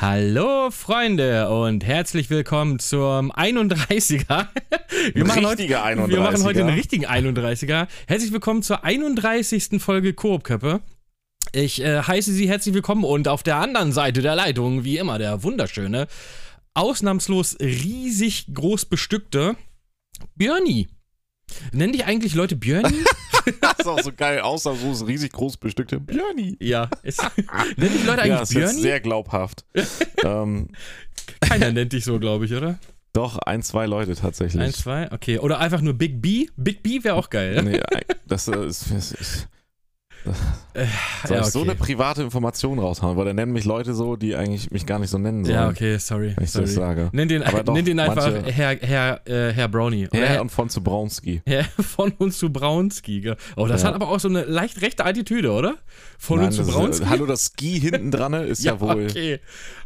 Hallo 0.00 0.70
Freunde 0.70 1.48
und 1.48 1.84
herzlich 1.84 2.30
willkommen 2.30 2.78
zum 2.78 3.32
31er. 3.32 4.46
Wir 5.12 5.24
machen, 5.24 5.44
heute, 5.44 5.64
31er. 5.64 6.08
wir 6.08 6.20
machen 6.20 6.44
heute 6.44 6.60
einen 6.60 6.76
richtigen 6.76 7.04
31er. 7.04 7.88
Herzlich 8.06 8.30
willkommen 8.30 8.62
zur 8.62 8.84
31. 8.84 9.82
Folge 9.82 10.14
Koop-Köppe. 10.14 10.82
Ich 11.50 11.82
äh, 11.82 12.00
heiße 12.02 12.32
Sie 12.32 12.48
herzlich 12.48 12.76
willkommen 12.76 13.02
und 13.02 13.26
auf 13.26 13.42
der 13.42 13.56
anderen 13.56 13.90
Seite 13.90 14.22
der 14.22 14.36
Leitung, 14.36 14.84
wie 14.84 14.98
immer, 14.98 15.18
der 15.18 15.42
wunderschöne, 15.42 16.06
ausnahmslos 16.74 17.56
riesig 17.58 18.54
groß 18.54 18.84
bestückte 18.84 19.56
Björni. 20.36 20.86
Nennen 21.72 21.92
dich 21.92 22.04
eigentlich 22.04 22.36
Leute 22.36 22.54
Björni? 22.54 22.94
Das 23.78 23.86
ist 23.86 23.92
auch 23.92 24.00
so 24.02 24.12
geil, 24.12 24.40
außer 24.40 24.74
so 24.74 24.92
ist 24.92 25.06
riesig 25.06 25.32
groß 25.32 25.56
bestückte 25.56 25.98
Björni. 26.00 26.56
ja. 26.60 26.88
Ist, 27.02 27.22
nennen 27.76 27.92
dich 27.92 28.04
Leute 28.04 28.26
Ja, 28.28 28.34
eigentlich 28.38 28.42
ist 28.42 28.52
jetzt 28.52 28.54
Björni? 28.54 28.80
sehr 28.82 29.00
glaubhaft. 29.00 29.64
ähm, 30.24 30.68
Keiner 31.40 31.72
nennt 31.72 31.92
dich 31.92 32.04
so, 32.04 32.18
glaube 32.18 32.44
ich, 32.44 32.52
oder? 32.54 32.78
doch, 33.14 33.38
ein, 33.38 33.62
zwei 33.62 33.86
Leute 33.86 34.14
tatsächlich. 34.14 34.62
Ein, 34.62 34.72
zwei, 34.72 35.10
okay. 35.10 35.38
Oder 35.38 35.58
einfach 35.58 35.80
nur 35.80 35.94
Big 35.94 36.20
B. 36.22 36.46
Big 36.56 36.82
B 36.84 37.02
wäre 37.02 37.16
auch 37.16 37.30
geil. 37.30 37.60
Nee, 37.64 37.80
ein- 37.80 38.02
das 38.26 38.46
ist, 38.46 38.90
ist, 38.92 39.12
ist 39.12 39.48
soll 41.26 41.36
ja, 41.36 41.40
ich 41.42 41.46
so 41.48 41.60
okay. 41.60 41.70
eine 41.70 41.78
private 41.78 42.22
Information 42.22 42.78
raushauen, 42.78 43.16
weil 43.16 43.24
da 43.24 43.32
nennen 43.32 43.52
mich 43.52 43.64
Leute 43.64 43.94
so, 43.94 44.16
die 44.16 44.36
eigentlich 44.36 44.70
mich 44.70 44.86
gar 44.86 44.98
nicht 44.98 45.10
so 45.10 45.18
nennen 45.18 45.44
sollen. 45.44 45.56
Ja, 45.56 45.68
okay, 45.68 45.98
sorry. 45.98 46.32
Wenn 46.36 46.44
ich 46.44 46.50
sorry. 46.50 46.66
das 46.66 46.74
sage. 46.74 47.08
Nenn 47.12 47.28
den, 47.28 47.42
doch, 47.42 47.74
nenn 47.74 47.84
den 47.84 47.98
einfach 48.00 48.32
Herr, 48.46 48.76
Herr, 48.76 49.26
äh, 49.28 49.52
Herr 49.52 49.68
Brownie. 49.68 50.08
Herr 50.12 50.26
Herr, 50.28 50.40
und 50.42 50.50
von 50.50 50.68
zu 50.68 50.82
Braunski. 50.82 51.42
Herr 51.46 51.64
von 51.64 52.12
uns 52.12 52.38
zu 52.38 52.50
Braunski. 52.52 53.32
Oh, 53.56 53.66
das 53.66 53.82
Ja. 53.82 53.88
hat 53.88 53.94
aber 53.94 54.08
auch 54.08 54.20
so 54.20 54.28
eine 54.28 54.44
leicht 54.44 54.80
rechte 54.82 55.04
Attitüde, 55.04 55.52
oder? 55.52 55.76
Von 56.18 56.38
Nein, 56.38 56.46
uns 56.46 56.56
zu 56.56 56.62
das 56.62 56.70
Braunski. 56.72 57.04
Ist, 57.04 57.10
hallo, 57.10 57.26
das 57.26 57.46
Ski 57.46 57.80
hinten 57.80 58.10
dran 58.10 58.34
ist 58.46 58.64
ja, 58.64 58.78
wohl, 58.80 59.04
Okay. 59.06 59.40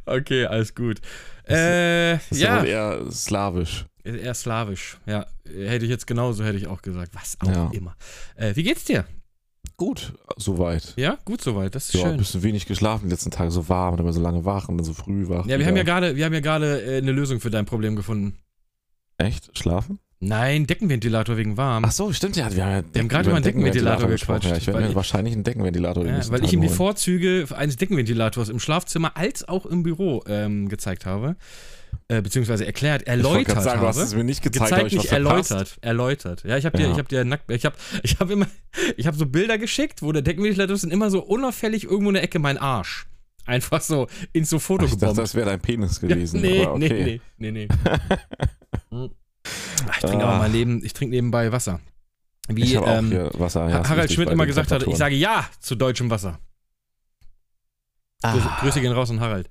Okay, 0.05 0.47
alles 0.47 0.75
gut. 0.75 1.01
Äh, 1.49 2.15
ist 2.15 2.33
ja. 2.33 2.65
ja, 2.65 2.65
eher 2.65 3.11
slawisch. 3.11 3.87
eher 4.05 4.35
slawisch. 4.35 4.99
Ja, 5.07 5.27
hätte 5.45 5.85
ich 5.85 5.91
jetzt 5.91 6.07
genauso, 6.07 6.45
hätte 6.45 6.57
ich 6.59 6.67
auch 6.67 6.83
gesagt. 6.83 7.13
Was 7.15 7.37
auch 7.41 7.49
Ja. 7.49 7.71
immer. 7.73 7.97
Äh, 8.37 8.55
wie 8.57 8.63
geht's 8.63 8.85
dir? 8.85 9.05
Gut, 9.85 10.13
soweit. 10.37 10.95
Ja, 10.97 11.19
gut 11.25 11.41
soweit. 11.43 11.75
Das 11.75 11.89
ist 11.89 11.95
Ja, 11.95 12.03
ein 12.05 12.09
schön. 12.11 12.17
bisschen 12.19 12.43
wenig 12.45 12.67
geschlafen 12.67 13.07
die 13.07 13.11
letzten 13.11 13.33
Tage, 13.33 13.51
so 13.51 13.69
warm 13.69 13.95
und 13.95 14.01
immer 14.01 14.13
so 14.13 14.21
lange 14.21 14.45
wach 14.45 14.69
und 14.69 14.77
dann 14.79 14.85
so 14.85 14.93
früh 14.95 15.29
wach. 15.29 15.45
Ja, 15.47 15.59
wir 15.59 15.67
haben 15.67 15.77
ja 15.77 15.83
gerade, 15.83 16.15
wir 16.15 16.25
haben 16.25 16.35
ja 16.35 16.39
gerade 16.41 16.83
äh, 16.83 16.99
eine 16.99 17.11
Lösung 17.11 17.41
für 17.41 17.51
dein 17.51 17.67
Problem 17.67 17.97
gefunden. 17.97 18.37
Echt? 19.19 19.59
Schlafen? 19.59 19.99
Nein, 20.21 20.69
Deckenventilator 20.69 21.37
wegen 21.37 21.57
warm. 21.57 21.85
Ach 21.85 21.91
so, 21.91 22.13
stimmt 22.13 22.37
ja. 22.37 22.55
Wir 22.55 22.65
haben, 22.65 22.73
ja 22.77 22.85
Wir 22.93 23.01
haben 23.01 23.09
gerade 23.09 23.29
über 23.29 23.37
einen 23.37 23.45
Deckenventilator 23.45 24.09
gesprochen. 24.09 24.41
gequatscht, 24.43 24.51
Ja, 24.53 24.57
ich 24.57 24.67
werde 24.69 24.81
mir 24.83 24.89
ich- 24.91 24.95
wahrscheinlich 24.95 25.35
einen 25.35 25.43
Deckenventilator 25.43 26.07
Ja, 26.07 26.21
weil 26.31 26.45
ich 26.45 26.53
ihm 26.53 26.61
die. 26.61 26.69
Vorzüge 26.69 27.47
eines 27.57 27.75
Deckenventilators 27.77 28.51
im 28.51 28.61
Schlafzimmer 28.61 29.17
als 29.17 29.49
auch 29.49 29.67
im 29.67 29.83
Büro 29.83 30.23
ähm, 30.29 30.69
gezeigt 30.69 31.07
habe. 31.07 31.35
Äh, 32.13 32.21
beziehungsweise 32.23 32.67
erklärt, 32.67 33.03
Ich 33.03 33.09
erläutert 33.09 33.47
gerade 33.47 33.61
sagen, 33.63 33.81
du 33.81 33.87
hast 33.87 33.97
habe. 33.97 34.07
es 34.07 34.15
mir 34.15 34.25
nicht 34.25 34.43
gezeigt, 34.43 34.65
gezeigt, 34.65 34.81
aber 34.81 34.87
ich 34.89 34.93
nicht 34.95 35.05
was 35.05 35.09
verpasst. 35.11 35.51
erläutert. 35.51 35.79
Erläutert. 35.81 36.45
Ja, 36.45 36.57
ich 36.59 36.67
habe 36.67 36.77
dir, 36.77 36.85
Ja. 36.87 36.93
ich 36.93 36.99
habe 36.99 37.09
dir 37.09 37.25
nackt, 37.25 37.51
ich 37.51 37.65
habe, 37.65 37.77
ich 38.03 38.19
habe 38.21 38.33
immer, 38.33 38.47
ich 38.97 39.07
habe 39.07 39.17
so 39.17 39.27
Bilder 39.27 39.57
geschickt, 39.59 40.03
wo 40.03 40.13
der 40.13 40.23
Deckenventilator 40.23 40.75
ist 40.75 40.85
und 40.85 40.91
immer 40.91 41.11
so 41.11 41.23
unauffällig 41.23 41.85
irgendwo 41.85 42.11
in 42.11 42.15
der 42.15 42.23
Ecke 42.23 42.39
mein 42.39 42.59
Arsch. 42.59 43.07
Einfach 43.47 43.81
so 43.81 44.09
ins 44.33 44.51
so 44.51 44.59
Foto 44.59 44.85
Ich 44.85 44.97
dachte, 44.97 45.17
das 45.17 45.35
wäre 45.35 45.47
dein 45.51 45.61
Penis 45.61 46.01
Ja, 46.03 46.09
gewesen. 46.09 46.41
nee, 46.43 46.63
aber 46.65 46.75
okay. 46.75 47.21
nee, 47.39 47.51
nee, 47.51 47.51
nee, 47.51 47.67
nee. 47.67 47.69
Hm. 48.91 49.11
Ach, 49.89 49.95
ich 49.97 50.01
trinke 50.03 50.25
aber 50.25 50.35
Ah. 50.35 50.39
mal 50.39 50.51
Leben, 50.51 50.85
ich 50.85 50.93
trinke 50.93 51.15
nebenbei 51.15 51.51
Wasser. 51.51 51.81
Wie 52.49 52.63
Ich 52.63 52.77
habe 52.77 52.87
auch 52.87 52.99
ähm, 52.99 53.09
hier 53.09 53.31
Wasser. 53.35 53.69
Ja, 53.69 53.89
Harald 53.89 54.13
Schmidt 54.13 54.29
immer 54.31 54.47
gesagt 54.47 54.71
hat, 54.71 54.87
ich 54.87 54.97
sage 54.97 55.15
ja 55.15 55.47
zu 55.61 55.75
deutschem 55.77 56.11
Wasser. 56.11 56.39
Grüße, 58.23 58.49
Ah. 58.49 58.59
Grüße 58.61 58.81
gehen 58.81 58.93
raus 58.93 59.11
an 59.11 59.21
Harald. 59.21 59.49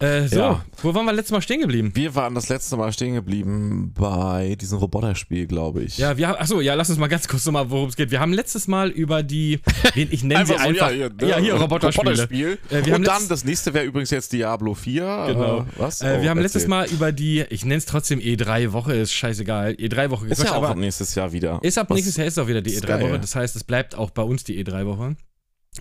Äh, 0.00 0.28
so, 0.28 0.36
Ja. 0.38 0.64
wo 0.82 0.94
waren 0.94 1.06
wir 1.06 1.12
letztes 1.12 1.32
Mal 1.32 1.42
stehen 1.42 1.60
geblieben? 1.60 1.90
Wir 1.94 2.14
waren 2.14 2.32
das 2.36 2.48
letzte 2.48 2.76
Mal 2.76 2.92
stehen 2.92 3.14
geblieben 3.14 3.92
bei 3.98 4.54
diesem 4.60 4.78
Roboterspiel, 4.78 5.48
glaube 5.48 5.82
ich. 5.82 5.98
Ja, 5.98 6.16
wir 6.16 6.28
haben, 6.28 6.38
achso, 6.38 6.60
ja, 6.60 6.74
lass 6.74 6.88
uns 6.88 7.00
mal 7.00 7.08
ganz 7.08 7.26
kurz 7.26 7.44
nochmal, 7.46 7.68
worum 7.70 7.88
es 7.88 7.96
geht. 7.96 8.12
Wir 8.12 8.20
haben 8.20 8.32
letztes 8.32 8.68
Mal 8.68 8.90
über 8.90 9.24
die, 9.24 9.58
ich 9.96 10.22
nenne 10.22 10.46
sie 10.46 10.52
so, 10.52 10.58
einfach, 10.58 10.92
ja, 10.92 11.08
ja, 11.08 11.10
hier, 11.18 11.36
hier, 11.38 11.54
ne? 11.54 11.60
Roboterspiele. 11.60 12.10
Roboterspiel. 12.12 12.58
Äh, 12.70 12.84
wir 12.86 12.92
haben 12.94 13.00
Und 13.00 13.06
dann, 13.08 13.16
letzt- 13.22 13.30
das 13.32 13.44
nächste 13.44 13.74
wäre 13.74 13.84
übrigens 13.86 14.10
jetzt 14.10 14.32
Diablo 14.32 14.74
4. 14.74 15.24
Genau. 15.28 15.58
Äh, 15.60 15.64
was? 15.78 16.00
Äh, 16.00 16.16
Oh, 16.18 16.22
wir 16.22 16.30
haben 16.30 16.38
letztes 16.40 16.62
erzähl. 16.62 16.70
Mal 16.70 16.88
über 16.90 17.10
die, 17.10 17.44
ich 17.50 17.64
nenne 17.64 17.78
es 17.78 17.86
trotzdem 17.86 18.20
E3-Woche, 18.20 18.94
ist 18.94 19.12
scheißegal, 19.12 19.72
E3-Woche 19.72 20.28
Ist 20.28 20.44
ja 20.44 20.54
auch 20.54 20.62
ab 20.62 20.76
nächstes 20.76 21.16
Jahr 21.16 21.32
wieder. 21.32 21.58
ist 21.62 21.76
ab 21.76 21.90
Was- 21.90 21.96
nächstes 21.96 22.16
Jahr 22.16 22.26
ist 22.28 22.38
auch 22.38 22.46
wieder 22.46 22.62
die 22.62 22.70
ist 22.70 22.84
E3-Woche, 22.84 23.10
geil. 23.10 23.18
das 23.20 23.34
heißt, 23.34 23.56
es 23.56 23.64
bleibt 23.64 23.96
auch 23.96 24.10
bei 24.10 24.22
uns 24.22 24.44
die 24.44 24.64
E3-Woche. 24.64 25.16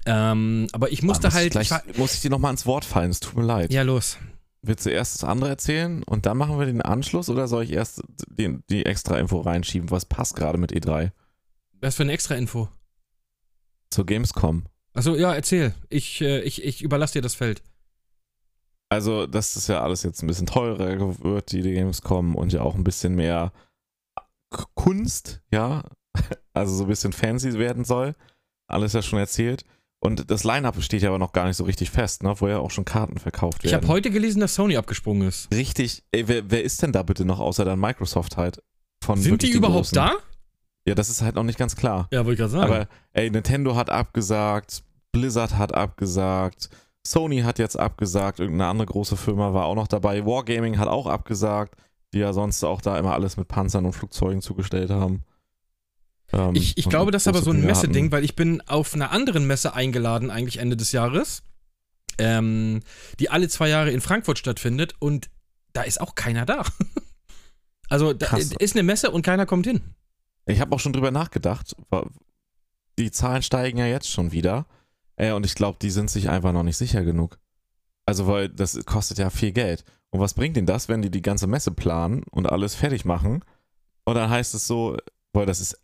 Ähm, 0.05 0.67
aber 0.71 0.91
ich 0.91 1.03
musste 1.03 1.27
Ah, 1.27 1.31
muss 1.31 1.35
halt, 1.35 1.55
Ich 1.55 1.71
ich 1.71 1.97
muss 1.97 2.13
ich 2.13 2.21
dir 2.21 2.29
nochmal 2.29 2.51
ins 2.51 2.65
Wort 2.65 2.85
fallen? 2.85 3.11
Es 3.11 3.19
tut 3.19 3.35
mir 3.35 3.43
leid. 3.43 3.71
ja 3.73 3.81
los. 3.81 4.17
Willst 4.61 4.85
du 4.85 4.89
erst 4.89 5.15
das 5.15 5.23
andere 5.23 5.49
erzählen 5.51 6.03
und 6.03 6.25
dann 6.25 6.37
machen 6.37 6.57
wir 6.59 6.65
den 6.65 6.81
Anschluss 6.81 7.29
oder 7.29 7.47
soll 7.47 7.63
ich 7.63 7.71
erst 7.71 8.01
die, 8.27 8.59
die 8.69 8.85
extra 8.85 9.17
Info 9.17 9.39
reinschieben? 9.39 9.91
Was 9.91 10.05
passt 10.05 10.35
gerade 10.35 10.57
mit 10.57 10.71
E3? 10.73 11.11
Was 11.79 11.95
für 11.95 12.03
eine 12.03 12.11
extra 12.11 12.35
Info? 12.35 12.67
Zur 13.91 14.05
Gamescom. 14.05 14.65
Achso, 14.93 15.15
ja, 15.15 15.33
erzähl. 15.33 15.73
Ich, 15.89 16.21
äh, 16.21 16.41
ich, 16.41 16.63
ich 16.63 16.81
überlasse 16.81 17.13
dir 17.13 17.21
das 17.21 17.35
Feld. 17.35 17.61
Also, 18.89 19.27
dass 19.27 19.53
das 19.53 19.67
ja 19.67 19.81
alles 19.83 20.03
jetzt 20.03 20.23
ein 20.23 20.27
bisschen 20.27 20.47
teurer 20.47 21.19
wird, 21.23 21.51
die 21.51 21.61
Gamescom 21.61 22.35
und 22.35 22.51
ja 22.51 22.61
auch 22.61 22.75
ein 22.75 22.83
bisschen 22.83 23.15
mehr 23.15 23.51
Kunst, 24.75 25.41
ja, 25.51 25.83
also 26.53 26.73
so 26.73 26.83
ein 26.85 26.89
bisschen 26.89 27.13
fancy 27.13 27.53
werden 27.59 27.83
soll. 27.85 28.15
Alles 28.67 28.93
ja 28.93 29.01
schon 29.01 29.19
erzählt. 29.19 29.65
Und 29.99 30.29
das 30.29 30.43
Line-Up 30.43 30.81
steht 30.81 31.01
ja 31.01 31.09
aber 31.09 31.17
noch 31.17 31.33
gar 31.33 31.47
nicht 31.47 31.57
so 31.57 31.63
richtig 31.63 31.89
fest, 31.89 32.21
ne? 32.23 32.33
wo 32.37 32.47
ja 32.47 32.59
auch 32.59 32.69
schon 32.71 32.85
Karten 32.85 33.17
verkauft 33.17 33.63
Ich 33.63 33.71
werden. 33.71 33.83
habe 33.83 33.93
heute 33.93 34.11
gelesen, 34.11 34.39
dass 34.39 34.53
Sony 34.53 34.77
abgesprungen 34.77 35.27
ist. 35.27 35.51
Richtig, 35.53 36.03
ey, 36.11 36.27
wer, 36.27 36.49
wer 36.51 36.63
ist 36.63 36.81
denn 36.83 36.91
da 36.91 37.01
bitte 37.03 37.25
noch 37.25 37.39
außer 37.39 37.65
dann 37.65 37.79
Microsoft 37.79 38.37
halt? 38.37 38.61
Von 39.03 39.19
Sind 39.19 39.41
die 39.41 39.49
überhaupt 39.51 39.91
Großen? 39.91 39.95
da? 39.95 40.11
Ja, 40.87 40.95
das 40.95 41.09
ist 41.09 41.21
halt 41.21 41.35
noch 41.35 41.43
nicht 41.43 41.57
ganz 41.57 41.75
klar. 41.75 42.07
Ja, 42.11 42.19
wollte 42.19 42.33
ich 42.33 42.37
gerade 42.39 42.51
sagen. 42.51 42.71
Aber 42.71 42.87
ey, 43.13 43.29
Nintendo 43.29 43.75
hat 43.75 43.89
abgesagt, 43.89 44.83
Blizzard 45.11 45.57
hat 45.57 45.73
abgesagt, 45.73 46.69
Sony 47.05 47.41
hat 47.41 47.57
jetzt 47.59 47.79
abgesagt, 47.79 48.39
irgendeine 48.39 48.69
andere 48.69 48.85
große 48.87 49.17
Firma 49.17 49.53
war 49.53 49.65
auch 49.65 49.75
noch 49.75 49.87
dabei, 49.87 50.25
Wargaming 50.25 50.77
hat 50.77 50.87
auch 50.87 51.07
abgesagt, 51.07 51.75
die 52.13 52.19
ja 52.19 52.33
sonst 52.33 52.63
auch 52.63 52.81
da 52.81 52.97
immer 52.97 53.13
alles 53.13 53.35
mit 53.37 53.47
Panzern 53.47 53.85
und 53.85 53.93
Flugzeugen 53.93 54.41
zugestellt 54.41 54.89
haben. 54.91 55.23
Ähm, 56.33 56.55
ich, 56.55 56.77
ich 56.77 56.89
glaube, 56.89 57.11
das 57.11 57.23
ist 57.23 57.27
aber 57.27 57.41
so 57.41 57.51
ein. 57.51 57.65
Messeding, 57.65 58.11
weil 58.11 58.23
ich 58.23 58.35
bin 58.35 58.61
auf 58.61 58.93
einer 58.93 59.11
anderen 59.11 59.47
Messe 59.47 59.73
eingeladen, 59.73 60.29
eigentlich 60.29 60.57
Ende 60.57 60.77
des 60.77 60.91
Jahres, 60.91 61.43
ähm, 62.17 62.81
die 63.19 63.29
alle 63.29 63.47
zwei 63.49 63.69
Jahre 63.69 63.91
in 63.91 64.01
Frankfurt 64.01 64.39
stattfindet 64.39 64.95
und 64.99 65.29
da 65.73 65.83
ist 65.83 66.01
auch 66.01 66.15
keiner 66.15 66.45
da. 66.45 66.63
Also 67.89 68.11
da 68.11 68.25
Krass. 68.25 68.51
ist 68.59 68.75
eine 68.75 68.83
Messe 68.83 69.11
und 69.11 69.21
keiner 69.21 69.45
kommt 69.45 69.65
hin. 69.65 69.79
Ich 70.45 70.59
habe 70.59 70.75
auch 70.75 70.79
schon 70.81 70.91
drüber 70.91 71.09
nachgedacht, 71.09 71.73
die 72.99 73.11
Zahlen 73.11 73.41
steigen 73.41 73.77
ja 73.77 73.85
jetzt 73.85 74.09
schon 74.09 74.33
wieder 74.33 74.65
äh, 75.17 75.31
und 75.31 75.45
ich 75.45 75.55
glaube, 75.55 75.77
die 75.81 75.89
sind 75.89 76.09
sich 76.09 76.29
einfach 76.29 76.53
noch 76.53 76.63
nicht 76.63 76.77
sicher 76.77 77.03
genug. 77.03 77.37
Also, 78.05 78.27
weil 78.27 78.49
das 78.49 78.77
kostet 78.85 79.17
ja 79.17 79.29
viel 79.29 79.51
Geld. 79.51 79.83
Und 80.09 80.21
was 80.21 80.33
bringt 80.33 80.55
ihnen 80.55 80.65
das, 80.65 80.87
wenn 80.87 81.01
die 81.01 81.11
die 81.11 81.21
ganze 81.21 81.47
Messe 81.47 81.71
planen 81.71 82.23
und 82.31 82.49
alles 82.49 82.75
fertig 82.75 83.03
machen? 83.03 83.43
Und 84.05 84.15
dann 84.15 84.29
heißt 84.29 84.53
es 84.55 84.65
so, 84.65 84.97
weil 85.33 85.45
das 85.45 85.59
ist, 85.59 85.77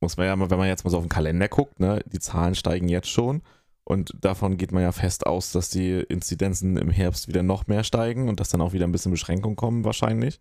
muss 0.00 0.16
man 0.16 0.26
ja 0.26 0.36
mal, 0.36 0.50
wenn 0.50 0.58
man 0.58 0.68
jetzt 0.68 0.84
mal 0.84 0.90
so 0.90 0.96
auf 0.98 1.04
den 1.04 1.08
Kalender 1.10 1.48
guckt, 1.48 1.78
ne, 1.80 2.02
die 2.12 2.18
Zahlen 2.18 2.54
steigen 2.54 2.88
jetzt 2.88 3.08
schon. 3.10 3.42
Und 3.84 4.12
davon 4.20 4.56
geht 4.56 4.72
man 4.72 4.82
ja 4.82 4.92
fest 4.92 5.26
aus, 5.26 5.52
dass 5.52 5.68
die 5.68 6.00
Inzidenzen 6.08 6.76
im 6.76 6.90
Herbst 6.90 7.28
wieder 7.28 7.42
noch 7.42 7.66
mehr 7.66 7.82
steigen 7.84 8.28
und 8.28 8.38
dass 8.38 8.50
dann 8.50 8.60
auch 8.60 8.72
wieder 8.72 8.86
ein 8.86 8.92
bisschen 8.92 9.10
Beschränkungen 9.10 9.56
kommen, 9.56 9.84
wahrscheinlich. 9.84 10.40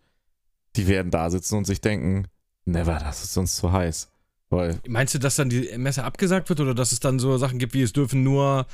Die 0.75 0.87
werden 0.87 1.09
da 1.09 1.29
sitzen 1.31 1.57
und 1.57 1.65
sich 1.65 1.81
denken, 1.81 2.27
never, 2.65 2.99
das 2.99 3.23
ist 3.23 3.35
uns 3.37 3.55
zu 3.55 3.71
heiß. 3.71 4.09
Weil, 4.51 4.79
Meinst 4.87 5.13
du, 5.13 5.19
dass 5.19 5.35
dann 5.35 5.49
die 5.49 5.69
Messe 5.77 6.03
abgesagt 6.03 6.49
wird 6.49 6.59
oder 6.59 6.73
dass 6.73 6.91
es 6.91 6.99
dann 6.99 7.19
so 7.19 7.37
Sachen 7.37 7.59
gibt, 7.59 7.75
wie 7.75 7.83
es 7.83 7.93
dürfen 7.93 8.23
nur 8.23 8.65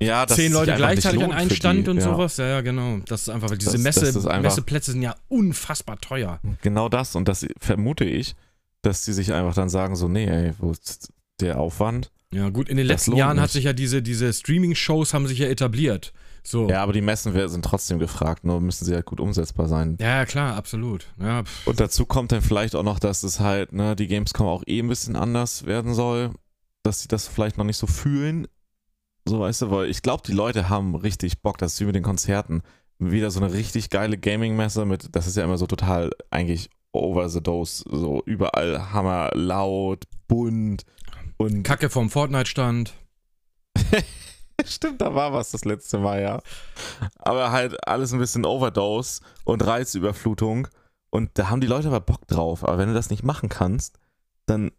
ja, 0.00 0.26
zehn 0.28 0.52
Leute 0.52 0.74
gleichzeitig 0.76 1.22
an 1.24 1.32
einen 1.32 1.50
Stand 1.50 1.86
die, 1.86 1.90
und 1.90 1.96
ja. 1.98 2.02
sowas? 2.04 2.36
Ja, 2.36 2.46
ja, 2.46 2.60
genau. 2.60 2.98
Das 3.06 3.22
ist 3.22 3.28
einfach, 3.30 3.50
weil 3.50 3.58
diese 3.58 3.72
Das- 3.72 3.80
Messe, 3.80 4.12
das 4.12 4.26
einfach- 4.26 4.42
Messeplätze 4.42 4.92
sind 4.92 5.02
ja 5.02 5.14
unfassbar 5.28 6.00
teuer. 6.00 6.40
Genau 6.62 6.88
das. 6.88 7.16
Und 7.16 7.26
das 7.26 7.44
vermute 7.58 8.04
ich, 8.04 8.36
dass 8.86 9.04
die 9.04 9.12
sich 9.12 9.32
einfach 9.32 9.54
dann 9.54 9.68
sagen, 9.68 9.96
so, 9.96 10.08
nee, 10.08 10.26
ey, 10.26 10.52
wo 10.58 10.70
ist 10.72 11.12
der 11.40 11.58
Aufwand? 11.60 12.10
Ja, 12.32 12.48
gut, 12.50 12.68
in 12.68 12.76
den 12.76 12.88
Das 12.88 13.06
letzten 13.06 13.16
Jahren 13.16 13.38
hat 13.38 13.44
nicht. 13.46 13.52
sich 13.52 13.64
ja 13.64 13.72
diese, 13.72 14.02
diese 14.02 14.32
Streaming-Shows 14.32 15.14
haben 15.14 15.26
sich 15.26 15.38
ja 15.38 15.46
etabliert. 15.46 16.12
So. 16.42 16.68
Ja, 16.68 16.82
aber 16.82 16.92
die 16.92 17.00
Messen 17.00 17.32
sind 17.48 17.64
trotzdem 17.64 17.98
gefragt, 17.98 18.44
nur 18.44 18.60
müssen 18.60 18.84
sie 18.84 18.94
halt 18.94 19.06
gut 19.06 19.18
umsetzbar 19.20 19.66
sein. 19.66 19.96
Ja, 20.00 20.26
klar, 20.26 20.56
absolut. 20.56 21.06
Ja. 21.18 21.44
Und 21.64 21.80
dazu 21.80 22.04
kommt 22.04 22.32
dann 22.32 22.42
vielleicht 22.42 22.74
auch 22.74 22.82
noch, 22.82 22.98
dass 22.98 23.22
es 23.22 23.40
halt, 23.40 23.72
ne, 23.72 23.96
die 23.96 24.08
Gamescom 24.08 24.46
auch 24.46 24.62
eh 24.66 24.80
ein 24.80 24.88
bisschen 24.88 25.16
anders 25.16 25.64
werden 25.64 25.94
soll, 25.94 26.32
dass 26.82 27.00
sie 27.00 27.08
das 27.08 27.26
vielleicht 27.26 27.56
noch 27.56 27.64
nicht 27.64 27.78
so 27.78 27.86
fühlen. 27.86 28.46
So, 29.26 29.40
weißt 29.40 29.62
du, 29.62 29.70
weil 29.70 29.88
ich 29.88 30.02
glaube, 30.02 30.22
die 30.26 30.32
Leute 30.34 30.68
haben 30.68 30.94
richtig 30.94 31.40
Bock, 31.40 31.56
das 31.56 31.74
ist 31.74 31.80
wie 31.80 31.86
mit 31.86 31.94
den 31.94 32.02
Konzerten. 32.02 32.62
Wieder 32.98 33.30
so 33.30 33.40
eine 33.40 33.52
richtig 33.52 33.88
geile 33.88 34.18
Gaming-Messe 34.18 34.84
mit, 34.84 35.16
das 35.16 35.26
ist 35.26 35.36
ja 35.36 35.44
immer 35.44 35.56
so 35.56 35.66
total 35.66 36.10
eigentlich 36.30 36.68
over 36.94 37.28
the 37.28 37.42
dose, 37.42 37.84
so 37.90 38.22
überall 38.26 38.92
Hammer, 38.92 39.30
laut, 39.34 40.04
bunt 40.28 40.84
und 41.36 41.62
Kacke 41.64 41.90
vom 41.90 42.10
Fortnite-Stand. 42.10 42.94
Stimmt, 44.64 45.00
da 45.00 45.14
war 45.14 45.32
was 45.32 45.50
das 45.50 45.64
letzte 45.64 45.98
Mal, 45.98 46.22
ja. 46.22 46.40
Aber 47.18 47.50
halt 47.50 47.86
alles 47.88 48.12
ein 48.12 48.18
bisschen 48.20 48.46
Overdose 48.46 49.20
und 49.44 49.66
Reizüberflutung. 49.66 50.68
Und 51.10 51.30
da 51.34 51.50
haben 51.50 51.60
die 51.60 51.66
Leute 51.66 51.88
aber 51.88 52.00
Bock 52.00 52.26
drauf. 52.28 52.62
Aber 52.64 52.78
wenn 52.78 52.88
du 52.88 52.94
das 52.94 53.10
nicht 53.10 53.24
machen 53.24 53.48
kannst, 53.48 53.98
dann 54.46 54.70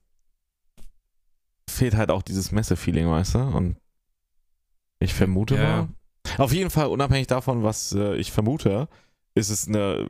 fehlt 1.70 1.96
halt 1.96 2.10
auch 2.10 2.22
dieses 2.22 2.52
Messe-Feeling, 2.52 3.10
weißt 3.10 3.36
du? 3.36 3.40
Und 3.40 3.78
ich 5.00 5.14
vermute 5.14 5.56
Ja. 5.56 5.62
mal. 5.62 5.90
Auf 6.38 6.54
jeden 6.54 6.70
Fall, 6.70 6.88
unabhängig 6.88 7.28
davon, 7.28 7.64
was 7.64 7.92
äh, 7.92 8.16
ich 8.16 8.32
vermute, 8.32 8.88
ist 9.36 9.50
es 9.50 9.68
eine 9.68 10.08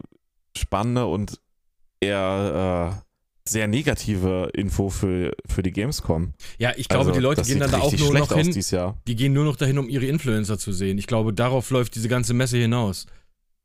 spannende 0.55 1.07
und 1.07 1.41
eher 1.99 2.99
äh, 3.01 3.49
sehr 3.49 3.67
negative 3.67 4.49
Info 4.53 4.89
für, 4.89 5.35
für 5.47 5.61
die 5.61 5.71
Gamescom. 5.71 6.33
Ja, 6.57 6.71
ich 6.75 6.87
glaube, 6.87 7.01
Also, 7.09 7.11
die 7.13 7.19
Leute 7.19 7.43
gehen 7.43 7.59
dann 7.59 7.71
da 7.71 7.79
auch 7.79 7.91
nur 7.95 8.13
noch 8.13 8.31
hin. 8.33 8.51
Die 9.07 9.15
gehen 9.15 9.33
nur 9.33 9.45
noch 9.45 9.55
dahin, 9.55 9.77
um 9.77 9.87
ihre 9.89 10.05
Influencer 10.05 10.57
zu 10.57 10.71
sehen. 10.73 10.97
Ich 10.97 11.07
glaube, 11.07 11.33
darauf 11.33 11.69
läuft 11.69 11.95
diese 11.95 12.07
ganze 12.09 12.33
Messe 12.33 12.57
hinaus. 12.57 13.05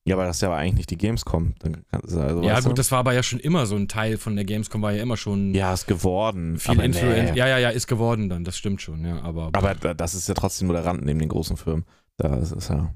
Ja, 0.07 0.17
aber 0.17 0.25
das 0.25 0.37
ist 0.37 0.43
ja 0.43 0.49
aber 0.49 0.57
eigentlich 0.57 0.77
nicht 0.77 0.91
die 0.91 0.99
Gamescom. 0.99 1.55
Also, 1.93 2.43
ja, 2.43 2.57
gut, 2.61 2.71
du? 2.71 2.75
das 2.75 2.91
war 2.91 3.01
aber 3.01 3.13
ja 3.13 3.23
schon 3.23 3.39
immer 3.39 3.67
so 3.67 3.77
ein 3.77 3.87
Teil 3.87 4.17
von 4.17 4.35
der 4.35 4.45
Gamescom, 4.47 4.81
war 4.81 4.93
ja 4.93 5.03
immer 5.03 5.17
schon 5.19 5.55
Ja, 5.55 5.73
ist 5.75 5.87
geworden. 5.87 6.59
viel 6.59 6.81
Influencer. 6.81 7.33
nee. 7.33 7.39
Ja, 7.39 7.47
ja, 7.49 7.59
ja, 7.59 7.69
ist 7.71 7.87
geworden 7.87 8.29
dann, 8.31 8.43
das 8.45 8.57
stimmt 8.57 8.81
schon, 8.81 9.05
ja. 9.05 9.21
Aber, 9.21 9.51
Aber 9.53 9.75
da- 9.75 9.93
das 9.95 10.15
ist 10.15 10.27
ja 10.29 10.35
trotzdem 10.35 10.69
nur 10.69 10.77
der 10.77 10.87
Rand 10.87 11.05
neben 11.05 11.19
den 11.19 11.29
großen 11.29 11.57
Firmen. 11.59 11.85
Da 12.17 12.37
ist 12.37 12.53
es 12.53 12.69
ja. 12.69 12.93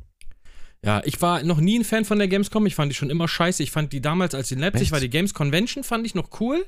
Ja, 0.85 1.03
ich 1.05 1.21
war 1.23 1.43
noch 1.43 1.61
nie 1.61 1.79
ein 1.79 1.85
Fan 1.85 2.05
von 2.05 2.19
der 2.19 2.29
Gamescom. 2.29 2.67
Ich 2.67 2.75
fand 2.75 2.91
die 2.93 2.97
schon 2.97 3.11
immer 3.11 3.27
scheiße. 3.27 3.63
Ich 3.63 3.71
fand 3.71 3.93
die 3.93 4.01
damals, 4.01 4.35
als 4.35 4.49
sie 4.49 4.55
in 4.55 4.61
Leipzig 4.61 4.83
Echt? 4.83 4.93
war, 4.93 5.01
die 5.01 5.11
Games 5.11 5.33
Convention 5.33 5.83
fand 5.83 6.07
ich 6.07 6.15
noch 6.15 6.41
cool. 6.41 6.67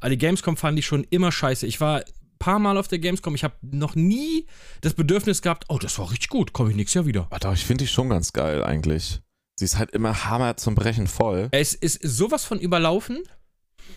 Aber 0.00 0.10
die 0.10 0.18
Gamescom 0.18 0.56
fand 0.56 0.78
ich 0.78 0.86
schon 0.86 1.04
immer 1.10 1.32
scheiße. 1.32 1.66
Ich 1.66 1.80
war 1.80 1.98
ein 1.98 2.04
paar 2.38 2.58
Mal 2.58 2.78
auf 2.78 2.88
der 2.88 2.98
Gamescom. 2.98 3.34
Ich 3.34 3.44
habe 3.44 3.54
noch 3.60 3.94
nie 3.94 4.46
das 4.80 4.94
Bedürfnis 4.94 5.42
gehabt, 5.42 5.66
oh, 5.68 5.78
das 5.78 5.98
war 5.98 6.10
richtig 6.10 6.28
gut, 6.30 6.52
komme 6.52 6.70
ich 6.70 6.76
nächstes 6.76 6.94
Jahr 6.94 7.06
wieder. 7.06 7.26
Aber 7.30 7.38
doch, 7.38 7.52
ich 7.52 7.64
finde 7.64 7.84
die 7.84 7.88
schon 7.88 8.08
ganz 8.08 8.32
geil 8.32 8.64
eigentlich. 8.64 9.20
Sie 9.58 9.64
ist 9.64 9.76
halt 9.76 9.90
immer 9.90 10.24
Hammer 10.24 10.56
zum 10.56 10.74
Brechen 10.74 11.06
voll. 11.06 11.48
Es 11.50 11.74
ist 11.74 12.00
sowas 12.02 12.44
von 12.44 12.60
überlaufen. 12.60 13.22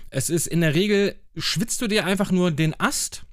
Es 0.09 0.29
ist 0.29 0.47
in 0.47 0.61
der 0.61 0.75
Regel, 0.75 1.15
schwitzt 1.37 1.81
du 1.81 1.87
dir 1.87 2.05
einfach 2.05 2.31
nur 2.31 2.51
den 2.51 2.77
Ast 2.79 3.23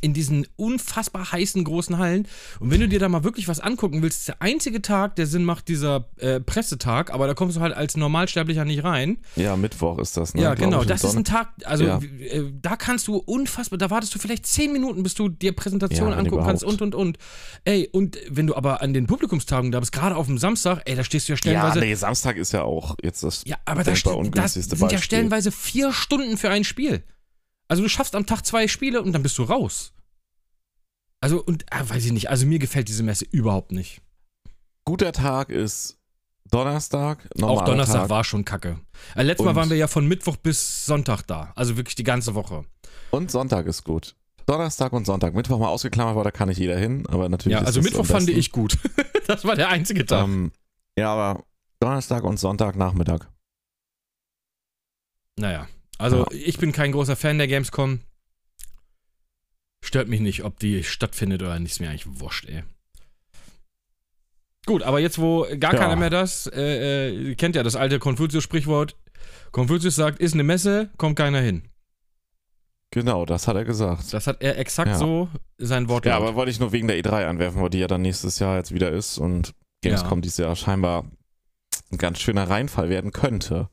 in 0.00 0.12
diesen 0.12 0.46
unfassbar 0.56 1.32
heißen 1.32 1.62
großen 1.64 1.98
Hallen. 1.98 2.26
Und 2.60 2.70
wenn 2.70 2.80
du 2.80 2.88
dir 2.88 2.98
da 2.98 3.08
mal 3.08 3.24
wirklich 3.24 3.48
was 3.48 3.60
angucken 3.60 4.02
willst, 4.02 4.18
ist 4.20 4.28
der 4.28 4.42
einzige 4.42 4.82
Tag, 4.82 5.16
der 5.16 5.26
Sinn 5.26 5.44
macht, 5.44 5.68
dieser 5.68 6.08
äh, 6.18 6.40
Pressetag, 6.40 7.12
aber 7.12 7.26
da 7.26 7.34
kommst 7.34 7.56
du 7.56 7.60
halt 7.60 7.74
als 7.74 7.96
Normalsterblicher 7.96 8.64
nicht 8.64 8.84
rein. 8.84 9.18
Ja, 9.36 9.56
Mittwoch 9.56 9.98
ist 9.98 10.16
das, 10.16 10.34
ne? 10.34 10.42
ja, 10.42 10.54
genau. 10.54 10.84
Das 10.84 11.04
ist 11.04 11.16
ein 11.16 11.24
Tag, 11.24 11.48
also 11.64 11.84
Ja. 11.84 11.98
äh, 11.98 12.44
da 12.60 12.76
kannst 12.76 13.08
du 13.08 13.16
unfassbar, 13.16 13.78
da 13.78 13.90
wartest 13.90 14.14
du 14.14 14.18
vielleicht 14.18 14.46
zehn 14.46 14.72
Minuten, 14.72 15.02
bis 15.02 15.14
du 15.14 15.28
dir 15.28 15.54
Präsentationen 15.54 16.12
Ja, 16.12 16.18
angucken 16.18 16.44
kannst 16.44 16.64
und, 16.64 16.82
und, 16.82 16.94
und. 16.94 17.18
Ey, 17.64 17.88
und 17.92 18.18
wenn 18.30 18.46
du 18.46 18.54
aber 18.54 18.82
an 18.82 18.92
den 18.94 19.06
Publikumstagungen 19.06 19.72
da 19.72 19.80
bist, 19.80 19.92
gerade 19.92 20.16
auf 20.16 20.26
dem 20.26 20.38
Samstag, 20.38 20.82
ey, 20.84 20.94
da 20.96 21.04
stehst 21.04 21.28
du 21.28 21.32
ja 21.32 21.34
Ja, 21.34 21.38
stellenweise 21.38 21.80
nee, 21.80 21.94
Samstag 21.94 22.36
ist 22.36 22.52
ja 22.52 22.62
auch 22.62 22.96
jetzt 23.02 23.22
das. 23.22 23.42
ja, 23.46 23.56
aber 23.64 23.84
da 23.84 23.92
denkbar 23.92 23.96
ste- 23.96 24.08
das 24.10 24.26
ungünstigste 24.26 24.76
sind 24.76 24.80
ja 24.80 24.86
Beispiel. 24.96 25.02
stellenweise 25.04 25.52
vier 25.52 25.92
Stunden 25.92 26.36
für 26.36 26.50
ein 26.50 26.64
Spiel. 26.64 27.02
Also 27.68 27.82
du 27.82 27.88
schaffst 27.88 28.14
am 28.14 28.26
Tag 28.26 28.44
zwei 28.44 28.68
Spiele 28.68 29.02
und 29.02 29.12
dann 29.12 29.22
bist 29.22 29.38
du 29.38 29.42
raus. 29.44 29.92
Also, 31.20 31.42
und 31.42 31.64
ah, 31.70 31.88
weiß 31.88 32.04
ich 32.04 32.12
nicht, 32.12 32.30
also 32.30 32.46
mir 32.46 32.58
gefällt 32.58 32.88
diese 32.88 33.02
Messe 33.02 33.24
überhaupt 33.30 33.72
nicht. 33.72 34.02
Guter 34.84 35.12
Tag 35.12 35.48
ist 35.48 35.98
Donnerstag. 36.50 37.28
Auch 37.42 37.64
Donnerstag 37.64 38.02
Tag. 38.02 38.10
war 38.10 38.22
schon 38.22 38.44
kacke. 38.44 38.78
Äh, 39.14 39.22
letztes 39.24 39.44
Mal 39.44 39.50
Und- 39.50 39.56
waren 39.56 39.70
wir 39.70 39.76
ja 39.76 39.88
von 39.88 40.06
Mittwoch 40.06 40.36
bis 40.36 40.86
Sonntag 40.86 41.22
da. 41.22 41.52
Also 41.56 41.76
wirklich 41.76 41.96
die 41.96 42.04
ganze 42.04 42.34
Woche. 42.34 42.64
Und 43.10 43.30
Sonntag 43.30 43.66
ist 43.66 43.82
gut. 43.82 44.14
Donnerstag 44.46 44.92
und 44.92 45.06
Sonntag. 45.06 45.34
Mittwoch 45.34 45.58
mal 45.58 45.68
ausgeklammert, 45.68 46.14
weil 46.14 46.22
da 46.24 46.30
kann 46.30 46.48
nicht 46.48 46.58
jeder 46.58 46.78
hin. 46.78 47.04
Aber 47.08 47.28
natürlich. 47.28 47.58
Ja, 47.58 47.64
also 47.64 47.82
Mittwoch 47.82 48.06
fand 48.06 48.28
ich 48.28 48.52
gut. 48.52 48.78
das 49.26 49.44
war 49.44 49.56
der 49.56 49.70
einzige 49.70 50.06
Tag. 50.06 50.24
Ähm, 50.24 50.52
ja, 50.96 51.12
aber 51.12 51.42
Donnerstag 51.80 52.22
und 52.22 52.38
Sonntag 52.38 52.76
Nachmittag. 52.76 53.28
Naja, 55.38 55.66
also 55.98 56.18
Ja. 56.18 56.26
ich 56.32 56.58
bin 56.58 56.72
kein 56.72 56.92
großer 56.92 57.16
Fan 57.16 57.38
der 57.38 57.48
Gamescom. 57.48 58.00
Stört 59.84 60.08
mich 60.08 60.20
nicht, 60.20 60.42
ob 60.44 60.58
die 60.58 60.82
stattfindet 60.84 61.42
oder 61.42 61.58
nicht, 61.58 61.72
ist 61.72 61.80
mir 61.80 61.88
eigentlich 61.90 62.20
wurscht, 62.20 62.46
ey. 62.48 62.64
Gut, 64.66 64.82
aber 64.82 64.98
jetzt, 64.98 65.20
wo 65.20 65.46
gar 65.60 65.74
Ja. 65.74 65.78
keiner 65.80 65.96
mehr 65.96 66.10
das, 66.10 66.48
äh, 66.52 67.08
äh, 67.30 67.34
kennt 67.36 67.54
ja 67.54 67.62
das 67.62 67.76
alte 67.76 67.98
Konfuzius-Sprichwort. 68.00 68.96
Konfuzius 69.52 69.94
sagt, 69.94 70.18
ist 70.18 70.34
eine 70.34 70.42
Messe, 70.42 70.90
kommt 70.96 71.16
keiner 71.16 71.40
hin. 71.40 71.62
Genau, 72.90 73.24
das 73.26 73.46
hat 73.46 73.56
er 73.56 73.64
gesagt. 73.64 74.12
Das 74.12 74.26
hat 74.26 74.42
er 74.42 74.58
exakt 74.58 74.88
Ja. 74.90 74.98
so 74.98 75.28
sein 75.58 75.88
Wort 75.88 76.04
Ja, 76.06 76.16
aber 76.16 76.34
wollte 76.34 76.50
ich 76.50 76.58
nur 76.60 76.72
wegen 76.72 76.88
der 76.88 76.96
E3 76.98 77.26
anwerfen, 77.26 77.60
weil 77.62 77.70
die 77.70 77.78
ja 77.78 77.86
dann 77.86 78.02
nächstes 78.02 78.38
Jahr 78.38 78.56
jetzt 78.56 78.72
wieder 78.74 78.90
ist 78.90 79.18
und 79.18 79.54
Gamescom 79.82 80.18
Ja. 80.18 80.22
dieses 80.22 80.38
Jahr 80.38 80.56
scheinbar 80.56 81.04
ein 81.92 81.98
ganz 81.98 82.18
schöner 82.20 82.48
Reinfall 82.48 82.88
werden 82.88 83.12
könnte. 83.12 83.68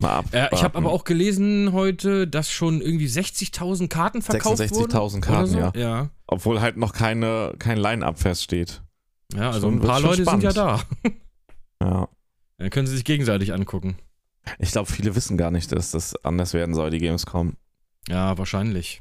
Mal 0.00 0.18
ab. 0.18 0.26
äh, 0.32 0.48
ich 0.52 0.62
habe 0.62 0.78
aber 0.78 0.92
auch 0.92 1.02
gelesen 1.04 1.72
heute, 1.72 2.28
dass 2.28 2.50
schon 2.52 2.80
irgendwie 2.80 3.08
60.000 3.08 3.88
Karten 3.88 4.22
verkauft 4.22 4.58
wurden. 4.60 4.92
66.000 4.92 5.10
oder 5.16 5.20
Karten, 5.20 5.50
so. 5.50 5.58
ja. 5.58 5.72
ja. 5.74 6.10
Obwohl 6.28 6.60
halt 6.60 6.76
noch 6.76 6.92
keine, 6.92 7.54
kein 7.58 7.78
Line-Up 7.78 8.18
feststeht. 8.18 8.82
Ja, 9.34 9.50
also 9.50 9.66
Schon- 9.68 9.78
ein 9.78 9.80
paar 9.80 10.00
Leute 10.00 10.24
sind 10.24 10.42
ja 10.42 10.50
spannend. 10.52 10.84
da. 11.04 11.10
Ja. 11.80 12.08
Dann 12.58 12.70
können 12.70 12.86
sie 12.88 12.94
sich 12.96 13.04
gegenseitig 13.04 13.52
angucken. 13.52 13.96
Ich 14.58 14.72
glaube, 14.72 14.90
viele 14.90 15.14
wissen 15.14 15.36
gar 15.36 15.52
nicht, 15.52 15.70
dass 15.70 15.92
das 15.92 16.16
anders 16.24 16.52
werden 16.54 16.74
soll, 16.74 16.90
die 16.90 16.98
Gamescom. 16.98 17.56
Ja, 18.08 18.36
wahrscheinlich. 18.36 19.00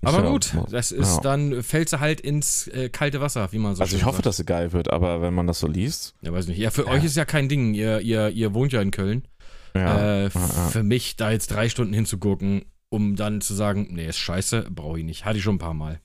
Ich 0.00 0.08
Aber 0.08 0.20
glaub, 0.20 0.32
gut, 0.34 0.52
das 0.70 0.92
ist 0.92 1.16
ja. 1.16 1.20
dann 1.22 1.62
fällt 1.64 1.88
sie 1.88 1.98
halt 1.98 2.20
ins 2.20 2.68
äh, 2.68 2.88
kalte 2.88 3.20
Wasser, 3.20 3.50
wie 3.52 3.58
man 3.58 3.74
so 3.74 3.82
Also 3.82 3.96
ich 3.96 4.04
hoffe, 4.04 4.16
sagt. 4.18 4.26
dass 4.26 4.36
sie 4.36 4.44
geil 4.44 4.72
wird, 4.72 4.90
aber 4.92 5.22
wenn 5.22 5.32
man 5.34 5.46
das 5.46 5.58
so 5.60 5.66
liest, 5.66 6.14
Ja, 6.20 6.32
weiß 6.32 6.46
nicht. 6.46 6.58
Ja, 6.58 6.70
für 6.70 6.82
Ja. 6.86 6.90
euch 6.92 7.02
ist 7.04 7.16
ja 7.16 7.24
kein 7.24 7.48
Ding. 7.48 7.74
Ihr, 7.74 8.00
ihr, 8.00 8.28
ihr 8.28 8.52
wohnt 8.54 8.72
ja 8.72 8.80
in 8.82 8.90
Köln. 8.92 9.26
Ja. 9.76 10.24
äh. 10.26 10.30
Für 10.30 10.82
mich 10.82 11.16
da 11.16 11.30
jetzt 11.30 11.50
drei 11.50 11.68
Stunden 11.68 11.92
hinzugucken, 11.94 12.64
um 12.90 13.16
dann 13.16 13.40
zu 13.40 13.54
sagen, 13.54 13.88
nee, 13.90 14.06
ist 14.06 14.18
scheiße, 14.18 14.68
brauche 14.70 14.98
ich 15.00 15.04
nicht. 15.04 15.24
Hatte 15.24 15.38
ich 15.38 15.44
schon 15.44 15.56
ein 15.56 15.58
paar 15.58 15.74
Mal. 15.74 16.00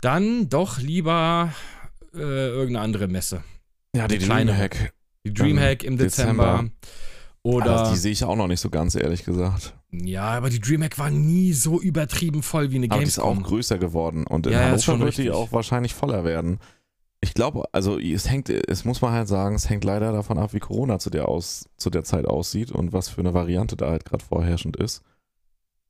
Dann 0.00 0.48
doch 0.48 0.78
lieber 0.78 1.52
äh, 2.14 2.18
irgendeine 2.18 2.80
andere 2.84 3.08
Messe. 3.08 3.42
ja, 3.94 4.08
die, 4.08 4.18
die 4.18 4.24
kleine- 4.24 4.52
Dreamhack. 4.52 4.92
Die 5.26 5.34
Dreamhack 5.34 5.84
im 5.84 5.98
Dezember. 5.98 6.52
Dezember. 6.62 6.72
Oder. 7.42 7.76
Aber 7.80 7.90
die 7.90 7.96
sehe 7.98 8.12
ich 8.12 8.24
auch 8.24 8.36
noch 8.36 8.46
nicht 8.48 8.60
so 8.60 8.70
ganz, 8.70 8.94
ehrlich 8.94 9.24
gesagt. 9.24 9.74
ja, 9.92 10.22
aber 10.24 10.48
die 10.50 10.60
Dreamhack 10.60 10.98
war 10.98 11.10
nie 11.10 11.52
so 11.52 11.80
übertrieben 11.80 12.42
voll 12.42 12.70
wie 12.70 12.76
eine 12.76 12.86
Aber 12.90 13.00
die 13.00 13.06
ist 13.06 13.18
auch 13.18 13.24
Gamescom. 13.32 13.42
größer 13.44 13.78
geworden 13.78 14.26
und 14.26 14.46
in 14.46 14.52
Ja, 14.54 14.60
Hannover 14.60 14.78
schon 14.82 15.00
wird 15.00 15.18
die 15.18 15.30
auch 15.30 15.52
wahrscheinlich 15.52 15.94
voller 15.94 16.24
werden. 16.24 16.58
Ich 17.22 17.34
glaube, 17.34 17.64
also 17.72 17.98
es 17.98 18.30
hängt, 18.30 18.48
es 18.48 18.84
muss 18.84 19.02
man 19.02 19.12
halt 19.12 19.28
sagen, 19.28 19.54
es 19.54 19.68
hängt 19.68 19.84
leider 19.84 20.10
davon 20.12 20.38
ab, 20.38 20.54
wie 20.54 20.58
Corona 20.58 20.98
zu 20.98 21.10
der, 21.10 21.28
aus, 21.28 21.68
zu 21.76 21.90
der 21.90 22.02
Zeit 22.02 22.26
aussieht 22.26 22.72
und 22.72 22.92
was 22.94 23.10
für 23.10 23.20
eine 23.20 23.34
Variante 23.34 23.76
da 23.76 23.90
halt 23.90 24.06
gerade 24.06 24.24
vorherrschend 24.24 24.76
ist. 24.76 25.02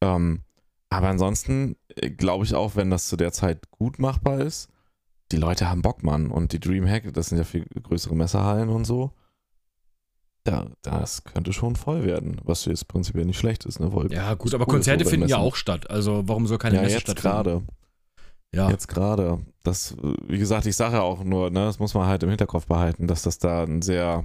Ähm, 0.01 0.41
aber 0.89 1.09
ansonsten 1.09 1.77
äh, 1.95 2.11
glaube 2.11 2.45
ich 2.45 2.55
auch, 2.55 2.75
wenn 2.75 2.91
das 2.91 3.09
zu 3.09 3.17
der 3.17 3.33
Zeit 3.33 3.71
gut 3.71 4.01
machbar 4.01 4.41
ist, 4.41 4.71
die 5.31 5.37
Leute 5.37 5.71
haben 5.71 5.83
Bock, 5.83 6.03
Mann. 6.03 6.33
Und 6.33 6.53
die 6.53 6.59
Dreamhack, 6.59 7.13
das 7.15 7.29
sind 7.29 7.39
ja 7.39 7.45
viel 7.45 7.65
größere 7.81 8.17
Messerhallen 8.17 8.69
und 8.69 8.85
so. 8.85 9.13
Da, 10.43 10.67
das 10.83 11.23
könnte 11.23 11.53
schon 11.53 11.77
voll 11.77 12.05
werden, 12.05 12.41
was 12.45 12.65
jetzt 12.65 12.89
prinzipiell 12.89 13.27
nicht 13.27 13.39
schlecht 13.39 13.67
ist. 13.67 13.79
Ne? 13.79 13.95
Weil 13.95 14.13
Ja, 14.13 14.35
gut, 14.35 14.55
aber 14.55 14.67
cool, 14.67 14.75
Konzerte 14.75 15.05
finden 15.05 15.29
ja 15.29 15.37
auch 15.37 15.55
statt. 15.55 15.89
Also, 15.91 16.27
warum 16.27 16.47
soll 16.47 16.59
keine 16.59 16.77
Ja, 16.77 16.83
Messe 16.83 16.95
jetzt 16.95 17.03
stattfinden? 17.03 17.37
gerade. 17.37 17.63
Ja. 18.55 18.69
Jetzt 18.71 18.89
gerade. 18.89 19.39
Das, 19.63 19.97
wie 20.27 20.39
gesagt, 20.39 20.67
ich 20.67 20.75
sage 20.77 20.97
ja 20.97 21.03
auch 21.03 21.23
nur, 21.23 21.51
ne, 21.51 21.65
das 21.67 21.79
muss 21.79 21.95
man 21.95 22.07
halt 22.07 22.23
im 22.23 22.29
Hinterkopf 22.31 22.67
behalten, 22.67 23.07
dass 23.07 23.23
das 23.23 23.39
da 23.39 23.63
eine 23.63 23.83
sehr 23.83 24.25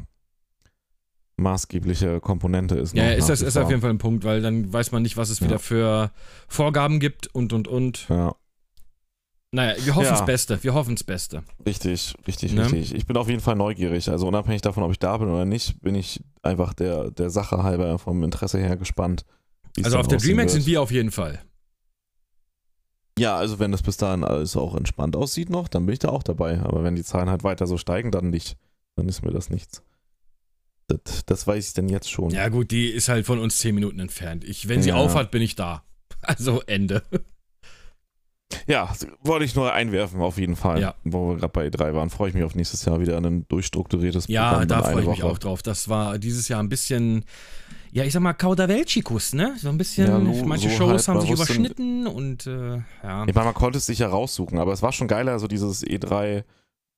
maßgebliche 1.37 2.21
Komponente 2.21 2.75
ist. 2.75 2.95
Ja, 2.95 3.03
ja, 3.03 3.11
ist 3.11 3.29
das 3.29 3.41
ist 3.41 3.57
auf 3.57 3.69
jeden 3.69 3.81
Fall 3.81 3.89
ein 3.89 3.97
Punkt, 3.97 4.23
weil 4.23 4.41
dann 4.41 4.71
weiß 4.71 4.91
man 4.93 5.01
nicht, 5.03 5.17
was 5.17 5.29
es 5.29 5.39
Ja. 5.41 5.47
wieder 5.47 5.59
für 5.59 6.11
Vorgaben 6.47 6.99
gibt 6.99 7.27
und 7.27 7.51
und 7.53 7.67
und. 7.67 8.07
Ja, 8.09 8.35
Naja, 9.51 9.75
wir 9.85 9.95
hoffen 9.95 10.05
Ja. 10.05 10.11
das 10.11 10.25
Beste. 10.25 10.61
Wir 10.63 10.73
hoffen 10.73 10.95
das 10.95 11.03
Beste. 11.05 11.43
richtig, 11.65 12.15
richtig, 12.27 12.53
Ne? 12.53 12.63
richtig. 12.63 12.93
Ich 12.95 13.05
bin 13.05 13.15
auf 13.15 13.29
jeden 13.29 13.39
Fall 13.41 13.55
neugierig. 13.55 14.09
Also 14.09 14.27
unabhängig 14.27 14.61
davon, 14.61 14.83
ob 14.83 14.91
ich 14.91 14.99
da 14.99 15.15
bin 15.17 15.29
oder 15.29 15.45
nicht, 15.45 15.79
bin 15.81 15.95
ich 15.95 16.21
einfach 16.41 16.73
der, 16.73 17.11
der 17.11 17.29
Sache 17.29 17.63
halber 17.63 17.97
vom 17.99 18.21
Interesse 18.23 18.57
her 18.59 18.75
gespannt. 18.75 19.23
Also 19.83 19.97
auf 19.97 20.07
der 20.07 20.17
DreamHack 20.19 20.49
sind 20.49 20.65
wir 20.65 20.81
auf 20.81 20.91
jeden 20.91 21.11
Fall. 21.11 21.39
Ja, 23.17 23.35
also 23.37 23.59
wenn 23.59 23.71
das 23.71 23.81
bis 23.81 23.97
dahin 23.97 24.23
alles 24.23 24.57
auch 24.57 24.75
entspannt 24.75 25.15
aussieht 25.15 25.49
noch, 25.49 25.67
dann 25.69 25.85
bin 25.85 25.93
ich 25.93 25.99
da 25.99 26.09
auch 26.09 26.23
dabei. 26.23 26.59
Aber 26.59 26.83
wenn 26.83 26.95
die 26.95 27.03
Zahlen 27.03 27.29
halt 27.29 27.43
weiter 27.43 27.65
so 27.67 27.77
steigen, 27.77 28.11
dann 28.11 28.29
nicht. 28.29 28.57
Dann 28.97 29.07
ist 29.07 29.23
mir 29.23 29.31
das 29.31 29.49
nichts. 29.49 29.81
Das, 30.87 31.25
das 31.25 31.47
weiß 31.47 31.67
ich 31.67 31.73
denn 31.73 31.89
jetzt 31.89 32.11
schon. 32.11 32.29
Ja, 32.31 32.49
gut, 32.49 32.71
die 32.71 32.87
ist 32.89 33.07
halt 33.09 33.25
von 33.25 33.39
uns 33.39 33.57
zehn 33.59 33.73
Minuten 33.73 33.99
entfernt. 33.99 34.43
Ich, 34.43 34.67
wenn 34.67 34.81
sie 34.81 34.89
Ja. 34.89 34.95
aufhat, 34.95 35.31
bin 35.31 35.41
ich 35.41 35.55
da. 35.55 35.83
Also 36.21 36.61
Ende. 36.65 37.03
Ja, 38.67 38.93
wollte 39.21 39.43
ich 39.43 39.55
nur 39.55 39.73
einwerfen, 39.73 40.21
auf 40.21 40.37
jeden 40.37 40.55
Fall. 40.55 40.79
Ja. 40.79 40.95
Wo 41.03 41.29
wir 41.29 41.37
gerade 41.37 41.51
bei 41.51 41.67
E3 41.67 41.93
waren, 41.95 42.09
freue 42.11 42.29
ich 42.29 42.35
mich 42.35 42.43
auf 42.43 42.55
nächstes 42.55 42.85
Jahr 42.85 42.99
wieder 42.99 43.17
an 43.17 43.25
ein 43.25 43.47
durchstrukturiertes 43.47 44.27
Ja, 44.27 44.49
Programm. 44.51 44.67
da 44.67 44.81
dann 44.81 44.91
freue 44.91 45.01
ich 45.03 45.09
mich 45.09 45.21
Woche. 45.23 45.31
auch 45.31 45.37
drauf. 45.39 45.63
Das 45.63 45.89
war 45.89 46.17
dieses 46.19 46.47
Jahr 46.47 46.61
ein 46.61 46.69
bisschen. 46.69 47.25
Ja, 47.95 48.03
ich 48.03 48.11
sag 48.11 48.21
mal, 48.21 48.33
Kauderweltschikus, 48.33 49.33
ne? 49.33 49.55
So 49.57 49.69
ein 49.69 49.77
bisschen, 49.77 50.07
Ja, 50.07 50.17
lo- 50.17 50.43
manche 50.45 50.69
so 50.69 50.75
Shows 50.75 50.89
halt, 50.89 51.07
haben 51.07 51.21
sich 51.21 51.31
überschnitten 51.31 52.07
und 52.07 52.45
äh, 52.45 52.75
ja. 53.03 53.25
Ich 53.25 53.33
meine, 53.33 53.45
man 53.45 53.53
konnte 53.53 53.77
es 53.77 53.85
sich 53.85 53.99
ja 53.99 54.07
raussuchen, 54.09 54.59
aber 54.59 54.73
es 54.73 54.81
war 54.81 54.91
schon 54.91 55.07
geiler, 55.07 55.39
so 55.39 55.47
dieses 55.47 55.81
E3 55.81 56.43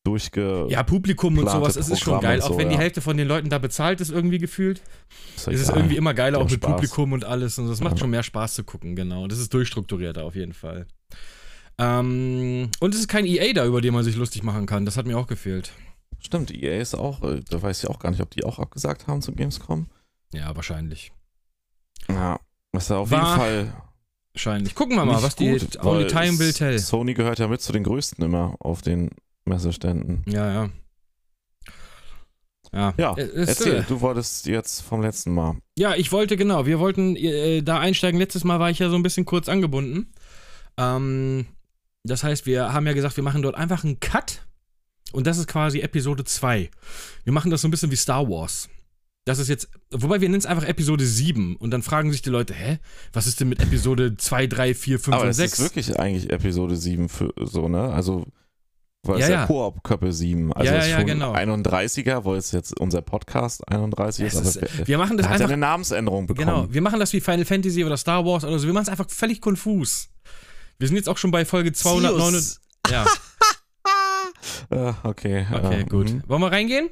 durchge. 0.03 0.65
Ja, 0.69 0.81
Publikum 0.81 1.37
und 1.37 1.49
sowas, 1.49 1.75
es 1.75 1.89
ist 1.89 1.99
schon 1.99 2.19
geil. 2.19 2.37
und 2.39 2.45
Auch 2.45 2.47
so, 2.53 2.57
wenn 2.57 2.69
die 2.69 2.75
ja. 2.75 2.81
Hälfte 2.81 3.01
von 3.01 3.15
den 3.15 3.27
Leuten 3.27 3.49
da 3.49 3.59
bezahlt 3.59 4.01
ist, 4.01 4.09
irgendwie 4.09 4.39
gefühlt. 4.39 4.81
ist 5.35 5.47
Es 5.47 5.61
ist 5.61 5.69
irgendwie 5.69 5.97
immer 5.97 6.13
geiler, 6.15 6.39
Die 6.39 6.43
auch 6.45 6.49
mit 6.49 6.63
Spaß. 6.63 6.71
Publikum 6.75 7.11
und 7.11 7.25
alles. 7.25 7.59
Und 7.59 7.67
das 7.69 7.79
macht 7.81 7.99
schon 7.99 8.09
mehr 8.09 8.23
Spaß 8.23 8.55
zu 8.55 8.63
gucken, 8.63 8.95
genau. 8.95 9.21
Und 9.23 9.31
das 9.31 9.37
ist 9.39 9.53
durchstrukturierter 9.53 10.23
auf 10.23 10.35
jeden 10.35 10.53
Fall. 10.53 10.87
Ähm, 11.77 12.69
und 12.79 12.93
es 12.95 13.01
ist 13.01 13.07
kein 13.07 13.25
EA 13.25 13.53
da, 13.53 13.65
über 13.65 13.81
den 13.81 13.93
man 13.93 14.03
sich 14.03 14.15
lustig 14.15 14.43
machen 14.43 14.65
kann. 14.65 14.85
Das 14.85 14.97
hat 14.97 15.05
mir 15.05 15.17
auch 15.17 15.27
gefehlt. 15.27 15.71
Stimmt, 16.19 16.51
EA 16.51 16.79
ist 16.81 16.95
auch, 16.95 17.21
äh, 17.23 17.41
da 17.49 17.61
weiß 17.61 17.83
ich 17.83 17.89
auch 17.89 17.99
gar 17.99 18.09
nicht, 18.09 18.21
ob 18.21 18.31
die 18.31 18.43
auch 18.43 18.57
abgesagt 18.59 19.05
haben 19.07 19.21
zu 19.21 19.33
Gamescom. 19.33 19.85
Ja, 20.33 20.55
wahrscheinlich. 20.55 21.11
Ja, 22.09 22.39
das 22.71 22.85
ist 22.85 22.91
auf 22.91 23.11
War 23.11 23.19
jeden 23.19 23.39
Fall. 23.39 23.83
Wahrscheinlich. 24.33 24.75
Gucken 24.75 24.95
wir 24.97 25.05
mal, 25.05 25.21
was 25.23 25.35
gut, 25.35 25.73
die 25.73 25.79
Only 25.79 26.07
Time 26.07 26.37
will 26.37 26.53
tell. 26.53 26.77
Sony 26.77 27.13
gehört 27.13 27.39
ja 27.39 27.47
mit 27.47 27.61
zu 27.61 27.71
den 27.73 27.83
größten 27.83 28.23
immer 28.23 28.55
auf 28.59 28.81
den 28.81 29.09
Messeständen. 29.45 30.23
Ja, 30.27 30.51
ja. 30.53 30.69
Ja, 32.73 32.93
Ja, 32.97 33.17
Äh, 33.17 33.21
es, 33.21 33.49
Erzähl, 33.49 33.77
äh, 33.77 33.83
du 33.83 34.01
wolltest 34.01 34.45
jetzt 34.45 34.81
vom 34.81 35.01
letzten 35.01 35.33
Mal. 35.33 35.57
Ja, 35.77 35.95
ich 35.95 36.11
wollte, 36.11 36.37
genau, 36.37 36.65
wir 36.65 36.79
wollten 36.79 37.15
äh, 37.15 37.61
da 37.63 37.79
einsteigen. 37.79 38.19
Letztes 38.19 38.43
Mal 38.43 38.59
war 38.59 38.69
ich 38.69 38.79
ja 38.79 38.89
so 38.89 38.95
ein 38.95 39.03
bisschen 39.03 39.25
kurz 39.25 39.49
angebunden. 39.49 40.13
Ähm, 40.77 41.47
das 42.03 42.23
heißt, 42.23 42.45
wir 42.45 42.73
haben 42.73 42.85
ja 42.85 42.93
gesagt, 42.93 43.17
wir 43.17 43.23
machen 43.23 43.41
dort 43.41 43.55
einfach 43.55 43.83
einen 43.83 43.99
Cut. 43.99 44.45
Und 45.13 45.25
das 45.25 45.37
ist 45.37 45.47
quasi 45.47 45.79
Episode 45.79 46.25
2. 46.25 46.69
Wir 47.23 47.33
machen 47.33 47.49
das 47.49 47.61
so 47.61 47.67
ein 47.67 47.71
bisschen 47.71 47.91
wie 47.91 47.95
Star 47.95 48.29
Wars. 48.29 48.69
Das 49.27 49.39
ist 49.39 49.49
jetzt, 49.49 49.67
wobei 49.91 50.21
wir 50.21 50.29
nennen 50.29 50.39
es 50.39 50.45
einfach 50.45 50.63
Episode 50.63 51.05
7. 51.05 51.57
Und 51.57 51.71
dann 51.71 51.81
fragen 51.81 52.13
sich 52.13 52.21
die 52.21 52.29
Leute, 52.29 52.53
hä, 52.53 52.79
was 53.11 53.27
ist 53.27 53.41
denn 53.41 53.49
mit 53.49 53.61
Episode 53.61 54.15
2, 54.15 54.47
3, 54.47 54.73
4, 54.73 54.99
5 54.99 55.13
Aber 55.13 55.23
und 55.25 55.29
es 55.31 55.35
6? 55.35 55.51
ist 55.51 55.59
wirklich 55.59 55.99
eigentlich 55.99 56.31
Episode 56.31 56.77
7 56.77 57.09
für 57.09 57.33
so, 57.41 57.67
ne? 57.67 57.89
Also, 57.91 58.25
weil 59.03 59.15
es 59.19 59.27
Ja, 59.27 59.33
ja, 59.33 59.41
ja. 59.41 59.45
Koop-Köppe 59.45 60.13
7. 60.13 60.53
Also 60.53 60.71
Ja, 60.71 60.77
es 60.79 60.85
ist 60.85 60.91
ja, 60.91 61.03
genau. 61.03 61.33
31er, 61.33 62.23
wo 62.23 62.35
es 62.35 62.53
jetzt 62.53 62.79
unser 62.79 63.01
Podcast 63.01 63.67
31 63.67 64.27
Es 64.27 64.33
ist, 64.33 64.55
ist, 64.55 64.77
wir, 64.77 64.87
wir 64.87 64.97
machen 64.97 65.17
das 65.17 65.25
hat 65.27 65.33
einfach 65.33 65.49
eine 65.49 65.57
Namensänderung 65.57 66.25
bekommen. 66.27 66.47
Genau, 66.47 66.73
wir 66.73 66.81
machen 66.81 67.01
das 67.01 67.11
wie 67.11 67.19
Final 67.19 67.43
Fantasy 67.43 67.83
oder 67.83 67.97
Star 67.97 68.25
Wars 68.25 68.45
oder 68.45 68.57
so. 68.57 68.65
Wir 68.65 68.73
machen 68.73 68.83
es 68.83 68.89
einfach 68.89 69.09
völlig 69.09 69.41
konfus. 69.41 70.07
Wir 70.79 70.87
sind 70.87 70.95
jetzt 70.95 71.09
auch 71.09 71.17
schon 71.17 71.31
bei 71.31 71.43
Folge 71.43 71.73
209. 71.73 72.31
Sius. 72.31 72.61
Ja, 72.89 73.05
okay. 75.03 75.45
okay, 75.51 75.81
äh, 75.81 75.83
gut. 75.85 76.09
mhm. 76.11 76.23
Wollen 76.27 76.41
wir 76.41 76.51
reingehen? 76.51 76.89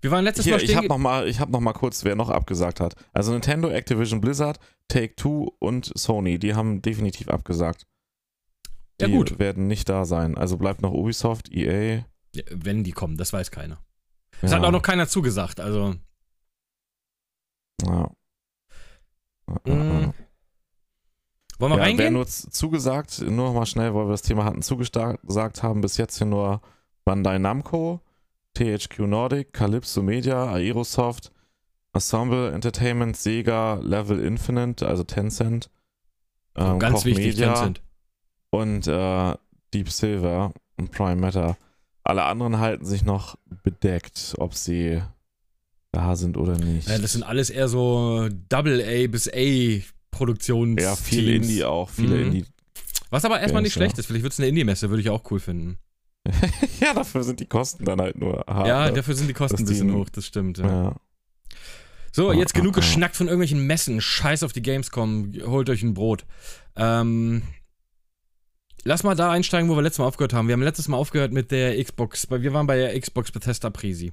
Wir 0.00 0.10
waren 0.10 0.24
letztes 0.24 0.44
Hier, 0.44 0.54
Mal 0.54 0.58
ich 0.62 0.64
stehen. 0.70 0.76
habe 0.78 0.88
noch 0.88 0.98
mal, 0.98 1.28
ich 1.28 1.40
habe 1.40 1.52
noch 1.52 1.60
mal 1.60 1.72
kurz, 1.72 2.04
wer 2.04 2.16
noch 2.16 2.28
abgesagt 2.28 2.80
hat. 2.80 2.94
Also 3.12 3.32
Nintendo, 3.32 3.68
Activision, 3.68 4.20
Blizzard, 4.20 4.58
Take 4.88 5.14
Two 5.16 5.50
und 5.58 5.92
Sony, 5.96 6.38
die 6.38 6.54
haben 6.54 6.82
definitiv 6.82 7.28
abgesagt. 7.28 7.86
Die 9.00 9.06
Ja, 9.06 9.16
gut. 9.16 9.38
werden 9.38 9.66
nicht 9.68 9.88
da 9.88 10.04
sein. 10.04 10.36
Also 10.36 10.56
bleibt 10.58 10.82
noch 10.82 10.92
Ubisoft, 10.92 11.50
EA. 11.52 12.04
Ja, 12.34 12.42
wenn 12.50 12.82
die 12.84 12.92
kommen, 12.92 13.16
das 13.16 13.32
weiß 13.32 13.50
keiner. 13.50 13.78
Es 14.40 14.50
ja, 14.50 14.56
hat 14.58 14.64
auch 14.64 14.70
noch 14.72 14.82
keiner 14.82 15.06
zugesagt, 15.08 15.60
also. 15.60 15.94
Ja. 17.84 18.10
Mm. 19.64 20.12
Wollen 21.58 21.72
wir 21.72 21.76
Ja, 21.76 21.76
wer 21.76 21.82
reingehen? 21.82 22.12
nur 22.14 22.26
z- 22.26 22.52
zugesagt, 22.52 23.20
nur 23.20 23.46
noch 23.48 23.54
mal 23.54 23.66
schnell, 23.66 23.94
weil 23.94 24.06
wir 24.06 24.12
das 24.12 24.22
Thema 24.22 24.44
hatten, 24.44 24.62
zugesagt 24.62 25.62
haben, 25.62 25.80
bis 25.80 25.96
jetzt 25.96 26.18
hier 26.18 26.26
nur 26.26 26.60
Bandai 27.04 27.38
Namco, 27.38 28.00
THQ 28.54 29.00
Nordic, 29.06 29.52
Calypso 29.52 30.02
Media, 30.02 30.52
Aerosoft, 30.52 31.32
Ensemble 31.94 32.52
Entertainment, 32.52 33.16
Sega, 33.16 33.74
Level 33.82 34.18
Infinite, 34.24 34.86
also 34.86 35.02
Tencent, 35.04 35.70
ähm, 36.56 36.78
Ganz 36.78 36.98
Koch 37.00 37.04
wichtig, 37.06 37.26
Media 37.26 37.52
Tencent. 37.54 37.82
und 38.50 38.86
äh, 38.86 39.34
Deep 39.74 39.90
Silver 39.90 40.52
und 40.76 40.90
Prime 40.92 41.16
Matter. 41.16 41.56
Alle 42.04 42.24
anderen 42.24 42.58
halten 42.58 42.84
sich 42.84 43.04
noch 43.04 43.36
bedeckt, 43.62 44.34
ob 44.38 44.54
sie 44.54 45.02
da 45.92 46.16
sind 46.16 46.36
oder 46.36 46.56
nicht. 46.58 46.88
Ja, 46.88 46.98
das 46.98 47.12
sind 47.12 47.22
alles 47.22 47.50
eher 47.50 47.68
so 47.68 48.28
Double 48.48 48.80
A 48.82 49.06
bis 49.08 49.28
A 49.28 49.82
Produktions. 50.10 50.82
ja, 50.82 50.96
viele. 50.96 51.32
Indie 51.34 51.64
auch, 51.64 51.88
viele 51.90 52.16
Mhm. 52.16 52.22
Indie. 52.26 52.44
Was 53.10 53.24
aber 53.24 53.40
erstmal 53.40 53.62
nicht 53.62 53.72
schlecht 53.74 53.98
ist. 53.98 54.06
Vielleicht 54.06 54.22
wird 54.22 54.32
es 54.32 54.38
eine 54.40 54.48
Indie-Messe, 54.48 54.88
würde 54.90 55.02
ich 55.02 55.10
auch 55.10 55.22
cool 55.30 55.38
finden. 55.40 55.78
ja, 56.80 56.94
dafür 56.94 57.24
sind 57.24 57.40
die 57.40 57.46
Kosten 57.46 57.84
dann 57.84 58.00
halt 58.00 58.16
nur 58.18 58.44
hart. 58.46 58.66
ja, 58.68 58.86
ne? 58.86 58.92
dafür 58.92 59.14
sind 59.14 59.26
die 59.28 59.32
Kosten 59.34 59.56
ein 59.56 59.64
dass 59.66 59.74
die- 59.74 59.82
bisschen 59.84 59.94
hoch, 59.94 60.08
das 60.10 60.26
stimmt. 60.26 60.58
Ja. 60.58 60.66
ja. 60.66 60.96
So, 62.14 62.28
Ah, 62.30 62.34
jetzt 62.34 62.52
genug 62.54 62.74
geschnackt 62.74 63.16
von 63.16 63.26
irgendwelchen 63.26 63.66
Messen. 63.66 64.00
Scheiß 64.00 64.42
auf 64.42 64.52
die 64.52 64.60
Gamescom. 64.62 65.32
Holt 65.46 65.70
euch 65.70 65.82
ein 65.82 65.94
Brot. 65.94 66.26
Ähm, 66.76 67.42
lass 68.84 69.02
mal 69.02 69.14
da 69.14 69.30
einsteigen, 69.30 69.70
wo 69.70 69.76
wir 69.76 69.82
letztes 69.82 69.98
Mal 70.00 70.06
aufgehört 70.06 70.34
haben. 70.34 70.46
Wir 70.46 70.52
haben 70.52 70.62
letztes 70.62 70.88
Mal 70.88 70.98
aufgehört 70.98 71.32
mit 71.32 71.50
der 71.50 71.82
Xbox. 71.82 72.28
Wir 72.30 72.52
waren 72.52 72.66
bei 72.66 72.76
der 72.76 73.00
Xbox 73.00 73.32
Bethesda 73.32 73.70
Prisi. 73.70 74.12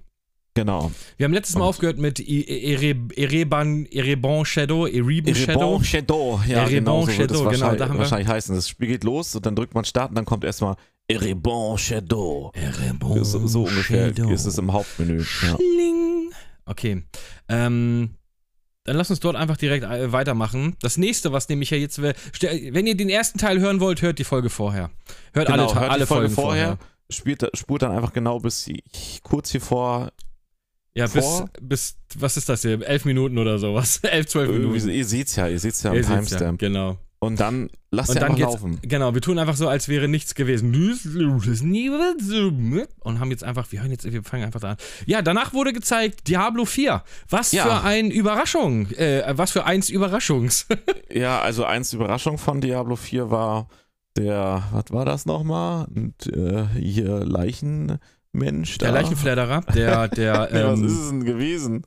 Genau. 0.55 0.91
Wir 1.17 1.25
haben 1.25 1.33
letztes 1.33 1.55
Mal 1.55 1.61
Und- 1.63 1.69
aufgehört 1.69 1.97
mit 1.99 2.19
Ereban, 2.19 3.85
Ereban 3.85 4.45
Shadow, 4.45 4.85
Ereban 4.87 5.35
Shadow. 5.35 5.51
Erebon 5.59 5.83
Shadow. 5.83 6.41
Ja, 6.47 6.57
Erebon 6.59 6.69
genau 6.75 7.05
so 7.05 7.11
Shadow, 7.11 7.27
genau, 7.33 7.45
wahrscheinlich, 7.45 7.77
da 7.79 7.85
haben 7.85 7.93
wir- 7.95 7.99
wahrscheinlich 7.99 8.27
heißen. 8.29 8.55
Das 8.55 8.67
Spiel 8.69 8.87
geht 8.87 9.03
los 9.03 9.35
und 9.35 9.45
dann 9.45 9.55
drückt 9.55 9.73
man 9.73 9.83
Start 9.85 10.09
und 10.11 10.15
dann 10.15 10.25
kommt 10.25 10.43
erstmal 10.45 10.75
Erebon 11.09 11.77
Shadow. 11.77 12.51
Erebon 12.53 13.23
so, 13.25 13.45
so 13.47 13.63
ungefähr 13.63 14.07
Shadow. 14.15 14.29
ist 14.31 14.45
es 14.45 14.57
im 14.57 14.71
Hauptmenü. 14.71 15.17
Ja. 15.19 15.55
Schling. 15.55 16.31
Okay. 16.65 17.03
Ähm, 17.49 18.11
dann 18.83 18.95
lass 18.95 19.09
uns 19.09 19.19
dort 19.19 19.35
einfach 19.35 19.57
direkt 19.57 19.83
äh, 19.85 20.11
weitermachen. 20.11 20.75
Das 20.81 20.97
nächste, 20.97 21.31
was 21.31 21.49
nämlich 21.49 21.71
ja 21.71 21.77
jetzt 21.77 22.01
wäre, 22.01 22.13
wenn 22.71 22.87
ihr 22.87 22.95
den 22.95 23.09
ersten 23.09 23.37
Teil 23.39 23.59
hören 23.59 23.79
wollt, 23.79 24.01
hört 24.01 24.19
die 24.19 24.23
Folge 24.23 24.49
vorher. 24.49 24.91
Hört 25.33 25.47
Genau, 25.47 25.67
alle, 25.67 25.79
hört 25.79 25.91
alle 25.91 26.05
Folge 26.07 26.29
Folgen 26.29 26.35
vorher, 26.35 26.65
vorher. 26.77 26.89
Spielt, 27.11 27.57
spurt 27.57 27.81
dann 27.81 27.91
einfach 27.91 28.13
genau 28.13 28.39
bis 28.39 28.67
ich- 28.67 29.21
kurz 29.23 29.49
hier 29.51 29.61
vor. 29.61 30.11
Ja, 30.95 31.05
bis, 31.05 31.25
vor. 31.25 31.49
bis, 31.61 31.97
was 32.17 32.37
ist 32.37 32.49
das 32.49 32.61
hier? 32.61 32.81
Elf 32.87 33.05
Minuten 33.05 33.37
oder 33.37 33.57
sowas. 33.57 33.97
Elf, 34.03 34.27
zwölf 34.27 34.49
Minuten. 34.49 34.75
Irgendwie, 34.75 34.97
ihr 34.97 35.05
seht's 35.05 35.35
ja, 35.35 35.47
ihr 35.47 35.59
seht's 35.59 35.81
ja 35.83 35.91
am 35.91 36.01
Timestamp. 36.01 36.61
Ja, 36.61 36.67
genau. 36.67 36.97
Und 37.21 37.41
dann 37.41 37.69
lasst 37.91 38.11
Und 38.11 38.15
dann 38.21 38.31
einfach 38.31 38.39
laufen. 38.39 38.79
genau, 38.81 39.13
wir 39.13 39.19
tun 39.21 39.39
einfach 39.39 39.57
so, 39.57 39.67
als 39.67 39.89
wäre 39.89 40.07
nichts 40.07 40.35
gewesen. 40.35 40.71
Und 43.01 43.19
haben 43.19 43.29
jetzt 43.31 43.43
einfach, 43.43 43.69
wir 43.71 43.81
hören 43.81 43.91
jetzt, 43.91 44.09
wir 44.09 44.23
fangen 44.23 44.45
einfach 44.45 44.61
da 44.61 44.71
an. 44.71 44.77
Ja, 45.05 45.21
danach 45.21 45.53
wurde 45.53 45.73
gezeigt 45.73 46.29
Diablo 46.29 46.63
4. 46.63 47.03
Was 47.27 47.51
Ja. 47.51 47.63
für 47.65 47.83
ein 47.83 48.09
Überraschung, 48.09 48.89
äh, 48.91 49.23
was 49.35 49.51
für 49.51 49.65
eins 49.65 49.89
Überraschungs. 49.89 50.67
Ja, 51.11 51.41
also 51.41 51.65
eins 51.65 51.91
Überraschung 51.91 52.37
von 52.37 52.61
Diablo 52.61 52.95
4 52.95 53.31
war 53.31 53.67
der, 54.15 54.63
was 54.71 54.85
war 54.91 55.05
das 55.05 55.25
nochmal? 55.25 55.87
Und, 55.93 56.27
äh, 56.27 56.67
hier 56.79 57.25
Leichenmensch 57.25 57.99
Der 58.31 58.51
da. 58.77 58.89
Leichenfledderer, 58.91 59.61
der, 59.73 60.07
der, 60.07 60.49
Nee, 60.53 60.63
was 60.63 60.79
ähm, 60.79 60.85
ist 60.85 60.93
es 60.99 61.09
denn 61.09 61.25
gewesen? 61.25 61.83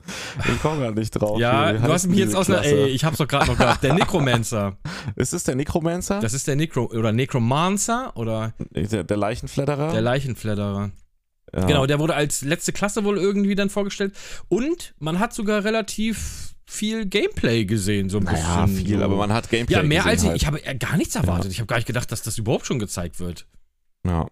Ich 0.53 0.61
komme 0.61 0.81
gerade 0.81 0.99
nicht 0.99 1.11
drauf. 1.11 1.39
ja, 1.39 1.71
du 1.71 1.81
hast 1.83 2.07
mich 2.07 2.19
jetzt 2.19 2.35
aus 2.35 2.47
der, 2.47 2.63
ey, 2.65 2.87
ich 2.87 3.05
hab's 3.05 3.17
doch 3.17 3.27
gerade 3.29 3.47
noch 3.49 3.57
gehabt, 3.57 3.81
der 3.81 3.93
Necromancer. 3.93 4.77
Ist 5.15 5.33
es 5.33 5.45
der 5.45 5.55
Necromancer? 5.55 6.19
Das 6.19 6.33
ist 6.33 6.45
der 6.47 6.57
Necro, 6.57 6.85
oder 6.87 7.13
Necromancer 7.13 8.11
oder 8.17 8.53
der, 8.71 9.05
der 9.05 9.17
Leichenfledderer? 9.17 9.93
der 9.93 10.01
Leichenfledderer. 10.01 10.91
ja. 11.55 11.65
Genau, 11.65 11.85
der 11.85 11.99
wurde 11.99 12.13
als 12.15 12.41
letzte 12.41 12.73
Klasse 12.73 13.05
wohl 13.05 13.17
irgendwie 13.17 13.55
dann 13.55 13.69
vorgestellt. 13.69 14.13
Und 14.49 14.95
man 14.99 15.19
hat 15.19 15.33
sogar 15.33 15.63
relativ 15.63 16.55
viel 16.65 17.05
Gameplay 17.05 17.63
gesehen, 17.63 18.09
so 18.09 18.17
ein 18.17 18.23
Naja, 18.25 18.65
bisschen. 18.65 18.85
viel, 18.85 18.97
so. 18.99 19.03
aber 19.05 19.15
man 19.15 19.31
hat 19.31 19.49
Gameplay 19.49 19.77
Ja, 19.77 19.83
mehr 19.83 20.03
gesehen 20.03 20.09
als 20.11 20.23
ich. 20.23 20.27
halt. 20.29 20.41
Ich 20.41 20.45
habe 20.47 20.65
äh, 20.65 20.75
gar 20.75 20.97
nichts 20.97 21.15
erwartet. 21.15 21.51
Ich 21.51 21.59
habe 21.59 21.67
gar 21.67 21.77
nicht 21.77 21.87
gedacht, 21.87 22.11
dass 22.11 22.21
das 22.21 22.37
überhaupt 22.37 22.65
schon 22.65 22.79
gezeigt 22.79 23.21
wird. 23.21 23.47
Ja. 24.05 24.27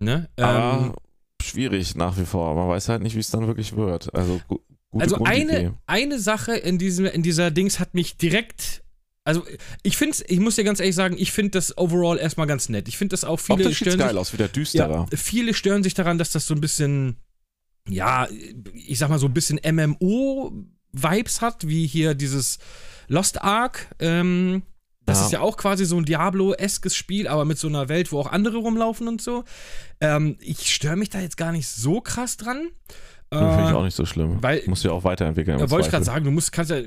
Ne? 0.00 0.28
Aber 0.38 0.78
Ähm, 0.86 0.94
schwierig 1.42 1.94
nach 1.94 2.18
wie 2.18 2.24
vor. 2.24 2.54
Man 2.54 2.68
weiß 2.68 2.88
halt 2.88 3.02
nicht, 3.02 3.14
wie 3.14 3.20
es 3.20 3.30
dann 3.30 3.46
wirklich 3.46 3.76
wird. 3.76 4.14
Also, 4.14 4.40
gu 4.48 4.58
also 4.92 5.24
eine, 5.24 5.74
eine 5.86 6.18
Sache 6.18 6.56
in, 6.56 6.78
diesem, 6.78 7.06
in 7.06 7.22
dieser 7.22 7.50
Dings 7.50 7.80
hat 7.80 7.94
mich 7.94 8.16
direkt. 8.16 8.82
Also 9.24 9.44
ich 9.82 9.96
finde 9.96 10.16
ich 10.28 10.38
muss 10.38 10.54
dir 10.54 10.64
ganz 10.64 10.78
ehrlich 10.78 10.94
sagen, 10.94 11.16
ich 11.18 11.32
finde 11.32 11.50
das 11.50 11.76
overall 11.76 12.16
erstmal 12.18 12.46
ganz 12.46 12.68
nett. 12.68 12.86
Ich 12.88 12.96
finde 12.96 13.12
das 13.12 13.24
auch 13.24 13.38
viele 13.38 13.54
Optisch 13.64 13.78
sieht's 13.78 13.90
stören 13.92 13.98
geil 13.98 14.10
sich, 14.10 14.18
aus, 14.18 14.32
wieder 14.32 14.48
düsterer. 14.48 15.06
ja, 15.10 15.16
viele 15.16 15.52
stören 15.52 15.82
sich 15.82 15.94
daran, 15.94 16.16
dass 16.16 16.30
das 16.30 16.46
so 16.46 16.54
ein 16.54 16.60
bisschen, 16.60 17.16
ja, 17.88 18.28
ich 18.72 18.98
sag 18.98 19.10
mal 19.10 19.18
so 19.18 19.26
ein 19.26 19.34
bisschen 19.34 19.58
MMO-Vibes 19.62 21.40
hat, 21.40 21.66
wie 21.66 21.86
hier 21.86 22.14
dieses 22.14 22.58
Lost 23.08 23.42
Ark. 23.42 23.88
Ähm, 23.98 24.62
das 25.06 25.20
Ja. 25.20 25.24
ist 25.26 25.32
ja 25.32 25.40
auch 25.40 25.56
quasi 25.56 25.84
so 25.86 25.96
ein 25.96 26.04
Diablo-eskes 26.04 26.94
Spiel, 26.94 27.26
aber 27.28 27.44
mit 27.44 27.58
so 27.58 27.68
einer 27.68 27.88
Welt, 27.88 28.12
wo 28.12 28.18
auch 28.20 28.30
andere 28.30 28.58
rumlaufen 28.58 29.08
und 29.08 29.22
so. 29.22 29.44
Ähm, 30.00 30.36
ich 30.40 30.74
störe 30.74 30.96
mich 30.96 31.10
da 31.10 31.20
jetzt 31.20 31.36
gar 31.36 31.52
nicht 31.52 31.68
so 31.68 32.00
krass 32.00 32.36
dran. 32.36 32.68
Finde 33.32 33.62
ich 33.64 33.70
Äh, 33.70 33.74
auch 33.74 33.82
nicht 33.84 33.96
so 33.96 34.04
schlimm. 34.06 34.42
weil- 34.42 34.62
Muss 34.66 34.82
ja 34.82 34.92
auch 34.92 35.04
weiterentwickeln. 35.04 35.58
ja, 35.58 35.70
wollte 35.70 35.86
ich 35.86 35.90
gerade 35.90 36.04
sagen, 36.04 36.24
du 36.24 36.30
musst, 36.30 36.52
kannst 36.52 36.70
ja. 36.70 36.78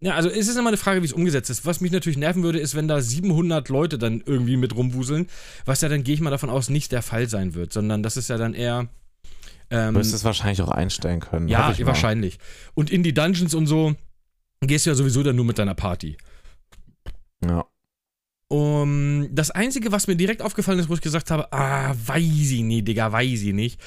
Ja, 0.00 0.14
also 0.14 0.28
es 0.28 0.46
ist 0.46 0.56
immer 0.58 0.68
eine 0.68 0.76
Frage, 0.76 1.00
wie 1.00 1.06
es 1.06 1.12
umgesetzt 1.14 1.48
ist. 1.48 1.64
Was 1.64 1.80
mich 1.80 1.90
natürlich 1.90 2.18
nerven 2.18 2.42
würde, 2.42 2.58
ist, 2.58 2.74
wenn 2.74 2.86
da 2.86 3.00
700 3.00 3.70
Leute 3.70 3.96
dann 3.96 4.22
irgendwie 4.26 4.58
mit 4.58 4.76
rumwuseln, 4.76 5.26
was 5.64 5.80
ja 5.80 5.88
dann, 5.88 6.04
gehe 6.04 6.14
ich 6.14 6.20
mal 6.20 6.28
davon 6.30 6.50
aus, 6.50 6.68
nicht 6.68 6.92
der 6.92 7.00
Fall 7.00 7.28
sein 7.30 7.54
wird, 7.54 7.72
sondern 7.72 8.02
das 8.02 8.18
ist 8.18 8.28
ja 8.28 8.36
dann 8.36 8.52
eher. 8.52 8.88
Ähm, 9.70 9.94
Du 9.94 10.00
wirst 10.00 10.12
es 10.12 10.22
wahrscheinlich 10.22 10.60
auch 10.60 10.68
einstellen 10.70 11.20
können. 11.20 11.48
ja, 11.48 11.60
mal. 11.70 11.86
wahrscheinlich. 11.86 12.38
Und 12.74 12.90
in 12.90 13.02
die 13.02 13.14
Dungeons 13.14 13.54
und 13.54 13.66
so, 13.66 13.94
gehst 14.60 14.84
du 14.84 14.90
ja 14.90 14.94
sowieso 14.94 15.22
dann 15.22 15.34
nur 15.34 15.46
mit 15.46 15.58
deiner 15.58 15.74
Party. 15.74 16.18
Ja. 17.44 17.66
Um, 18.48 19.28
das 19.32 19.50
Einzige, 19.50 19.90
was 19.90 20.06
mir 20.06 20.14
direkt 20.16 20.40
aufgefallen 20.40 20.78
ist, 20.78 20.88
wo 20.88 20.94
ich 20.94 21.00
gesagt 21.00 21.30
habe, 21.32 21.52
ah, 21.52 21.94
weiß 22.06 22.22
ich 22.52 22.62
nicht, 22.62 22.86
Digga, 22.86 23.10
weiß 23.10 23.42
ich 23.42 23.52
nicht. 23.52 23.80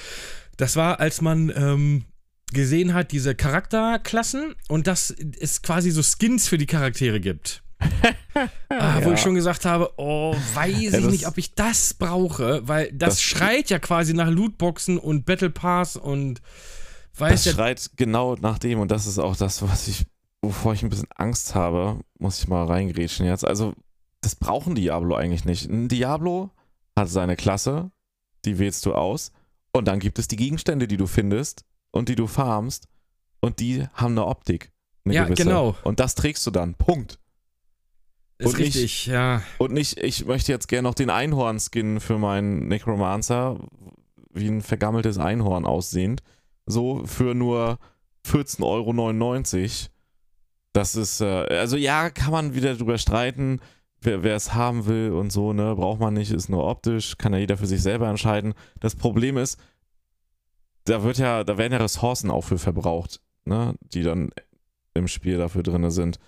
Das 0.57 0.75
war, 0.75 0.99
als 0.99 1.21
man 1.21 1.49
ähm, 1.55 2.03
gesehen 2.51 2.93
hat, 2.93 3.13
diese 3.13 3.35
Charakterklassen 3.35 4.55
und 4.67 4.85
dass 4.87 5.15
es 5.39 5.61
quasi 5.61 5.91
so 5.91 6.01
Skins 6.03 6.49
für 6.49 6.57
die 6.57 6.65
Charaktere 6.65 7.21
gibt. 7.21 7.63
ah, 8.69 8.99
Wo 9.01 9.09
Ja. 9.09 9.13
ich 9.13 9.21
schon 9.21 9.35
gesagt 9.35 9.63
habe, 9.63 9.93
oh, 9.95 10.35
weiß 10.55 10.93
ich 10.93 11.05
nicht, 11.05 11.27
ob 11.27 11.37
ich 11.37 11.55
das 11.55 11.93
brauche, 11.93 12.67
weil 12.67 12.91
das, 12.91 13.15
Das- 13.15 13.21
schreit 13.21 13.69
ja 13.69 13.79
quasi 13.79 14.13
nach 14.13 14.29
Lootboxen 14.29 14.97
und 14.97 15.25
Battle 15.25 15.49
Pass 15.51 15.95
und 15.95 16.41
weiß 17.17 17.45
Das 17.45 17.53
schreit 17.55 17.91
genau 17.95 18.35
nach 18.35 18.59
dem 18.59 18.79
und 18.81 18.91
das 18.91 19.07
ist 19.07 19.19
auch 19.19 19.37
das, 19.37 19.61
was 19.61 19.87
ich, 19.87 20.05
wovor 20.41 20.73
ich 20.73 20.83
ein 20.83 20.89
bisschen 20.89 21.07
Angst 21.15 21.55
habe, 21.55 21.99
muss 22.17 22.39
ich 22.39 22.47
mal 22.47 22.65
reingrätschen 22.65 23.25
jetzt. 23.25 23.45
Also, 23.45 23.73
das 24.21 24.35
brauchen 24.35 24.75
Diablo 24.75 25.15
eigentlich 25.15 25.45
nicht. 25.45 25.69
Ein 25.69 25.87
Diablo 25.87 26.49
hat 26.95 27.09
seine 27.09 27.35
Klasse, 27.35 27.91
die 28.45 28.57
wählst 28.59 28.85
du 28.85 28.93
aus 28.93 29.31
und 29.71 29.87
dann 29.87 29.99
gibt 29.99 30.19
es 30.19 30.27
die 30.27 30.35
Gegenstände, 30.35 30.87
die 30.87 30.97
du 30.97 31.07
findest 31.07 31.63
und 31.91 32.09
die 32.09 32.15
du 32.15 32.27
farmst 32.27 32.87
und 33.41 33.59
die 33.59 33.85
haben 33.93 34.13
eine 34.13 34.25
Optik. 34.25 34.71
Eine 35.05 35.13
Ja, 35.15 35.23
gewisse. 35.25 35.43
genau. 35.43 35.75
Und 35.83 35.99
das 35.99 36.15
trägst 36.15 36.45
du 36.45 36.51
dann. 36.51 36.75
Punkt. 36.75 37.19
ist 38.37 38.47
und 38.53 38.59
nicht- 38.59 38.75
richtig, 38.75 39.05
ja. 39.07 39.41
Und 39.57 39.71
nicht, 39.73 39.97
ich 39.97 40.25
möchte 40.25 40.51
jetzt 40.51 40.67
gerne 40.67 40.87
noch 40.87 40.95
den 40.95 41.09
Einhorn-Skin 41.09 41.99
für 41.99 42.17
meinen 42.17 42.67
Necromancer, 42.67 43.59
wie 44.31 44.47
ein 44.47 44.61
vergammeltes 44.61 45.17
Einhorn 45.17 45.65
aussehend, 45.65 46.21
so 46.65 47.05
für 47.05 47.33
nur 47.35 47.79
14,99 48.25 48.63
Euro. 48.65 49.89
Das 50.73 50.95
ist, 50.95 51.21
äh, 51.21 51.25
also 51.25 51.77
ja, 51.77 52.09
kann 52.09 52.31
man 52.31 52.53
wieder 52.53 52.75
drüber 52.75 52.97
streiten, 52.97 53.59
wer 54.01 54.35
es 54.35 54.53
haben 54.53 54.85
will 54.85 55.11
und 55.11 55.31
so, 55.31 55.53
ne, 55.53 55.75
braucht 55.75 55.99
man 55.99 56.13
nicht, 56.13 56.31
ist 56.31 56.49
nur 56.49 56.65
optisch, 56.65 57.17
kann 57.17 57.33
ja 57.33 57.39
jeder 57.39 57.57
für 57.57 57.67
sich 57.67 57.81
selber 57.81 58.07
entscheiden. 58.07 58.53
Das 58.79 58.95
Problem 58.95 59.37
ist, 59.37 59.59
da 60.85 61.03
wird 61.03 61.17
ja, 61.17 61.43
da 61.43 61.57
werden 61.57 61.73
ja 61.73 61.79
Ressourcen 61.79 62.31
auch 62.31 62.43
für 62.43 62.57
verbraucht, 62.57 63.19
ne, 63.45 63.75
die 63.81 64.03
dann 64.03 64.29
im 64.93 65.07
Spiel 65.07 65.37
dafür 65.37 65.63
drin 65.63 65.89
sind. 65.91 66.19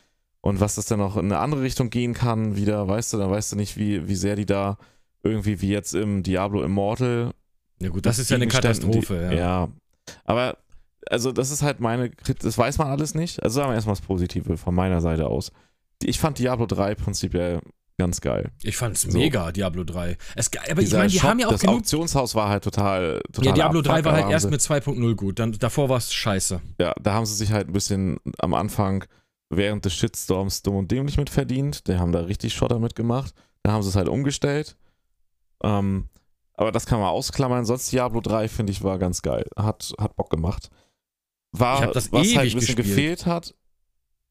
Und 0.41 0.59
was 0.59 0.75
das 0.75 0.85
dann 0.85 0.99
noch 0.99 1.17
in 1.17 1.25
eine 1.25 1.37
andere 1.37 1.61
Richtung 1.61 1.89
gehen 1.89 2.13
kann, 2.13 2.55
wieder, 2.55 2.87
weißt 2.87 3.13
du, 3.13 3.17
dann 3.17 3.29
weißt 3.29 3.51
du 3.51 3.55
nicht, 3.55 3.77
wie, 3.77 4.07
wie 4.07 4.15
sehr 4.15 4.35
die 4.35 4.45
da 4.45 4.77
irgendwie 5.23 5.61
wie 5.61 5.69
jetzt 5.69 5.93
im 5.93 6.23
Diablo 6.23 6.63
Immortal. 6.63 7.31
Ja 7.79 7.89
gut, 7.89 8.05
das 8.05 8.17
mit 8.17 8.23
ist 8.23 8.29
ja 8.31 8.35
eine 8.37 8.47
Katastrophe, 8.47 9.27
die, 9.29 9.35
ja. 9.35 9.65
ja. 9.65 9.69
Aber, 10.25 10.57
also 11.09 11.31
das 11.31 11.51
ist 11.51 11.61
halt 11.63 11.79
meine, 11.79 12.07
Krit- 12.09 12.43
das 12.43 12.57
weiß 12.57 12.77
man 12.77 12.87
alles 12.87 13.15
nicht. 13.15 13.41
Also 13.43 13.55
sagen 13.55 13.69
wir 13.71 13.75
erstmal 13.75 13.95
das 13.95 14.05
Positive 14.05 14.57
von 14.57 14.75
meiner 14.75 15.01
Seite 15.01 15.27
aus. 15.27 15.51
Ich 16.03 16.19
fand 16.19 16.39
Diablo 16.39 16.65
3 16.65 16.95
prinzipiell 16.95 17.59
ganz 17.97 18.21
geil. 18.21 18.49
Ich 18.63 18.77
fand's 18.77 19.01
So. 19.03 19.15
mega, 19.17 19.51
Diablo 19.51 19.83
3. 19.83 20.17
Es, 20.35 20.49
aber 20.69 20.81
ich 20.81 20.85
Dieser 20.87 20.97
meine, 20.99 21.09
die 21.11 21.19
Shop, 21.19 21.29
haben 21.29 21.39
ja 21.39 21.47
auch 21.47 21.51
das 21.51 21.61
genug. 21.61 21.75
Auktionshaus 21.77 22.33
war 22.33 22.49
halt 22.49 22.63
total, 22.63 23.21
total 23.31 23.45
Ja, 23.45 23.53
Diablo 23.53 23.81
3 23.83 24.03
war 24.05 24.13
halt 24.13 24.29
erst 24.31 24.49
mit 24.49 24.59
2.0 24.61 25.15
gut. 25.15 25.37
Dann, 25.37 25.51
davor 25.53 25.89
war 25.89 25.97
es 25.97 26.11
scheiße. 26.11 26.61
Ja, 26.79 26.93
da 27.01 27.13
haben 27.13 27.25
sie 27.27 27.35
sich 27.35 27.51
halt 27.51 27.67
ein 27.67 27.73
bisschen 27.73 28.17
am 28.39 28.55
Anfang 28.55 29.05
während 29.49 29.85
des 29.85 29.93
Shitstorms 29.93 30.63
dumm 30.63 30.77
und 30.77 30.89
dämlich 30.91 31.17
mit 31.17 31.29
verdient. 31.29 31.87
Die 31.87 31.95
haben 31.97 32.11
da 32.11 32.21
richtig 32.21 32.53
Schotter 32.55 32.79
mitgemacht. 32.79 33.35
Da 33.61 33.71
haben 33.73 33.83
sie 33.83 33.89
es 33.89 33.95
halt 33.95 34.09
umgestellt. 34.09 34.77
Ähm, 35.63 36.09
aber 36.55 36.71
das 36.71 36.85
kann 36.87 36.99
man 36.99 37.09
ausklammern. 37.09 37.65
Sonst 37.65 37.91
Diablo 37.91 38.21
3, 38.21 38.47
finde 38.47 38.71
ich, 38.71 38.83
war 38.83 38.97
ganz 38.97 39.21
geil. 39.21 39.45
Hat, 39.55 39.93
hat 39.99 40.15
Bock 40.15 40.29
gemacht. 40.31 40.69
War, 41.51 41.93
was 41.95 42.11
halt 42.11 42.13
ein 42.13 42.13
bisschen 42.13 42.55
gespielt. 42.55 42.77
gefehlt 42.77 43.25
hat, 43.25 43.55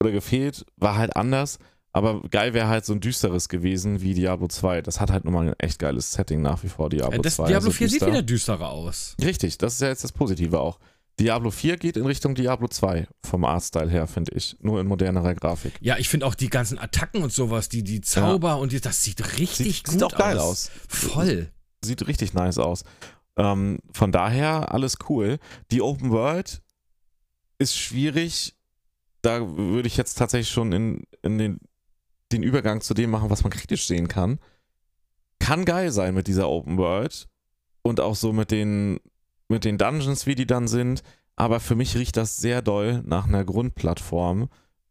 oder 0.02 0.10
gefehlt, 0.12 0.64
war 0.76 0.96
halt 0.96 1.16
anders. 1.16 1.58
Aber 1.92 2.22
geil 2.30 2.54
wäre 2.54 2.68
halt 2.68 2.84
so 2.84 2.92
ein 2.92 3.00
düsteres 3.00 3.48
gewesen 3.48 4.00
wie 4.00 4.14
Diablo 4.14 4.46
2. 4.46 4.80
Das 4.82 5.00
hat 5.00 5.10
halt 5.10 5.24
nochmal 5.24 5.48
ein 5.48 5.54
echt 5.58 5.78
geiles 5.80 6.12
Setting 6.12 6.40
nach 6.40 6.62
wie 6.62 6.68
vor, 6.68 6.88
Diablo 6.88 7.18
Äh, 7.18 7.22
das 7.22 7.34
2. 7.34 7.48
Diablo 7.48 7.66
also 7.68 7.70
4 7.72 7.88
sieht 7.88 8.00
düster. 8.00 8.06
wieder 8.12 8.22
düsterer 8.22 8.70
aus. 8.70 9.16
Richtig, 9.20 9.58
das 9.58 9.74
ist 9.74 9.80
ja 9.80 9.88
jetzt 9.88 10.04
das 10.04 10.12
Positive 10.12 10.60
auch. 10.60 10.78
Diablo 11.18 11.50
4 11.50 11.76
geht 11.76 11.96
in 11.96 12.06
Richtung 12.06 12.34
Diablo 12.36 12.68
2 12.68 13.06
vom 13.26 13.44
Artstyle 13.44 13.90
her, 13.90 14.06
finde 14.06 14.32
ich. 14.36 14.56
Nur 14.60 14.80
in 14.80 14.86
modernerer 14.86 15.34
Grafik. 15.34 15.72
Ja, 15.80 15.98
ich 15.98 16.08
finde 16.08 16.26
auch 16.26 16.34
die 16.36 16.48
ganzen 16.48 16.78
Attacken 16.78 17.22
und 17.24 17.32
sowas, 17.32 17.68
die, 17.68 17.82
die 17.82 18.00
Zauber 18.00 18.58
und 18.58 18.70
die, 18.72 18.80
das 18.80 19.02
sieht 19.02 19.38
richtig 19.38 19.56
Sieht, 19.78 19.84
gut 19.84 19.92
sieht 19.94 20.02
auch 20.04 20.14
geil 20.16 20.38
aus. 20.38 20.70
aus. 20.70 20.70
Voll. 20.88 21.50
Sieht 21.84 22.06
richtig 22.06 22.32
nice 22.34 22.58
aus. 22.58 22.84
Ähm, 23.36 23.78
von 23.92 24.12
daher 24.12 24.72
alles 24.72 24.96
cool. 25.08 25.38
Die 25.72 25.82
Open 25.82 26.10
World 26.10 26.62
ist 27.60 27.76
schwierig. 27.76 28.56
Da 29.22 29.56
würde 29.56 29.86
ich 29.86 29.96
jetzt 29.96 30.14
tatsächlich 30.14 30.48
schon 30.48 30.72
in, 30.72 31.04
in 31.22 31.38
den, 31.38 31.60
den 32.32 32.42
Übergang 32.42 32.80
zu 32.80 32.94
dem 32.94 33.10
machen, 33.10 33.30
was 33.30 33.44
man 33.44 33.52
kritisch 33.52 33.86
sehen 33.86 34.08
kann. 34.08 34.40
Kann 35.38 35.64
geil 35.64 35.92
sein 35.92 36.14
mit 36.14 36.26
dieser 36.26 36.48
Open 36.48 36.78
World 36.78 37.28
und 37.82 38.00
auch 38.00 38.16
so 38.16 38.32
mit 38.32 38.50
den, 38.50 38.98
mit 39.48 39.64
den 39.64 39.78
Dungeons, 39.78 40.26
wie 40.26 40.34
die 40.34 40.46
dann 40.46 40.68
sind. 40.68 41.02
Aber 41.36 41.60
für 41.60 41.74
mich 41.74 41.96
riecht 41.96 42.16
das 42.16 42.38
sehr 42.38 42.62
doll 42.62 43.02
nach 43.04 43.26
einer 43.26 43.44
Grundplattform 43.44 44.48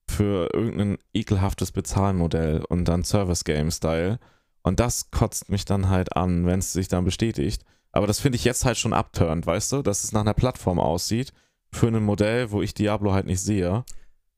für 0.08 0.49
irgendein 0.53 0.97
ekelhaftes 1.13 1.71
Bezahlmodell 1.71 2.63
und 2.69 2.86
dann 2.86 3.03
Service 3.03 3.43
Game 3.43 3.71
Style. 3.71 4.19
Und 4.62 4.79
das 4.79 5.10
kotzt 5.12 5.49
mich 5.49 5.65
dann 5.65 5.89
halt 5.89 6.15
an, 6.15 6.45
wenn 6.45 6.60
es 6.60 6.73
sich 6.73 6.88
dann 6.88 7.05
bestätigt. 7.05 7.63
Aber 7.91 8.05
das 8.05 8.19
finde 8.19 8.36
ich 8.36 8.43
jetzt 8.43 8.65
halt 8.65 8.77
schon 8.77 8.93
abturnt, 8.93 9.47
weißt 9.47 9.71
du, 9.71 9.82
dass 9.82 10.03
es 10.03 10.12
nach 10.12 10.21
einer 10.21 10.34
Plattform 10.36 10.79
aussieht 10.79 11.34
für 11.71 11.88
ein 11.88 12.03
Modell, 12.03 12.51
wo 12.51 12.62
ich 12.62 12.73
Diablo 12.73 13.13
halt 13.13 13.25
nicht 13.25 13.41
sehe. 13.41 13.84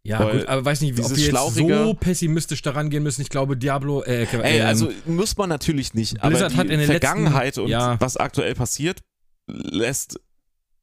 Ja, 0.04 0.20
Weil 0.20 0.40
gut, 0.40 0.48
aber 0.48 0.66
weiß 0.66 0.82
nicht, 0.82 0.92
ob 0.92 0.96
dieses 0.98 1.18
wir 1.18 1.26
jetzt 1.26 1.56
so 1.56 1.94
pessimistisch 1.94 2.64
daran 2.64 2.90
gehen 2.90 3.04
müssen. 3.04 3.22
Ich 3.22 3.30
glaube, 3.30 3.56
Diablo, 3.56 4.02
äh, 4.02 4.24
Ey, 4.24 4.60
ähm, 4.60 4.66
also 4.66 4.92
muss 5.06 5.38
man 5.38 5.50
natürlich 5.50 5.94
nicht, 5.94 6.20
aber 6.22 6.30
Blizzard 6.30 6.54
die 6.54 6.58
hat 6.58 6.70
in 6.70 6.80
den 6.80 6.88
Vergangenheit 6.88 7.46
letzten- 7.46 7.62
und 7.62 7.70
ja. 7.70 8.00
was 8.00 8.18
aktuell 8.18 8.56
passiert, 8.56 9.02
lässt, 9.48 10.20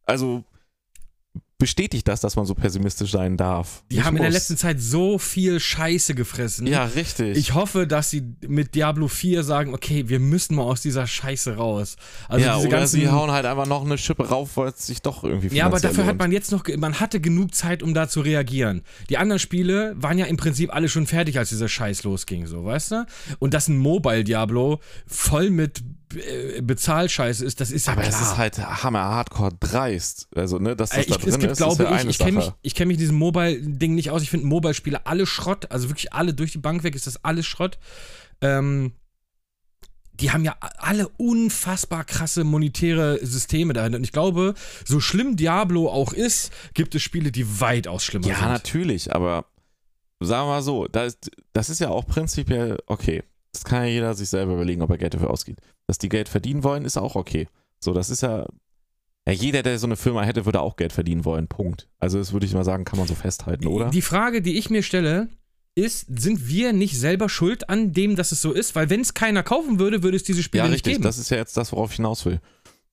also 0.04 0.44
bestätigt 1.58 2.06
das, 2.06 2.20
dass 2.20 2.36
man 2.36 2.46
so 2.46 2.54
pessimistisch 2.54 3.10
sein 3.10 3.36
darf. 3.36 3.82
die 3.90 3.96
Nicht 3.96 4.04
haben 4.06 4.16
in 4.16 4.22
der 4.22 4.30
muss. 4.30 4.38
letzten 4.38 4.56
Zeit 4.56 4.80
so 4.80 5.18
viel 5.18 5.58
Scheiße 5.58 6.14
gefressen. 6.14 6.66
Ja, 6.68 6.84
richtig. 6.84 7.36
Ich 7.36 7.54
hoffe, 7.54 7.86
dass 7.88 8.10
sie 8.10 8.22
mit 8.46 8.76
Diablo 8.76 9.08
4 9.08 9.42
sagen, 9.42 9.74
okay, 9.74 10.08
wir 10.08 10.20
müssen 10.20 10.54
mal 10.54 10.62
aus 10.62 10.82
dieser 10.82 11.06
Scheiße 11.08 11.56
raus. 11.56 11.96
Also 12.28 12.46
ja, 12.46 12.54
diese 12.56 12.68
oder 12.68 12.78
ganzen 12.78 13.00
sie 13.00 13.08
hauen 13.08 13.32
halt 13.32 13.44
einfach 13.44 13.66
noch 13.66 13.84
eine 13.84 13.98
Schippe 13.98 14.28
rauf, 14.28 14.56
weil 14.56 14.68
es 14.68 14.86
sich 14.86 15.02
doch 15.02 15.24
irgendwie 15.24 15.48
Ja, 15.56 15.66
aber 15.66 15.80
dafür 15.80 16.04
hat 16.04 16.10
lohnt. 16.12 16.20
man 16.20 16.32
jetzt 16.32 16.52
noch, 16.52 16.64
man 16.76 17.00
hatte 17.00 17.20
genug 17.20 17.54
Zeit, 17.54 17.82
um 17.82 17.92
da 17.92 18.08
zu 18.08 18.20
reagieren. 18.20 18.82
Die 19.10 19.18
anderen 19.18 19.40
Spiele 19.40 19.94
waren 19.98 20.16
ja 20.16 20.26
im 20.26 20.36
Prinzip 20.36 20.72
alle 20.72 20.88
schon 20.88 21.08
fertig, 21.08 21.38
als 21.38 21.48
dieser 21.48 21.68
Scheiß 21.68 22.04
losging, 22.04 22.46
so, 22.46 22.64
weißt 22.64 22.92
du? 22.92 23.06
Und 23.40 23.52
dass 23.52 23.66
ein 23.66 23.78
Mobile 23.78 24.22
Diablo 24.22 24.78
voll 25.08 25.50
mit 25.50 25.82
äh, 26.14 26.62
Bezahlscheiße 26.62 27.44
ist, 27.44 27.60
das 27.60 27.70
ist 27.70 27.86
ja 27.86 27.92
Aber 27.92 28.02
klar. 28.02 28.14
es 28.14 28.20
ist 28.26 28.36
halt 28.38 28.58
hammer 28.58 29.00
hardcore 29.00 29.50
dreist. 29.60 30.28
Also, 30.34 30.58
ne, 30.58 30.74
dass 30.74 30.90
das 30.90 31.00
Äh, 31.00 31.10
da 31.10 31.16
ich, 31.16 31.20
drin 31.22 31.28
es 31.34 31.38
gibt, 31.48 31.60
ist, 31.60 31.78
glaube 31.78 31.84
ja 31.84 31.96
ich, 32.02 32.08
ich 32.08 32.18
kenne 32.18 32.38
mich, 32.38 32.52
ich 32.62 32.74
kenn 32.74 32.88
mich 32.88 32.96
diesem 32.96 33.16
Mobile-Ding 33.16 33.94
nicht 33.94 34.10
aus. 34.10 34.22
Ich 34.22 34.30
finde 34.30 34.46
Mobile-Spiele 34.46 35.06
alle 35.06 35.26
Schrott, 35.26 35.70
also 35.70 35.88
wirklich 35.88 36.12
alle 36.12 36.34
durch 36.34 36.52
die 36.52 36.58
Bank 36.58 36.82
weg 36.82 36.94
ist 36.94 37.06
das 37.06 37.24
alles 37.24 37.46
Schrott. 37.46 37.78
Ähm, 38.40 38.92
die 40.20 40.32
haben 40.32 40.44
ja 40.44 40.56
alle 40.78 41.08
unfassbar 41.08 42.04
krasse 42.04 42.44
monetäre 42.44 43.24
Systeme 43.24 43.72
dahinter. 43.72 43.98
Und 43.98 44.04
ich 44.04 44.12
glaube, 44.12 44.54
so 44.84 45.00
schlimm 45.00 45.36
Diablo 45.36 45.88
auch 45.88 46.12
ist, 46.12 46.52
gibt 46.74 46.94
es 46.94 47.02
Spiele, 47.02 47.30
die 47.30 47.60
weitaus 47.60 48.04
schlimmer 48.04 48.26
Ja, 48.26 48.36
sind. 48.36 48.48
natürlich, 48.48 49.14
aber 49.14 49.46
sagen 50.20 50.48
wir 50.48 50.54
mal 50.54 50.62
so, 50.62 50.88
das, 50.88 51.18
das 51.52 51.70
ist 51.70 51.78
ja 51.78 51.90
auch 51.90 52.06
prinzipiell 52.06 52.78
okay. 52.86 53.22
Das 53.52 53.64
kann 53.64 53.84
ja 53.84 53.88
jeder 53.88 54.14
sich 54.14 54.28
selber 54.28 54.54
überlegen, 54.54 54.82
ob 54.82 54.90
er 54.90 54.98
Geld 54.98 55.14
dafür 55.14 55.30
ausgibt. 55.30 55.60
Dass 55.86 55.98
die 55.98 56.08
Geld 56.08 56.28
verdienen 56.28 56.64
wollen, 56.64 56.84
ist 56.84 56.96
auch 56.96 57.14
okay. 57.14 57.48
So, 57.80 57.92
das 57.92 58.10
ist 58.10 58.22
ja. 58.22 58.46
Ja, 59.28 59.34
jeder, 59.34 59.62
der 59.62 59.78
so 59.78 59.86
eine 59.86 59.96
Firma 59.96 60.22
hätte, 60.22 60.46
würde 60.46 60.60
auch 60.60 60.76
Geld 60.76 60.92
verdienen 60.92 61.26
wollen. 61.26 61.48
Punkt. 61.48 61.88
Also, 61.98 62.18
das 62.18 62.32
würde 62.32 62.46
ich 62.46 62.54
mal 62.54 62.64
sagen, 62.64 62.84
kann 62.84 62.98
man 62.98 63.06
so 63.06 63.14
festhalten, 63.14 63.66
oder? 63.66 63.90
Die 63.90 64.00
Frage, 64.00 64.40
die 64.40 64.56
ich 64.56 64.70
mir 64.70 64.82
stelle, 64.82 65.28
ist, 65.74 66.06
sind 66.18 66.48
wir 66.48 66.72
nicht 66.72 66.98
selber 66.98 67.28
schuld 67.28 67.68
an 67.68 67.92
dem, 67.92 68.16
dass 68.16 68.32
es 68.32 68.40
so 68.40 68.52
ist? 68.52 68.74
Weil 68.74 68.88
wenn 68.88 69.00
es 69.02 69.12
keiner 69.12 69.42
kaufen 69.42 69.78
würde, 69.78 70.02
würde 70.02 70.16
es 70.16 70.22
diese 70.22 70.42
Spiele 70.42 70.64
ja, 70.64 70.68
nicht 70.68 70.76
richtig. 70.76 70.94
geben. 70.94 71.02
Das 71.04 71.18
ist 71.18 71.30
ja 71.30 71.36
jetzt 71.36 71.56
das, 71.58 71.72
worauf 71.72 71.90
ich 71.90 71.96
hinaus 71.96 72.24
will. 72.24 72.40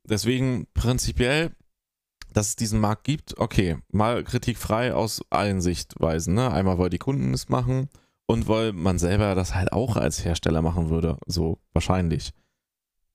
Deswegen 0.03 0.67
prinzipiell, 0.73 1.51
dass 2.33 2.49
es 2.49 2.55
diesen 2.57 2.81
Markt 2.81 3.05
gibt, 3.05 3.39
okay, 3.39 3.77
mal 3.91 4.23
kritikfrei 4.23 4.93
aus 4.93 5.21
allen 5.29 5.61
Sichtweisen. 5.61 6.33
Ne? 6.33 6.51
Einmal, 6.51 6.77
weil 6.77 6.89
die 6.89 6.97
Kunden 6.97 7.33
es 7.33 7.47
machen 7.47 7.87
und 8.27 8.47
weil 8.47 8.73
man 8.73 8.99
selber 8.99 9.35
das 9.35 9.55
halt 9.55 9.71
auch 9.71 9.95
als 9.95 10.25
Hersteller 10.25 10.61
machen 10.61 10.89
würde. 10.89 11.17
So 11.25 11.59
wahrscheinlich. 11.73 12.33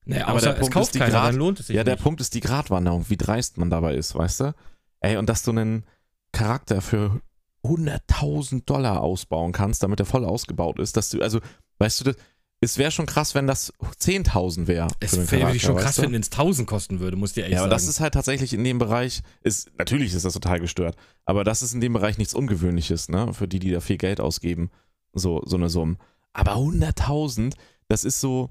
Naja, 0.04 0.26
aber 0.26 0.40
der 0.40 0.54
es 0.54 0.60
Punkt 0.60 0.76
ist 0.76 0.94
die 0.94 0.98
keiner, 0.98 1.12
Grad- 1.12 1.34
lohnt 1.34 1.60
es 1.60 1.66
sich 1.68 1.76
Ja, 1.76 1.84
der 1.84 1.94
nicht. 1.94 2.02
Punkt 2.02 2.20
ist 2.20 2.34
die 2.34 2.40
Gratwanderung, 2.40 3.04
wie 3.08 3.16
dreist 3.16 3.58
man 3.58 3.70
dabei 3.70 3.94
ist, 3.94 4.14
weißt 4.14 4.40
du? 4.40 4.54
Ey, 5.00 5.16
und 5.16 5.28
dass 5.28 5.42
du 5.42 5.50
einen 5.52 5.84
Charakter 6.32 6.80
für 6.80 7.20
100.000 7.64 8.64
Dollar 8.66 9.00
ausbauen 9.02 9.52
kannst, 9.52 9.82
damit 9.82 10.00
er 10.00 10.06
voll 10.06 10.24
ausgebaut 10.24 10.78
ist, 10.78 10.96
dass 10.96 11.10
du, 11.10 11.20
also, 11.20 11.40
weißt 11.78 12.00
du, 12.00 12.04
das, 12.04 12.16
es 12.62 12.76
wäre 12.76 12.90
schon 12.90 13.06
krass, 13.06 13.34
wenn 13.34 13.46
das 13.46 13.72
10.000 14.00 14.66
wäre. 14.66 14.88
Es 15.00 15.30
wäre 15.30 15.54
ich 15.54 15.62
schon 15.62 15.76
krass, 15.76 16.00
wenn 16.00 16.14
es 16.14 16.30
1000 16.30 16.68
kosten 16.68 17.00
würde, 17.00 17.16
muss 17.16 17.32
dir 17.32 17.42
ehrlich 17.42 17.54
ja, 17.54 17.60
sagen. 17.60 17.70
aber 17.70 17.74
das 17.74 17.86
ist 17.88 18.00
halt 18.00 18.12
tatsächlich 18.14 18.52
in 18.52 18.64
dem 18.64 18.78
Bereich, 18.78 19.22
ist, 19.42 19.70
natürlich 19.78 20.12
ist 20.14 20.24
das 20.26 20.34
total 20.34 20.60
gestört, 20.60 20.96
aber 21.24 21.42
das 21.44 21.62
ist 21.62 21.72
in 21.72 21.80
dem 21.80 21.94
Bereich 21.94 22.18
nichts 22.18 22.34
Ungewöhnliches, 22.34 23.08
ne, 23.08 23.32
für 23.32 23.48
die, 23.48 23.58
die 23.60 23.70
da 23.70 23.80
viel 23.80 23.96
Geld 23.96 24.20
ausgeben, 24.20 24.70
so, 25.14 25.42
so 25.46 25.56
eine 25.56 25.70
Summe. 25.70 25.96
Aber 26.34 26.56
100.000, 26.56 27.54
das 27.88 28.04
ist 28.04 28.20
so, 28.20 28.50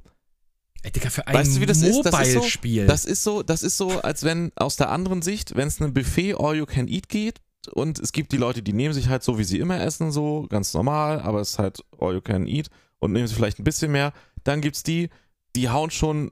Ey, 0.83 0.91
Digga, 0.91 1.09
für 1.09 1.27
ein 1.27 1.35
Weißt 1.35 1.57
du, 1.57 1.61
wie 1.61 1.65
das 1.65 1.81
ist? 1.81 2.03
Das 2.05 2.13
ist 2.27 2.33
so- 2.33 2.39
das 2.87 3.05
ist 3.05 3.23
so, 3.23 3.43
das 3.43 3.63
ist 3.63 3.77
so, 3.77 4.01
als 4.01 4.23
wenn 4.23 4.51
aus 4.55 4.75
der 4.77 4.89
anderen 4.89 5.21
Sicht, 5.21 5.55
wenn 5.55 5.67
es 5.67 5.79
ein 5.81 5.93
Buffet 5.93 6.35
All 6.35 6.55
You 6.55 6.65
Can 6.65 6.87
Eat 6.87 7.09
geht 7.09 7.41
und 7.73 7.99
es 7.99 8.11
gibt 8.13 8.31
die 8.31 8.37
Leute, 8.37 8.61
die 8.63 8.71
nehmen 8.73 8.93
sich 8.93 9.09
halt 9.09 9.23
so, 9.23 9.37
wie 9.37 9.43
sie 9.43 9.59
immer 9.59 9.79
essen, 9.81 10.11
so 10.11 10.45
ganz 10.49 10.73
normal, 10.73 11.19
aber 11.21 11.41
es 11.41 11.51
ist 11.51 11.59
halt 11.59 11.83
All 11.99 12.13
You 12.13 12.21
Can 12.21 12.47
Eat 12.47 12.69
und 12.99 13.11
nehmen 13.11 13.27
sich 13.27 13.35
vielleicht 13.35 13.59
ein 13.59 13.63
bisschen 13.65 13.91
mehr. 13.91 14.13
Dann 14.45 14.61
gibt's 14.61 14.83
die, 14.83 15.09
die 15.55 15.69
hauen 15.69 15.91
schon 15.91 16.31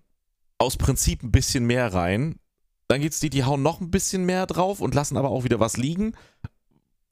aus 0.60 0.78
Prinzip 0.78 1.24
ein 1.24 1.32
bisschen 1.32 1.66
mehr 1.66 1.94
rein. 1.94 2.40
Dann 2.88 3.02
gibt's 3.02 3.20
die, 3.20 3.30
die 3.30 3.44
hauen 3.44 3.62
noch 3.62 3.82
ein 3.82 3.92
bisschen 3.92 4.24
mehr 4.26 4.46
drauf 4.46 4.80
und 4.80 4.96
lassen 4.96 5.18
aber 5.18 5.30
auch 5.30 5.44
wieder 5.44 5.60
was 5.60 5.76
liegen. 5.76 6.14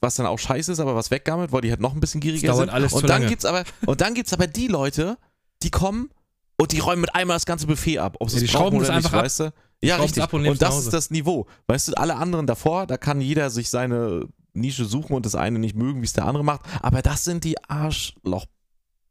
Was 0.00 0.14
dann 0.16 0.26
auch 0.26 0.38
scheiße 0.38 0.72
ist, 0.72 0.80
aber 0.80 0.94
was 0.94 1.10
weggammelt, 1.10 1.52
weil 1.52 1.60
die 1.62 1.70
halt 1.70 1.80
noch 1.80 1.94
ein 1.94 2.00
bisschen 2.00 2.20
gieriger 2.20 2.48
dauert 2.48 2.60
sind. 2.60 2.70
alles 2.70 2.92
zu 2.92 2.98
und 2.98 3.02
dann 3.08 3.20
lange. 3.22 3.26
gibt's 3.28 3.44
aber 3.44 3.64
und 3.86 4.00
dann 4.00 4.14
gibt's 4.14 4.32
aber 4.32 4.46
die 4.46 4.68
Leute, 4.68 5.18
die 5.62 5.70
kommen 5.70 6.10
und 6.58 6.72
die 6.72 6.78
räumen 6.78 7.00
mit 7.02 7.14
einmal 7.14 7.36
das 7.36 7.46
ganze 7.46 7.66
Buffet 7.66 7.98
ab. 7.98 8.16
Ob 8.20 8.30
sie 8.30 8.36
Ja, 8.38 8.44
es 8.44 8.50
die 8.50 8.56
brauchen 8.56 8.70
schrauben 8.72 8.84
oder 8.84 8.96
nicht, 8.96 9.06
ab. 9.12 9.22
weißt 9.22 9.40
du? 9.40 9.52
Ja, 9.82 9.96
richtig. 9.96 10.22
ab 10.22 10.32
und 10.32 10.46
und 10.46 10.62
das 10.62 10.78
ist 10.78 10.92
das 10.92 11.10
Niveau. 11.10 11.46
Weißt 11.66 11.88
du, 11.88 11.92
alle 11.94 12.16
anderen 12.16 12.46
davor, 12.46 12.86
da 12.86 12.96
kann 12.96 13.20
jeder 13.20 13.50
sich 13.50 13.68
seine 13.68 14.26
Nische 14.54 14.86
suchen 14.86 15.14
und 15.14 15.26
das 15.26 15.34
eine 15.34 15.58
nicht 15.58 15.76
mögen, 15.76 16.00
wie 16.00 16.06
es 16.06 16.14
der 16.14 16.24
andere 16.24 16.44
macht. 16.44 16.62
Aber 16.82 17.02
das 17.02 17.24
sind 17.24 17.44
die 17.44 17.62
Arschloch. 17.68 18.46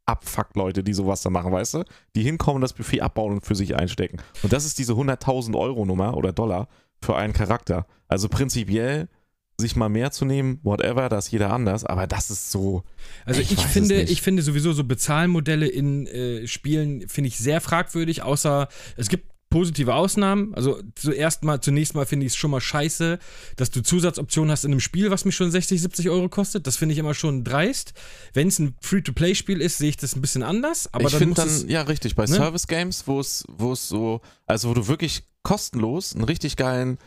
Abfuck-Leute, 0.08 0.84
die 0.84 0.94
sowas 0.94 1.22
da 1.22 1.30
machen, 1.30 1.50
weißt 1.52 1.74
du? 1.74 1.84
Die 2.14 2.22
hinkommen, 2.22 2.62
das 2.62 2.72
Buffet 2.72 3.00
abbauen 3.00 3.32
und 3.32 3.44
für 3.44 3.56
sich 3.56 3.74
einstecken. 3.74 4.18
Und 4.44 4.52
das 4.52 4.64
ist 4.64 4.78
diese 4.78 4.92
100.000 4.92 5.58
Euro 5.58 5.84
Nummer 5.84 6.16
oder 6.16 6.32
Dollar 6.32 6.68
für 7.02 7.16
einen 7.16 7.32
Charakter. 7.32 7.86
Also 8.06 8.28
prinzipiell 8.28 9.08
sich 9.58 9.76
mal 9.76 9.88
mehr 9.88 10.10
zu 10.10 10.24
nehmen, 10.24 10.60
whatever, 10.62 11.08
das 11.08 11.26
ist 11.26 11.32
jeder 11.32 11.52
anders, 11.52 11.84
aber 11.84 12.06
das 12.06 12.30
ist 12.30 12.50
so. 12.50 12.82
Also 13.24 13.40
Ich 13.40 13.52
ich, 13.52 13.60
finde, 13.60 14.02
ich 14.02 14.20
finde 14.20 14.42
sowieso 14.42 14.72
so 14.72 14.84
Bezahlmodelle 14.84 15.66
in 15.66 16.06
äh, 16.06 16.46
Spielen 16.46 17.08
finde 17.08 17.28
ich 17.28 17.38
sehr 17.38 17.60
fragwürdig, 17.60 18.22
außer 18.22 18.68
es 18.96 19.08
gibt 19.08 19.24
positive 19.48 19.94
Ausnahmen. 19.94 20.54
Also 20.54 20.82
zuerst 20.94 21.44
mal, 21.44 21.60
zunächst 21.60 21.94
mal 21.94 22.04
finde 22.04 22.26
ich 22.26 22.32
es 22.32 22.36
schon 22.36 22.50
mal 22.50 22.60
scheiße, 22.60 23.18
dass 23.56 23.70
du 23.70 23.82
Zusatzoptionen 23.82 24.50
hast 24.50 24.64
in 24.64 24.72
einem 24.72 24.80
Spiel, 24.80 25.10
was 25.10 25.24
mich 25.24 25.36
schon 25.36 25.50
60, 25.50 25.80
70 25.80 26.10
Euro 26.10 26.28
kostet. 26.28 26.66
Das 26.66 26.76
finde 26.76 26.92
ich 26.92 26.98
immer 26.98 27.14
schon 27.14 27.44
dreist. 27.44 27.94
Wenn 28.34 28.48
es 28.48 28.58
ein 28.58 28.74
Free-to-Play-Spiel 28.80 29.60
ist, 29.60 29.78
sehe 29.78 29.88
ich 29.88 29.96
das 29.96 30.16
ein 30.16 30.20
bisschen 30.20 30.42
anders. 30.42 30.92
Aber 30.92 31.06
ich 31.06 31.12
dann 31.16 31.34
dann, 31.34 31.48
es, 31.48 31.64
ja, 31.68 31.82
richtig, 31.82 32.16
bei 32.16 32.24
ne? 32.24 32.34
Service 32.34 32.66
Games, 32.66 33.04
wo 33.06 33.20
es, 33.20 33.44
wo 33.48 33.72
es 33.72 33.88
so, 33.88 34.20
also 34.46 34.70
wo 34.70 34.74
du 34.74 34.88
wirklich 34.88 35.22
kostenlos 35.42 36.14
einen 36.14 36.24
richtig 36.24 36.56
geilen, 36.56 36.98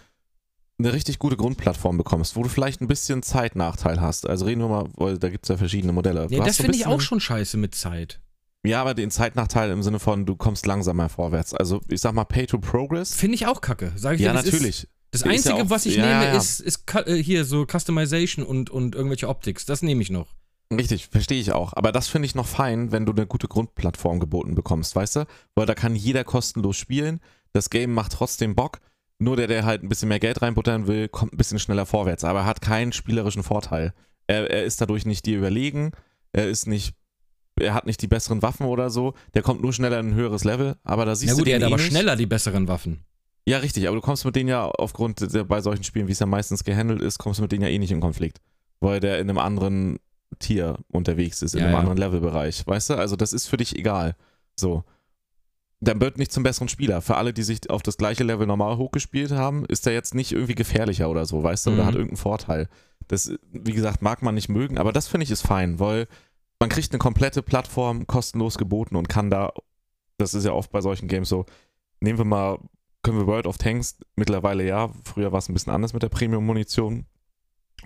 eine 0.80 0.94
richtig 0.94 1.20
gute 1.20 1.36
Grundplattform 1.38 1.98
bekommst, 1.98 2.36
wo 2.36 2.44
du 2.44 2.50
vielleicht 2.50 2.82
ein 2.82 2.88
bisschen 2.88 3.22
Zeitnachteil 3.22 4.00
hast. 4.02 4.28
Also 4.28 4.46
reden 4.46 4.62
wir 4.62 4.70
mal, 4.70 4.86
weil 4.96 5.18
da 5.18 5.30
gibt 5.30 5.46
es 5.46 5.50
ja 5.50 5.58
verschiedene 5.58 5.92
Modelle. 5.94 6.28
Ja, 6.30 6.44
das 6.44 6.58
finde 6.58 6.78
ich 6.78 6.86
auch 6.88 7.02
schon 7.02 7.20
scheiße 7.20 7.58
mit 7.58 7.76
Zeit. 7.76 8.22
Ja, 8.66 8.82
aber 8.82 8.94
den 8.94 9.12
Zeitnachteil 9.12 9.72
im 9.72 9.84
Sinne 9.84 10.00
von, 10.00 10.26
du 10.26 10.36
kommst 10.36 10.66
langsamer 10.66 11.10
vorwärts. 11.10 11.54
Also 11.54 11.82
ich 11.90 12.02
sag 12.02 12.14
mal, 12.14 12.26
Pay 12.26 12.48
to 12.48 12.60
Progress. 12.60 13.14
Finde 13.14 13.36
ich 13.36 13.46
auch 13.46 13.62
kacke. 13.62 13.92
Sag 13.96 14.16
ich 14.16 14.22
Ja, 14.22 14.34
dir, 14.34 14.40
es 14.40 14.46
natürlich. 14.46 14.84
Ist. 14.84 14.88
Das 15.12 15.22
Ist 15.22 15.26
ja 15.26 15.32
Einzige, 15.32 15.56
auch- 15.56 15.70
was 15.70 15.86
ich 15.86 15.96
ja, 15.96 16.06
nehme, 16.06 16.26
ja, 16.34 16.38
ist, 16.38 16.60
ist 16.60 16.84
äh, 17.06 17.16
hier 17.24 17.44
so 17.46 17.66
Customization 17.66 18.46
und, 18.46 18.70
und 18.70 18.96
irgendwelche 18.96 19.28
Optics. 19.28 19.66
Das 19.66 19.82
nehme 19.82 20.02
ich 20.02 20.10
noch. 20.12 20.28
Richtig, 20.72 21.08
verstehe 21.08 21.42
ich 21.42 21.52
auch. 21.52 21.74
Aber 21.74 21.92
das 21.92 22.08
finde 22.08 22.28
ich 22.28 22.36
noch 22.36 22.46
fein, 22.46 22.92
wenn 22.92 23.06
du 23.06 23.12
eine 23.12 23.26
gute 23.26 23.48
Grundplattform 23.48 24.20
geboten 24.20 24.54
bekommst, 24.56 24.96
weißt 24.96 25.16
du? 25.16 25.26
Weil 25.56 25.66
da 25.66 25.74
kann 25.74 25.96
jeder 25.96 26.24
kostenlos 26.24 26.78
spielen. 26.78 27.22
Das 27.54 27.72
Game 27.72 27.92
macht 27.94 28.12
trotzdem 28.12 28.54
Bock. 28.56 28.80
Nur 29.22 29.36
der, 29.36 29.48
der 29.48 29.66
halt 29.66 29.84
ein 29.84 29.90
bisschen 29.90 30.08
mehr 30.10 30.20
Geld 30.20 30.42
reinbuttern 30.42 30.88
will, 30.88 31.10
kommt 31.10 31.34
ein 31.34 31.38
bisschen 31.38 31.60
schneller 31.60 31.86
vorwärts. 31.86 32.24
Aber 32.24 32.40
er 32.40 32.46
hat 32.46 32.62
keinen 32.62 32.94
spielerischen 32.94 33.44
Vorteil. 33.44 33.94
Er, 34.28 34.50
er 34.50 34.64
ist 34.64 34.80
dadurch 34.80 35.06
nicht 35.06 35.26
dir 35.26 35.38
überlegen. 35.38 35.92
Er 36.32 36.48
ist 36.50 36.68
nicht. 36.68 36.94
Er 37.60 37.74
hat 37.74 37.86
nicht 37.86 38.02
die 38.02 38.08
besseren 38.08 38.42
Waffen 38.42 38.66
oder 38.66 38.90
so. 38.90 39.14
Der 39.34 39.42
kommt 39.42 39.62
nur 39.62 39.74
schneller 39.74 40.00
in 40.00 40.12
ein 40.12 40.14
höheres 40.16 40.46
Level. 40.46 40.78
Aber 40.84 41.04
da 41.06 41.16
siehst 41.16 41.32
Ja 41.32 41.36
gut, 41.38 41.48
du 41.48 41.52
er 41.52 41.60
den 41.60 41.66
hat 41.66 41.70
eh 41.72 41.74
aber 41.74 41.82
nicht. 41.84 41.92
schneller 41.92 42.16
die 42.16 42.26
besseren 42.26 42.68
Waffen. 42.70 43.02
Ja, 43.46 43.58
richtig, 43.58 43.88
aber 43.88 43.96
du 43.96 44.02
kommst 44.02 44.24
mit 44.24 44.36
denen 44.36 44.48
ja 44.48 44.66
aufgrund 44.66 45.34
der, 45.34 45.44
bei 45.44 45.60
solchen 45.60 45.84
Spielen, 45.84 46.08
wie 46.08 46.12
es 46.14 46.20
ja 46.20 46.26
meistens 46.26 46.64
gehandelt 46.64 47.02
ist, 47.02 47.18
kommst 47.18 47.40
du 47.40 47.42
mit 47.42 47.52
denen 47.52 47.64
ja 47.64 47.70
eh 47.70 47.80
nicht 47.80 47.92
in 47.92 48.00
Konflikt. 48.00 48.38
Weil 48.80 49.00
der 49.02 49.20
in 49.20 49.30
einem 49.30 49.40
anderen 49.40 49.98
Tier 50.38 50.78
unterwegs 50.90 51.42
ist, 51.42 51.56
in 51.56 51.60
Ja, 51.60 51.66
einem 51.66 51.74
ja. 51.74 51.80
anderen 51.80 51.98
Levelbereich. 51.98 52.66
Weißt 52.66 52.92
du? 52.92 52.94
Also 52.94 53.16
das 53.18 53.34
ist 53.34 53.48
für 53.48 53.58
dich 53.58 53.76
egal. 53.78 54.16
So. 54.58 54.84
Dann 55.82 56.02
wird 56.02 56.18
nicht 56.18 56.32
zum 56.34 56.44
besseren 56.44 56.68
Spieler. 56.68 57.02
Für 57.02 57.16
alle, 57.16 57.34
die 57.34 57.44
sich 57.44 57.70
auf 57.70 57.82
das 57.82 57.98
gleiche 57.98 58.24
Level 58.26 58.46
normal 58.46 58.78
hochgespielt 58.78 59.32
haben, 59.32 59.66
ist 59.66 59.86
der 59.86 59.94
jetzt 59.94 60.14
nicht 60.14 60.34
irgendwie 60.34 60.56
gefährlicher 60.56 61.10
oder 61.10 61.26
so, 61.26 61.42
weißt 61.42 61.68
du? 61.68 61.72
Oder 61.72 61.84
Mhm. 61.84 61.88
hat 61.88 61.96
irgendeinen 61.96 62.18
Vorteil. 62.18 62.68
Das, 63.08 63.32
wie 63.52 63.72
gesagt, 63.74 64.02
mag 64.02 64.22
man 64.22 64.36
nicht 64.36 64.50
mögen, 64.50 64.78
aber 64.78 64.92
das 64.92 65.08
finde 65.08 65.24
ich 65.24 65.32
ist 65.32 65.42
fein, 65.42 65.80
weil 65.80 66.08
man 66.60 66.70
kriegt 66.70 66.92
eine 66.92 67.00
komplette 67.00 67.42
Plattform 67.42 68.06
kostenlos 68.08 68.58
geboten 68.58 68.98
und 68.98 69.08
kann 69.08 69.30
da, 69.30 69.54
das 70.18 70.34
ist 70.34 70.44
ja 70.46 70.52
oft 70.52 70.70
bei 70.72 70.82
solchen 70.82 71.08
Games 71.08 71.30
so, 71.30 71.46
nehmen 72.02 72.18
wir 72.20 72.26
mal, 72.26 72.60
können 73.02 73.18
wir 73.18 73.26
World 73.28 73.48
of 73.48 73.58
Tanks 73.58 73.98
mittlerweile 74.18 74.66
ja, 74.66 74.90
früher 75.06 75.32
war 75.32 75.40
es 75.40 75.48
ein 75.48 75.54
bisschen 75.54 75.72
anders 75.74 75.94
mit 75.94 76.04
der 76.04 76.10
Premium-Munition. 76.10 77.06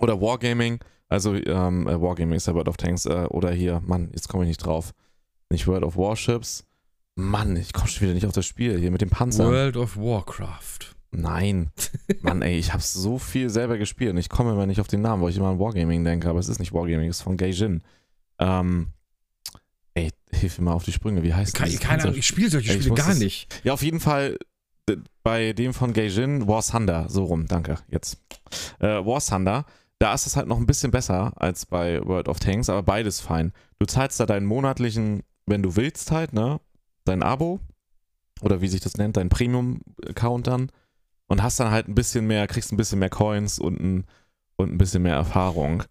Oder 0.00 0.20
Wargaming, 0.20 0.80
also 1.08 1.34
ähm, 1.36 1.86
äh, 1.86 2.00
Wargaming 2.02 2.34
ist 2.36 2.48
ja 2.48 2.54
World 2.54 2.68
of 2.68 2.76
Tanks, 2.76 3.06
äh, 3.06 3.26
oder 3.30 3.52
hier, 3.52 3.80
Mann, 3.86 4.10
jetzt 4.12 4.28
komme 4.28 4.42
ich 4.42 4.48
nicht 4.48 4.58
drauf. 4.66 4.92
Nicht 5.50 5.68
World 5.68 5.84
of 5.84 5.96
Warships. 5.96 6.66
Mann, 7.16 7.56
ich 7.56 7.72
komme 7.72 7.88
schon 7.88 8.02
wieder 8.02 8.14
nicht 8.14 8.26
auf 8.26 8.32
das 8.32 8.46
Spiel, 8.46 8.78
hier 8.78 8.90
mit 8.90 9.00
dem 9.00 9.10
Panzer. 9.10 9.46
World 9.46 9.76
of 9.76 9.96
Warcraft. 9.96 10.94
Nein. 11.12 11.70
Mann, 12.22 12.42
ey, 12.42 12.58
ich 12.58 12.72
habe 12.72 12.82
so 12.82 13.18
viel 13.18 13.48
selber 13.50 13.78
gespielt 13.78 14.10
und 14.10 14.16
ich 14.18 14.28
komme 14.28 14.50
immer 14.52 14.66
nicht 14.66 14.80
auf 14.80 14.88
den 14.88 15.00
Namen, 15.00 15.22
weil 15.22 15.30
ich 15.30 15.36
immer 15.36 15.48
an 15.50 15.60
Wargaming 15.60 16.02
denke, 16.02 16.28
aber 16.28 16.40
es 16.40 16.48
ist 16.48 16.58
nicht 16.58 16.72
Wargaming, 16.72 17.08
es 17.08 17.18
ist 17.18 17.22
von 17.22 17.36
Gaijin. 17.36 17.82
Ähm, 18.40 18.88
ey, 19.94 20.10
hilf 20.32 20.58
mir 20.58 20.64
mal 20.64 20.72
auf 20.72 20.82
die 20.84 20.90
Sprünge, 20.92 21.22
wie 21.22 21.32
heißt 21.32 21.54
Keine, 21.54 21.70
dieses 21.70 21.86
keine 21.86 22.02
Ahnung, 22.02 22.16
ich 22.16 22.26
spiele 22.26 22.50
solche 22.50 22.72
Ey, 22.72 22.80
Spiele 22.80 22.96
gar 22.96 23.08
das- 23.10 23.18
nicht. 23.20 23.60
Ja, 23.62 23.72
auf 23.74 23.82
jeden 23.84 24.00
Fall 24.00 24.36
bei 25.22 25.52
dem 25.52 25.72
von 25.72 25.92
Gaijin, 25.92 26.48
War 26.48 26.62
Thunder, 26.62 27.08
so 27.08 27.24
rum, 27.24 27.46
danke, 27.46 27.78
jetzt. 27.88 28.18
Äh, 28.80 28.86
War 29.06 29.20
Thunder, 29.24 29.66
da 30.00 30.12
ist 30.14 30.26
es 30.26 30.34
halt 30.36 30.48
noch 30.48 30.58
ein 30.58 30.66
bisschen 30.66 30.90
besser 30.90 31.32
als 31.36 31.64
bei 31.64 32.04
World 32.04 32.28
of 32.28 32.40
Tanks, 32.40 32.68
aber 32.68 32.82
beides 32.82 33.20
fein. 33.20 33.52
Du 33.78 33.86
zahlst 33.86 34.18
da 34.18 34.26
deinen 34.26 34.46
monatlichen, 34.46 35.22
wenn 35.46 35.62
du 35.62 35.76
willst 35.76 36.10
halt, 36.10 36.32
ne, 36.32 36.60
dein 37.04 37.22
Abo 37.22 37.60
oder 38.40 38.60
wie 38.60 38.68
sich 38.68 38.80
das 38.80 38.96
nennt, 38.96 39.16
dein 39.16 39.28
Premium-Account 39.28 40.46
dann 40.46 40.70
und 41.26 41.42
hast 41.42 41.60
dann 41.60 41.70
halt 41.70 41.88
ein 41.88 41.94
bisschen 41.94 42.26
mehr, 42.26 42.46
kriegst 42.46 42.72
ein 42.72 42.76
bisschen 42.76 42.98
mehr 42.98 43.10
Coins 43.10 43.58
und 43.58 43.80
ein, 43.80 44.04
und 44.56 44.72
ein 44.72 44.78
bisschen 44.78 45.02
mehr 45.02 45.14
Erfahrung. 45.14 45.84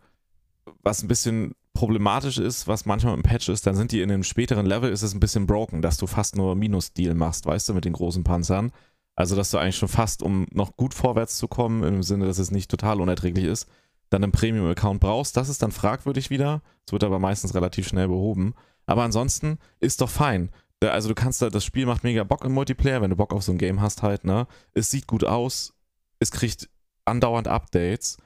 Was 0.81 1.01
ein 1.01 1.07
bisschen 1.07 1.55
problematisch 1.73 2.37
ist, 2.37 2.67
was 2.67 2.85
manchmal 2.85 3.15
im 3.15 3.23
Patch 3.23 3.49
ist, 3.49 3.65
dann 3.65 3.75
sind 3.75 3.91
die 3.91 4.01
in 4.01 4.11
einem 4.11 4.23
späteren 4.23 4.65
Level, 4.65 4.91
ist 4.91 5.01
es 5.01 5.13
ein 5.13 5.19
bisschen 5.19 5.47
broken, 5.47 5.81
dass 5.81 5.97
du 5.97 6.07
fast 6.07 6.35
nur 6.35 6.55
Minus-Deal 6.55 7.15
machst, 7.15 7.45
weißt 7.45 7.69
du, 7.69 7.73
mit 7.73 7.85
den 7.85 7.93
großen 7.93 8.23
Panzern. 8.23 8.71
Also, 9.15 9.35
dass 9.35 9.51
du 9.51 9.57
eigentlich 9.57 9.77
schon 9.77 9.89
fast, 9.89 10.23
um 10.23 10.47
noch 10.51 10.75
gut 10.75 10.93
vorwärts 10.93 11.37
zu 11.37 11.47
kommen, 11.47 11.83
im 11.83 12.03
Sinne, 12.03 12.25
dass 12.25 12.39
es 12.39 12.51
nicht 12.51 12.69
total 12.69 13.01
unerträglich 13.01 13.45
ist, 13.45 13.67
dann 14.09 14.23
einen 14.23 14.31
Premium-Account 14.31 14.99
brauchst. 14.99 15.37
Das 15.37 15.49
ist 15.49 15.61
dann 15.61 15.71
fragwürdig 15.71 16.29
wieder. 16.29 16.61
Es 16.85 16.93
wird 16.93 17.03
aber 17.03 17.19
meistens 17.19 17.53
relativ 17.55 17.87
schnell 17.87 18.07
behoben. 18.07 18.53
Aber 18.85 19.03
ansonsten 19.03 19.59
ist 19.79 20.01
doch 20.01 20.09
fein. 20.09 20.49
Also 20.91 21.09
du 21.09 21.15
kannst 21.15 21.41
da, 21.41 21.49
das 21.49 21.63
Spiel 21.63 21.85
macht 21.85 22.03
mega 22.03 22.23
Bock 22.23 22.43
im 22.45 22.53
Multiplayer, 22.53 23.01
wenn 23.01 23.09
du 23.09 23.15
Bock 23.15 23.33
auf 23.33 23.43
so 23.43 23.51
ein 23.51 23.57
Game 23.57 23.81
hast 23.81 24.03
halt, 24.03 24.23
ne? 24.23 24.47
Es 24.73 24.91
sieht 24.91 25.07
gut 25.07 25.23
aus, 25.23 25.73
es 26.19 26.31
kriegt 26.31 26.69
andauernd 27.05 27.47
Updates 27.47 28.17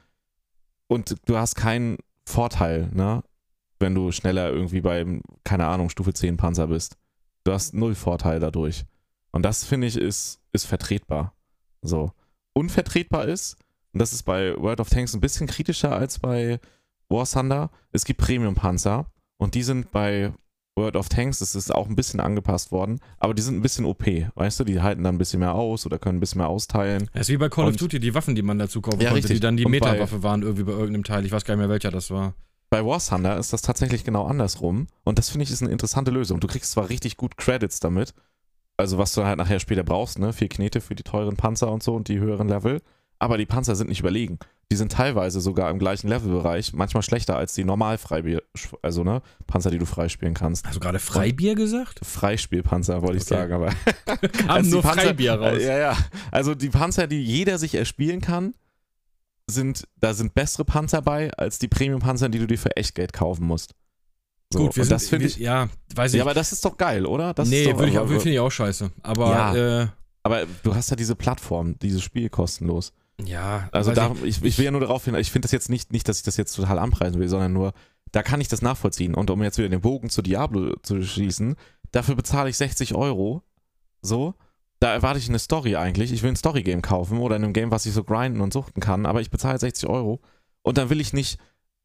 und 0.88 1.16
du 1.26 1.38
hast 1.38 1.56
keinen 1.56 1.98
Vorteil, 2.26 2.90
ne? 2.94 3.24
Wenn 3.80 3.94
du 3.94 4.12
schneller 4.12 4.52
irgendwie 4.52 4.82
beim, 4.82 5.22
keine 5.44 5.68
Ahnung, 5.68 5.90
Stufe 5.90 6.14
10 6.14 6.38
Panzer 6.38 6.68
bist. 6.68 6.98
Du 7.44 7.54
hast 7.54 7.74
null 7.74 7.96
Vorteil 7.96 8.40
dadurch. 8.40 8.86
Und 9.32 9.44
das 9.44 9.64
finde 9.64 9.88
ich 9.88 9.98
ist, 9.98 10.42
ist 10.52 10.66
vertretbar. 10.66 11.34
So. 11.82 12.12
Unvertretbar 12.54 13.26
ist, 13.26 13.56
und 13.94 14.00
das 14.00 14.14
ist 14.14 14.24
bei 14.24 14.56
World 14.58 14.80
of 14.80 14.90
Tanks 14.90 15.14
ein 15.14 15.22
bisschen 15.22 15.48
kritischer 15.48 15.92
als 15.96 16.20
bei 16.20 16.60
War 17.08 17.26
Thunder, 17.26 17.70
es 17.92 18.04
gibt 18.04 18.20
Premium-Panzer 18.20 19.06
und 19.38 19.56
die 19.56 19.64
sind 19.64 19.92
bei 19.92 20.34
World 20.78 20.96
of 20.96 21.10
Tanks, 21.10 21.40
das 21.40 21.56
ist 21.56 21.74
auch 21.74 21.90
ein 21.90 21.96
bisschen 21.96 22.20
angepasst 22.20 22.72
worden, 22.72 23.00
aber 23.20 23.34
die 23.34 23.42
sind 23.42 23.56
ein 23.58 23.62
bisschen 23.62 23.84
OP, 23.86 24.06
weißt 24.36 24.60
du, 24.60 24.64
die 24.64 24.80
halten 24.82 25.04
dann 25.04 25.16
ein 25.16 25.18
bisschen 25.18 25.40
mehr 25.42 25.54
aus 25.56 25.86
oder 25.86 25.98
können 26.00 26.18
ein 26.18 26.20
bisschen 26.22 26.38
mehr 26.40 26.48
austeilen. 26.50 27.10
Das 27.14 27.24
ist 27.24 27.30
wie 27.34 27.38
bei 27.38 27.50
Call 27.50 27.66
of 27.66 27.72
Und- 27.72 27.82
Duty, 27.82 28.00
die 28.00 28.14
Waffen, 28.14 28.36
die 28.36 28.42
man 28.44 28.60
dazu 28.60 28.80
kaufen 28.82 29.02
Ja, 29.02 29.10
konnte, 29.10 29.24
richtig. 29.24 29.38
die 29.38 29.40
dann 29.42 29.58
die 29.58 29.66
Meta-Waffe 29.66 30.24
waren, 30.24 30.44
irgendwie 30.44 30.64
bei 30.64 30.72
irgendeinem 30.72 31.04
Teil. 31.04 31.26
Ich 31.26 31.32
weiß 31.32 31.44
gar 31.44 31.56
nicht 31.56 31.60
mehr, 31.62 31.70
welcher 31.70 31.92
das 31.92 32.12
war. 32.12 32.34
Bei 32.70 32.86
War 32.86 33.00
Thunder 33.00 33.38
ist 33.38 33.52
das 33.54 33.62
tatsächlich 33.62 34.04
genau 34.04 34.26
andersrum 34.26 34.88
und 35.04 35.18
das 35.18 35.30
finde 35.30 35.44
ich 35.44 35.52
ist 35.52 35.62
eine 35.64 35.72
interessante 35.72 36.12
Lösung. 36.12 36.40
Du 36.40 36.48
kriegst 36.48 36.72
zwar 36.72 36.90
richtig 36.90 37.18
gut 37.18 37.38
Credits 37.38 37.80
damit, 37.80 38.14
also 38.78 38.98
was 38.98 39.14
du 39.14 39.24
halt 39.26 39.38
nachher 39.40 39.60
später 39.60 39.84
brauchst, 39.84 40.20
ne, 40.20 40.32
vier 40.34 40.50
Knete 40.50 40.82
für 40.82 40.94
die 40.94 41.04
teuren 41.04 41.38
Panzer 41.38 41.72
und 41.72 41.82
so 41.82 41.96
und 41.96 42.08
die 42.10 42.20
höheren 42.20 42.48
Level, 42.50 42.82
aber 43.20 43.38
die 43.38 43.46
Panzer 43.48 43.76
sind 43.76 43.88
nicht 43.90 44.02
überlegen. 44.02 44.38
Die 44.72 44.76
sind 44.76 44.92
teilweise 44.92 45.40
sogar 45.40 45.72
im 45.72 45.80
gleichen 45.80 46.10
Levelbereich, 46.10 46.74
manchmal 46.74 47.02
schlechter 47.02 47.38
als 47.38 47.54
die 47.54 47.64
normal 47.64 47.98
Freibier, 47.98 48.42
also 48.82 49.04
ne, 49.06 49.22
Panzer, 49.48 49.72
die 49.72 49.78
du 49.78 49.86
freispielen 49.86 50.34
kannst. 50.34 50.66
Hast 50.66 50.76
du 50.76 50.80
gerade 50.82 51.00
Freibier 51.00 51.56
gesagt? 51.56 52.00
Freispielpanzer, 52.06 53.02
wollte 53.02 53.18
ich 53.18 53.24
Okay. 53.24 53.36
sagen, 53.36 53.54
aber. 53.54 53.70
Also 54.48 54.70
nur 54.72 54.82
die 54.82 54.88
Panzer- 54.88 55.02
Freibier 55.04 55.34
raus. 55.36 55.58
Äh, 55.60 55.68
Ja, 55.68 55.78
ja. 55.78 55.98
Also 56.32 56.54
die 56.54 56.70
Panzer, 56.70 57.08
die 57.08 57.24
jeder 57.24 57.58
sich 57.58 57.76
erspielen 57.76 58.20
kann, 58.20 58.56
sind, 59.50 59.88
da 59.96 60.14
sind 60.14 60.34
bessere 60.34 60.66
Panzer 60.66 61.02
bei, 61.02 61.32
als 61.34 61.60
die 61.60 61.70
Premium-Panzer, 61.70 62.28
die 62.28 62.40
du 62.40 62.48
dir 62.48 62.58
für 62.58 62.76
Echtgeld 62.76 63.14
kaufen 63.14 63.46
musst. 63.48 63.74
So, 64.52 64.60
Gut, 64.60 64.76
wir 64.76 64.82
und 64.82 64.88
sind, 64.88 64.92
das 64.92 65.08
finde 65.08 65.24
wir, 65.26 65.30
ich. 65.30 65.38
ja, 65.38 65.70
weiß 65.96 66.14
ich. 66.14 66.18
Ja, 66.18 66.24
aber 66.26 66.34
das 66.34 66.52
ist 66.52 66.64
doch 66.66 66.76
geil, 66.78 67.06
oder? 67.06 67.34
Das 67.34 67.48
nee, 67.50 67.66
würde 67.68 67.88
ich, 67.90 67.98
aber, 67.98 68.08
finde 68.10 68.32
ich 68.32 68.40
auch 68.40 68.52
scheiße. 68.52 68.92
Aber 69.04 69.30
Ja. 69.32 69.82
äh, 69.84 69.88
aber 70.24 70.44
du 70.64 70.76
hast 70.76 70.90
ja 70.90 70.98
diese 70.98 71.16
Plattform, 71.16 71.80
dieses 71.80 72.04
Spiel 72.04 72.30
kostenlos. 72.30 72.92
Ja, 73.24 73.68
Also 73.72 73.94
da, 73.94 74.12
ich, 74.24 74.38
ich, 74.38 74.44
ich 74.44 74.58
will 74.58 74.66
ja 74.66 74.72
nur 74.72 74.82
darauf 74.82 75.06
hin, 75.06 75.16
ich 75.16 75.32
finde 75.32 75.46
das 75.46 75.52
jetzt 75.52 75.70
nicht, 75.70 75.92
nicht, 75.92 76.08
dass 76.08 76.18
ich 76.18 76.24
das 76.24 76.38
jetzt 76.38 76.56
total 76.56 76.80
anpreisen 76.80 77.20
will, 77.20 77.28
sondern 77.28 77.54
nur, 77.54 77.74
da 78.12 78.24
kann 78.24 78.42
ich 78.42 78.48
das 78.48 78.62
nachvollziehen. 78.62 79.16
Und 79.16 79.30
um 79.30 79.42
jetzt 79.44 79.58
wieder 79.58 79.70
den 79.70 79.82
Bogen 79.82 80.10
zu 80.10 80.22
Diablo 80.22 80.76
zu 80.84 81.02
schließen, 81.02 81.56
dafür 81.92 82.16
bezahle 82.16 82.50
ich 82.50 82.58
60 82.58 82.96
Euro. 82.96 83.44
So, 84.02 84.36
da 84.80 84.94
erwarte 84.94 85.20
ich 85.20 85.28
eine 85.28 85.40
Story 85.40 85.76
eigentlich. 85.76 86.12
Ich 86.12 86.22
will 86.22 86.32
ein 86.32 86.36
Story-Game 86.36 86.82
kaufen 86.82 87.18
oder 87.18 87.36
in 87.36 87.44
einem 87.44 87.54
Game, 87.54 87.72
was 87.72 87.86
ich 87.86 87.94
so 87.94 88.04
grinden 88.04 88.42
und 88.42 88.54
suchten 88.54 88.82
kann, 88.82 89.06
aber 89.06 89.22
ich 89.22 89.32
bezahle 89.32 89.58
60 89.58 89.90
Euro. 89.90 90.22
Und 90.62 90.78
dann 90.78 90.90
will 90.90 91.02
ich 91.02 91.14
nicht 91.14 91.40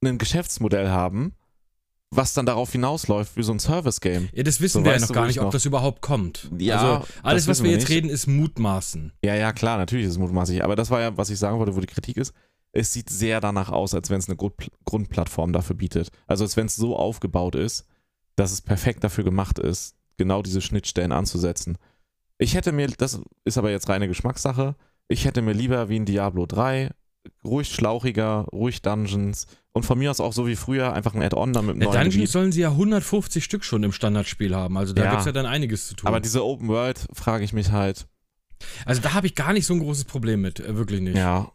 ein 0.04 0.18
Geschäftsmodell 0.18 0.90
haben, 0.90 1.34
was 2.14 2.34
dann 2.34 2.44
darauf 2.46 2.70
hinausläuft 2.70 3.36
wie 3.36 3.42
so 3.42 3.52
ein 3.52 3.58
Service-Game. 3.58 4.28
ja, 4.32 4.42
das 4.42 4.60
wissen 4.60 4.80
so, 4.80 4.84
wir 4.84 4.92
ja 4.92 4.98
noch 5.00 5.12
gar 5.12 5.26
nicht, 5.26 5.36
ich 5.36 5.40
ob 5.40 5.46
noch- 5.46 5.52
das 5.52 5.64
überhaupt 5.64 6.02
kommt. 6.02 6.50
Ja, 6.58 6.76
also 6.78 7.06
alles, 7.22 7.48
was 7.48 7.62
wir 7.62 7.70
jetzt 7.70 7.88
nicht. 7.88 7.90
reden, 7.90 8.10
ist 8.10 8.26
Mutmaßen. 8.26 9.12
Ja, 9.24 9.34
ja, 9.34 9.52
klar, 9.52 9.78
natürlich 9.78 10.04
ist 10.06 10.12
es 10.12 10.18
mutmaßlich. 10.18 10.62
Aber 10.62 10.76
das 10.76 10.90
war 10.90 11.00
ja, 11.00 11.16
was 11.16 11.30
ich 11.30 11.38
sagen 11.38 11.58
wollte, 11.58 11.74
wo 11.74 11.80
die 11.80 11.86
Kritik 11.86 12.16
ist. 12.18 12.32
Es 12.72 12.92
sieht 12.92 13.10
sehr 13.10 13.40
danach 13.40 13.70
aus, 13.70 13.94
als 13.94 14.08
wenn 14.10 14.18
es 14.18 14.28
eine 14.28 14.36
Grund 14.36 14.54
Grundplattform 14.84 15.52
dafür 15.52 15.76
bietet. 15.76 16.10
Also 16.26 16.44
als 16.44 16.56
wenn 16.56 16.66
es 16.66 16.76
so 16.76 16.96
aufgebaut 16.96 17.54
ist, 17.54 17.86
dass 18.36 18.52
es 18.52 18.60
perfekt 18.62 19.04
dafür 19.04 19.24
gemacht 19.24 19.58
ist, 19.58 19.94
genau 20.16 20.42
diese 20.42 20.60
Schnittstellen 20.60 21.12
anzusetzen. 21.12 21.76
Ich 22.38 22.54
hätte 22.54 22.72
mir, 22.72 22.88
das 22.88 23.20
ist 23.44 23.58
aber 23.58 23.70
jetzt 23.70 23.88
reine 23.88 24.08
Geschmackssache, 24.08 24.74
ich 25.08 25.24
hätte 25.26 25.42
mir 25.42 25.52
lieber 25.52 25.88
wie 25.88 25.96
ein 25.98 26.06
Diablo 26.06 26.46
3, 26.46 26.90
ruhig 27.44 27.68
schlauchiger, 27.68 28.46
ruhig 28.52 28.82
Dungeons 28.82 29.46
und 29.72 29.84
von 29.84 29.98
mir 29.98 30.10
aus 30.10 30.20
auch 30.20 30.32
so 30.32 30.46
wie 30.46 30.56
früher 30.56 30.92
einfach 30.92 31.14
ein 31.14 31.22
Add-on 31.22 31.52
damit 31.52 31.76
mit 31.76 31.86
Ja, 31.86 31.92
Dungeons 31.92 32.14
Gebiet. 32.14 32.30
sollen 32.30 32.52
sie 32.52 32.60
ja 32.62 32.70
150 32.70 33.42
Stück 33.44 33.64
schon 33.64 33.82
im 33.82 33.92
Standardspiel 33.92 34.54
haben. 34.54 34.76
Also 34.76 34.92
da 34.92 35.04
Ja. 35.04 35.10
gibt 35.10 35.20
es 35.20 35.26
ja 35.26 35.32
dann 35.32 35.46
einiges 35.46 35.88
zu 35.88 35.94
tun. 35.94 36.08
Aber 36.08 36.20
diese 36.20 36.44
Open 36.44 36.68
World 36.68 37.06
frage 37.12 37.44
ich 37.44 37.52
mich 37.52 37.70
halt, 37.70 38.06
also 38.86 39.00
da 39.02 39.14
habe 39.14 39.26
ich 39.26 39.34
gar 39.34 39.52
nicht 39.52 39.66
so 39.66 39.74
ein 39.74 39.80
großes 39.80 40.04
Problem 40.04 40.40
mit. 40.40 40.60
Äh, 40.60 40.76
wirklich 40.76 41.00
nicht. 41.00 41.16
ja, 41.16 41.50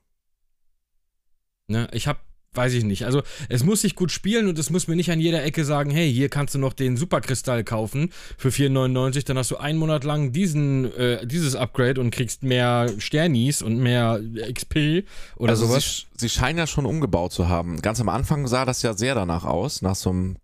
Ne? 1.70 1.88
Ich 1.92 2.08
habe, 2.08 2.20
weiß 2.54 2.74
ich 2.74 2.84
nicht. 2.84 3.06
Also 3.06 3.22
es 3.50 3.64
muss 3.64 3.82
sich 3.82 3.96
gut 3.96 4.12
spielen 4.12 4.48
und 4.48 4.58
es 4.58 4.70
muss 4.70 4.88
mir 4.88 4.96
nicht 4.96 5.12
an 5.12 5.20
jeder 5.20 5.44
Ecke 5.44 5.64
sagen, 5.64 5.92
hey, 5.92 6.12
hier 6.12 6.30
kannst 6.30 6.56
du 6.56 6.60
noch 6.60 6.74
den 6.74 6.98
Superkristall 6.98 7.64
kaufen 7.64 8.12
für 8.38 8.50
4,99, 8.50 9.26
dann 9.26 9.38
hast 9.38 9.52
du 9.52 9.58
einen 9.58 9.78
Monat 9.78 10.04
lang 10.04 10.32
diesen, 10.32 10.92
äh, 10.96 11.26
dieses 11.26 11.56
Upgrade 11.56 12.02
und 12.02 12.12
kriegst 12.12 12.44
mehr 12.44 12.92
Sternis 12.98 13.62
und 13.62 13.78
mehr 13.78 14.20
XP 14.54 15.06
oder 15.36 15.52
also 15.52 15.68
sowas. 15.68 16.08
Sie, 16.14 16.28
sie 16.28 16.30
scheinen 16.30 16.58
ja 16.58 16.68
schon 16.68 16.86
umgebaut 16.86 17.32
zu 17.32 17.48
haben. 17.48 17.82
Ganz 17.82 18.02
am 18.02 18.10
Anfang 18.10 18.48
sah 18.48 18.66
das 18.66 18.82
ja 18.82 18.94
sehr 18.94 19.16
danach 19.16 19.46
aus, 19.46 19.82
nach 19.82 19.96
so 19.96 20.10
einem 20.10 20.38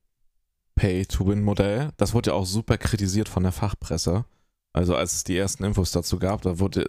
Pay-to-Win-Modell. 0.75 1.89
Das 1.97 2.13
wurde 2.13 2.31
ja 2.31 2.35
auch 2.35 2.45
super 2.45 2.77
kritisiert 2.77 3.29
von 3.29 3.43
der 3.43 3.51
Fachpresse. 3.51 4.25
Also 4.71 4.95
als 4.95 5.13
es 5.13 5.23
die 5.23 5.37
ersten 5.37 5.63
Infos 5.63 5.91
dazu 5.91 6.17
gab, 6.17 6.41
da 6.41 6.59
wurde 6.59 6.85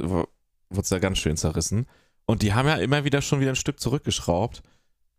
wurde 0.71 0.85
es 0.85 0.91
ja 0.91 0.99
ganz 0.99 1.19
schön 1.19 1.37
zerrissen. 1.37 1.87
Und 2.27 2.43
die 2.43 2.55
haben 2.55 2.67
ja 2.69 2.77
immer 2.77 3.05
wieder 3.05 3.23
schon 3.23 3.41
wieder 3.41 3.51
ein 3.51 3.57
Stück 3.57 3.81
zurückgeschraubt. 3.81 4.63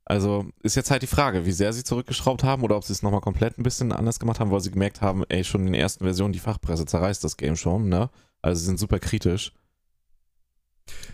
Also 0.08 0.46
ist 0.62 0.76
jetzt 0.76 0.92
halt 0.92 1.02
die 1.02 1.08
Frage, 1.08 1.46
wie 1.48 1.52
sehr 1.52 1.74
sie 1.74 1.84
zurückgeschraubt 1.84 2.44
haben 2.44 2.62
oder 2.64 2.78
ob 2.78 2.84
sie 2.84 2.94
es 2.94 3.02
nochmal 3.02 3.22
komplett 3.22 3.58
ein 3.58 3.64
bisschen 3.64 3.92
anders 3.92 4.20
gemacht 4.20 4.40
haben, 4.40 4.52
weil 4.52 4.60
sie 4.62 4.70
gemerkt 4.72 5.02
haben, 5.02 5.24
ey, 5.30 5.44
schon 5.44 5.62
in 5.62 5.68
den 5.74 5.74
ersten 5.82 6.04
Versionen, 6.04 6.32
die 6.32 6.40
Fachpresse 6.40 6.86
zerreißt 6.86 7.24
das 7.24 7.38
Game 7.38 7.56
schon, 7.56 7.90
ne? 7.90 8.12
Also 8.44 8.60
sie 8.60 8.66
sind 8.68 8.78
super 8.80 9.00
kritisch. 9.00 9.52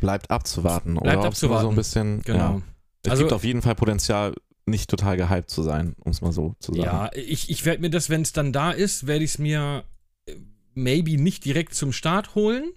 Bleibt 0.01 0.29
abzuwarten. 0.29 0.95
Bleibt 0.95 1.05
oder 1.05 1.13
nur 1.13 1.21
so 1.23 1.27
abzuwarten. 1.27 1.69
ein 1.69 1.75
bisschen. 1.75 2.21
Genau. 2.23 2.37
Ja. 2.37 2.61
Es 3.03 3.11
Also- 3.11 3.23
gibt 3.23 3.33
auf 3.33 3.43
jeden 3.45 3.61
Fall 3.61 3.75
Potenzial, 3.75 4.33
nicht 4.65 4.89
total 4.89 5.17
gehypt 5.17 5.49
zu 5.49 5.63
sein, 5.63 5.95
um 5.99 6.11
es 6.11 6.21
mal 6.21 6.31
so 6.33 6.55
zu 6.59 6.73
sagen. 6.73 6.83
Ja, 6.83 7.09
ich, 7.15 7.49
ich 7.49 7.65
werde 7.65 7.81
mir 7.81 7.89
das, 7.89 8.09
wenn 8.09 8.21
es 8.21 8.31
dann 8.33 8.51
da 8.53 8.71
ist, 8.71 9.07
werde 9.07 9.23
ich 9.23 9.31
es 9.31 9.37
mir 9.39 9.83
äh, 10.27 10.35
maybe 10.73 11.17
nicht 11.17 11.45
direkt 11.45 11.73
zum 11.75 11.93
Start 11.93 12.35
holen. 12.35 12.71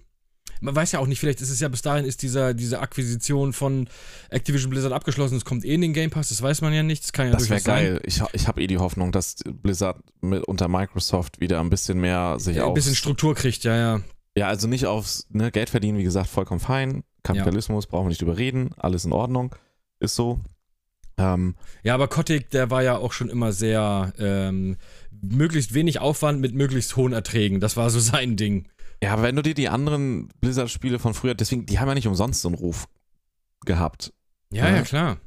Man 0.61 0.75
weiß 0.75 0.91
ja 0.93 0.99
auch 0.99 1.07
nicht, 1.07 1.19
vielleicht 1.19 1.41
ist 1.41 1.49
es 1.49 1.59
ja 1.59 1.67
bis 1.67 1.81
dahin 1.81 2.05
ist 2.05 2.21
dieser, 2.21 2.53
diese 2.53 2.79
Akquisition 2.79 3.53
von 3.53 3.89
Activision 4.29 4.69
Blizzard 4.69 4.93
abgeschlossen, 4.93 5.35
es 5.37 5.45
kommt 5.45 5.65
eh 5.65 5.73
in 5.73 5.81
den 5.81 5.93
Game 5.93 6.09
Pass, 6.09 6.29
das 6.29 6.41
weiß 6.41 6.61
man 6.61 6.73
ja 6.73 6.83
nicht, 6.83 7.03
das 7.03 7.13
kann 7.13 7.27
ja 7.27 7.33
Das 7.33 7.49
wäre 7.49 7.61
geil. 7.61 8.01
Ich, 8.05 8.21
ich 8.33 8.47
habe 8.47 8.61
eh 8.61 8.67
die 8.67 8.77
Hoffnung, 8.77 9.11
dass 9.11 9.35
Blizzard 9.45 9.99
mit, 10.21 10.43
unter 10.45 10.67
Microsoft 10.67 11.39
wieder 11.39 11.59
ein 11.59 11.69
bisschen 11.69 11.99
mehr 11.99 12.37
sich 12.39 12.57
Ein 12.57 12.63
auf. 12.63 12.73
bisschen 12.73 12.95
Struktur 12.95 13.35
kriegt, 13.35 13.63
ja, 13.63 13.75
ja. 13.75 14.01
Ja, 14.37 14.47
also 14.47 14.67
nicht 14.67 14.85
aufs 14.85 15.27
ne, 15.29 15.51
Geld 15.51 15.69
verdienen, 15.69 15.97
wie 15.97 16.03
gesagt, 16.03 16.27
vollkommen 16.29 16.59
fein. 16.59 17.03
Kapitalismus, 17.23 17.87
brauchen 17.87 18.05
wir 18.05 18.09
nicht 18.09 18.21
überreden, 18.21 18.71
alles 18.77 19.05
in 19.05 19.13
Ordnung. 19.13 19.55
Ist 19.99 20.15
so. 20.15 20.41
Ähm, 21.17 21.55
Ja, 21.83 21.93
aber 21.93 22.07
Kotick, 22.07 22.49
der 22.49 22.69
war 22.69 22.83
ja 22.83 22.97
auch 22.97 23.13
schon 23.13 23.29
immer 23.29 23.53
sehr 23.53 24.13
ähm, 24.19 24.77
möglichst 25.21 25.73
wenig 25.73 25.99
Aufwand 25.99 26.41
mit 26.41 26.53
möglichst 26.53 26.95
hohen 26.95 27.13
Erträgen. 27.13 27.59
Das 27.59 27.77
war 27.77 27.89
so 27.89 27.99
sein 28.01 28.35
Ding. 28.35 28.67
Ja, 29.05 29.13
aber 29.13 29.23
wenn 29.23 29.35
du 29.35 29.41
dir 29.41 29.53
die 29.53 29.69
anderen 29.69 30.29
Blizzard-Spiele 30.41 30.99
von 30.99 31.13
früher, 31.13 31.35
deswegen, 31.35 31.65
die 31.65 31.79
haben 31.79 31.87
ja 31.87 31.93
nicht 31.95 32.07
umsonst 32.07 32.41
so 32.41 32.47
einen 32.49 32.55
Ruf 32.55 32.87
gehabt. 33.65 34.13
Ja, 34.51 34.67
Ja. 34.67 34.75
ja, 34.77 34.81
klar. 34.81 35.17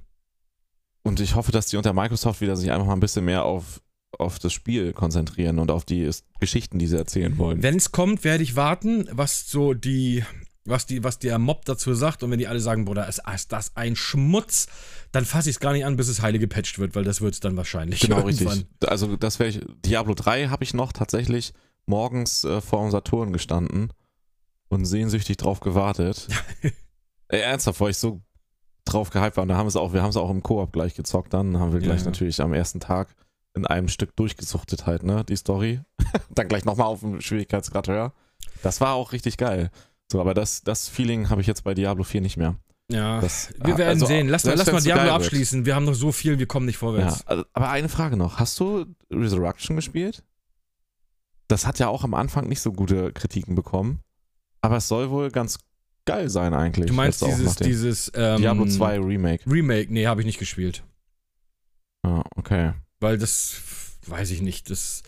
Und 1.03 1.21
ich 1.21 1.35
hoffe, 1.35 1.53
dass 1.53 1.67
die 1.67 1.77
unter 1.77 1.93
Microsoft 1.93 2.41
wieder 2.41 2.57
sich 2.57 2.71
einfach 2.71 2.87
mal 2.87 2.93
ein 2.93 3.01
bisschen 3.01 3.25
mehr 3.25 3.45
auf, 3.45 3.81
auf 4.19 4.39
das 4.39 4.53
Spiel 4.53 4.93
konzentrieren 4.93 5.59
und 5.59 5.71
auf 5.71 5.85
die 5.85 6.11
Geschichten, 6.41 6.79
die 6.79 6.87
sie 6.87 6.99
erzählen 6.99 7.39
wollen. 7.39 7.63
Wenn 7.63 7.77
es 7.77 7.93
kommt, 7.93 8.25
werde 8.25 8.43
ich 8.43 8.57
warten, 8.57 9.09
was 9.13 9.49
so 9.49 9.75
die, 9.75 10.25
was 10.65 10.87
die, 10.87 11.03
was 11.05 11.19
der 11.19 11.39
Mob 11.39 11.65
dazu 11.65 11.95
sagt. 11.95 12.23
Und 12.23 12.31
wenn 12.31 12.39
die 12.39 12.47
alle 12.49 12.61
sagen, 12.61 12.85
Bruder, 12.85 13.09
ist, 13.09 13.23
ist 13.35 13.53
das 13.53 13.75
ein 13.77 13.97
Schmutz, 13.97 14.67
dann 15.13 15.25
fasse 15.25 15.49
ich 15.49 15.57
es 15.57 15.61
gar 15.61 15.73
nicht 15.73 15.85
an, 15.87 15.97
bis 15.97 16.09
es 16.09 16.21
heile 16.21 16.39
gepatcht 16.39 16.79
wird, 16.79 16.95
weil 16.95 17.05
das 17.05 17.21
wird 17.21 17.35
es 17.35 17.41
dann 17.41 17.57
wahrscheinlich. 17.57 18.01
Genau, 18.01 18.19
irgendwann. 18.27 18.49
richtig. 18.59 18.89
Also 18.89 19.17
das 19.17 19.39
wäre 19.39 19.49
ich. 19.51 19.61
Diablo 19.85 20.15
3 20.15 20.49
habe 20.49 20.65
ich 20.65 20.75
noch 20.75 20.93
tatsächlich 20.93 21.55
morgens 21.89 22.45
äh, 22.45 22.61
vor 22.61 22.83
dem 22.83 22.91
Saturn 22.91 23.33
gestanden 23.33 23.93
und 24.69 24.85
sehnsüchtig 24.85 25.37
drauf 25.39 25.61
gewartet. 25.61 26.29
äh, 27.29 27.39
ernsthaft, 27.39 27.81
weil 27.81 27.91
ich 27.91 27.99
so 27.99 28.21
drauf 28.85 29.11
gehypt 29.11 29.37
war. 29.37 29.43
Und 29.43 29.49
da 29.49 29.57
haben 29.57 29.69
auch, 29.77 29.93
wir 29.93 30.03
haben 30.03 30.11
es 30.11 30.17
auch 30.17 30.31
im 30.31 30.43
Koop 30.43 30.73
gleich 30.73 30.95
gezockt, 30.95 31.33
dann 31.35 31.59
haben 31.59 31.73
wir 31.73 31.81
Ja, 31.81 31.87
gleich 31.87 32.01
ja. 32.01 32.07
natürlich 32.07 32.41
am 32.41 32.55
ersten 32.55 32.81
Tag 32.81 33.15
in 33.55 33.67
einem 33.67 33.89
Stück 33.89 34.15
durchgesuchtet 34.17 34.87
halt, 34.87 35.03
ne, 35.03 35.25
die 35.25 35.37
Story. 35.37 35.81
dann 36.31 36.49
gleich 36.49 36.65
nochmal 36.65 36.87
auf 36.87 37.01
dem 37.01 37.21
Schwierigkeitsgrad 37.21 37.89
höher. 37.89 38.13
Das 38.63 38.81
war 38.81 38.95
auch 38.95 39.13
richtig 39.13 39.37
geil. 39.37 39.71
So, 40.11 40.21
aber 40.21 40.33
das, 40.35 40.63
das 40.63 40.89
Feeling 40.89 41.29
habe 41.29 41.41
ich 41.41 41.47
jetzt 41.47 41.65
bei 41.65 41.75
Diablo 41.75 42.05
4 42.05 42.21
nicht 42.21 42.37
mehr. 42.37 42.57
Ja. 42.91 43.21
Das, 43.21 43.53
Wir 43.63 43.77
werden 43.77 43.89
also, 43.91 44.07
sehen. 44.07 44.29
Lass, 44.29 44.45
mal- 44.45 44.55
lass 44.57 44.73
mal 44.73 44.81
Diablo 44.81 45.03
geil 45.05 45.13
wird. 45.13 45.17
abschließen. 45.23 45.67
Wir 45.67 45.75
haben 45.75 45.85
noch 45.85 45.95
so 45.95 46.11
viel, 46.13 46.39
wir 46.39 46.47
kommen 46.47 46.65
nicht 46.67 46.77
Ja, 46.77 46.81
vorwärts. 46.81 47.27
also- 47.27 47.45
aber 47.53 47.69
eine 47.69 47.89
Frage 47.91 48.17
noch. 48.17 48.39
Hast 48.39 48.59
du 48.61 48.87
Resurrection 49.11 49.77
gespielt? 49.77 50.23
Das 51.49 51.67
hat 51.67 51.79
ja 51.79 51.89
auch 51.89 52.05
am 52.05 52.15
Anfang 52.15 52.49
nicht 52.49 52.61
so 52.61 52.73
gute 52.73 53.13
Kritiken 53.13 53.55
bekommen. 53.55 54.01
Aber 54.61 54.77
es 54.77 54.89
soll 54.89 55.11
wohl 55.11 55.31
ganz 55.31 55.59
geil 56.05 56.29
sein 56.29 56.55
eigentlich. 56.55 56.87
Du 56.87 56.95
meinst 56.95 57.25
dieses, 57.25 57.57
dieses 57.57 58.13
ähm, 58.15 58.39
Diablo 58.39 58.67
2 58.67 59.01
Remake. 59.01 59.51
Remake? 59.51 59.93
Nee, 59.93 60.07
habe 60.07 60.21
ich 60.21 60.27
nicht 60.27 60.39
gespielt. 60.39 60.83
Ah, 62.03 62.23
okay. 62.37 62.73
Weil 63.01 63.19
das, 63.19 63.61
weiß 64.07 64.31
ich 64.31 64.43
nicht, 64.43 64.71
das 64.71 65.03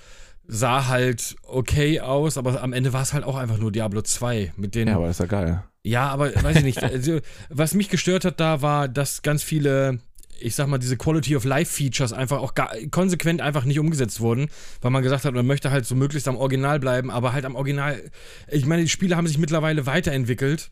sah 0.46 0.88
halt 0.88 1.36
okay 1.44 2.00
aus, 2.00 2.36
aber 2.36 2.62
am 2.62 2.72
Ende 2.72 2.92
war 2.92 3.02
es 3.02 3.12
halt 3.12 3.24
auch 3.24 3.36
einfach 3.36 3.58
nur 3.58 3.72
Diablo 3.72 4.02
2 4.02 4.52
mit 4.56 4.74
den 4.74 4.88
Ja, 4.88 4.96
aber 4.96 5.08
ist 5.08 5.20
ja 5.20 5.26
geil. 5.26 5.62
Ja, 5.82 6.08
aber 6.08 6.34
weiß 6.42 6.58
ich 6.58 6.64
nicht. 6.64 6.82
Also, 6.82 7.20
was 7.48 7.74
mich 7.74 7.88
gestört 7.88 8.24
hat, 8.24 8.40
da 8.40 8.60
war, 8.60 8.88
dass 8.88 9.22
ganz 9.22 9.42
viele, 9.42 10.00
ich 10.40 10.54
sag 10.54 10.66
mal, 10.66 10.78
diese 10.78 10.96
Quality 10.96 11.36
of 11.36 11.44
Life 11.44 11.72
Features 11.72 12.12
einfach 12.12 12.38
auch 12.38 12.54
gar, 12.54 12.70
konsequent 12.90 13.40
einfach 13.40 13.64
nicht 13.64 13.78
umgesetzt 13.78 14.20
wurden, 14.20 14.48
weil 14.80 14.90
man 14.90 15.02
gesagt 15.02 15.24
hat, 15.24 15.34
man 15.34 15.46
möchte 15.46 15.70
halt 15.70 15.86
so 15.86 15.94
möglichst 15.94 16.28
am 16.28 16.36
Original 16.36 16.80
bleiben, 16.80 17.10
aber 17.10 17.32
halt 17.32 17.44
am 17.44 17.54
Original. 17.54 18.00
Ich 18.48 18.66
meine, 18.66 18.82
die 18.82 18.88
Spiele 18.88 19.16
haben 19.16 19.26
sich 19.26 19.38
mittlerweile 19.38 19.86
weiterentwickelt. 19.86 20.70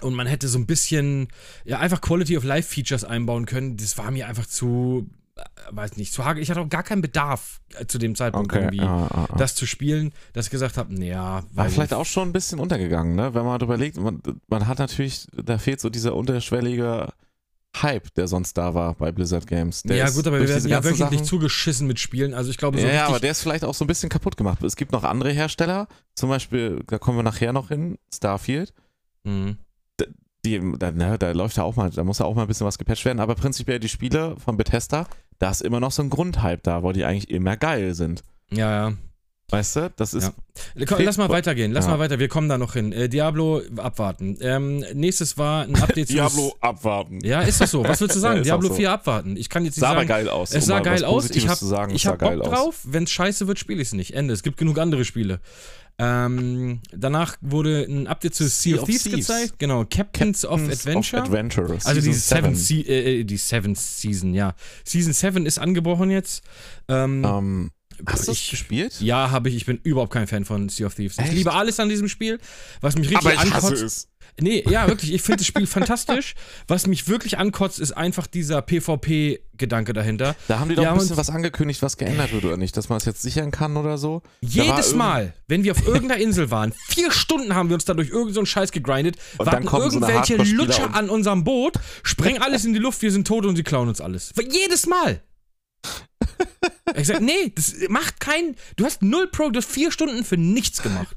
Und 0.00 0.14
man 0.14 0.28
hätte 0.28 0.46
so 0.46 0.58
ein 0.58 0.66
bisschen, 0.66 1.28
ja, 1.64 1.80
einfach 1.80 2.00
Quality 2.00 2.36
of 2.36 2.44
Life 2.44 2.72
Features 2.72 3.02
einbauen 3.02 3.46
können. 3.46 3.76
Das 3.76 3.98
war 3.98 4.12
mir 4.12 4.28
einfach 4.28 4.46
zu, 4.46 5.08
äh, 5.34 5.42
weiß 5.72 5.96
nicht, 5.96 6.12
zu 6.12 6.24
hagel. 6.24 6.40
Ich 6.40 6.50
hatte 6.50 6.60
auch 6.60 6.68
gar 6.68 6.84
keinen 6.84 7.02
Bedarf 7.02 7.60
äh, 7.76 7.86
zu 7.86 7.98
dem 7.98 8.14
Zeitpunkt 8.14 8.52
Okay. 8.52 8.64
irgendwie, 8.64 8.80
ah, 8.80 9.08
ah, 9.10 9.28
ah. 9.28 9.36
das 9.36 9.56
zu 9.56 9.66
spielen, 9.66 10.12
dass 10.34 10.46
ich 10.46 10.50
gesagt 10.52 10.76
habe, 10.76 10.94
naja, 10.94 11.42
war 11.52 11.68
vielleicht 11.68 11.90
nicht. 11.90 11.94
auch 11.94 12.06
schon 12.06 12.28
ein 12.28 12.32
bisschen 12.32 12.60
untergegangen, 12.60 13.16
ne? 13.16 13.34
Wenn 13.34 13.44
man 13.44 13.60
überlegt, 13.60 13.96
man, 13.96 14.22
man 14.46 14.68
hat 14.68 14.78
natürlich, 14.78 15.26
da 15.32 15.58
fehlt 15.58 15.80
so 15.80 15.90
dieser 15.90 16.14
unterschwellige 16.14 17.08
Hype, 17.82 18.12
der 18.14 18.26
sonst 18.28 18.58
da 18.58 18.74
war 18.74 18.94
bei 18.94 19.12
Blizzard 19.12 19.46
Games. 19.46 19.82
Der 19.82 19.96
ja, 19.96 20.10
gut, 20.10 20.26
aber 20.26 20.40
wir 20.40 20.48
werden 20.48 20.68
ja 20.68 20.82
wöchentlich 20.84 21.20
Sachen- 21.20 21.24
zugeschissen 21.24 21.86
mit 21.86 21.98
Spielen. 21.98 22.34
Also 22.34 22.50
ich 22.50 22.56
glaube, 22.56 22.80
so 22.80 22.86
ja, 22.86 23.06
aber 23.06 23.20
der 23.20 23.30
ist 23.30 23.42
vielleicht 23.42 23.64
auch 23.64 23.74
so 23.74 23.84
ein 23.84 23.88
bisschen 23.88 24.08
kaputt 24.08 24.36
gemacht. 24.36 24.62
Es 24.62 24.76
gibt 24.76 24.92
noch 24.92 25.04
andere 25.04 25.30
Hersteller, 25.32 25.88
zum 26.14 26.28
Beispiel, 26.28 26.82
da 26.86 26.98
kommen 26.98 27.18
wir 27.18 27.22
nachher 27.22 27.52
noch 27.52 27.68
hin, 27.68 27.98
Starfield. 28.12 28.72
Mhm. 29.24 29.58
die, 30.44 30.60
da, 30.78 30.92
ne, 30.92 31.18
da 31.18 31.32
läuft 31.32 31.56
ja 31.56 31.64
auch 31.64 31.76
mal, 31.76 31.90
da 31.90 32.04
muss 32.04 32.20
ja 32.20 32.24
auch 32.26 32.34
mal 32.34 32.42
ein 32.42 32.48
bisschen 32.48 32.66
was 32.66 32.78
gepatcht 32.78 33.04
werden, 33.04 33.18
aber 33.20 33.34
prinzipiell 33.34 33.80
die 33.80 33.88
Spiele 33.88 34.36
von 34.38 34.56
Bethesda, 34.56 35.06
da 35.38 35.50
ist 35.50 35.62
immer 35.62 35.80
noch 35.80 35.90
so 35.92 36.02
ein 36.02 36.10
Grundhype 36.10 36.60
da, 36.62 36.82
weil 36.82 36.92
die 36.92 37.04
eigentlich 37.04 37.28
immer 37.30 37.56
geil 37.56 37.94
sind. 37.94 38.22
Ja, 38.50 38.88
ja. 38.90 38.96
Weißt 39.50 39.76
du, 39.76 39.90
das 39.96 40.12
ist. 40.12 40.32
Ja. 40.76 40.84
Komm, 40.86 41.02
lass 41.02 41.16
mal 41.16 41.30
weitergehen, 41.30 41.72
lass 41.72 41.86
ja. 41.86 41.92
mal 41.92 41.98
weiter, 41.98 42.18
wir 42.18 42.28
kommen 42.28 42.50
da 42.50 42.58
noch 42.58 42.74
hin. 42.74 42.92
Äh, 42.92 43.08
Diablo 43.08 43.62
abwarten. 43.78 44.36
Ähm, 44.42 44.84
nächstes 44.92 45.38
war 45.38 45.62
ein 45.62 45.74
Update 45.82 46.08
zu. 46.08 46.14
Diablo 46.14 46.54
abwarten. 46.60 47.20
Ja, 47.24 47.40
ist 47.40 47.60
das 47.60 47.70
so? 47.70 47.82
Was 47.82 48.00
willst 48.02 48.16
du 48.16 48.20
sagen? 48.20 48.38
ja, 48.38 48.42
Diablo 48.42 48.68
so. 48.68 48.74
4 48.74 48.90
abwarten. 48.90 49.36
Ich 49.38 49.48
kann 49.48 49.64
jetzt 49.64 49.76
nicht 49.76 49.80
sah 49.80 49.94
sagen. 49.94 50.06
Sah 50.06 50.14
geil 50.14 50.28
aus. 50.28 50.52
Es 50.52 50.66
sah 50.66 50.80
geil 50.80 51.02
aus. 51.02 51.30
Ich 51.30 51.48
hab, 51.48 51.90
ich 51.90 52.06
hab 52.06 52.18
Bock 52.18 52.42
drauf. 52.42 52.80
Wenn 52.84 53.04
es 53.04 53.10
scheiße 53.10 53.46
wird, 53.48 53.58
spiele 53.58 53.80
ich 53.80 53.88
es 53.88 53.94
nicht. 53.94 54.14
Ende. 54.14 54.34
Es 54.34 54.42
gibt 54.42 54.58
genug 54.58 54.78
andere 54.78 55.06
Spiele. 55.06 55.40
Ähm, 56.00 56.80
danach 56.92 57.36
wurde 57.40 57.84
ein 57.88 58.06
Update 58.06 58.34
zu 58.34 58.46
Sea, 58.48 58.74
sea 58.74 58.82
of 58.82 58.86
Thieves, 58.86 59.02
Thieves, 59.02 59.16
gezeigt. 59.16 59.58
Genau, 59.58 59.80
Captains, 59.80 60.42
Captains 60.42 60.44
of 60.44 60.60
Adventure. 60.60 61.22
Of 61.22 61.28
Adventure. 61.28 61.78
Also 61.84 62.00
die 62.00 62.12
Seventh, 62.12 62.56
Se 62.56 62.74
äh, 62.82 63.24
die 63.24 63.36
Seventh 63.36 63.78
Season, 63.78 64.32
ja. 64.32 64.54
Season 64.84 65.12
7 65.12 65.44
ist 65.44 65.58
angebrochen 65.58 66.10
jetzt. 66.10 66.44
Ähm, 66.86 67.24
um, 67.24 67.38
ähm, 67.38 67.70
Hast 68.06 68.28
du 68.28 68.32
das 68.32 68.50
gespielt? 68.50 69.00
Ja, 69.00 69.30
habe 69.30 69.48
ich. 69.48 69.56
Ich 69.56 69.66
bin 69.66 69.78
überhaupt 69.82 70.12
kein 70.12 70.26
Fan 70.26 70.44
von 70.44 70.68
Sea 70.68 70.86
of 70.86 70.94
Thieves. 70.94 71.18
Echt? 71.18 71.28
Ich 71.28 71.34
liebe 71.34 71.52
alles 71.52 71.80
an 71.80 71.88
diesem 71.88 72.08
Spiel, 72.08 72.38
was 72.80 72.96
mich 72.96 73.10
richtig 73.10 73.26
Aber 73.26 73.34
ich 73.34 73.40
ankotzt. 73.40 73.72
Hasse 73.72 73.84
es. 73.84 74.08
Nee, 74.40 74.64
ja, 74.68 74.86
wirklich. 74.86 75.12
Ich 75.12 75.22
finde 75.22 75.38
das 75.38 75.46
Spiel 75.46 75.66
fantastisch. 75.66 76.34
Was 76.66 76.86
mich 76.86 77.08
wirklich 77.08 77.38
ankotzt, 77.38 77.80
ist 77.80 77.92
einfach 77.92 78.26
dieser 78.26 78.62
PvP-Gedanke 78.62 79.92
dahinter. 79.92 80.36
Da 80.46 80.60
haben 80.60 80.68
die 80.68 80.76
doch 80.76 80.82
ja, 80.82 80.92
ein 80.92 80.98
bisschen 80.98 81.16
was 81.16 81.30
angekündigt, 81.30 81.82
was 81.82 81.96
geändert 81.96 82.32
wird 82.32 82.44
oder 82.44 82.56
nicht, 82.56 82.76
dass 82.76 82.88
man 82.88 82.98
es 82.98 83.04
jetzt 83.04 83.22
sichern 83.22 83.50
kann 83.50 83.76
oder 83.76 83.98
so. 83.98 84.22
Jedes 84.40 84.94
Mal, 84.94 85.34
wenn 85.48 85.64
wir 85.64 85.72
auf 85.72 85.86
irgendeiner 85.86 86.20
Insel 86.20 86.50
waren, 86.50 86.72
vier 86.88 87.10
Stunden 87.10 87.54
haben 87.54 87.68
wir 87.68 87.74
uns 87.74 87.84
da 87.84 87.94
durch 87.94 88.10
irgendeinen 88.10 88.34
so 88.34 88.44
Scheiß 88.44 88.70
gegrindet, 88.70 89.16
und 89.38 89.46
warten 89.46 89.66
irgendwelche 89.66 90.44
so 90.44 90.54
Lutscher 90.54 90.94
an 90.94 91.10
unserem 91.10 91.44
Boot, 91.44 91.74
sprengen 92.02 92.42
alles 92.42 92.64
in 92.64 92.72
die 92.72 92.78
Luft, 92.78 93.02
wir 93.02 93.10
sind 93.10 93.26
tot 93.26 93.44
und 93.44 93.56
sie 93.56 93.62
klauen 93.64 93.88
uns 93.88 94.00
alles. 94.00 94.32
Jedes 94.36 94.86
Mal. 94.86 95.20
Ich 96.96 97.06
sag, 97.06 97.20
nee, 97.20 97.52
das 97.54 97.74
macht 97.88 98.20
keinen. 98.20 98.56
Du 98.76 98.84
hast 98.84 99.02
null 99.02 99.28
Pro, 99.28 99.50
du 99.50 99.58
hast 99.58 99.70
vier 99.70 99.92
Stunden 99.92 100.24
für 100.24 100.36
nichts 100.36 100.82
gemacht. 100.82 101.16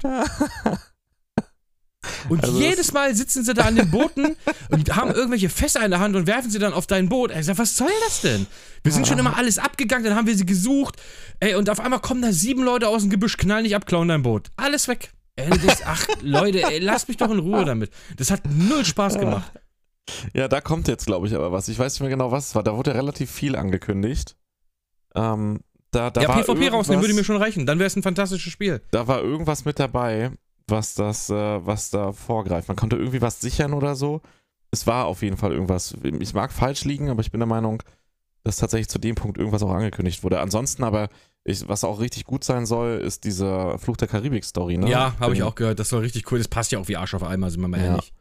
Und 2.28 2.42
also 2.42 2.60
jedes 2.60 2.92
Mal 2.92 3.14
sitzen 3.14 3.44
sie 3.44 3.54
da 3.54 3.64
an 3.64 3.76
den 3.76 3.90
Booten 3.90 4.36
und 4.70 4.96
haben 4.96 5.12
irgendwelche 5.12 5.48
Fässer 5.48 5.84
in 5.84 5.90
der 5.92 6.00
Hand 6.00 6.16
und 6.16 6.26
werfen 6.26 6.50
sie 6.50 6.58
dann 6.58 6.72
auf 6.72 6.86
dein 6.86 7.08
Boot. 7.08 7.30
Ich 7.30 7.46
sag, 7.46 7.58
was 7.58 7.76
soll 7.76 7.90
das 8.04 8.22
denn? 8.22 8.46
Wir 8.82 8.92
sind 8.92 9.06
schon 9.06 9.18
immer 9.18 9.36
alles 9.36 9.58
abgegangen, 9.58 10.04
dann 10.04 10.16
haben 10.16 10.26
wir 10.26 10.36
sie 10.36 10.46
gesucht. 10.46 11.00
Ey, 11.38 11.54
und 11.54 11.70
auf 11.70 11.78
einmal 11.78 12.00
kommen 12.00 12.22
da 12.22 12.32
sieben 12.32 12.64
Leute 12.64 12.88
aus 12.88 13.02
dem 13.02 13.10
Gebüsch, 13.10 13.36
knallen 13.36 13.64
dich 13.64 13.76
ab, 13.76 13.86
klauen 13.86 14.08
dein 14.08 14.22
Boot. 14.22 14.50
Alles 14.56 14.88
weg. 14.88 15.12
Ey, 15.36 15.50
das, 15.64 15.82
ach, 15.86 16.06
Leute, 16.22 16.62
ey, 16.64 16.80
lasst 16.80 17.08
mich 17.08 17.16
doch 17.18 17.30
in 17.30 17.38
Ruhe 17.38 17.64
damit. 17.64 17.90
Das 18.16 18.30
hat 18.30 18.42
null 18.46 18.84
Spaß 18.84 19.18
gemacht. 19.18 19.52
Ja, 20.34 20.48
da 20.48 20.60
kommt 20.60 20.88
jetzt, 20.88 21.06
glaube 21.06 21.28
ich, 21.28 21.34
aber 21.34 21.52
was. 21.52 21.68
Ich 21.68 21.78
weiß 21.78 21.94
nicht 21.94 22.00
mehr 22.00 22.10
genau, 22.10 22.32
was 22.32 22.48
es 22.48 22.54
war. 22.56 22.64
Da 22.64 22.76
wurde 22.76 22.90
ja 22.90 22.96
relativ 22.96 23.30
viel 23.30 23.54
angekündigt. 23.54 24.36
Ähm, 25.14 25.60
da, 25.90 26.10
da 26.10 26.22
ja, 26.22 26.32
PvP 26.32 26.68
rausnehmen 26.68 27.02
würde 27.02 27.14
mir 27.14 27.24
schon 27.24 27.36
reichen. 27.36 27.66
Dann 27.66 27.78
wäre 27.78 27.86
es 27.86 27.96
ein 27.96 28.02
fantastisches 28.02 28.52
Spiel. 28.52 28.80
Da 28.90 29.06
war 29.06 29.22
irgendwas 29.22 29.64
mit 29.64 29.78
dabei, 29.78 30.30
was 30.66 30.94
das, 30.94 31.28
äh, 31.30 31.34
was 31.66 31.90
da 31.90 32.12
vorgreift. 32.12 32.68
Man 32.68 32.76
konnte 32.76 32.96
irgendwie 32.96 33.20
was 33.20 33.40
sichern 33.40 33.74
oder 33.74 33.94
so. 33.94 34.22
Es 34.70 34.86
war 34.86 35.04
auf 35.04 35.22
jeden 35.22 35.36
Fall 35.36 35.52
irgendwas. 35.52 35.94
Ich 36.02 36.32
mag 36.32 36.50
falsch 36.50 36.84
liegen, 36.84 37.10
aber 37.10 37.20
ich 37.20 37.30
bin 37.30 37.40
der 37.40 37.46
Meinung, 37.46 37.82
dass 38.42 38.56
tatsächlich 38.56 38.88
zu 38.88 38.98
dem 38.98 39.14
Punkt 39.14 39.36
irgendwas 39.36 39.62
auch 39.62 39.70
angekündigt 39.70 40.24
wurde. 40.24 40.40
Ansonsten 40.40 40.82
aber, 40.82 41.10
ich, 41.44 41.68
was 41.68 41.84
auch 41.84 42.00
richtig 42.00 42.24
gut 42.24 42.42
sein 42.42 42.64
soll, 42.64 42.94
ist 42.94 43.24
diese 43.24 43.76
Fluch 43.78 43.98
der 43.98 44.08
Karibik-Story, 44.08 44.78
ne? 44.78 44.88
Ja, 44.88 45.14
habe 45.20 45.34
ich 45.34 45.42
auch 45.42 45.54
gehört. 45.54 45.78
Das 45.78 45.90
soll 45.90 46.00
richtig 46.00 46.30
cool. 46.32 46.38
Das 46.38 46.48
passt 46.48 46.72
ja 46.72 46.78
auch 46.78 46.88
wie 46.88 46.96
Arsch 46.96 47.12
auf 47.12 47.22
einmal, 47.22 47.50
sind 47.50 47.60
wir 47.60 47.68
mal 47.68 47.80
ja. 47.80 47.86
ehrlich. 47.86 48.14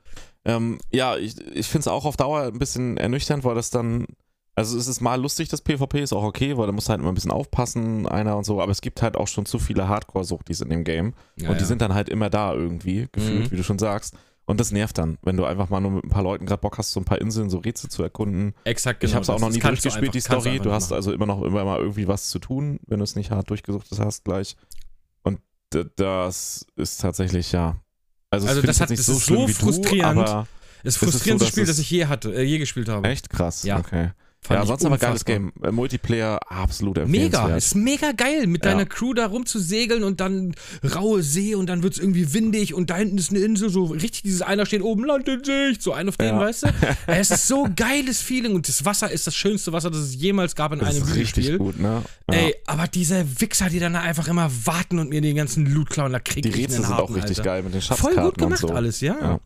Ähm, 0.44 0.80
ja, 0.92 1.16
ich, 1.18 1.40
ich 1.56 1.68
finde 1.68 1.82
es 1.82 1.88
auch 1.88 2.04
auf 2.04 2.18
Dauer 2.18 2.48
ein 2.48 2.60
bisschen 2.60 2.98
ernüchternd, 2.98 3.46
weil 3.46 3.56
das 3.56 3.70
dann 3.70 4.08
also 4.56 4.78
es 4.78 4.88
ist 4.88 5.02
mal 5.02 5.20
lustig, 5.20 5.50
das 5.50 5.62
PvP 5.62 6.02
ist 6.02 6.14
auch 6.14 6.24
okay, 6.24 6.58
weil 6.58 6.68
da 6.68 6.74
muss 6.74 6.90
halt 6.90 7.00
immer 7.00 7.12
ein 7.12 7.16
bisschen 7.16 7.32
aufpassen, 7.32 8.08
einer 8.08 8.38
und 8.38 8.44
so, 8.44 8.62
aber 8.62 8.72
es 8.72 8.82
gibt 8.82 9.02
halt 9.02 9.16
auch 9.16 9.28
schon 9.28 9.46
zu 9.46 9.60
viele 9.60 9.88
Hardcore-Suchtis 9.88 10.62
in 10.62 10.70
dem 10.70 10.84
Game. 10.84 11.14
Ja, 11.38 11.50
und 11.50 11.56
die 11.56 11.62
ja. 11.62 11.68
sind 11.68 11.82
dann 11.82 11.94
halt 11.94 12.10
immer 12.10 12.30
da 12.30 12.54
irgendwie, 12.54 13.08
gefühlt, 13.12 13.46
mhm. 13.46 13.52
wie 13.52 13.58
du 13.58 13.64
schon 13.64 13.80
sagst. 13.80 14.16
Und 14.46 14.60
das 14.60 14.72
nervt 14.72 14.98
dann, 14.98 15.18
wenn 15.22 15.38
du 15.38 15.46
einfach 15.46 15.70
mal 15.70 15.80
nur 15.80 15.92
mit 15.92 16.04
ein 16.04 16.10
paar 16.10 16.24
Leuten 16.24 16.46
gerade 16.46 16.60
Bock 16.60 16.78
hast, 16.78 16.92
so 16.92 17.00
ein 17.00 17.06
paar 17.06 17.22
Inseln, 17.22 17.50
so 17.50 17.60
Rätsel 17.60 17.90
zu 17.90 18.04
erkunden. 18.04 18.54
Exakt, 18.66 19.00
genau. 19.00 19.10
Ich 19.10 19.16
habe 19.16 19.24
es 19.24 19.30
auch 19.30 19.40
noch 19.40 19.50
nie 19.50 19.60
durchgespielt, 19.60 20.14
die 20.14 20.20
Story. 20.20 20.58
Du, 20.58 20.64
du 20.64 20.72
hast 20.74 20.92
also 20.92 21.14
immer 21.14 21.26
noch 21.26 21.42
immer 21.44 21.64
mal 21.64 21.80
irgendwie 21.80 22.08
was 22.08 22.30
zu 22.30 22.40
tun, 22.40 22.80
wenn 22.88 23.00
du 23.00 23.04
es 23.04 23.16
nicht 23.16 23.32
hart 23.32 23.50
durchgesucht 23.50 23.88
hast 23.98 24.26
gleich. 24.26 24.58
Und 25.24 25.40
das 25.96 26.66
ist 26.76 27.00
tatsächlich, 27.00 27.54
ja. 27.54 27.78
Also, 28.30 28.48
also 28.48 28.62
das 28.62 28.82
hat 28.82 28.90
nicht 28.90 29.04
so, 29.04 29.14
so 29.14 29.48
frustrierend. 29.48 30.18
Du, 30.18 30.22
aber 30.22 30.48
das 30.84 30.98
frustrierendste 30.98 31.46
so, 31.46 31.52
Spiel, 31.52 31.66
das 31.66 31.80
ich 31.80 31.90
je 31.90 32.08
hatte, 32.08 32.34
äh, 32.34 32.42
je 32.42 32.58
gespielt 32.58 32.90
habe. 32.90 33.08
Echt 33.08 33.30
krass. 33.30 33.64
Ja. 33.64 33.80
Okay. 33.80 34.10
Fand 34.44 34.60
ja, 34.60 34.66
sonst 34.66 34.84
aber 34.86 34.98
geiles 34.98 35.24
Game. 35.24 35.54
Äh, 35.62 35.72
Multiplayer, 35.72 36.40
absolut 36.50 37.08
Mega, 37.08 37.56
ist 37.56 37.76
mega 37.76 38.12
geil, 38.12 38.48
mit 38.48 38.66
ja. 38.66 38.72
deiner 38.72 38.88
Crew 38.88 39.14
da 39.14 39.28
rumzusegeln 39.28 40.04
und 40.04 40.20
dann 40.20 40.56
raue 40.96 41.22
See 41.22 41.54
und 41.54 41.68
dann 41.68 41.84
wird 41.84 41.94
es 41.94 42.00
irgendwie 42.00 42.34
windig 42.34 42.74
und 42.74 42.90
da 42.90 42.98
hinten 42.98 43.20
ist 43.20 43.30
eine 43.30 43.40
Insel, 43.42 43.70
so 43.70 43.86
richtig 43.86 44.24
dieses 44.24 44.42
einer 44.42 44.66
steht 44.66 44.82
oben, 44.82 45.06
Land 45.06 45.28
in 45.28 45.44
Sicht, 45.44 45.84
so 45.84 45.94
ein 45.94 46.10
auf 46.10 46.18
den, 46.18 46.30
ja. 46.30 46.40
weißt 46.40 46.64
du? 46.64 46.68
es 47.08 47.30
ist 47.30 47.48
so 47.48 47.68
geiles 47.76 48.20
Feeling 48.24 48.56
und 48.56 48.68
das 48.68 48.84
Wasser 48.84 49.12
ist 49.12 49.28
das 49.28 49.36
schönste 49.36 49.74
Wasser, 49.74 49.92
das 49.92 50.00
es 50.00 50.16
jemals 50.16 50.56
gab 50.56 50.72
in 50.72 50.80
das 50.80 50.90
einem 50.96 51.04
ist 51.04 51.16
richtig 51.16 51.60
gut, 51.60 51.80
ne? 51.80 52.02
Ja. 52.28 52.36
Ey, 52.36 52.56
aber 52.66 52.88
diese 52.88 53.24
Wichser, 53.40 53.70
die 53.70 53.78
dann 53.78 53.96
einfach 53.96 54.28
immer 54.28 54.50
warten 54.66 54.98
und 54.98 55.10
mir 55.10 55.22
den 55.22 55.36
ganzen 55.36 55.68
Loot 55.68 55.92
klauen, 55.92 56.14
da 56.14 56.20
krieg 56.20 56.42
die 56.42 56.50
ich 56.50 56.56
Rätsel 56.56 56.78
einen 56.78 56.86
sind 56.86 56.94
Haken, 56.96 57.04
auch 57.04 57.16
richtig 57.16 57.38
Alter. 57.38 57.44
geil 57.44 57.62
mit 57.62 57.76
den 57.76 57.82
Schatzkarten 57.84 58.16
Voll 58.16 58.26
gut 58.26 58.40
gemacht 58.40 58.62
so. 58.62 58.70
alles, 58.70 59.02
ja. 59.02 59.40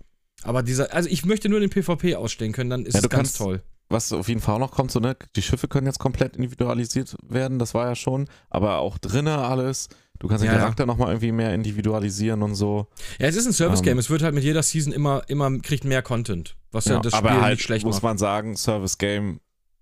Aber 0.43 0.63
dieser, 0.63 0.93
also 0.93 1.09
ich 1.09 1.25
möchte 1.25 1.49
nur 1.49 1.59
den 1.59 1.69
PvP 1.69 2.15
ausstellen 2.15 2.53
können, 2.53 2.69
dann 2.69 2.85
ist 2.85 2.95
es 2.95 3.01
ganz 3.01 3.11
kannst, 3.11 3.37
toll 3.39 3.61
was 3.89 4.11
auf 4.13 4.27
jeden 4.27 4.41
Fall 4.41 4.55
auch 4.55 4.59
noch 4.59 4.71
kommt, 4.71 4.91
so, 4.91 4.99
ne, 4.99 5.15
die 5.35 5.41
Schiffe 5.41 5.67
können 5.67 5.87
jetzt 5.87 5.99
komplett 5.99 6.35
individualisiert 6.35 7.15
werden, 7.27 7.59
das 7.59 7.73
war 7.73 7.87
ja 7.87 7.95
schon, 7.95 8.27
aber 8.49 8.79
auch 8.79 8.97
drinnen 8.97 9.27
alles. 9.27 9.89
Du 10.19 10.27
kannst 10.27 10.43
den 10.43 10.51
ja, 10.51 10.57
Charakter 10.57 10.83
ja. 10.83 10.87
nochmal 10.87 11.09
irgendwie 11.09 11.33
mehr 11.33 11.53
individualisieren 11.53 12.41
und 12.41 12.55
so. 12.55 12.87
Ja, 13.19 13.27
es 13.27 13.35
ist 13.35 13.47
ein 13.47 13.53
Service-Game. 13.53 13.93
Ähm, 13.93 13.99
es 13.99 14.09
wird 14.09 14.21
halt 14.23 14.33
mit 14.33 14.45
jeder 14.45 14.63
Season 14.63 14.93
immer, 14.93 15.23
immer, 15.27 15.59
kriegt 15.59 15.83
mehr 15.83 16.01
Content. 16.01 16.55
Was 16.71 16.85
ja, 16.85 16.95
ja 16.95 17.01
das 17.01 17.13
Spiel 17.13 17.29
aber 17.29 17.41
halt, 17.41 17.57
nicht 17.57 17.65
schlecht 17.65 17.85
muss 17.85 17.95
macht. 17.95 18.03
man 18.03 18.17
sagen, 18.17 18.55
Service-Game 18.55 19.41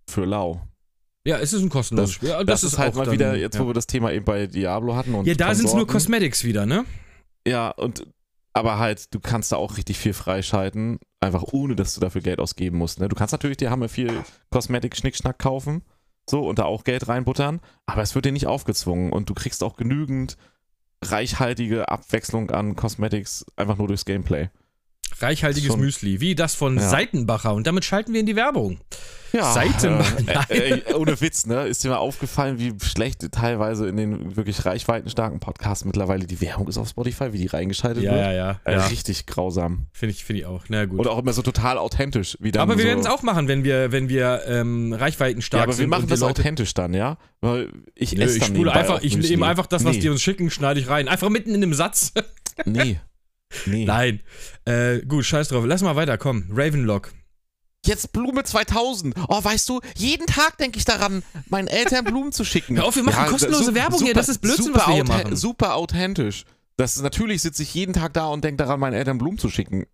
für 0.10 0.26
lau. 0.26 0.62
Ja, 1.26 1.38
es 1.38 1.54
ist 1.54 1.62
ein 1.62 1.70
kostenloses 1.70 2.10
das, 2.10 2.16
Spiel. 2.16 2.30
Das, 2.30 2.62
das 2.62 2.64
ist, 2.64 2.78
halt 2.80 2.96
mal 2.96 3.06
dann, 3.06 3.14
wieder, 3.14 3.36
jetzt 3.38 3.60
wo 3.60 3.68
wir 3.68 3.74
das 3.74 3.88
Thema 3.88 4.12
eben 4.12 4.26
bei 4.26 4.48
Diablo 4.48 4.96
hatten. 4.96 5.14
Und 5.14 5.28
ja, 5.28 5.36
da 5.36 5.54
sind 5.54 5.68
es 5.68 5.74
nur 5.74 5.88
Cosmetics 5.88 6.44
wieder, 6.44 6.66
ne? 6.66 6.84
Ja, 7.48 7.70
und 7.70 8.06
aber 8.54 8.78
halt, 8.78 9.14
du 9.14 9.20
kannst 9.20 9.52
da 9.52 9.58
auch 9.58 9.78
richtig 9.78 9.98
viel 9.98 10.14
freischalten, 10.14 11.00
einfach 11.20 11.44
ohne, 11.52 11.76
dass 11.76 11.96
du 11.96 12.02
dafür 12.02 12.22
Geld 12.22 12.40
ausgeben 12.40 12.78
musst. 12.78 13.00
Ne? 13.00 13.10
Du 13.10 13.16
kannst 13.16 13.32
natürlich 13.32 13.58
dir 13.58 13.72
Hammer 13.72 13.90
viel 13.90 14.24
Kosmetik-Schnickschnack 14.52 15.40
kaufen, 15.40 15.84
so, 16.30 16.48
und 16.48 16.60
da 16.60 16.64
auch 16.66 16.84
Geld 16.84 17.08
reinbuttern, 17.08 17.60
aber 17.86 18.02
es 18.02 18.16
wird 18.16 18.26
dir 18.26 18.32
nicht 18.32 18.48
aufgezwungen 18.48 19.12
und 19.12 19.30
du 19.30 19.34
kriegst 19.34 19.64
auch 19.64 19.76
genügend 19.76 20.38
reichhaltige 21.04 21.90
Abwechslung 21.90 22.52
an 22.52 22.76
Cosmetics 22.76 23.46
einfach 23.58 23.78
nur 23.78 23.88
durchs 23.88 24.06
Gameplay. 24.06 24.50
Reichhaltiges 25.20 25.72
Schon. 25.72 25.80
Müsli, 25.80 26.20
wie 26.20 26.36
das 26.36 26.56
von 26.56 26.78
ja. 26.78 26.88
Seitenbacher. 26.88 27.54
Und 27.54 27.68
damit 27.68 27.86
schalten 27.86 28.14
wir 28.14 28.20
in 28.20 28.26
die 28.26 28.36
Werbung. 28.36 28.80
Ja, 29.34 29.52
Seitenbacher. 29.52 30.52
Äh, 30.52 30.80
äh, 30.80 30.94
ohne 30.94 31.20
Witz, 31.20 31.48
ne? 31.48 31.66
Ist 31.66 31.84
dir 31.84 31.90
mal 31.90 31.98
aufgefallen, 31.98 32.60
wie 32.60 32.74
schlecht 32.86 33.32
teilweise 33.32 33.88
in 33.88 33.98
den 33.98 34.36
wirklich 34.36 34.64
reichweitenstarken 34.64 35.40
Podcasts 35.40 35.86
mittlerweile 35.86 36.26
die 36.28 36.40
Werbung 36.40 36.68
ist 36.68 36.78
auf 36.78 36.88
Spotify, 36.88 37.34
wie 37.34 37.40
die 37.40 37.48
reingeschaltet 37.48 38.04
ja, 38.04 38.12
wird? 38.12 38.22
Ja, 38.22 38.32
ja, 38.32 38.60
äh, 38.64 38.74
ja. 38.74 38.86
Richtig 38.88 39.26
grausam. 39.26 39.88
Finde 39.92 40.14
ich, 40.14 40.24
find 40.24 40.40
ich 40.40 40.46
auch. 40.46 40.64
Na 40.70 40.86
gut. 40.86 41.00
Und 41.00 41.08
auch 41.08 41.18
immer 41.18 41.34
so 41.34 41.42
total 41.42 41.80
authentisch. 41.80 42.38
Wie 42.40 42.56
aber 42.58 42.78
wir 42.78 42.84
so 42.84 42.88
werden 42.88 43.00
es 43.00 43.08
auch 43.08 43.24
machen, 43.24 43.48
wenn 43.48 43.64
wir, 43.64 43.92
wenn 43.92 44.08
wir 44.08 44.44
ähm, 44.48 44.94
reichweitenstark 44.94 45.62
ja, 45.62 45.64
aber 45.64 45.74
sind. 45.74 45.86
wir 45.86 45.90
machen 45.90 46.08
das 46.08 46.20
Leute 46.20 46.42
authentisch 46.42 46.74
dann, 46.76 46.94
ja? 46.94 47.18
Weil 47.42 47.70
ich 47.96 48.14
Nö, 48.14 48.24
esse 48.24 48.38
ich 48.38 48.44
dann 48.44 48.56
spule 48.56 48.72
einfach, 48.72 49.02
ich 49.02 49.18
nehme 49.18 49.48
einfach 49.48 49.66
das, 49.66 49.84
was 49.84 49.96
nee. 49.96 50.02
die 50.02 50.10
uns 50.10 50.22
schicken, 50.22 50.52
schneide 50.52 50.80
ich 50.80 50.90
rein. 50.90 51.08
Einfach 51.08 51.30
mitten 51.30 51.50
in 51.50 51.64
einem 51.64 51.74
Satz. 51.74 52.14
nee. 52.66 53.00
Nee. 53.66 53.86
Nein. 53.86 54.22
Äh, 54.66 55.00
gut, 55.02 55.26
scheiß 55.26 55.50
drauf. 55.50 55.66
Lass 55.68 55.82
mal 55.82 55.96
weiter, 55.96 56.18
komm. 56.18 56.46
Ravenlock. 56.52 57.12
Jetzt 57.86 58.14
Blume 58.14 58.44
2000. 58.44 59.16
Oh, 59.28 59.44
weißt 59.44 59.68
du, 59.68 59.82
jeden 59.96 60.26
Tag 60.26 60.58
denke 60.58 60.78
ich 60.78 60.86
daran, 60.86 61.22
meinen 61.50 61.68
Eltern 61.68 62.06
Blumen 62.06 62.32
zu 62.32 62.46
schicken. 62.46 62.76
Hör 62.78 62.86
auf, 62.86 62.96
wir 62.96 63.04
machen 63.04 63.26
ja, 63.26 63.30
kostenlose 63.30 63.66
super, 63.66 63.76
Werbung 63.76 64.04
hier. 64.04 64.14
Das 64.14 64.30
ist 64.30 64.40
Blödsinn, 64.40 64.74
was 64.74 64.88
wir 64.88 64.94
hier 64.94 65.04
machen. 65.04 65.36
Super 65.36 65.76
authentisch. 65.76 66.46
Das 66.78 66.96
ist, 66.96 67.04
natürlich 67.04 67.42
sitze 67.42 67.62
ich 67.62 67.74
jeden 67.74 67.94
Tag 67.94 68.14
da 68.14 68.28
und 68.28 68.44
denke 68.44 68.58
daran, 68.58 68.80
meinen 68.80 68.94
Eltern 68.94 69.18
Blumen 69.18 69.38
zu 69.38 69.50
schicken. 69.50 69.86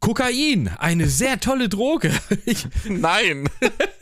Kokain, 0.00 0.68
eine 0.78 1.08
sehr 1.08 1.40
tolle 1.40 1.68
Droge. 1.68 2.12
Nein. 2.88 3.48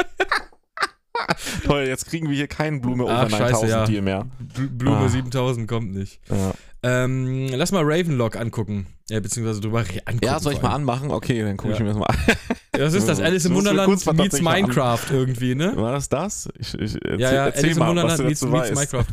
Toll, 1.65 1.83
jetzt 1.83 2.07
kriegen 2.07 2.29
wir 2.29 2.37
hier 2.37 2.47
keinen 2.47 2.81
Blume 2.81 3.05
over 3.05 3.29
9000 3.29 3.71
ja. 3.71 3.85
Deal 3.85 4.03
mehr. 4.03 4.27
Blume 4.71 4.97
ah. 4.97 5.09
7000 5.09 5.69
kommt 5.69 5.93
nicht. 5.93 6.21
Ja. 6.31 6.53
Ähm, 6.85 7.49
lass 7.49 7.71
mal 7.71 7.83
Ravenlock 7.85 8.37
angucken. 8.37 8.87
Ja, 9.09 9.21
beziehungsweise 9.21 9.61
drüber 9.61 9.81
angucken. 9.81 10.19
Ja, 10.25 10.41
soll 10.41 10.55
ich 10.55 10.63
mal 10.63 10.73
anmachen? 10.75 11.11
Okay, 11.11 11.43
dann 11.43 11.57
gucke 11.57 11.71
ja. 11.71 11.77
ich 11.77 11.81
mir 11.81 11.89
das 11.89 11.97
mal 11.97 12.07
an. 12.07 12.17
Was 12.77 12.95
ist 12.95 13.09
das? 13.09 13.21
Alice 13.21 13.45
im 13.45 13.55
Wunderland 13.55 14.17
meets 14.17 14.41
Minecraft 14.41 15.05
irgendwie, 15.11 15.55
ne? 15.55 15.77
War 15.77 15.93
das 15.93 16.09
das? 16.09 16.49
Ich, 16.59 16.75
ich, 16.75 16.95
erzähl, 16.95 17.21
ja, 17.21 17.33
ja, 17.33 17.45
Alice 17.45 17.77
im 17.77 17.87
Wunderland 17.87 18.25
meets, 18.25 18.43
meets 18.43 18.71
Minecraft. 18.75 19.07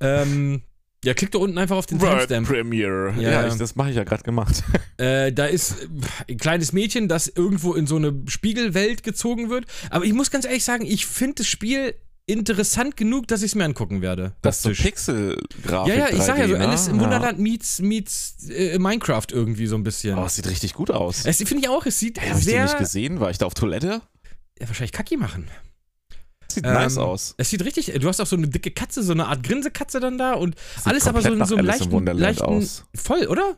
ähm, 0.00 0.62
Ja, 1.04 1.14
klick 1.14 1.30
da 1.30 1.38
unten 1.38 1.58
einfach 1.58 1.76
auf 1.76 1.86
den 1.86 2.00
World 2.00 2.28
Timestamp. 2.28 2.48
Premiere. 2.48 3.14
Ja, 3.16 3.22
Ja, 3.22 3.30
ja. 3.42 3.48
ich, 3.48 3.54
das 3.54 3.76
mache 3.76 3.90
ich 3.90 3.96
ja 3.96 4.04
gerade 4.04 4.22
gemacht. 4.22 4.62
Äh, 4.98 5.30
da 5.30 5.44
ist 5.44 5.88
ein 6.26 6.38
kleines 6.38 6.72
Mädchen, 6.72 7.06
das 7.06 7.28
irgendwo 7.28 7.74
in 7.74 7.86
so 7.86 7.96
eine 7.96 8.14
Spiegelwelt 8.28 9.02
gezogen 9.02 9.50
wird. 9.50 9.66
Aber 9.90 10.06
ich 10.06 10.14
muss 10.14 10.30
ganz 10.30 10.46
ehrlich 10.46 10.64
sagen, 10.64 10.86
ich 10.86 11.04
finde 11.04 11.34
das 11.42 11.48
Spiel 11.48 11.94
interessant 12.24 12.96
genug, 12.96 13.28
dass 13.28 13.42
ich 13.42 13.50
es 13.50 13.54
mir 13.54 13.64
angucken 13.66 14.00
werde. 14.00 14.32
Das 14.40 14.56
ist 14.56 14.62
so. 14.62 14.70
Pixel-Grafik. 14.82 15.94
Ja, 15.94 16.08
ja, 16.08 16.16
ich 16.16 16.22
sag 16.22 16.38
ja 16.38 16.48
so, 16.48 16.54
3D, 16.54 16.58
ne? 16.58 16.66
Alice 16.68 16.88
im 16.88 16.96
Ja. 16.96 17.02
Wunderland 17.02 17.38
meets, 17.38 17.80
meets 17.82 18.48
äh, 18.48 18.78
Minecraft 18.78 19.26
irgendwie 19.30 19.66
so 19.66 19.76
ein 19.76 19.82
bisschen. 19.82 20.16
Oh, 20.18 20.24
es 20.24 20.36
sieht 20.36 20.48
richtig 20.48 20.72
gut 20.72 20.90
aus. 20.90 21.26
Es 21.26 21.36
finde 21.36 21.58
ich 21.58 21.68
auch, 21.68 21.84
es 21.84 21.98
sieht 22.00 22.18
Hey, 22.18 22.30
Habe 22.30 22.38
ich 22.40 22.46
den 22.46 22.52
sehr. 22.54 22.64
nicht 22.64 22.78
gesehen? 22.78 23.20
War 23.20 23.28
ich 23.30 23.36
da 23.36 23.44
auf 23.44 23.52
Toilette? 23.54 24.00
Ja, 24.58 24.66
wahrscheinlich 24.66 24.92
Kacki 24.92 25.18
machen. 25.18 25.46
Sieht 26.56 26.66
Ähm, 26.66 26.72
nice 26.72 26.96
aus. 26.98 27.34
Es 27.36 27.50
sieht 27.50 27.64
richtig, 27.64 27.92
du 28.00 28.08
hast 28.08 28.20
auch 28.20 28.26
so 28.26 28.34
eine 28.36 28.48
dicke 28.48 28.70
Katze, 28.70 29.02
so 29.02 29.12
eine 29.12 29.26
Art 29.26 29.42
Grinsekatze 29.42 30.00
dann 30.00 30.16
da 30.18 30.32
und 30.32 30.56
Sieht 30.76 30.86
alles 30.86 31.06
aber 31.06 31.20
so 31.22 31.28
in 31.32 31.44
so 31.44 31.56
einem 31.56 31.66
Alice 31.68 31.80
im 31.80 31.80
leichten, 31.80 31.92
Wunderland 31.92 32.20
leichten 32.38 32.44
aus. 32.44 32.84
voll, 32.94 33.26
oder? 33.26 33.56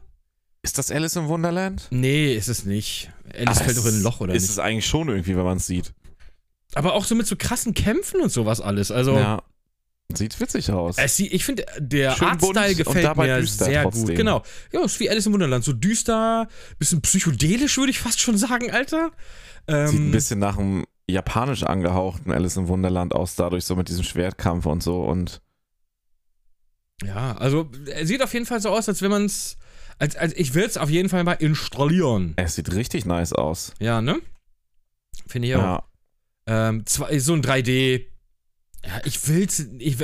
Ist 0.62 0.76
das 0.78 0.90
Alice 0.90 1.14
im 1.16 1.28
Wunderland? 1.28 1.86
Nee, 1.90 2.34
ist 2.34 2.48
es 2.48 2.64
nicht. 2.64 3.10
Alice 3.32 3.60
Ah, 3.60 3.64
fällt 3.64 3.78
doch 3.78 3.86
in 3.86 3.94
ein 3.94 4.02
Loch, 4.02 4.20
oder 4.20 4.34
ist 4.34 4.42
nicht? 4.42 4.50
es 4.50 4.58
eigentlich 4.58 4.86
schon 4.86 5.08
irgendwie, 5.08 5.36
wenn 5.36 5.44
man 5.44 5.58
es 5.58 5.66
sieht. 5.66 5.92
Aber 6.74 6.94
auch 6.94 7.04
so 7.04 7.14
mit 7.14 7.26
so 7.26 7.36
krassen 7.36 7.72
Kämpfen 7.74 8.20
und 8.20 8.30
sowas 8.32 8.60
alles. 8.60 8.90
Also, 8.90 9.16
Ja. 9.16 9.42
Sieht 10.14 10.40
witzig 10.40 10.70
aus. 10.72 10.96
es 10.96 11.16
sieht, 11.16 11.34
ich 11.34 11.44
finde, 11.44 11.66
der 11.78 12.12
Schön 12.16 12.28
Artstyle 12.28 12.74
gefällt 12.74 13.14
mir 13.18 13.40
düster 13.40 13.66
sehr 13.66 13.82
trotzdem. 13.82 14.06
gut. 14.06 14.16
Genau. 14.16 14.42
Ja, 14.72 14.82
ist 14.82 14.98
wie 15.00 15.10
Alice 15.10 15.26
im 15.26 15.34
Wunderland. 15.34 15.64
So 15.64 15.74
düster, 15.74 16.48
bisschen 16.78 17.02
psychedelisch, 17.02 17.76
würde 17.76 17.90
ich 17.90 17.98
fast 18.00 18.18
schon 18.18 18.38
sagen, 18.38 18.70
Alter. 18.70 19.10
Ähm, 19.66 19.86
Sieht 19.88 20.00
ein 20.00 20.10
bisschen 20.10 20.38
nach 20.38 20.56
einem 20.56 20.86
japanisch 21.08 21.62
angehauchten 21.62 22.32
Alice 22.32 22.56
im 22.56 22.68
Wunderland 22.68 23.14
aus, 23.14 23.34
dadurch 23.34 23.64
so 23.64 23.76
mit 23.76 23.88
diesem 23.88 24.04
Schwertkampf 24.04 24.66
und 24.66 24.82
so 24.82 25.02
und 25.02 25.40
Ja, 27.02 27.36
also, 27.36 27.70
er 27.86 28.06
sieht 28.06 28.22
auf 28.22 28.34
jeden 28.34 28.46
Fall 28.46 28.60
so 28.60 28.70
aus, 28.70 28.88
als 28.88 29.02
wenn 29.02 29.10
man 29.10 29.24
es. 29.24 29.56
Als, 30.00 30.14
als 30.14 30.32
ich 30.34 30.54
will 30.54 30.64
es 30.64 30.76
auf 30.76 30.90
jeden 30.90 31.08
Fall 31.08 31.24
mal 31.24 31.32
installieren. 31.32 32.34
es 32.36 32.54
sieht 32.54 32.72
richtig 32.72 33.04
nice 33.04 33.32
aus. 33.32 33.72
Ja, 33.80 34.00
ne? 34.00 34.20
Finde 35.26 35.48
ich 35.48 35.56
auch. 35.56 35.60
Ja. 35.60 35.84
Ähm, 36.46 36.86
zwei, 36.86 37.18
so 37.18 37.34
ein 37.34 37.42
3D. 37.42 38.06
Ja, 38.86 39.00
ich 39.04 39.26
will's. 39.28 39.66
Ich, 39.78 39.96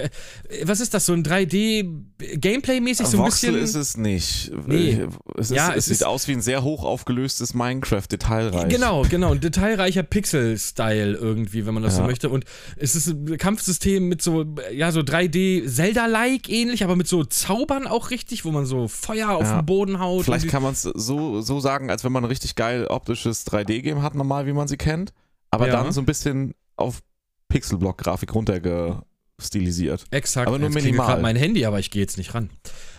was 0.64 0.81
ist 0.81 0.93
das? 0.95 1.07
So 1.07 1.12
ein 1.12 1.22
3D-Gameplay-mäßig 1.22 3.07
so 3.07 3.18
ein 3.18 3.25
Voxel 3.25 3.53
bisschen. 3.53 3.64
ist 3.64 3.75
es 3.77 3.97
nicht. 3.97 4.51
Nee. 4.66 5.07
Es, 5.37 5.51
ist, 5.51 5.57
Ja, 5.57 5.70
es, 5.70 5.77
es 5.79 5.85
sieht 5.87 5.93
ist- 5.97 6.05
aus 6.05 6.27
wie 6.29 6.33
ein 6.33 6.43
sehr 6.43 6.62
hoch 6.64 6.85
aufgelöstes 6.85 7.55
Minecraft-Detailreich. 7.55 8.68
Genau, 8.68 9.03
genau. 9.03 9.33
Ein 9.33 9.41
detailreicher 9.41 10.03
Pixel-Style 10.03 11.12
irgendwie, 11.14 11.66
wenn 11.66 11.75
man 11.75 11.83
das 11.85 11.95
so 11.97 12.01
Ja. 12.03 12.07
möchte. 12.09 12.29
Und 12.31 12.45
es 12.77 12.97
ist 12.97 13.07
ein 13.07 13.39
Kampfsystem 13.39 14.09
mit 14.09 14.22
so, 14.22 14.45
ja, 14.72 14.91
so 14.93 15.01
3D-Zelda-like 15.03 16.49
ähnlich, 16.49 16.83
aber 16.85 16.97
mit 16.97 17.07
so 17.09 17.25
Zaubern 17.25 17.87
auch 17.87 18.11
richtig, 18.11 18.45
wo 18.45 18.51
man 18.51 18.66
so 18.66 18.89
Feuer 18.89 19.31
auf 19.31 19.45
Ja. 19.45 19.61
den 19.61 19.66
Boden 19.66 19.99
haut. 20.01 20.25
Vielleicht 20.25 20.49
kann 20.49 20.62
man 20.62 20.72
es 20.72 20.83
so, 20.83 21.41
so 21.41 21.61
sagen, 21.61 21.91
als 21.91 22.05
wenn 22.05 22.12
man 22.12 22.25
ein 22.25 22.29
richtig 22.29 22.57
geil 22.57 22.87
optisches 22.89 23.47
3D-Game 23.47 24.03
hat, 24.03 24.14
normal, 24.14 24.47
wie 24.47 24.53
man 24.53 24.68
sie 24.68 24.77
kennt. 24.77 25.12
Aber 25.51 25.68
dann 25.68 25.93
so 25.93 26.01
ein 26.01 26.07
bisschen 26.07 26.55
auf 26.77 27.01
Pixelblock-Grafik 27.49 28.35
runtergestilisiert. 28.35 30.05
Exakt. 30.11 30.49
aber 30.49 30.59
nur 30.59 30.71
Jetzt 30.71 30.85
minimal. 30.85 31.21
mein 31.21 31.37
Handy, 31.37 31.65
aber 31.67 31.79
ich 31.79 31.91
gehe 31.91 32.03
jetzt 32.03 32.19
nicht 32.19 32.35
ran. 32.35 32.51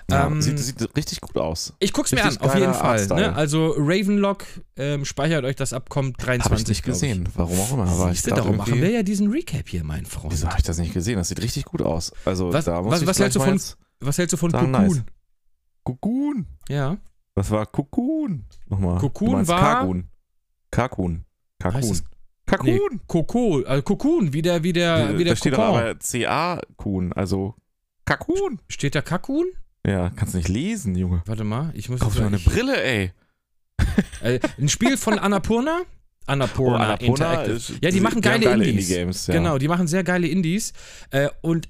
Ja, 0.09 0.27
Ähm, 0.27 0.39
sieht, 0.41 0.59
sieht 0.59 0.95
richtig 0.95 1.19
gut 1.21 1.35
aus. 1.37 1.73
Ich 1.79 1.91
guck's 1.91 2.11
mir 2.11 2.21
an, 2.21 2.27
Richtig 2.29 2.47
auf 2.47 2.53
jeden 2.55 2.73
Fall. 2.75 3.07
Ne? 3.07 3.35
Also 3.35 3.73
Ravenlock, 3.75 4.45
ähm, 4.75 5.03
speichert 5.03 5.43
euch 5.45 5.55
das 5.55 5.73
ab, 5.73 5.89
kommt 5.89 6.17
23. 6.23 6.45
Habe 6.51 6.61
ich 6.61 6.67
nicht 6.67 6.83
gesehen. 6.83 7.27
Warum 7.35 7.59
auch 7.59 7.73
immer. 7.73 7.87
Aber 7.87 8.11
ich 8.11 8.21
Siehste, 8.21 8.29
darum 8.35 8.57
machen 8.57 8.79
wir 8.79 8.91
ja 8.91 9.01
diesen 9.01 9.31
Recap 9.31 9.67
hier, 9.67 9.83
mein 9.83 10.05
Freund. 10.05 10.31
Wieso 10.31 10.47
habe 10.47 10.59
ich 10.59 10.63
das 10.63 10.77
nicht 10.77 10.93
gesehen? 10.93 11.15
Das 11.17 11.29
sieht 11.29 11.41
richtig 11.41 11.65
gut 11.65 11.81
aus. 11.81 12.11
Also 12.23 12.53
Was- 12.53 12.65
da 12.65 12.79
muss 12.83 12.91
was- 12.93 13.01
ich 13.01 13.07
was 13.07 13.19
hältst 13.19 13.35
du 13.35 13.39
von- 13.39 13.59
Was 14.01 14.17
hältst 14.19 14.33
du 14.33 14.37
von 14.37 14.51
Cocoon? 14.51 14.71
nice. 14.71 15.01
Cocoon. 15.83 16.45
Ja. 16.69 16.97
Das 17.33 17.49
war 17.49 17.65
Cocoon. 17.65 18.45
Nochmal. 18.67 18.99
Cocoon 18.99 19.47
war- 19.47 19.59
Kakun. 19.79 20.09
Kakun. 20.69 21.25
Heißt 21.63 22.03
Kakun. 22.45 22.73
Kakun. 22.77 23.01
Coco, 23.07 23.63
also 23.65 23.81
Cocoon, 23.83 24.33
wie 24.33 24.41
der, 24.41 24.63
wie 24.63 24.73
der, 24.73 25.17
wie 25.17 25.23
der 25.23 25.33
da 25.33 25.35
steht 25.37 25.53
doch 25.53 25.57
Kokon. 25.57 25.79
aber 25.81 25.95
CA-Kun, 25.95 27.13
also 27.13 27.55
Kakun. 28.05 28.59
Steht 28.67 28.93
da 28.95 29.01
Kakun? 29.01 29.45
Ja, 29.85 30.09
kannst 30.15 30.35
nicht 30.35 30.47
lesen, 30.47 30.95
Junge. 30.95 31.21
Warte 31.25 31.43
mal, 31.43 31.71
ich 31.75 31.89
muss 31.89 31.99
Kauf 31.99 32.17
mal 32.19 32.27
eine 32.27 32.37
ich- 32.37 32.45
Brille, 32.45 32.81
ey. 32.83 33.11
äh, 34.21 34.39
Ein 34.59 34.69
Spiel 34.69 34.97
von 34.97 35.17
Annapurna? 35.19 35.81
Annapurna, 36.27 36.95
Interactive. 36.95 37.55
ist- 37.55 37.73
Ja, 37.81 37.91
die 37.91 37.99
machen 37.99 38.21
geile 38.21 38.51
haben 38.51 38.61
Indies. 38.61 38.89
Indie-Games. 38.89 39.27
Ja. 39.27 39.33
Genau, 39.35 39.57
die 39.57 39.67
machen 39.67 39.87
sehr 39.87 40.03
geile 40.03 40.27
Indies. 40.27 40.73
Äh, 41.11 41.29
und 41.41 41.69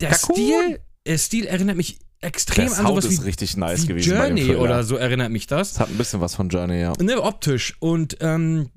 der 0.00 0.10
Kakun. 0.10 0.36
Stil, 0.36 0.80
der 1.06 1.18
Stil 1.18 1.46
erinnert 1.46 1.76
mich 1.76 1.98
extrem 2.20 2.68
Der 2.68 2.78
an 2.78 2.86
sowas 2.86 3.04
ist 3.06 3.22
wie, 3.22 3.26
richtig 3.26 3.56
nice 3.56 3.82
wie 3.82 3.86
gewesen 3.88 4.10
bei 4.16 4.28
dem 4.28 4.36
Journey 4.36 4.46
Trailer. 4.46 4.60
oder 4.62 4.84
so 4.84 4.96
erinnert 4.96 5.30
mich 5.32 5.48
das. 5.48 5.72
Es 5.72 5.80
hat 5.80 5.88
ein 5.90 5.96
bisschen 5.98 6.20
was 6.20 6.36
von 6.36 6.48
Journey, 6.48 6.80
ja. 6.80 6.92
Ne, 7.00 7.20
optisch. 7.20 7.74
Und 7.80 8.16
ähm, 8.20 8.70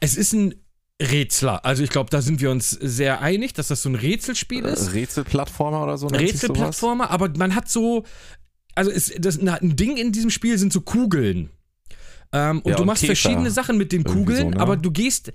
es 0.00 0.16
ist 0.16 0.32
ein 0.32 0.54
Rätsler. 1.00 1.64
Also 1.64 1.82
ich 1.82 1.90
glaube, 1.90 2.10
da 2.10 2.20
sind 2.20 2.40
wir 2.40 2.50
uns 2.50 2.70
sehr 2.70 3.20
einig, 3.22 3.54
dass 3.54 3.68
das 3.68 3.82
so 3.82 3.88
ein 3.88 3.94
Rätselspiel 3.94 4.64
ist. 4.64 4.88
Äh, 4.88 4.90
Rätselplattformer 4.92 5.82
oder 5.82 5.96
so? 5.96 6.08
Rätselplattformer, 6.08 7.10
aber 7.10 7.30
man 7.36 7.54
hat 7.54 7.70
so, 7.70 8.04
also 8.74 8.90
es, 8.90 9.12
das, 9.18 9.38
ein 9.40 9.76
Ding 9.76 9.96
in 9.96 10.12
diesem 10.12 10.30
Spiel 10.30 10.58
sind 10.58 10.72
so 10.72 10.82
Kugeln. 10.82 11.50
Ähm, 12.32 12.60
und 12.60 12.70
Ja, 12.70 12.76
du 12.76 12.82
und 12.82 12.86
machst 12.86 13.00
Käfer. 13.02 13.16
verschiedene 13.16 13.50
Sachen 13.50 13.78
mit 13.78 13.92
den 13.92 14.04
Kugeln, 14.04 14.42
so, 14.42 14.50
ne? 14.50 14.60
aber 14.60 14.76
du 14.76 14.90
gehst, 14.90 15.32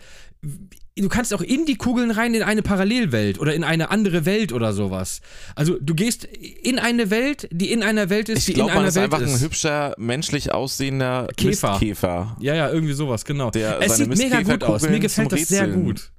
du 1.04 1.10
kannst 1.10 1.34
auch 1.34 1.42
in 1.42 1.66
die 1.66 1.76
Kugeln 1.76 2.10
rein 2.12 2.34
in 2.34 2.42
eine 2.44 2.62
Parallelwelt 2.62 3.40
oder 3.40 3.54
in 3.54 3.64
eine 3.66 3.92
andere 3.92 4.26
Welt 4.26 4.54
oder 4.54 4.72
sowas. 4.74 5.20
Also 5.56 5.78
du 5.80 5.94
gehst 5.94 6.24
in 6.24 6.80
eine 6.80 7.10
Welt, 7.10 7.50
die 7.52 7.72
in 7.72 7.84
einer 7.84 8.10
Welt 8.10 8.30
ist, 8.30 8.40
Ich 8.40 8.46
die 8.46 8.52
in 8.52 8.56
glaube, 8.56 8.70
man 8.72 8.80
einer 8.80 8.88
ist 8.90 8.96
Welt 8.96 9.14
einfach 9.14 9.22
ist. 9.22 9.34
ein 9.34 9.40
hübscher, 9.42 9.94
menschlich 9.98 10.54
aussehender 10.54 11.28
Käfer. 11.36 11.72
Mistkäfer. 11.72 12.38
ja, 12.40 12.56
ja, 12.56 12.70
irgendwie 12.72 12.94
sowas, 12.94 13.26
genau. 13.26 13.52
Der 13.52 13.80
es 13.82 13.98
sieht 13.98 14.08
mega 14.18 14.42
gut 14.42 14.64
aus. 14.64 14.84
Mir 14.84 15.00
gefällt 15.00 15.32
das 15.32 15.48
sehr 15.48 15.68
gut. 15.68 16.12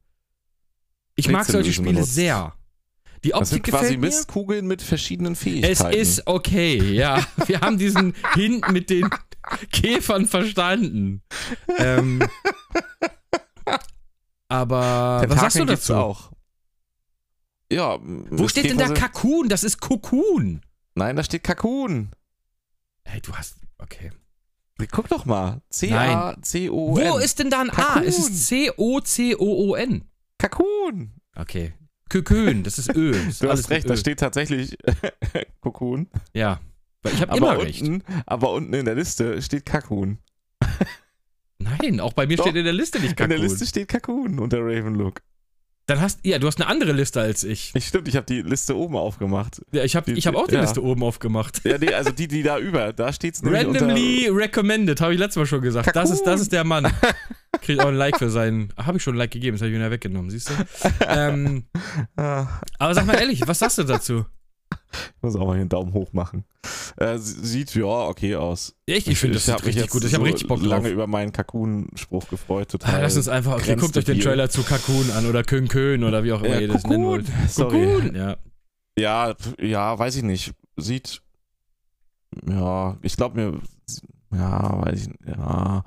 Ich 1.16 1.28
mag 1.30 1.46
solche 1.46 1.72
Spiele 1.72 1.94
benutzt. 1.94 2.14
sehr. 2.14 2.52
Die 3.24 3.30
Das 3.30 3.48
sind 3.48 3.58
Optik 3.60 3.72
quasi 3.72 3.84
gefällt 3.94 4.00
mir. 4.00 4.06
Mistkugeln 4.08 4.66
mit 4.66 4.82
verschiedenen 4.82 5.32
Es 5.32 5.38
Fähigkeiten. 5.40 5.98
ist 5.98 6.26
okay, 6.26 6.76
ja. 6.92 7.26
Wir 7.46 7.62
haben 7.62 7.78
diesen 7.78 8.12
Hint 8.34 8.70
mit 8.70 8.90
den 8.90 9.08
Käfern 9.72 10.26
verstanden. 10.26 11.22
Ähm, 11.78 12.22
aber 14.48 15.24
was 15.28 15.40
sagst 15.40 15.56
du 15.56 15.60
Tentakeln 15.60 15.68
dazu? 15.68 15.94
auch. 15.94 16.32
Ja. 17.70 17.98
Wo 18.02 18.48
steht 18.48 18.70
denn 18.70 18.78
da 18.78 18.88
Kakun? 18.88 19.48
Das 19.48 19.64
ist 19.64 19.80
Kokun. 19.80 20.60
Nein, 20.94 21.16
da 21.16 21.24
steht 21.24 21.44
Kakun. 21.44 22.10
Hey, 23.04 23.20
du 23.20 23.32
hast. 23.34 23.56
Okay. 23.78 24.12
Guck 24.90 25.08
doch 25.08 25.24
mal. 25.24 25.62
C-A-C-O-N. 25.70 27.10
Wo 27.12 27.18
ist 27.18 27.38
denn 27.38 27.50
da 27.50 27.60
ein 27.60 27.70
A? 27.70 27.74
Kakun. 27.74 28.02
Es 28.04 28.18
ist 28.18 28.46
C-O-C-O-O-N. 28.46 30.04
Kakun? 30.38 31.12
Okay. 31.34 31.74
Kökön, 32.08 32.62
das 32.62 32.78
ist 32.78 32.94
Ö. 32.94 33.12
Das 33.12 33.26
ist 33.26 33.42
Du 33.42 33.50
hast 33.50 33.70
recht, 33.70 33.90
da 33.90 33.96
steht 33.96 34.20
tatsächlich 34.20 34.76
Kokun. 35.60 36.08
Ja. 36.34 36.60
Ich 37.04 37.20
habe 37.20 37.36
immer 37.36 37.52
Aber 37.52 37.62
recht. 37.64 37.82
unten, 37.82 38.02
aber 38.26 38.52
unten 38.52 38.74
in 38.74 38.84
der 38.84 38.94
Liste 38.94 39.40
steht 39.42 39.66
Kakun. 39.66 40.18
Nein, 41.58 42.00
auch 42.00 42.12
bei 42.12 42.26
mir 42.26 42.36
Doch. 42.36 42.44
steht 42.44 42.56
in 42.56 42.64
der 42.64 42.72
Liste 42.72 42.98
nicht 42.98 43.10
In 43.10 43.16
Kakun. 43.16 43.30
der 43.30 43.38
Liste 43.38 43.66
steht 43.66 43.88
Kakun 43.88 44.38
unter 44.38 44.58
Ravenlook. 44.60 45.22
Dann 45.88 46.00
hast 46.00 46.18
ja, 46.24 46.40
du 46.40 46.48
hast 46.48 46.60
eine 46.60 46.68
andere 46.68 46.90
Liste 46.90 47.20
als 47.20 47.44
ich. 47.44 47.70
Ich 47.74 47.86
stimmt, 47.86 48.08
ich 48.08 48.16
habe 48.16 48.26
die 48.26 48.42
Liste 48.42 48.76
oben 48.76 48.96
aufgemacht. 48.96 49.62
Ja, 49.70 49.84
ich 49.84 49.94
habe 49.94 50.10
ich 50.10 50.26
hab 50.26 50.34
auch 50.34 50.48
die 50.48 50.56
ja. 50.56 50.60
Liste 50.60 50.82
oben 50.82 51.04
aufgemacht. 51.04 51.60
Ja, 51.64 51.78
nee, 51.78 51.94
also 51.94 52.10
die, 52.10 52.26
die 52.26 52.42
da 52.42 52.58
über, 52.58 52.92
da 52.92 53.12
steht's 53.12 53.40
nämlich 53.40 53.64
Randomly 53.64 54.28
recommended, 54.28 55.00
habe 55.00 55.14
ich 55.14 55.20
letztes 55.20 55.36
Mal 55.36 55.46
schon 55.46 55.62
gesagt. 55.62 55.94
Das 55.94 56.10
ist, 56.10 56.24
das 56.24 56.40
ist 56.40 56.50
der 56.52 56.64
Mann. 56.64 56.92
Kriegt 57.60 57.80
auch 57.80 57.86
ein 57.86 57.94
Like 57.94 58.18
für 58.18 58.30
seinen. 58.30 58.72
Habe 58.76 58.98
ich 58.98 59.04
schon 59.04 59.14
ein 59.14 59.18
Like 59.18 59.30
gegeben, 59.30 59.54
das 59.54 59.62
habe 59.62 59.70
ich 59.70 59.76
wieder 59.76 59.92
weggenommen, 59.92 60.28
siehst 60.28 60.50
du? 60.50 60.54
Ähm, 61.06 61.66
unter. 62.16 62.16
Ah, 62.16 62.60
aber 62.78 62.94
sag 62.94 63.06
mal 63.06 63.14
ehrlich, 63.14 63.46
was 63.46 63.60
sagst 63.60 63.78
du 63.78 63.84
dazu? 63.84 64.26
Ich 65.14 65.14
muss 65.22 65.36
auch 65.36 65.46
mal 65.46 65.52
hier 65.54 65.60
einen 65.62 65.68
Daumen 65.68 65.92
hoch 65.92 66.12
machen. 66.12 66.44
Äh, 66.96 67.18
sie- 67.18 67.44
sieht 67.46 67.74
ja 67.74 67.84
okay 67.84 68.36
aus. 68.36 68.74
Echt, 68.86 69.08
ich 69.08 69.18
finde 69.18 69.34
das 69.34 69.46
sieht 69.46 69.64
richtig 69.64 69.90
gut. 69.90 70.04
Ich 70.04 70.14
habe 70.14 70.24
so 70.24 70.30
richtig 70.30 70.48
Bock 70.48 70.58
drauf. 70.60 70.68
lange 70.68 70.88
über 70.88 71.06
meinen 71.06 71.32
Kakun-Spruch 71.32 72.28
gefreut. 72.28 72.70
Total. 72.70 72.94
Ah, 72.96 73.02
lass 73.02 73.16
uns 73.16 73.28
einfach, 73.28 73.54
okay, 73.54 73.76
guckt 73.76 73.96
euch 73.96 74.04
den. 74.04 74.20
Trailer 74.20 74.48
zu 74.50 74.62
Kakun 74.62 75.10
an 75.12 75.26
oder 75.26 75.42
Kön 75.44 75.68
Kön 75.68 76.04
oder 76.04 76.24
wie 76.24 76.32
auch 76.32 76.42
immer 76.42 76.54
Ja, 76.54 76.60
ihr 76.60 76.68
das 76.68 76.84
nennen 76.84 77.04
wollt. 77.04 77.26
Sorry. 77.48 77.86
Cocoon, 77.86 78.14
ja. 78.16 78.36
Ja, 78.98 79.34
ja, 79.60 79.98
weiß 79.98 80.16
ich 80.16 80.22
nicht. 80.22 80.52
Sieht. 80.76 81.20
Ja, 82.48 82.96
ich 83.02 83.16
glaube 83.16 83.40
mir. 83.40 83.60
Ja, 84.32 84.84
weiß 84.84 85.00
ich 85.02 85.08
nicht. 85.08 85.20
Ja. 85.26 85.84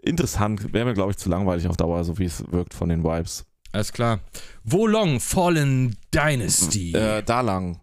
Interessant. 0.00 0.72
Wäre 0.72 0.84
mir, 0.86 0.94
glaube 0.94 1.10
ich, 1.10 1.16
zu 1.18 1.28
langweilig 1.28 1.66
auf 1.68 1.76
Dauer, 1.76 2.04
so 2.04 2.18
wie 2.18 2.24
es 2.24 2.44
wirkt 2.52 2.72
von 2.74 2.88
den 2.88 3.02
Vibes. 3.02 3.44
Alles 3.72 3.92
klar. 3.92 4.20
Wo 4.64 4.86
long 4.86 5.20
Fallen 5.20 5.96
Dynasty? 6.14 6.92
Äh, 6.92 7.22
da 7.22 7.40
lang. 7.40 7.80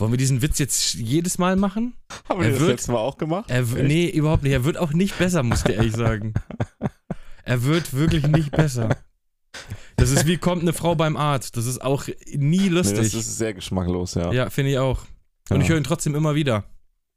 Wollen 0.00 0.12
wir 0.12 0.18
diesen 0.18 0.42
Witz 0.42 0.58
jetzt 0.58 0.94
jedes 0.94 1.38
Mal 1.38 1.56
machen? 1.56 1.94
Haben 2.28 2.40
Er 2.40 2.46
wir 2.46 2.50
das 2.52 2.60
wird- 2.60 2.70
letzte 2.70 2.92
Mal 2.92 2.98
auch 2.98 3.18
gemacht? 3.18 3.50
Er, 3.50 3.60
Echt? 3.60 3.74
nee, 3.74 4.08
überhaupt 4.08 4.42
nicht. 4.42 4.52
Er 4.52 4.64
wird 4.64 4.78
auch 4.78 4.92
nicht 4.92 5.16
besser, 5.18 5.42
muss 5.42 5.64
ich 5.66 5.74
ehrlich 5.76 5.94
sagen. 5.94 6.34
Er 7.42 7.64
wird 7.64 7.94
wirklich 7.94 8.26
nicht 8.28 8.52
besser. 8.52 8.90
Das 9.96 10.10
ist 10.10 10.26
wie 10.26 10.36
kommt 10.36 10.62
eine 10.62 10.72
Frau 10.72 10.94
beim 10.94 11.16
Arzt. 11.16 11.56
Das 11.56 11.66
ist 11.66 11.82
auch 11.82 12.06
nie 12.06 12.58
Nee, 12.60 12.68
lustig. 12.68 12.98
das 12.98 13.14
ist 13.14 13.38
sehr 13.38 13.54
geschmacklos, 13.54 14.14
ja. 14.14 14.30
ja, 14.32 14.50
finde 14.50 14.70
ich 14.72 14.78
auch. 14.78 15.00
Und 15.48 15.56
Ja. 15.56 15.62
ich 15.62 15.68
höre 15.68 15.78
ihn 15.78 15.82
trotzdem 15.84 16.14
immer 16.14 16.34
wieder. 16.36 16.64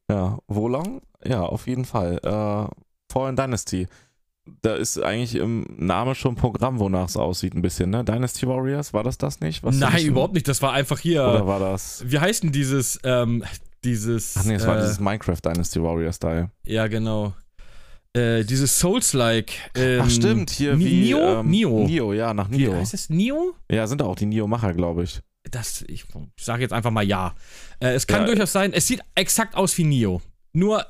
Ja, 0.10 0.40
Wolong? 0.48 1.02
Ja, 1.24 1.42
auf 1.42 1.68
jeden 1.68 1.86
Fall. 1.86 2.20
Äh, 2.24 3.14
Fallen 3.14 3.36
Dynasty. 3.36 3.88
Da 4.62 4.76
ist 4.76 5.02
eigentlich 5.02 5.36
im 5.36 5.66
Namen 5.78 6.16
schon 6.16 6.36
Programm, 6.36 6.80
wonach 6.80 7.08
es 7.08 7.16
aussieht, 7.16 7.54
ein 7.56 7.62
bisschen, 7.62 7.90
ne? 7.90 8.04
Dynasty 8.04 8.46
Warriors, 8.48 8.94
war 8.94 9.04
das 9.04 9.18
das 9.18 9.40
nicht? 9.40 9.64
Was 9.64 9.78
Nein, 9.78 10.06
überhaupt 10.06 10.34
nicht. 10.34 10.48
Das 10.48 10.62
war 10.62 10.74
einfach 10.74 11.00
hier. 11.00 11.24
Oder 11.24 11.48
war 11.48 11.60
das. 11.60 12.04
Wie 12.06 12.20
heißt 12.20 12.44
denn 12.44 12.52
dieses, 12.52 13.00
ähm, 13.04 13.44
dieses. 13.86 14.36
Ach 14.38 14.44
nee, 14.44 14.56
es 14.56 14.68
war 14.68 14.78
äh, 14.78 14.82
dieses 14.82 15.00
Minecraft 15.00 15.38
Dynasty 15.44 15.82
Warrior 15.82 16.12
Style. 16.12 16.50
Ja, 16.66 16.88
genau. 16.88 17.34
Äh, 18.16 18.44
dieses 18.44 18.78
Souls-like. 18.80 19.54
Ähm, 19.76 20.02
Ach 20.04 20.10
stimmt, 20.10 20.50
hier 20.52 20.76
Ni- 20.76 20.86
wie. 20.86 21.02
Nio? 21.06 21.40
Ähm, 21.40 21.50
Nio. 21.50 21.86
Nio, 21.86 22.14
ja, 22.14 22.34
nach 22.34 22.52
Wie 22.52 22.58
Nio. 22.58 22.74
heißt 22.76 22.94
es 22.94 23.10
Nio? 23.10 23.56
Ja, 23.72 23.88
sind 23.88 24.02
auch 24.02 24.16
die 24.16 24.26
Nio-Macher, 24.26 24.74
glaube 24.74 25.04
ich. 25.04 25.22
Das, 25.50 25.84
ich, 25.88 26.06
sage 26.40 26.62
jetzt 26.62 26.74
einfach 26.74 26.92
mal 26.92 27.04
ja. 27.04 27.34
Äh, 27.80 27.94
es 27.94 28.08
kann 28.08 28.22
Ja. 28.22 28.28
durchaus 28.28 28.52
sein, 28.52 28.72
es 28.74 28.88
sieht 28.88 29.02
exakt 29.16 29.56
aus 29.56 29.78
wie 29.78 29.84
Nio. 29.86 30.22
Nur 30.52 30.86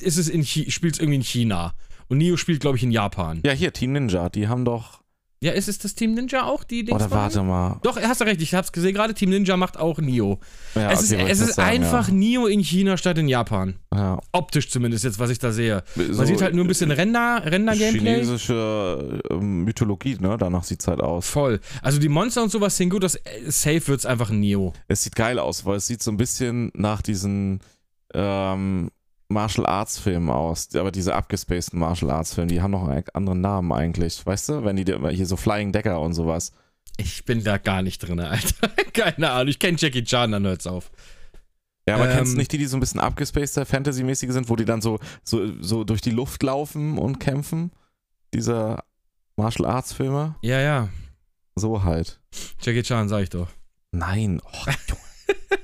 ist 0.00 0.16
es 0.16 0.28
in 0.28 0.44
spielt 0.44 0.94
es 0.94 1.00
irgendwie 1.00 1.16
in 1.16 1.22
China. 1.24 1.74
Und 2.10 2.18
Nio 2.18 2.36
spielt, 2.36 2.60
glaube 2.60 2.76
ich, 2.76 2.82
in 2.82 2.90
Japan. 2.90 3.40
Ja, 3.44 3.52
hier, 3.52 3.72
Team 3.72 3.92
Ninja, 3.92 4.28
die 4.28 4.48
haben 4.48 4.64
doch. 4.64 5.00
Ja, 5.42 5.52
ist 5.52 5.68
es 5.68 5.78
das 5.78 5.94
Team 5.94 6.12
Ninja 6.12 6.44
auch, 6.44 6.64
die 6.64 6.84
Dings 6.84 7.00
Oder 7.00 7.10
warte 7.12 7.42
mal. 7.42 7.78
Doch, 7.82 7.98
hast 7.98 8.20
du 8.20 8.24
recht, 8.26 8.42
ich 8.42 8.52
hab's 8.52 8.72
gesehen 8.72 8.92
gerade, 8.92 9.14
Team 9.14 9.30
Ninja 9.30 9.56
macht 9.56 9.78
auch 9.78 9.98
Nio. 9.98 10.40
Ja, 10.74 10.90
es 10.90 11.02
ist, 11.02 11.12
okay, 11.12 11.20
wollte 11.20 11.32
es 11.32 11.40
ist 11.40 11.54
sagen, 11.54 11.70
einfach 11.70 12.08
Nio 12.08 12.46
in 12.46 12.60
China 12.60 12.96
statt 12.96 13.16
in 13.16 13.28
Japan. 13.28 13.76
Ja. 13.94 13.98
ja. 13.98 14.20
Optisch 14.32 14.68
zumindest 14.68 15.04
jetzt, 15.04 15.20
was 15.20 15.30
ich 15.30 15.38
da 15.38 15.52
sehe. 15.52 15.84
Man 15.94 16.12
So 16.12 16.24
sieht 16.24 16.42
halt 16.42 16.54
nur 16.54 16.64
ein 16.64 16.68
bisschen 16.68 16.90
Render, 16.90 17.42
Render-Gameplay. 17.46 18.16
Chinesische 18.16 19.22
ähm, 19.30 19.64
Mythologie, 19.64 20.18
ne? 20.20 20.36
Danach 20.36 20.64
sieht's 20.64 20.88
halt 20.88 21.00
aus. 21.00 21.28
Voll. 21.28 21.60
Also 21.80 22.00
die 22.00 22.08
Monster 22.10 22.42
und 22.42 22.50
sowas 22.50 22.76
sehen 22.76 22.90
gut, 22.90 23.04
das 23.04 23.14
äh, 23.14 23.20
safe 23.46 23.86
wird's 23.86 24.04
einfach 24.04 24.30
ein 24.30 24.40
Nio. 24.40 24.74
Es 24.88 25.04
sieht 25.04 25.14
geil 25.14 25.38
aus, 25.38 25.64
weil 25.64 25.76
es 25.76 25.86
sieht 25.86 26.02
so 26.02 26.10
ein 26.10 26.16
bisschen 26.16 26.70
nach 26.74 27.00
diesen 27.00 27.60
ähm, 28.12 28.90
Martial 29.30 29.66
Arts 29.66 29.98
Filmen 29.98 30.28
aus. 30.28 30.74
Aber 30.74 30.90
diese 30.90 31.14
abgespaceden 31.14 31.78
Martial 31.78 32.10
Arts 32.10 32.34
Filme, 32.34 32.48
die 32.48 32.60
haben 32.60 32.72
noch 32.72 32.86
einen 32.86 33.04
anderen 33.14 33.40
Namen 33.40 33.72
eigentlich. 33.72 34.24
Weißt 34.26 34.48
du, 34.48 34.64
wenn 34.64 34.76
die 34.76 34.84
hier 34.84 35.26
so 35.26 35.36
Flying 35.36 35.72
Decker 35.72 36.00
und 36.00 36.12
sowas. 36.12 36.52
Ich 36.96 37.24
bin 37.24 37.42
da 37.44 37.56
gar 37.58 37.82
nicht 37.82 37.98
drin, 38.00 38.20
Alter. 38.20 38.68
Keine 38.92 39.30
Ahnung. 39.30 39.48
Ich 39.48 39.58
kenne 39.58 39.76
Jackie 39.80 40.04
Chan, 40.04 40.32
dann 40.32 40.44
hört's 40.44 40.66
auf. 40.66 40.90
Ja, 41.88 41.94
aber 41.94 42.10
Ähm, 42.10 42.16
kennst 42.16 42.34
du 42.34 42.36
nicht 42.38 42.52
die, 42.52 42.58
die 42.58 42.66
so 42.66 42.76
ein 42.76 42.80
bisschen 42.80 43.00
abgespaceder, 43.00 43.64
Fantasy-mäßige 43.64 44.32
sind, 44.32 44.48
wo 44.48 44.56
die 44.56 44.64
dann 44.64 44.82
so, 44.82 44.98
so, 45.24 45.50
so 45.62 45.84
durch 45.84 46.00
die 46.00 46.10
Luft 46.10 46.42
laufen 46.42 46.98
und 46.98 47.20
kämpfen? 47.20 47.70
Diese 48.34 48.78
Martial 49.36 49.68
Arts 49.68 49.92
Filme? 49.92 50.34
Ja, 50.42 50.60
ja. 50.60 50.88
So 51.54 51.84
halt. 51.84 52.20
Jackie 52.60 52.82
Chan, 52.82 53.08
sag 53.08 53.22
ich 53.22 53.30
doch. 53.30 53.48
Nein. 53.92 54.40
Oh, 54.44 54.72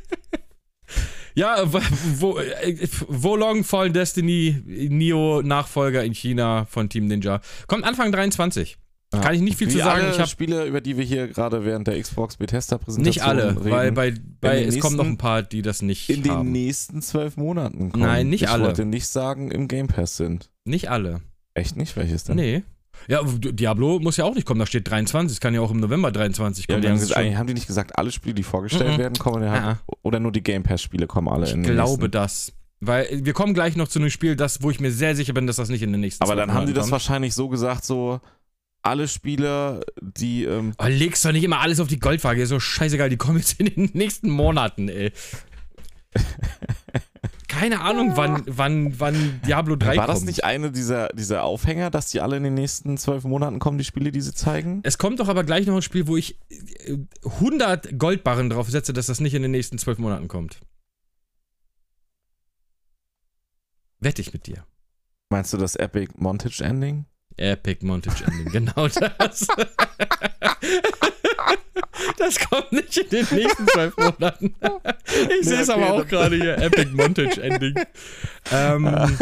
Ja, 1.37 1.71
wo, 1.73 1.81
wo, 2.19 2.39
äh, 2.39 2.89
Wolong 3.09 3.63
Fallen 3.63 3.93
Destiny, 3.93 4.57
Neo 4.65 5.43
Nachfolger 5.43 6.03
in 6.03 6.15
China 6.15 6.65
von 6.69 6.89
Team 6.89 7.07
Ninja. 7.07 7.41
Kommt 7.67 7.85
Anfang 7.85 8.11
23. 8.11 8.79
Ja. 9.15 9.21
Kann 9.21 9.35
ich 9.35 9.41
nicht 9.41 9.57
viel 9.57 9.69
Wie 9.69 9.73
zu 9.73 9.79
sagen. 9.79 10.01
alle 10.03 10.11
Ich 10.13 10.19
habe 10.19 10.29
Spiele, 10.29 10.65
über 10.67 10.81
die 10.81 10.97
wir 10.97 11.05
hier 11.05 11.29
gerade 11.29 11.65
während 11.65 11.87
der 11.87 12.01
Xbox 12.01 12.39
Bethesda 12.39 12.77
Präsentation 12.79 13.05
nicht 13.05 13.23
alle, 13.23 13.51
reden, 13.65 13.71
weil 13.71 13.93
bei, 13.93 14.15
bei 14.41 14.61
den 14.61 14.69
es 14.71 14.81
kommen 14.81 14.97
noch 14.97 15.05
nächsten- 15.05 15.15
ein 15.15 15.19
paar, 15.19 15.43
die 15.43 15.63
das 15.63 15.81
nicht 15.83 16.09
in 16.11 16.23
den 16.25 16.33
haben. 16.33 16.51
nächsten 16.53 17.03
zwölf 17.03 17.37
Monaten 17.37 17.93
kommen. 17.93 18.03
Nein, 18.03 18.29
nicht 18.31 18.43
ich 18.43 18.49
alle. 18.49 18.63
Ich 18.63 18.67
wollte 18.69 18.85
nicht 18.85 19.07
sagen, 19.07 19.51
im 19.53 19.69
Game 19.69 19.87
Pass 19.87 20.17
sind. 20.17 20.51
Nicht 20.65 20.91
alle. 20.91 21.21
Echt 21.55 21.77
nicht? 21.77 21.97
Welches 21.97 22.25
denn? 22.25 22.37
Nee. 22.37 22.63
Ja, 23.09 23.23
Diablo 23.23 23.99
muss 24.01 24.17
ja 24.17 24.25
auch 24.25 24.35
nicht 24.35 24.47
kommen, 24.47 24.59
da 24.61 24.67
steht 24.67 24.91
23, 24.91 25.37
es 25.37 25.41
kann 25.41 25.55
ja 25.55 25.61
auch 25.61 25.71
im 25.71 25.81
November 25.81 26.11
23 26.13 26.65
Ja, 26.69 26.75
kommen. 26.75 26.83
die 26.83 26.89
dann 26.89 27.17
haben, 27.17 27.39
haben 27.39 27.47
die 27.47 27.55
nicht 27.55 27.67
gesagt, 27.67 27.99
alle 27.99 28.11
Spiele, 28.13 28.35
die 28.35 28.43
vorgestellt 28.43 28.95
Mhm. 28.95 28.99
werden, 28.99 29.19
kommen 29.19 29.43
ja 29.43 29.79
oder 30.03 30.19
nur 30.21 30.33
die 30.33 30.43
Game 30.43 30.63
Pass 30.63 30.83
Spiele 30.83 31.07
kommen 31.07 31.29
alle 31.29 31.47
ich 31.47 31.53
in 31.55 31.63
den 31.63 31.75
glaube 31.75 32.09
das. 32.09 32.53
Weil 32.81 33.07
wir 33.25 33.33
kommen 33.33 33.55
gleich 33.55 33.75
noch 33.77 33.89
zu 33.89 33.99
einem 33.99 34.11
Spiel, 34.11 34.37
das, 34.37 34.63
wo 34.63 34.71
ich 34.71 34.81
mir 34.81 34.91
sehr 34.91 35.17
sicher 35.17 35.33
bin, 35.33 35.47
dass 35.47 35.57
das 35.57 35.69
nicht 35.71 35.83
in 35.83 35.93
den 35.93 36.01
nächsten 36.03 36.23
Aber 36.23 36.37
dann 36.37 36.51
haben 36.51 36.67
die 36.67 36.73
Monaten 36.73 36.75
das 36.75 36.83
kommt. 36.85 36.93
wahrscheinlich 36.93 37.35
so 37.35 37.49
gesagt, 37.49 37.85
so 37.85 38.21
alle 38.83 39.09
Spiele, 39.09 39.81
die 40.01 40.45
ähm, 40.45 40.75
Oh, 40.79 40.85
legst 40.87 41.25
doch 41.25 41.33
nicht 41.33 41.43
immer 41.45 41.61
alles 41.61 41.81
auf 41.81 41.89
die 41.89 41.99
Goldwaage, 41.99 42.43
ist 42.43 42.51
so 42.51 42.61
scheißegal, 42.61 43.09
die 43.09 43.17
kommen 43.17 43.39
jetzt 43.39 43.59
in 43.61 43.67
den 43.67 43.91
nächsten 43.95 44.29
Monaten, 44.31 44.89
ey. 44.89 45.13
Keine 47.59 47.81
Ahnung, 47.81 48.17
wann, 48.17 48.43
wann, 48.47 49.01
wann 49.01 49.41
Diablo 49.47 49.77
3 49.77 49.97
war 49.97 50.07
kommt. 50.07 50.09
das 50.19 50.25
nicht 50.25 50.45
eine 50.45 50.71
dieser, 50.71 51.09
dieser 51.09 51.43
Aufhänger, 51.43 51.91
dass 51.91 52.11
die 52.11 52.21
alle 52.21 52.37
in 52.37 52.43
den 52.43 52.55
nächsten 52.55 52.99
zwölf 52.99 53.25
Monaten 53.25 53.59
kommen, 53.59 53.79
die 53.79 53.85
Spiele, 53.85 54.13
die 54.13 54.21
sie 54.21 54.35
zeigen? 54.35 54.81
Es 54.83 54.99
kommt 54.99 55.21
doch 55.21 55.29
aber 55.29 55.43
gleich 55.43 55.67
noch 55.67 55.77
ein 55.77 55.83
Spiel, 55.83 56.07
wo 56.07 56.17
ich 56.17 56.39
äh, 56.51 56.99
100 57.25 57.99
Goldbarren 57.99 58.51
drauf 58.51 58.69
setze, 58.71 58.93
dass 58.93 59.07
das 59.07 59.21
nicht 59.21 59.35
in 59.35 59.43
den 59.43 59.53
nächsten 59.53 59.79
zwölf 59.79 59.99
Monaten 59.99 60.29
kommt. 60.29 60.61
Wette 64.01 64.21
ich 64.21 64.33
mit 64.33 64.47
dir. 64.47 64.67
Meinst 65.31 65.53
du 65.53 65.57
das 65.57 65.77
Epic 65.77 66.13
Montage 66.17 66.63
Ending? 66.63 67.07
Epic 67.37 67.85
Montage 67.85 68.25
Ending, 68.25 68.53
genau 68.53 68.89
das. 69.19 69.47
Das 72.19 72.39
kommt 72.39 72.73
nicht 72.73 72.97
in 72.97 73.09
den 73.11 73.27
nächsten 73.31 73.67
zwölf 73.69 73.97
Monaten. 73.97 74.55
Ich 75.41 75.47
sehe 75.47 75.61
es 75.61 75.69
okay, 75.69 75.83
aber 75.83 75.95
auch 75.95 76.07
gerade 76.07 76.37
hier. 76.37 76.59
Epic 76.59 76.91
Montage 76.93 77.43
Ending. 77.43 77.75
Ähm, 78.53 79.19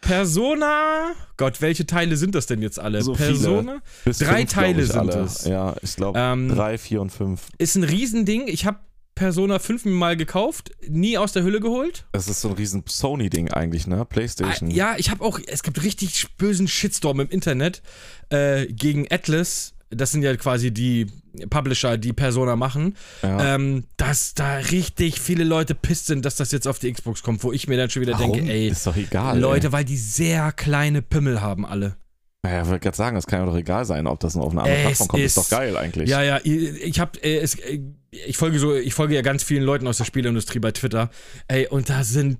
Persona. 0.00 1.12
Gott, 1.36 1.60
welche 1.60 1.86
Teile 1.86 2.16
sind 2.16 2.34
das 2.34 2.46
denn 2.46 2.60
jetzt 2.62 2.78
alle? 2.78 3.02
So. 3.02 3.12
Persona 3.14 3.80
Bis 4.04 4.18
Drei 4.18 4.38
fünf, 4.40 4.52
Teile 4.52 4.84
sind 4.84 5.10
alle. 5.10 5.20
es. 5.22 5.44
Ja, 5.44 5.74
ich 5.82 5.96
glaube 5.96 6.18
ähm, 6.18 6.48
drei, 6.48 6.78
vier 6.78 7.00
und 7.00 7.10
fünf. 7.10 7.42
ist 7.58 7.76
ein 7.76 7.84
Riesending. 7.84 8.48
Ich 8.48 8.66
habe 8.66 8.78
Persona 9.14 9.58
5 9.58 9.84
mir 9.84 9.90
mal 9.92 10.16
gekauft, 10.16 10.70
nie 10.88 11.18
aus 11.18 11.32
der 11.32 11.42
Hülle 11.42 11.60
geholt. 11.60 12.06
Das 12.12 12.28
ist 12.28 12.40
so 12.40 12.48
ein 12.48 12.54
riesen 12.54 12.82
Sony-Ding 12.86 13.50
eigentlich, 13.50 13.86
ne? 13.86 14.04
PlayStation. 14.04 14.70
Ah, 14.70 14.74
Ja, 14.74 14.94
ich 14.96 15.10
habe 15.10 15.22
auch, 15.24 15.38
es 15.46 15.62
gibt 15.62 15.82
richtig 15.82 16.36
bösen 16.38 16.66
Shitstorm 16.66 17.20
im 17.20 17.28
Internet 17.28 17.82
äh, 18.30 18.66
gegen 18.66 19.06
Atlas. 19.10 19.74
Das 19.90 20.10
sind 20.10 20.22
ja 20.22 20.34
quasi 20.36 20.70
die 20.72 21.06
Publisher, 21.50 21.98
die 21.98 22.14
Persona 22.14 22.56
machen. 22.56 22.96
Ja. 23.22 23.54
Ähm, 23.56 23.84
dass 23.98 24.32
da 24.32 24.56
richtig 24.56 25.20
viele 25.20 25.44
Leute 25.44 25.74
pisst 25.74 26.06
sind, 26.06 26.24
dass 26.24 26.36
das 26.36 26.50
jetzt 26.50 26.66
auf 26.66 26.78
die 26.78 26.90
Xbox 26.90 27.22
kommt, 27.22 27.44
wo 27.44 27.52
ich 27.52 27.68
mir 27.68 27.76
dann 27.76 27.90
schon 27.90 28.00
wieder 28.00 28.14
Warum? 28.14 28.32
denke, 28.32 28.50
ey, 28.50 28.68
ist 28.68 28.86
doch 28.86 28.96
egal. 28.96 29.38
Leute, 29.38 29.66
Ey. 29.66 29.72
weil 29.72 29.84
die 29.84 29.98
sehr 29.98 30.50
kleine 30.52 31.02
Pimmel 31.02 31.42
haben 31.42 31.66
alle. 31.66 31.96
Naja, 32.44 32.62
ich 32.62 32.68
wollte 32.68 32.80
gerade 32.80 32.96
sagen, 32.96 33.14
das 33.14 33.26
kann 33.26 33.38
ja 33.40 33.46
doch 33.46 33.56
egal 33.56 33.84
sein, 33.84 34.06
ob 34.08 34.18
das 34.18 34.34
nur 34.34 34.44
auf 34.44 34.50
eine 34.52 34.62
andere 34.62 34.76
Es 34.78 34.82
Plattform 34.82 35.08
kommt. 35.08 35.22
Ist, 35.22 35.36
ist- 35.36 35.52
doch 35.52 35.56
geil 35.58 35.76
eigentlich. 35.76 36.10
Ja, 36.10 36.22
ja, 36.22 36.40
ich 36.42 36.98
habe 36.98 37.22
äh, 37.22 37.38
es- 37.38 37.54
äh, 37.54 37.80
ich 38.10 38.36
folge 38.36 38.58
so 38.58 38.74
ich 38.74 38.94
folge 38.94 39.14
ja 39.14 39.22
ganz 39.22 39.42
vielen 39.44 39.62
Leuten 39.62 39.86
aus 39.86 39.98
der 39.98 40.04
Spieleindustrie 40.04 40.58
bei 40.58 40.72
Twitter. 40.72 41.08
Ey, 41.48 41.68
und 41.68 41.88
da 41.88 42.02
sind 42.04 42.38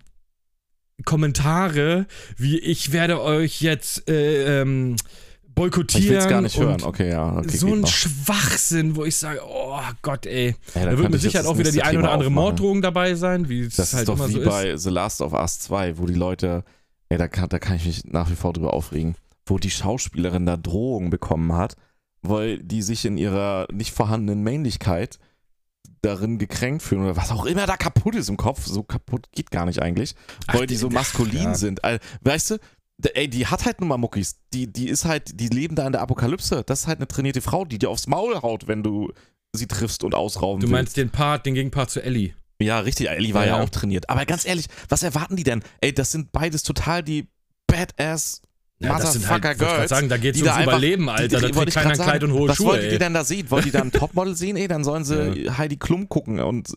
Kommentare 1.05 2.07
wie 2.37 2.59
ich 2.59 2.93
werde 2.93 3.21
euch 3.23 3.61
jetzt 3.63 4.09
äh, 4.09 4.61
ähm, 4.61 4.97
boykottieren 5.55 6.05
ich 6.05 6.11
will 6.11 6.17
es 6.19 6.29
gar 6.29 6.41
nicht 6.43 6.59
hören. 6.59 6.83
Okay, 6.83 7.11
ja. 7.11 7.39
Okay, 7.39 7.57
so 7.57 7.69
ein 7.73 7.81
noch. 7.81 7.89
Schwachsinn, 7.89 8.97
wo 8.97 9.05
ich 9.05 9.17
sage, 9.17 9.41
oh 9.47 9.79
Gott, 10.03 10.27
ey. 10.27 10.55
Ey, 10.75 10.85
Da 10.85 10.91
wird 10.99 11.11
mit 11.11 11.15
ich 11.17 11.23
Sicherheit 11.23 11.47
auch 11.47 11.59
wieder 11.59 11.71
die 11.73 11.83
ein 11.83 11.97
oder 11.99 12.11
andere 12.11 12.29
aufmachen. 12.29 12.35
Morddrohung 12.35 12.83
dabei 12.83 13.15
sein, 13.15 13.49
wie 13.49 13.63
es 13.63 13.77
Das 13.77 13.93
halt 13.93 14.03
ist 14.03 14.09
doch 14.09 14.17
immer 14.17 14.29
wie 14.29 14.33
so 14.33 14.41
ist. 14.41 14.49
bei 14.49 14.77
The 14.77 14.91
Last 14.91 15.21
of 15.21 15.33
Us 15.33 15.59
2, 15.61 15.99
wo 15.99 16.07
die 16.07 16.15
Leute, 16.15 16.65
ey, 17.09 17.19
da 17.19 17.29
kann, 17.29 17.49
da 17.49 17.59
kann 17.59 17.77
ich 17.77 17.85
mich 17.87 18.05
nach 18.05 18.31
wie 18.31 18.35
vor 18.37 18.53
drüber 18.53 18.73
aufregen, 18.75 19.15
wo 19.47 19.59
die 19.59 19.71
Schauspielerin 19.71 20.47
da 20.47 20.57
Drohungen 20.57 21.11
bekommen 21.11 21.53
hat, 21.55 21.77
weil 22.23 22.59
die 22.63 22.83
sich 22.83 23.05
in 23.05 23.17
ihrer 23.17 23.67
nicht 23.73 23.93
vorhandenen 23.93 24.43
Männlichkeit 24.43 25.19
darin 26.03 26.39
gekränkt 26.39 26.83
fühlen 26.83 27.03
oder 27.03 27.17
was 27.17 27.31
auch 27.31 27.45
immer 27.45 27.67
da 27.67 27.77
kaputt 27.77 28.15
ist 28.15 28.29
im 28.29 28.37
Kopf, 28.37 28.67
so 28.67 28.83
kaputt 28.83 29.29
geht 29.33 29.51
gar 29.51 29.67
nicht 29.67 29.81
eigentlich, 29.81 30.15
Ach, 30.47 30.55
weil 30.55 30.67
die 30.67 30.77
so 30.77 30.91
maskulin 30.91 31.43
ja. 31.43 31.55
sind. 31.55 31.81
Weißt 32.23 32.51
du, 32.51 32.59
ey, 33.15 33.29
die 33.29 33.47
hat 33.47 33.65
halt 33.65 33.81
nun 33.81 33.89
mal 33.89 33.99
Muckis, 33.99 34.37
die, 34.53 34.73
die 34.73 34.89
ist 34.89 35.05
halt, 35.05 35.39
die 35.41 35.49
leben 35.49 35.77
da 35.77 35.87
in 35.87 35.93
der 35.93 36.03
Apokalypse, 36.03 36.63
das 36.65 36.81
ist 36.81 36.87
halt 36.89 36.99
eine 36.99 37.09
trainierte 37.09 37.41
Frau, 37.41 37.65
die 37.65 37.79
dir 37.79 37.91
aufs 37.91 38.07
Maul 38.07 38.41
haut, 38.43 38.67
wenn 38.67 38.83
du 38.83 39.13
sie 39.55 39.67
triffst 39.67 40.03
und 40.03 40.15
ausrauben 40.15 40.61
Du 40.61 40.67
willst. 40.67 40.73
meinst 40.73 40.97
den 40.97 41.11
Part, 41.11 41.47
den 41.47 41.55
Gegenpart 41.55 41.91
zu 41.91 42.03
Ellie. 42.03 42.35
Ja, 42.61 42.79
richtig, 42.81 43.09
Ellie 43.11 43.35
war 43.35 43.43
Ja, 43.45 43.53
ja, 43.53 43.57
ja. 43.59 43.65
auch 43.65 43.69
trainiert. 43.71 44.09
Aber 44.09 44.25
ganz 44.25 44.45
ehrlich, 44.45 44.67
was 44.89 45.03
erwarten 45.03 45.37
die 45.37 45.43
denn? 45.45 45.63
Ey, 45.81 45.93
das 45.93 46.13
sind 46.13 46.33
beides 46.33 46.63
total 46.63 47.03
die 47.03 47.29
Badass 47.67 48.41
Ja, 48.83 48.99
das 48.99 49.13
sind 49.15 49.29
halt, 49.29 49.45
ich 49.45 49.59
Girls. 49.59 49.89
sagen, 49.91 50.09
da 50.09 50.17
geht's 50.17 50.39
die 50.39 50.43
ums 50.45 50.55
da 50.55 50.61
einfach- 50.61 50.73
Überleben, 50.73 51.09
Alter. 51.09 51.23
die- 51.23 51.29
da 51.29 51.37
die- 51.39 51.43
trägt 51.45 51.57
wollte 51.57 51.69
ich 51.71 51.75
keiner 51.75 51.91
ein 51.91 51.99
Kleid 51.99 52.25
und 52.25 52.33
hohe 52.33 52.49
was 52.49 52.57
Schuhe, 52.57 52.67
wollt 52.69 52.83
ihr 52.85 52.93
ey. 52.93 52.99
denn 52.99 53.15
da 53.15 53.25
sehen? 53.25 53.51
Wollt 53.51 53.67
ihr 53.67 53.73
da 53.73 53.81
ein 53.83 53.93
Topmodel 53.93 54.35
sehen? 54.37 54.57
Ey, 54.57 54.69
dann 54.69 54.85
sollen 54.85 55.05
sie 55.05 55.51
Heidi 55.57 55.77
Klum 55.77 56.09
gucken 56.09 56.41
und 56.41 56.69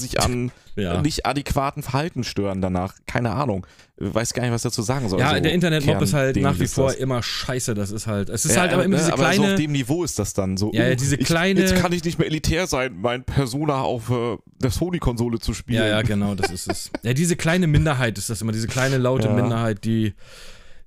sich 0.00 0.18
an 0.20 0.50
Ja. 0.74 1.02
nicht 1.02 1.26
adäquaten 1.26 1.82
Verhalten 1.82 2.24
stören 2.24 2.62
danach. 2.62 2.94
Keine 3.06 3.30
Ahnung. 3.32 3.66
Weiß 3.98 4.32
gar 4.32 4.42
nicht, 4.42 4.50
was 4.50 4.62
ich 4.64 4.70
dazu 4.70 4.80
sagen 4.82 5.08
soll. 5.10 5.20
Ja, 5.20 5.34
So 5.34 5.40
der 5.40 5.52
Internetmob 5.52 6.00
ist 6.00 6.14
halt 6.14 6.36
nach 6.38 6.58
wie 6.58 6.66
vor 6.66 6.88
das. 6.88 6.96
immer 6.96 7.22
scheiße. 7.22 7.74
Das 7.74 7.90
ist 7.92 8.06
halt. 8.06 8.30
Es 8.30 8.44
ist 8.46 8.54
Ja, 8.56 8.62
halt 8.62 8.72
aber 8.72 8.84
immer 8.84 8.96
ne, 8.96 9.02
diese 9.02 9.12
aber 9.12 9.24
so 9.34 9.38
kleine. 9.42 9.52
auf 9.52 9.60
dem 9.60 9.70
Niveau 9.72 10.02
ist 10.02 10.18
das 10.18 10.32
dann 10.32 10.56
so. 10.56 10.72
Ja, 10.72 10.86
ja, 10.86 10.92
uh, 10.92 10.96
diese 10.96 11.16
ich, 11.16 11.26
kleine- 11.26 11.60
Jetzt 11.60 11.76
kann 11.76 11.92
ich 11.92 12.02
nicht 12.02 12.18
mehr 12.18 12.26
elitär 12.26 12.66
sein, 12.66 12.96
mein 13.00 13.22
Persona 13.22 13.82
auf 13.82 14.10
äh, 14.10 14.38
der 14.60 14.70
Sony-Konsole 14.70 15.38
zu 15.40 15.52
spielen. 15.52 15.82
ja, 15.82 15.88
ja, 15.88 16.02
genau, 16.02 16.34
das 16.34 16.50
ist 16.50 16.68
es. 16.68 16.90
Ja, 17.02 17.12
diese 17.12 17.36
kleine 17.36 17.66
Minderheit 17.66 18.16
ist 18.16 18.30
das 18.30 18.40
immer, 18.40 18.52
diese 18.52 18.68
kleine 18.68 18.96
laute 18.96 19.28
Ja. 19.28 19.34
Minderheit, 19.34 19.84
die 19.84 20.14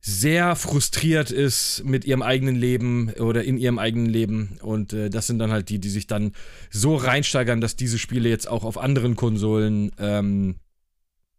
sehr 0.08 0.56
frustriert 0.56 1.32
ist 1.32 1.82
mit 1.84 2.06
ihrem 2.06 2.22
eigenen 2.22 2.56
Leben 2.56 3.12
oder 3.14 3.44
in 3.44 3.58
ihrem 3.58 3.80
eigenen 3.80 4.06
Leben. 4.06 4.60
Und 4.62 4.94
äh, 4.94 5.10
das 5.10 5.26
sind 5.26 5.40
dann 5.40 5.52
halt 5.52 5.70
die, 5.70 5.80
die 5.80 5.90
sich 5.90 6.06
dann 6.06 6.34
so 6.70 6.96
reinsteigern, 6.96 7.60
dass 7.60 7.76
diese 7.76 7.98
Spiele 7.98 8.30
jetzt 8.30 8.48
auch 8.48 8.64
auf 8.64 8.78
anderen 8.78 9.16
Konsolen 9.16 9.92
ähm, 9.98 10.58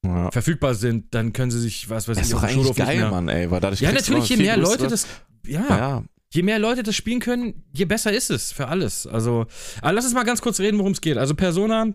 ja. 0.05 0.33
verfügbar 0.33 0.75
sind. 0.75 1.15
Dann 1.15 1.33
können 1.33 1.53
sie 1.53 1.61
sich, 1.61 1.89
was 1.91 2.09
weiß 2.09 2.17
ich, 2.17 2.23
das 2.23 2.27
ist 2.31 2.35
doch 2.35 2.43
eigentlich 2.43 2.75
geil, 2.75 3.09
Mann, 3.09 3.29
ey. 3.29 3.53
Weil 3.53 3.61
dadurch 3.61 3.83
ja, 3.83 3.93
natürlich, 3.93 4.31
je 4.31 4.37
mehr 4.37 4.57
Leute 4.57 4.89
das. 4.89 5.07
Ja, 5.47 5.69
ja, 5.69 6.05
je 6.33 6.43
mehr 6.43 6.59
Leute 6.59 6.83
das 6.83 6.97
spielen 6.97 7.21
können, 7.21 7.63
je 7.73 7.85
besser 7.85 8.13
ist 8.13 8.31
es 8.31 8.51
für 8.51 8.67
alles. 8.67 9.07
Also, 9.07 9.47
lass 9.81 10.05
uns 10.05 10.15
mal 10.15 10.25
ganz 10.25 10.43
kurz 10.43 10.59
reden, 10.59 10.79
worum 10.79 10.91
es 10.91 11.01
geht. 11.01 11.19
Also, 11.19 11.37
Persona 11.37 11.95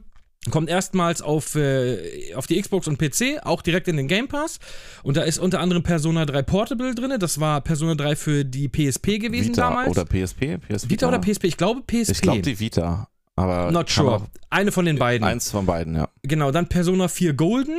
kommt 0.49 0.69
erstmals 0.69 1.21
auf, 1.21 1.55
äh, 1.55 2.33
auf 2.33 2.47
die 2.47 2.59
Xbox 2.59 2.87
und 2.87 2.97
PC, 2.97 3.39
auch 3.43 3.61
direkt 3.61 3.87
in 3.87 3.97
den 3.97 4.07
Game 4.07 4.27
Pass. 4.27 4.59
Und 5.03 5.17
da 5.17 5.21
ist 5.21 5.37
unter 5.37 5.59
anderem 5.59 5.83
Persona 5.83 6.25
3 6.25 6.41
Portable 6.41 6.95
drin. 6.95 7.13
Das 7.19 7.39
war 7.39 7.61
Persona 7.61 7.95
3 7.95 8.15
für 8.15 8.45
die 8.45 8.67
PSP 8.67 9.19
gewesen 9.19 9.49
Vita 9.49 9.69
damals. 9.69 9.89
Oder 9.89 10.05
PSP? 10.05 10.57
PS 10.57 10.89
Vita 10.89 11.07
oder 11.07 11.19
PSP? 11.19 11.43
Ich 11.45 11.57
glaube 11.57 11.81
PSP. 11.81 12.11
Ich 12.11 12.21
glaube 12.21 12.41
die 12.41 12.59
Vita. 12.59 13.07
Aber 13.35 13.71
Not 13.71 13.89
sure. 13.89 14.27
Eine 14.49 14.71
von 14.71 14.85
den 14.85 14.97
beiden. 14.97 15.25
Eins 15.25 15.51
von 15.51 15.65
beiden, 15.65 15.95
ja. 15.95 16.09
Genau, 16.23 16.51
dann 16.51 16.67
Persona 16.67 17.07
4 17.07 17.33
Golden 17.33 17.77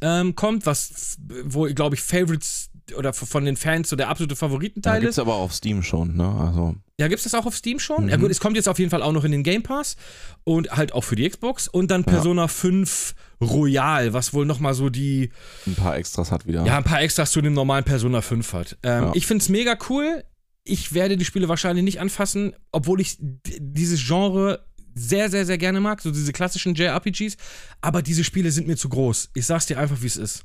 ähm, 0.00 0.34
kommt, 0.34 0.66
was, 0.66 1.18
wo, 1.44 1.64
glaube 1.64 1.96
ich, 1.96 2.02
Favorites 2.02 2.70
oder 2.96 3.12
von 3.12 3.44
den 3.44 3.56
Fans 3.56 3.88
so 3.88 3.96
der 3.96 4.08
absolute 4.08 4.36
Favoritenteil 4.36 4.94
ja, 4.94 5.00
gibt's 5.00 5.16
ist. 5.18 5.22
Gibt 5.22 5.28
es 5.28 5.32
aber 5.32 5.42
auf 5.42 5.52
Steam 5.52 5.82
schon, 5.82 6.16
ne? 6.16 6.28
Also. 6.28 6.74
Ja, 7.00 7.08
gibt 7.08 7.20
es 7.20 7.24
das 7.24 7.34
auch 7.34 7.46
auf 7.46 7.56
Steam 7.56 7.78
schon? 7.78 8.04
Mhm. 8.04 8.08
Ja, 8.10 8.16
gut, 8.16 8.30
es 8.30 8.40
kommt 8.40 8.56
jetzt 8.56 8.68
auf 8.68 8.78
jeden 8.78 8.90
Fall 8.90 9.02
auch 9.02 9.12
noch 9.12 9.24
in 9.24 9.32
den 9.32 9.42
Game 9.42 9.62
Pass 9.62 9.96
und 10.44 10.70
halt 10.70 10.92
auch 10.92 11.02
für 11.02 11.16
die 11.16 11.26
Xbox. 11.26 11.66
Und 11.66 11.90
dann 11.90 12.04
Persona 12.04 12.42
ja. 12.42 12.48
5 12.48 13.14
Royal, 13.40 14.12
was 14.12 14.34
wohl 14.34 14.44
nochmal 14.44 14.74
so 14.74 14.90
die. 14.90 15.30
Ein 15.66 15.76
paar 15.76 15.96
Extras 15.96 16.30
hat 16.30 16.46
wieder. 16.46 16.62
Ja, 16.66 16.76
ein 16.76 16.84
paar 16.84 17.00
Extras 17.00 17.30
zu 17.30 17.40
dem 17.40 17.54
normalen 17.54 17.84
Persona 17.84 18.20
5 18.20 18.52
hat. 18.52 18.76
Ähm, 18.82 19.04
ja. 19.04 19.12
Ich 19.14 19.26
finde 19.26 19.40
es 19.40 19.48
mega 19.48 19.78
cool. 19.88 20.24
Ich 20.64 20.92
werde 20.92 21.16
die 21.16 21.24
Spiele 21.24 21.48
wahrscheinlich 21.48 21.84
nicht 21.84 22.00
anfassen, 22.00 22.52
obwohl 22.70 23.00
ich 23.00 23.16
dieses 23.18 24.06
Genre 24.06 24.66
sehr, 24.94 25.30
sehr, 25.30 25.46
sehr 25.46 25.56
gerne 25.56 25.80
mag, 25.80 26.02
so 26.02 26.10
diese 26.10 26.34
klassischen 26.34 26.74
JRPGs. 26.74 27.38
Aber 27.80 28.02
diese 28.02 28.24
Spiele 28.24 28.50
sind 28.50 28.66
mir 28.66 28.76
zu 28.76 28.90
groß. 28.90 29.30
Ich 29.32 29.46
sag's 29.46 29.64
dir 29.64 29.78
einfach, 29.78 30.02
wie 30.02 30.06
es 30.06 30.18
ist 30.18 30.44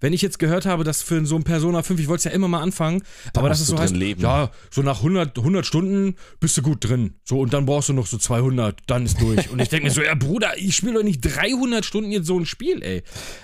wenn 0.00 0.12
ich 0.12 0.22
jetzt 0.22 0.38
gehört 0.38 0.66
habe, 0.66 0.84
dass 0.84 1.02
für 1.02 1.24
so 1.26 1.36
ein 1.36 1.44
Persona 1.44 1.82
5, 1.82 2.00
ich 2.00 2.08
wollte 2.08 2.18
es 2.18 2.24
ja 2.24 2.30
immer 2.30 2.48
mal 2.48 2.60
anfangen, 2.60 3.02
da 3.32 3.40
aber 3.40 3.48
das 3.48 3.60
ist 3.60 3.68
so 3.68 3.78
heißt, 3.78 3.94
leben. 3.94 4.20
ja, 4.20 4.50
so 4.70 4.82
nach 4.82 4.98
100, 4.98 5.38
100 5.38 5.66
Stunden 5.66 6.16
bist 6.40 6.56
du 6.56 6.62
gut 6.62 6.88
drin. 6.88 7.14
So, 7.24 7.40
und 7.40 7.52
dann 7.52 7.66
brauchst 7.66 7.88
du 7.88 7.92
noch 7.92 8.06
so 8.06 8.18
200, 8.18 8.80
dann 8.86 9.04
ist 9.04 9.20
durch. 9.20 9.50
und 9.50 9.60
ich 9.60 9.68
denke 9.68 9.86
mir 9.86 9.92
so, 9.92 10.02
ja, 10.02 10.14
Bruder, 10.14 10.56
ich 10.56 10.76
spiele 10.76 10.94
doch 10.94 11.02
nicht 11.02 11.20
300 11.20 11.84
Stunden 11.84 12.10
jetzt 12.10 12.26
so 12.26 12.38
ein 12.38 12.46
Spiel, 12.46 12.82
ey. 12.82 13.02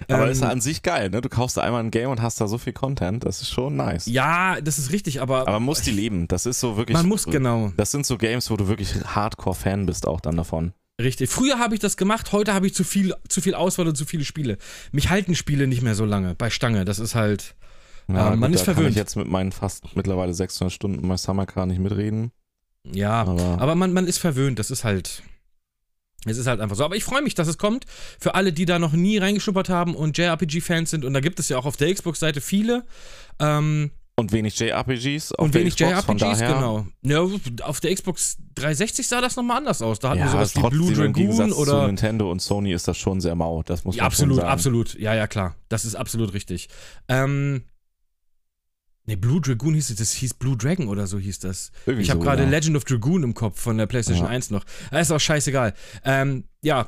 Aber 0.08 0.26
ähm, 0.26 0.32
ist 0.32 0.42
ja 0.42 0.48
an 0.48 0.60
sich 0.60 0.82
geil, 0.82 1.10
ne? 1.10 1.20
Du 1.20 1.28
kaufst 1.28 1.56
da 1.56 1.62
einmal 1.62 1.82
ein 1.82 1.90
Game 1.90 2.10
und 2.10 2.22
hast 2.22 2.40
da 2.40 2.48
so 2.48 2.58
viel 2.58 2.72
Content, 2.72 3.24
das 3.24 3.42
ist 3.42 3.50
schon 3.50 3.76
nice. 3.76 4.06
Ja, 4.06 4.60
das 4.60 4.78
ist 4.78 4.92
richtig, 4.92 5.20
aber. 5.20 5.42
Aber 5.42 5.52
man 5.52 5.64
muss 5.64 5.82
die 5.82 5.90
leben, 5.90 6.28
das 6.28 6.46
ist 6.46 6.60
so 6.60 6.76
wirklich. 6.76 6.96
Man 6.96 7.06
muss, 7.06 7.24
genau. 7.24 7.72
Das 7.76 7.90
sind 7.90 8.06
so 8.06 8.18
Games, 8.18 8.50
wo 8.50 8.56
du 8.56 8.68
wirklich 8.68 8.94
Hardcore-Fan 9.04 9.86
bist 9.86 10.06
auch 10.06 10.20
dann 10.20 10.36
davon. 10.36 10.72
Richtig. 11.02 11.30
Früher 11.30 11.58
habe 11.58 11.74
ich 11.74 11.80
das 11.80 11.96
gemacht, 11.96 12.32
heute 12.32 12.54
habe 12.54 12.66
ich 12.66 12.74
zu 12.74 12.84
viel, 12.84 13.14
zu 13.28 13.40
viel 13.40 13.54
Auswahl 13.54 13.88
und 13.88 13.96
zu 13.96 14.04
viele 14.04 14.24
Spiele. 14.24 14.58
Mich 14.92 15.10
halten 15.10 15.34
Spiele 15.34 15.66
nicht 15.66 15.82
mehr 15.82 15.94
so 15.94 16.04
lange 16.04 16.34
bei 16.34 16.50
Stange. 16.50 16.84
Das 16.84 16.98
ist 16.98 17.14
halt. 17.14 17.54
Ja, 18.08 18.28
äh, 18.28 18.30
gut, 18.30 18.40
man 18.40 18.52
ist 18.52 18.60
da 18.60 18.64
verwöhnt. 18.66 18.86
Kann 18.86 18.90
ich 18.92 18.96
jetzt 18.96 19.16
mit 19.16 19.28
meinen 19.28 19.52
fast 19.52 19.96
mittlerweile 19.96 20.34
600 20.34 20.72
Stunden 20.72 21.06
bei 21.06 21.16
Summer 21.16 21.46
Car 21.46 21.66
nicht 21.66 21.80
mitreden. 21.80 22.32
Ja, 22.84 23.22
aber, 23.22 23.60
aber 23.60 23.74
man, 23.74 23.92
man 23.92 24.06
ist 24.06 24.18
verwöhnt. 24.18 24.58
Das 24.58 24.70
ist 24.70 24.84
halt. 24.84 25.22
Es 26.24 26.38
ist 26.38 26.46
halt 26.46 26.60
einfach 26.60 26.76
so. 26.76 26.84
Aber 26.84 26.94
ich 26.94 27.04
freue 27.04 27.22
mich, 27.22 27.34
dass 27.34 27.48
es 27.48 27.58
kommt. 27.58 27.84
Für 28.20 28.34
alle, 28.34 28.52
die 28.52 28.64
da 28.64 28.78
noch 28.78 28.92
nie 28.92 29.18
reingeschuppert 29.18 29.68
haben 29.68 29.96
und 29.96 30.16
JRPG-Fans 30.18 30.90
sind. 30.90 31.04
Und 31.04 31.14
da 31.14 31.20
gibt 31.20 31.40
es 31.40 31.48
ja 31.48 31.58
auch 31.58 31.66
auf 31.66 31.76
der 31.76 31.92
Xbox-Seite 31.92 32.40
viele. 32.40 32.84
Ähm, 33.40 33.90
und 34.22 34.32
wenig 34.32 34.58
JRPGs 34.58 35.32
auf 35.32 35.44
Und 35.44 35.54
wenig 35.54 35.74
Xbox, 35.76 36.06
JRPGs, 36.20 36.38
genau. 36.38 36.86
Ja, 37.02 37.26
auf 37.62 37.80
der 37.80 37.94
Xbox 37.94 38.38
360 38.54 39.06
sah 39.06 39.20
das 39.20 39.36
nochmal 39.36 39.58
anders 39.58 39.82
aus. 39.82 39.98
Da 39.98 40.10
hatten 40.10 40.20
ja, 40.20 40.26
wir 40.26 40.30
sowas 40.30 40.56
wie 40.56 40.68
Blue 40.70 40.92
Dragoon 40.92 41.52
oder. 41.52 41.82
Zu 41.82 41.86
Nintendo 41.86 42.30
und 42.30 42.40
Sony 42.40 42.72
ist 42.72 42.88
das 42.88 42.96
schon 42.96 43.20
sehr 43.20 43.34
mau. 43.34 43.62
Das 43.62 43.84
muss 43.84 43.96
man 43.96 43.98
ja, 43.98 44.06
absolut, 44.06 44.36
sagen. 44.36 44.48
absolut. 44.48 44.98
Ja, 44.98 45.14
ja, 45.14 45.26
klar. 45.26 45.56
Das 45.68 45.84
ist 45.84 45.94
absolut 45.94 46.32
richtig. 46.32 46.68
Ähm. 47.08 47.64
Ne, 49.04 49.16
Blue 49.16 49.40
Dragoon 49.40 49.74
hieß 49.74 49.90
es, 49.90 49.96
das 49.96 50.12
hieß 50.12 50.34
Blue 50.34 50.56
Dragon 50.56 50.86
oder 50.86 51.08
so 51.08 51.18
hieß 51.18 51.40
das. 51.40 51.72
Irgendwie 51.86 52.04
ich 52.04 52.10
habe 52.10 52.20
so, 52.20 52.24
gerade 52.24 52.44
ja. 52.44 52.48
Legend 52.48 52.76
of 52.76 52.84
Dragoon 52.84 53.24
im 53.24 53.34
Kopf 53.34 53.60
von 53.60 53.76
der 53.76 53.86
PlayStation 53.86 54.26
ja. 54.26 54.30
1 54.30 54.50
noch. 54.50 54.64
Das 54.92 55.08
ist 55.08 55.10
auch 55.10 55.18
scheißegal. 55.18 55.74
Ähm, 56.04 56.44
ja, 56.62 56.86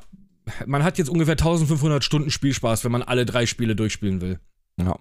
man 0.65 0.85
hat 0.85 0.97
jetzt 0.99 1.09
ungefähr 1.09 1.33
1500 1.33 2.05
Stunden 2.05 2.31
Spielspaß, 2.31 2.85
wenn 2.85 2.93
man 2.93 3.03
alle 3.03 3.27
drei 3.27 3.47
Spiele 3.47 3.75
durchspielen 3.75 4.21
will. 4.21 4.39
Ja. 4.79 4.97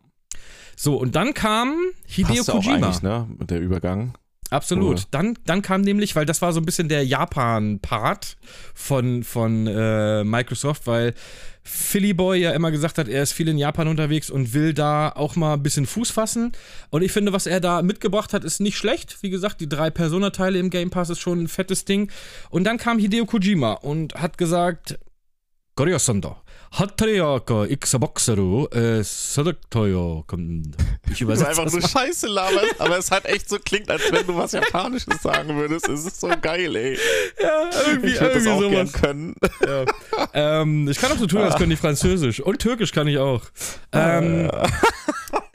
So, 0.75 0.97
und 0.97 1.15
dann 1.15 1.33
kam 1.33 1.75
Hideo 2.07 2.43
Passt 2.43 2.51
Kojima. 2.51 2.89
Auch 2.89 3.01
ne, 3.01 3.27
mit 3.37 3.51
der 3.51 3.59
Übergang. 3.59 4.13
Absolut. 4.53 5.07
Dann, 5.09 5.37
dann 5.45 5.63
kam 5.63 5.81
nämlich, 5.81 6.15
weil 6.15 6.27
das 6.27 6.41
war 6.41 6.53
so 6.53 6.59
ein 6.59 6.65
bisschen 6.65 6.87
der 6.87 7.03
Japan-Part 7.03 8.37
von, 8.75 9.23
von 9.23 9.65
äh, 9.65 10.23
Microsoft, 10.23 10.85
weil 10.85 11.15
Philly 11.63 12.13
Boy 12.13 12.41
ja 12.41 12.51
immer 12.51 12.69
gesagt 12.69 12.97
hat, 12.97 13.07
er 13.07 13.23
ist 13.23 13.31
viel 13.31 13.47
in 13.47 13.57
Japan 13.57 13.87
unterwegs 13.87 14.29
und 14.29 14.53
will 14.53 14.73
da 14.73 15.09
auch 15.09 15.35
mal 15.35 15.53
ein 15.53 15.63
bisschen 15.63 15.87
Fuß 15.87 16.11
fassen. 16.11 16.51
Und 16.91 17.01
ich 17.01 17.11
finde, 17.11 17.33
was 17.33 17.47
er 17.47 17.61
da 17.61 17.81
mitgebracht 17.81 18.33
hat, 18.33 18.43
ist 18.43 18.59
nicht 18.59 18.77
schlecht. 18.77 19.17
Wie 19.21 19.31
gesagt, 19.31 19.59
die 19.59 19.69
drei 19.69 19.89
Persona-Teile 19.89 20.59
im 20.59 20.69
Game 20.69 20.91
Pass 20.91 21.09
ist 21.09 21.19
schon 21.19 21.43
ein 21.43 21.47
fettes 21.47 21.85
Ding. 21.85 22.11
Und 22.49 22.65
dann 22.65 22.77
kam 22.77 22.99
Hideo 22.99 23.25
Kojima 23.25 23.73
und 23.73 24.13
hat 24.15 24.37
gesagt, 24.37 24.99
Goryo-sanda, 25.75 26.42
Hatariaka 26.73 27.67
Xaboxero 27.79 28.67
Sadaktoyo. 29.03 30.23
kommt. 30.25 30.75
Ich 31.11 31.21
übersetze. 31.21 31.49
Einfach 31.49 31.71
nur 31.71 31.81
Scheiße 31.81 32.27
laberst, 32.27 32.81
aber 32.81 32.97
es 32.97 33.11
hat 33.11 33.25
echt 33.25 33.47
so 33.47 33.59
klingt, 33.59 33.91
als 33.91 34.01
wenn 34.11 34.25
du 34.25 34.35
was 34.35 34.53
Japanisches 34.53 35.21
sagen 35.21 35.55
würdest. 35.55 35.87
Es 35.87 36.05
ist 36.05 36.19
so 36.19 36.29
geil, 36.41 36.75
ey. 36.75 36.97
Ja, 37.41 37.69
irgendwie, 37.87 38.13
ich 38.13 38.21
würde 38.21 38.33
das 38.35 38.47
auch 38.47 38.59
sowas. 38.59 38.71
gern 38.71 38.91
können. 38.91 39.35
Ja. 39.67 39.85
ähm, 40.61 40.87
ich 40.89 40.97
kann 40.97 41.11
auch 41.11 41.17
so 41.17 41.27
tun, 41.27 41.41
als 41.41 41.55
könnte 41.55 41.73
ich 41.73 41.79
Französisch. 41.79 42.39
Und 42.39 42.59
Türkisch 42.59 42.91
kann 42.91 43.07
ich 43.07 43.19
auch. 43.19 43.43
Ähm, 43.91 44.49
ah 44.51 44.67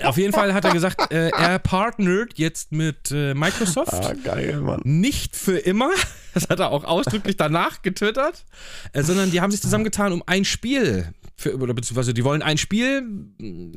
auf 0.04 0.16
jeden 0.16 0.32
Fall 0.32 0.54
hat 0.54 0.64
er 0.64 0.72
gesagt, 0.72 1.10
äh, 1.12 1.30
er 1.30 1.58
partnert 1.58 2.38
jetzt 2.38 2.72
mit 2.72 3.10
äh, 3.10 3.34
Microsoft. 3.34 3.92
Ah, 3.92 4.14
geil, 4.22 4.60
Mann. 4.60 4.80
Nicht 4.84 5.36
für 5.36 5.58
immer. 5.58 5.90
Das 6.34 6.50
hat 6.50 6.60
er 6.60 6.70
auch 6.70 6.84
ausdrücklich 6.84 7.36
danach 7.36 7.82
getwittert. 7.82 8.44
Äh, 8.92 9.02
sondern 9.02 9.32
die 9.32 9.40
haben 9.40 9.50
sich 9.50 9.60
zusammengetan, 9.60 10.12
um 10.12 10.22
ein 10.26 10.44
Spiel 10.44 11.12
für, 11.34 11.56
oder 11.56 11.74
beziehungsweise 11.74 12.14
die 12.14 12.22
wollen 12.22 12.42
ein 12.42 12.58
Spiel, 12.58 13.02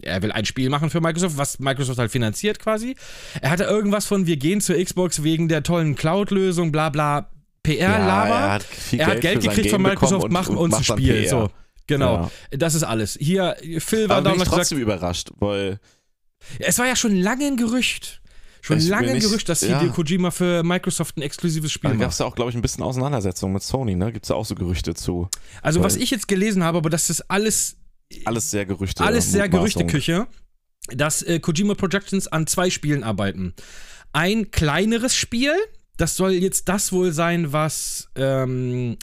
er 0.01 0.21
will 0.21 0.31
ein 0.31 0.45
Spiel 0.45 0.69
machen 0.69 0.91
für 0.91 1.01
Microsoft, 1.01 1.37
was 1.37 1.59
Microsoft 1.59 1.97
halt 1.97 2.11
finanziert 2.11 2.59
quasi. 2.59 2.95
Er 3.41 3.49
hatte 3.49 3.63
irgendwas 3.63 4.05
von, 4.05 4.27
wir 4.27 4.37
gehen 4.37 4.61
zur 4.61 4.83
Xbox 4.83 5.23
wegen 5.23 5.47
der 5.47 5.63
tollen 5.63 5.95
Cloud-Lösung, 5.95 6.71
bla 6.71 6.89
bla, 6.89 7.29
PR-Laber. 7.63 8.29
Ja, 8.29 8.45
er 8.45 8.53
hat, 8.53 8.65
er 8.91 9.07
hat 9.07 9.21
Geld, 9.21 9.41
gekriegt 9.41 9.69
von 9.69 9.81
Microsoft, 9.81 10.25
und, 10.25 10.31
machen 10.31 10.57
uns 10.57 10.75
ein 10.75 10.83
Spiel. 10.83 11.27
So, 11.27 11.49
genau. 11.87 12.29
Ja. 12.51 12.57
Das 12.57 12.75
ist 12.75 12.83
alles. 12.83 13.17
Hier, 13.19 13.55
Phil 13.79 14.09
war 14.09 14.21
damals. 14.21 14.43
Ich 14.43 14.47
trotzdem 14.49 14.79
gesagt, 14.79 14.99
überrascht, 14.99 15.31
weil. 15.39 15.79
Es 16.59 16.77
war 16.79 16.87
ja 16.87 16.95
schon 16.95 17.15
lange 17.15 17.45
ein 17.45 17.57
Gerücht 17.57 18.21
schon 18.61 18.77
ich 18.77 18.87
lange 18.87 19.11
ein 19.11 19.19
Gerücht, 19.19 19.49
dass 19.49 19.61
ja. 19.61 19.79
Hideo 19.79 19.93
Kojima 19.93 20.31
für 20.31 20.63
Microsoft 20.63 21.17
ein 21.17 21.21
exklusives 21.21 21.71
Spiel 21.71 21.89
macht. 21.89 21.99
Da 21.99 22.05
gab 22.05 22.11
es 22.11 22.19
ja 22.19 22.25
auch, 22.25 22.35
glaube 22.35 22.51
ich, 22.51 22.55
ein 22.55 22.61
bisschen 22.61 22.83
Auseinandersetzung 22.83 23.51
mit 23.51 23.63
Sony, 23.63 23.95
ne? 23.95 24.11
Gibt 24.11 24.25
es 24.25 24.29
ja 24.29 24.35
auch 24.35 24.45
so 24.45 24.55
Gerüchte 24.55 24.93
zu. 24.93 25.29
Also, 25.61 25.83
was 25.83 25.95
ich 25.95 26.11
jetzt 26.11 26.27
gelesen 26.27 26.63
habe, 26.63 26.77
aber 26.77 26.89
das 26.89 27.09
ist 27.09 27.21
alles. 27.29 27.77
Alles 28.25 28.51
sehr 28.51 28.65
Gerüchte. 28.65 29.03
Alles 29.03 29.31
sehr 29.31 29.49
Gerüchteküche, 29.49 30.27
dass 30.89 31.21
äh, 31.23 31.39
Kojima 31.39 31.75
Projections 31.75 32.27
an 32.27 32.47
zwei 32.47 32.69
Spielen 32.69 33.03
arbeiten. 33.03 33.53
Ein 34.13 34.51
kleineres 34.51 35.15
Spiel, 35.15 35.53
das 35.97 36.15
soll 36.15 36.33
jetzt 36.33 36.67
das 36.67 36.91
wohl 36.91 37.13
sein, 37.13 37.53
was 37.53 38.09
ähm, 38.15 38.97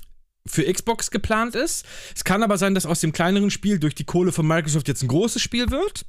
für 0.47 0.71
Xbox 0.71 1.11
geplant 1.11 1.55
ist. 1.55 1.87
Es 2.15 2.25
kann 2.25 2.43
aber 2.43 2.59
sein, 2.59 2.75
dass 2.75 2.85
aus 2.85 3.01
dem 3.01 3.13
kleineren 3.13 3.51
Spiel 3.51 3.79
durch 3.79 3.95
die 3.95 4.05
Kohle 4.05 4.33
von 4.33 4.47
Microsoft 4.47 4.89
jetzt 4.89 5.03
ein 5.03 5.09
großes 5.09 5.41
Spiel 5.41 5.71
wird 5.71 6.05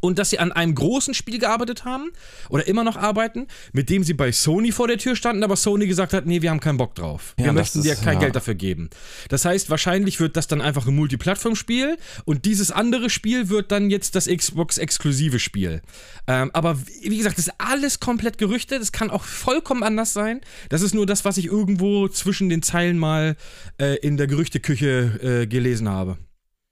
und 0.00 0.18
dass 0.18 0.30
sie 0.30 0.38
an 0.38 0.52
einem 0.52 0.74
großen 0.74 1.14
Spiel 1.14 1.38
gearbeitet 1.38 1.84
haben 1.84 2.12
oder 2.50 2.66
immer 2.66 2.84
noch 2.84 2.96
arbeiten, 2.96 3.46
mit 3.72 3.88
dem 3.88 4.04
sie 4.04 4.14
bei 4.14 4.32
Sony 4.32 4.70
vor 4.70 4.86
der 4.86 4.98
Tür 4.98 5.16
standen, 5.16 5.42
aber 5.42 5.56
Sony 5.56 5.86
gesagt 5.86 6.12
hat, 6.12 6.26
nee, 6.26 6.42
wir 6.42 6.50
haben 6.50 6.60
keinen 6.60 6.76
Bock 6.76 6.94
drauf. 6.94 7.34
Wir 7.36 7.46
ja, 7.46 7.52
möchten 7.52 7.82
dir 7.82 7.96
kein 7.96 8.14
ja. 8.14 8.20
Geld 8.20 8.36
dafür 8.36 8.54
geben. 8.54 8.90
Das 9.28 9.44
heißt, 9.44 9.70
wahrscheinlich 9.70 10.20
wird 10.20 10.36
das 10.36 10.46
dann 10.46 10.60
einfach 10.60 10.86
ein 10.86 10.94
Multiplattform-Spiel 10.94 11.96
und 12.24 12.44
dieses 12.44 12.70
andere 12.70 13.10
Spiel 13.10 13.48
wird 13.48 13.72
dann 13.72 13.90
jetzt 13.90 14.14
das 14.14 14.26
Xbox-exklusive 14.26 15.38
Spiel. 15.38 15.80
Ähm, 16.26 16.50
aber 16.52 16.78
wie 17.02 17.16
gesagt, 17.16 17.38
das 17.38 17.48
ist 17.48 17.54
alles 17.58 17.98
komplett 17.98 18.38
Gerüchte, 18.38 18.78
das 18.78 18.92
kann 18.92 19.10
auch 19.10 19.24
vollkommen 19.24 19.82
anders 19.82 20.12
sein. 20.12 20.42
Das 20.68 20.82
ist 20.82 20.94
nur 20.94 21.06
das, 21.06 21.24
was 21.24 21.38
ich 21.38 21.46
irgendwo 21.46 22.08
zwischen 22.08 22.48
den 22.50 22.62
Zeilen 22.62 22.98
mal 22.98 23.36
äh, 23.80 23.96
in 23.96 24.16
der 24.18 24.26
Gerüchteküche 24.26 25.42
äh, 25.42 25.46
gelesen 25.46 25.88
habe. 25.88 26.18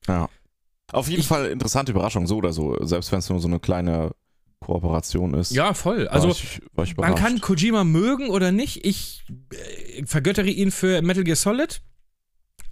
Ja. 0.07 0.29
Auf 0.93 1.09
jeden 1.09 1.21
ich, 1.21 1.27
Fall 1.27 1.47
interessante 1.47 1.93
Überraschung, 1.93 2.27
so 2.27 2.37
oder 2.37 2.53
so. 2.53 2.77
Selbst 2.85 3.11
wenn 3.13 3.19
es 3.19 3.29
nur 3.29 3.41
so 3.41 3.49
eine 3.49 3.61
kleine 3.61 4.13
Kooperation 4.61 5.35
ist. 5.35 5.53
Ja, 5.53 5.75
voll. 5.75 6.09
Also, 6.09 6.29
war 6.73 6.85
ich, 6.85 6.91
ich 6.93 6.97
man 6.97 7.15
kann 7.15 7.41
Kojima 7.41 7.85
mögen 7.85 8.31
oder 8.31 8.53
nicht. 8.53 8.85
Ich 8.85 9.25
äh, 9.53 10.05
vergöttere 10.07 10.49
ihn 10.49 10.71
für 10.71 11.03
Metal 11.03 11.25
Gear 11.25 11.37
Solid. 11.37 11.83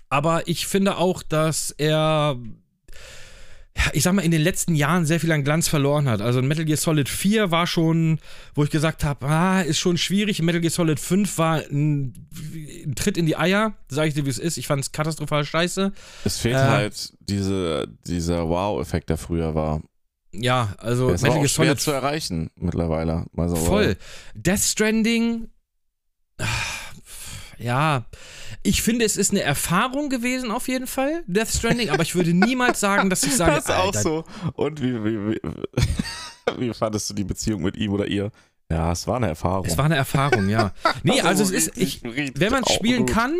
Aber 0.08 0.46
ich 0.48 0.66
finde 0.66 0.96
auch, 0.96 1.22
dass 1.22 1.70
er 1.70 2.36
ich 3.92 4.04
sag 4.04 4.12
mal, 4.12 4.22
in 4.22 4.30
den 4.30 4.40
letzten 4.40 4.74
Jahren 4.74 5.04
sehr 5.04 5.18
viel 5.18 5.32
an 5.32 5.42
Glanz 5.42 5.68
verloren 5.68 6.08
hat. 6.08 6.20
Also 6.20 6.40
Metal 6.42 6.64
Gear 6.64 6.76
Solid 6.76 7.08
4 7.08 7.50
war 7.50 7.66
schon, 7.66 8.20
wo 8.54 8.64
ich 8.64 8.70
gesagt 8.70 9.04
habe, 9.04 9.26
ah, 9.26 9.60
ist 9.60 9.78
schon 9.78 9.98
schwierig. 9.98 10.40
Metal 10.42 10.60
Gear 10.60 10.70
Solid 10.70 11.00
5 11.00 11.38
war 11.38 11.56
ein, 11.56 12.14
ein 12.84 12.94
Tritt 12.94 13.16
in 13.16 13.26
die 13.26 13.36
Eier, 13.36 13.74
sag 13.88 14.08
ich 14.08 14.14
dir, 14.14 14.26
wie 14.26 14.30
es 14.30 14.38
ist. 14.38 14.56
Ich 14.56 14.66
fand 14.66 14.82
es 14.82 14.92
katastrophal 14.92 15.44
scheiße. 15.44 15.92
Es 16.24 16.38
fehlt 16.38 16.56
äh, 16.56 16.58
halt 16.58 17.12
diese, 17.20 17.88
dieser 18.06 18.48
Wow-Effekt, 18.48 19.10
der 19.10 19.18
früher 19.18 19.54
war. 19.54 19.82
Ja, 20.32 20.74
also 20.78 21.08
Metal 21.08 21.34
Gear 21.34 21.48
Solid 21.48 21.80
zu 21.80 21.92
erreichen 21.92 22.50
mittlerweile. 22.56 23.26
So 23.36 23.56
voll. 23.56 23.96
Death 24.34 24.60
Stranding, 24.60 25.48
ja, 27.58 28.04
ich 28.62 28.82
finde, 28.82 29.04
es 29.04 29.16
ist 29.16 29.30
eine 29.30 29.42
Erfahrung 29.42 30.08
gewesen 30.08 30.50
auf 30.50 30.68
jeden 30.68 30.86
Fall, 30.86 31.22
Death 31.26 31.48
Stranding, 31.48 31.90
aber 31.90 32.02
ich 32.02 32.14
würde 32.14 32.32
niemals 32.34 32.80
sagen, 32.80 33.10
dass 33.10 33.22
ich 33.22 33.36
sage, 33.36 33.56
das 33.56 33.64
ist 33.64 33.70
auch 33.70 33.94
so. 33.94 34.24
Und 34.54 34.82
wie, 34.82 35.04
wie, 35.04 35.30
wie, 35.30 35.40
wie 36.58 36.74
fandest 36.74 37.10
du 37.10 37.14
die 37.14 37.24
Beziehung 37.24 37.62
mit 37.62 37.76
ihm 37.76 37.92
oder 37.92 38.06
ihr? 38.06 38.30
Ja, 38.70 38.92
es 38.92 39.06
war 39.06 39.16
eine 39.16 39.28
Erfahrung. 39.28 39.66
Es 39.66 39.76
war 39.76 39.84
eine 39.84 39.96
Erfahrung, 39.96 40.48
ja. 40.48 40.72
Nee, 41.02 41.20
also, 41.20 41.44
also 41.44 41.54
es 41.54 41.68
ist, 41.68 41.76
ich, 41.76 42.02
wenn 42.02 42.52
man 42.52 42.64
es 42.64 42.72
spielen 42.72 43.06
kann, 43.06 43.34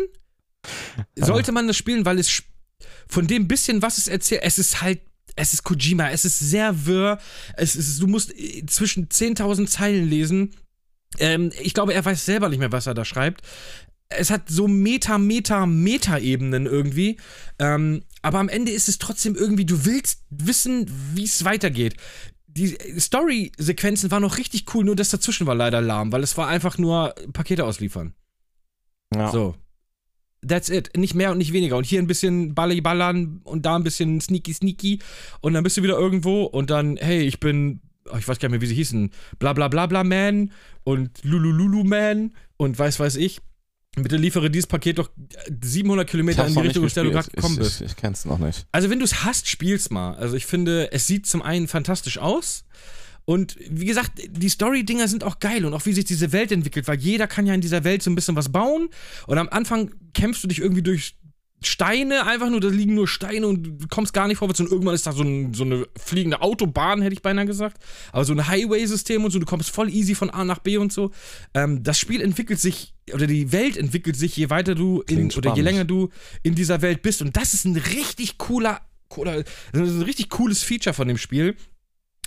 sollte 1.15 1.51
man 1.51 1.67
das 1.67 1.77
spielen, 1.77 2.05
weil 2.05 2.19
es 2.19 2.43
von 3.07 3.27
dem 3.27 3.47
bisschen, 3.47 3.81
was 3.81 3.97
es 3.97 4.07
erzählt, 4.07 4.41
es 4.43 4.57
ist 4.57 4.81
halt 4.81 5.01
es 5.37 5.53
ist 5.53 5.63
Kojima, 5.63 6.11
es 6.11 6.23
ist 6.23 6.39
sehr 6.39 6.85
wirr, 6.85 7.19
es 7.57 7.75
ist, 7.75 8.01
du 8.01 8.07
musst 8.07 8.31
äh, 8.39 8.65
zwischen 8.67 9.09
10.000 9.09 9.67
Zeilen 9.67 10.09
lesen. 10.09 10.55
Ähm, 11.19 11.51
ich 11.61 11.73
glaube, 11.73 11.93
er 11.93 12.05
weiß 12.05 12.23
selber 12.23 12.47
nicht 12.47 12.59
mehr, 12.59 12.71
was 12.71 12.87
er 12.87 12.93
da 12.93 13.03
schreibt 13.03 13.41
es 14.09 14.29
hat 14.29 14.49
so 14.49 14.67
Meta, 14.67 15.17
Meta, 15.17 15.65
Meta-Ebenen 15.65 16.65
irgendwie. 16.65 17.17
Ähm, 17.59 18.03
aber 18.21 18.39
am 18.39 18.49
Ende 18.49 18.71
ist 18.71 18.89
es 18.89 18.97
trotzdem 18.97 19.35
irgendwie, 19.35 19.65
du 19.65 19.85
willst 19.85 20.23
wissen, 20.29 20.89
wie 21.13 21.25
es 21.25 21.45
weitergeht. 21.45 21.95
Die 22.57 22.77
Story-Sequenzen 22.99 24.11
waren 24.11 24.21
noch 24.21 24.37
richtig 24.37 24.73
cool, 24.73 24.85
nur 24.85 24.95
das 24.95 25.09
dazwischen 25.09 25.45
war 25.45 25.55
leider 25.55 25.81
lahm, 25.81 26.11
weil 26.11 26.23
es 26.23 26.37
war 26.37 26.47
einfach 26.47 26.77
nur 26.77 27.13
Pakete 27.33 27.65
ausliefern. 27.65 28.13
Ja. 29.13 29.29
So. 29.31 29.55
That's 30.47 30.69
it. 30.69 30.95
Nicht 30.95 31.15
mehr 31.15 31.31
und 31.31 31.37
nicht 31.37 31.53
weniger. 31.53 31.75
Und 31.75 31.85
hier 31.85 31.99
ein 31.99 32.07
bisschen 32.07 32.55
Balli 32.55 32.79
ballern 32.79 33.41
und 33.43 33.65
da 33.65 33.75
ein 33.75 33.83
bisschen 33.83 34.21
sneaky 34.21 34.53
sneaky. 34.53 34.99
Und 35.41 35.53
dann 35.53 35.63
bist 35.63 35.75
du 35.77 35.83
wieder 35.83 35.97
irgendwo 35.97 36.43
und 36.43 36.69
dann, 36.69 36.97
hey, 36.97 37.21
ich 37.23 37.39
bin, 37.39 37.81
oh, 38.09 38.17
ich 38.17 38.27
weiß 38.27 38.39
gar 38.39 38.47
nicht 38.47 38.53
mehr, 38.53 38.61
wie 38.61 38.67
sie 38.67 38.75
hießen, 38.75 39.11
bla 39.39 39.53
bla 39.53 39.67
bla 39.67 39.87
bla 39.87 40.03
Man 40.03 40.51
und 40.83 41.23
Lulululu 41.23 41.83
Man 41.83 42.33
und 42.57 42.77
weiß 42.77 42.99
weiß 42.99 43.15
ich. 43.17 43.41
Bitte 43.95 44.17
liefere 44.17 44.49
dieses 44.51 44.67
Paket 44.67 44.99
doch 44.99 45.09
700 45.61 46.09
Kilometer 46.09 46.45
in 46.45 46.53
die 46.53 46.59
Richtung, 46.59 46.83
in 46.83 46.93
der 46.93 47.03
du 47.03 47.11
gerade 47.11 47.31
gekommen 47.31 47.55
bist. 47.57 47.75
Ich, 47.75 47.85
ich, 47.85 47.91
ich 47.91 47.97
kenn's 47.97 48.25
noch 48.25 48.39
nicht. 48.39 48.65
Also, 48.71 48.89
wenn 48.89 48.99
du 48.99 49.05
es 49.05 49.23
hast, 49.23 49.47
spiel's 49.47 49.89
mal. 49.89 50.15
Also, 50.15 50.35
ich 50.35 50.45
finde, 50.45 50.91
es 50.91 51.07
sieht 51.07 51.25
zum 51.25 51.41
einen 51.41 51.67
fantastisch 51.67 52.17
aus. 52.17 52.65
Und 53.25 53.57
wie 53.69 53.85
gesagt, 53.85 54.21
die 54.29 54.49
Story-Dinger 54.49 55.07
sind 55.07 55.23
auch 55.23 55.39
geil 55.39 55.65
und 55.65 55.73
auch 55.73 55.85
wie 55.87 55.93
sich 55.93 56.05
diese 56.05 56.31
Welt 56.31 56.51
entwickelt, 56.51 56.87
weil 56.87 56.99
jeder 56.99 57.25
kann 57.25 57.47
ja 57.47 57.55
in 57.55 57.61
dieser 57.61 57.83
Welt 57.83 58.03
so 58.03 58.11
ein 58.11 58.15
bisschen 58.15 58.35
was 58.35 58.51
bauen. 58.51 58.89
Und 59.25 59.37
am 59.39 59.49
Anfang 59.49 59.91
kämpfst 60.13 60.43
du 60.43 60.47
dich 60.47 60.59
irgendwie 60.59 60.83
durch 60.83 61.15
Steine, 61.63 62.25
einfach 62.25 62.49
nur, 62.49 62.59
da 62.59 62.67
liegen 62.67 62.93
nur 62.93 63.07
Steine 63.07 63.47
und 63.47 63.63
du 63.63 63.87
kommst 63.89 64.13
gar 64.13 64.27
nicht 64.27 64.37
vorwärts 64.37 64.59
und 64.59 64.69
irgendwann 64.69 64.93
ist 64.93 65.07
da 65.07 65.13
so, 65.13 65.23
ein, 65.23 65.53
so 65.53 65.63
eine 65.63 65.87
fliegende 65.97 66.41
Autobahn, 66.41 67.01
hätte 67.01 67.13
ich 67.13 67.21
beinahe 67.21 67.45
gesagt. 67.45 67.81
Aber 68.11 68.23
so 68.25 68.33
ein 68.33 68.47
Highway-System 68.47 69.23
und 69.23 69.31
so, 69.31 69.39
du 69.39 69.45
kommst 69.45 69.71
voll 69.71 69.89
easy 69.89 70.15
von 70.15 70.29
A 70.29 70.43
nach 70.43 70.59
B 70.59 70.77
und 70.77 70.93
so. 70.93 71.11
Ähm, 71.53 71.81
das 71.83 71.97
Spiel 71.97 72.21
entwickelt 72.21 72.59
sich, 72.59 72.93
oder 73.13 73.25
die 73.25 73.51
Welt 73.51 73.77
entwickelt 73.77 74.15
sich, 74.15 74.35
je 74.37 74.49
weiter 74.49 74.75
du 74.75 75.01
in, 75.07 75.31
oder 75.31 75.55
je 75.55 75.61
länger 75.61 75.85
du 75.85 76.09
in 76.43 76.55
dieser 76.55 76.81
Welt 76.81 77.01
bist. 77.01 77.21
Und 77.21 77.35
das 77.35 77.53
ist 77.53 77.65
ein 77.65 77.77
richtig 77.77 78.37
cooler, 78.37 78.81
oder 79.15 79.43
ein 79.73 80.01
richtig 80.01 80.29
cooles 80.29 80.61
Feature 80.63 80.93
von 80.93 81.07
dem 81.07 81.17
Spiel. 81.17 81.55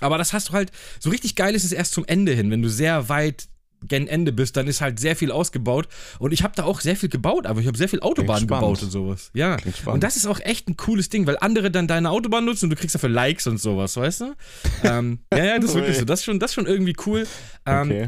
Aber 0.01 0.19
das 0.19 0.33
hast 0.33 0.49
du 0.49 0.53
halt, 0.53 0.73
so 1.01 1.11
richtig 1.11 1.35
geil 1.35 1.55
ist 1.55 1.65
es 1.65 1.73
erst 1.73 1.93
zum 1.93 2.05
Ende 2.05 2.33
hin, 2.33 2.51
wenn 2.51 2.63
du 2.63 2.69
sehr 2.69 3.09
weit 3.09 3.49
gen 3.87 4.07
Ende 4.09 4.33
bist, 4.33 4.57
dann 4.57 4.67
ist 4.67 4.81
halt 4.81 4.99
sehr 4.99 5.17
viel 5.17 5.31
ausgebaut. 5.31 5.89
Und 6.19 6.33
ich 6.33 6.43
habe 6.43 6.55
da 6.57 6.65
auch 6.65 6.81
sehr 6.81 6.97
viel 6.97 7.09
gebaut, 7.09 7.47
aber 7.47 7.61
ich 7.61 7.67
habe 7.67 7.79
sehr 7.79 7.89
viel 7.89 8.01
Autobahn 8.01 8.47
gebaut 8.47 8.83
und 8.83 8.91
sowas. 8.91 9.31
Ja. 9.35 9.57
Und 9.87 10.03
das 10.03 10.17
ist 10.17 10.27
auch 10.27 10.41
echt 10.41 10.69
ein 10.69 10.77
cooles 10.77 11.09
Ding, 11.09 11.27
weil 11.27 11.39
andere 11.41 11.71
dann 11.71 11.87
deine 11.87 12.11
Autobahn 12.11 12.45
nutzen 12.45 12.67
und 12.67 12.71
du 12.71 12.77
kriegst 12.77 12.95
dafür 12.95 13.09
Likes 13.09 13.47
und 13.47 13.59
sowas, 13.59 13.97
weißt 13.97 14.21
du? 14.23 14.35
ähm, 14.85 15.21
ja, 15.33 15.45
ja, 15.45 15.59
das 15.59 15.71
ist 15.71 15.77
wirklich 15.77 15.99
so. 15.99 16.05
Das 16.05 16.21
ist 16.21 16.25
schon, 16.25 16.39
das 16.39 16.51
ist 16.51 16.55
schon 16.55 16.67
irgendwie 16.67 16.97
cool. 17.07 17.27
Ähm, 17.67 17.91
okay. 17.91 18.07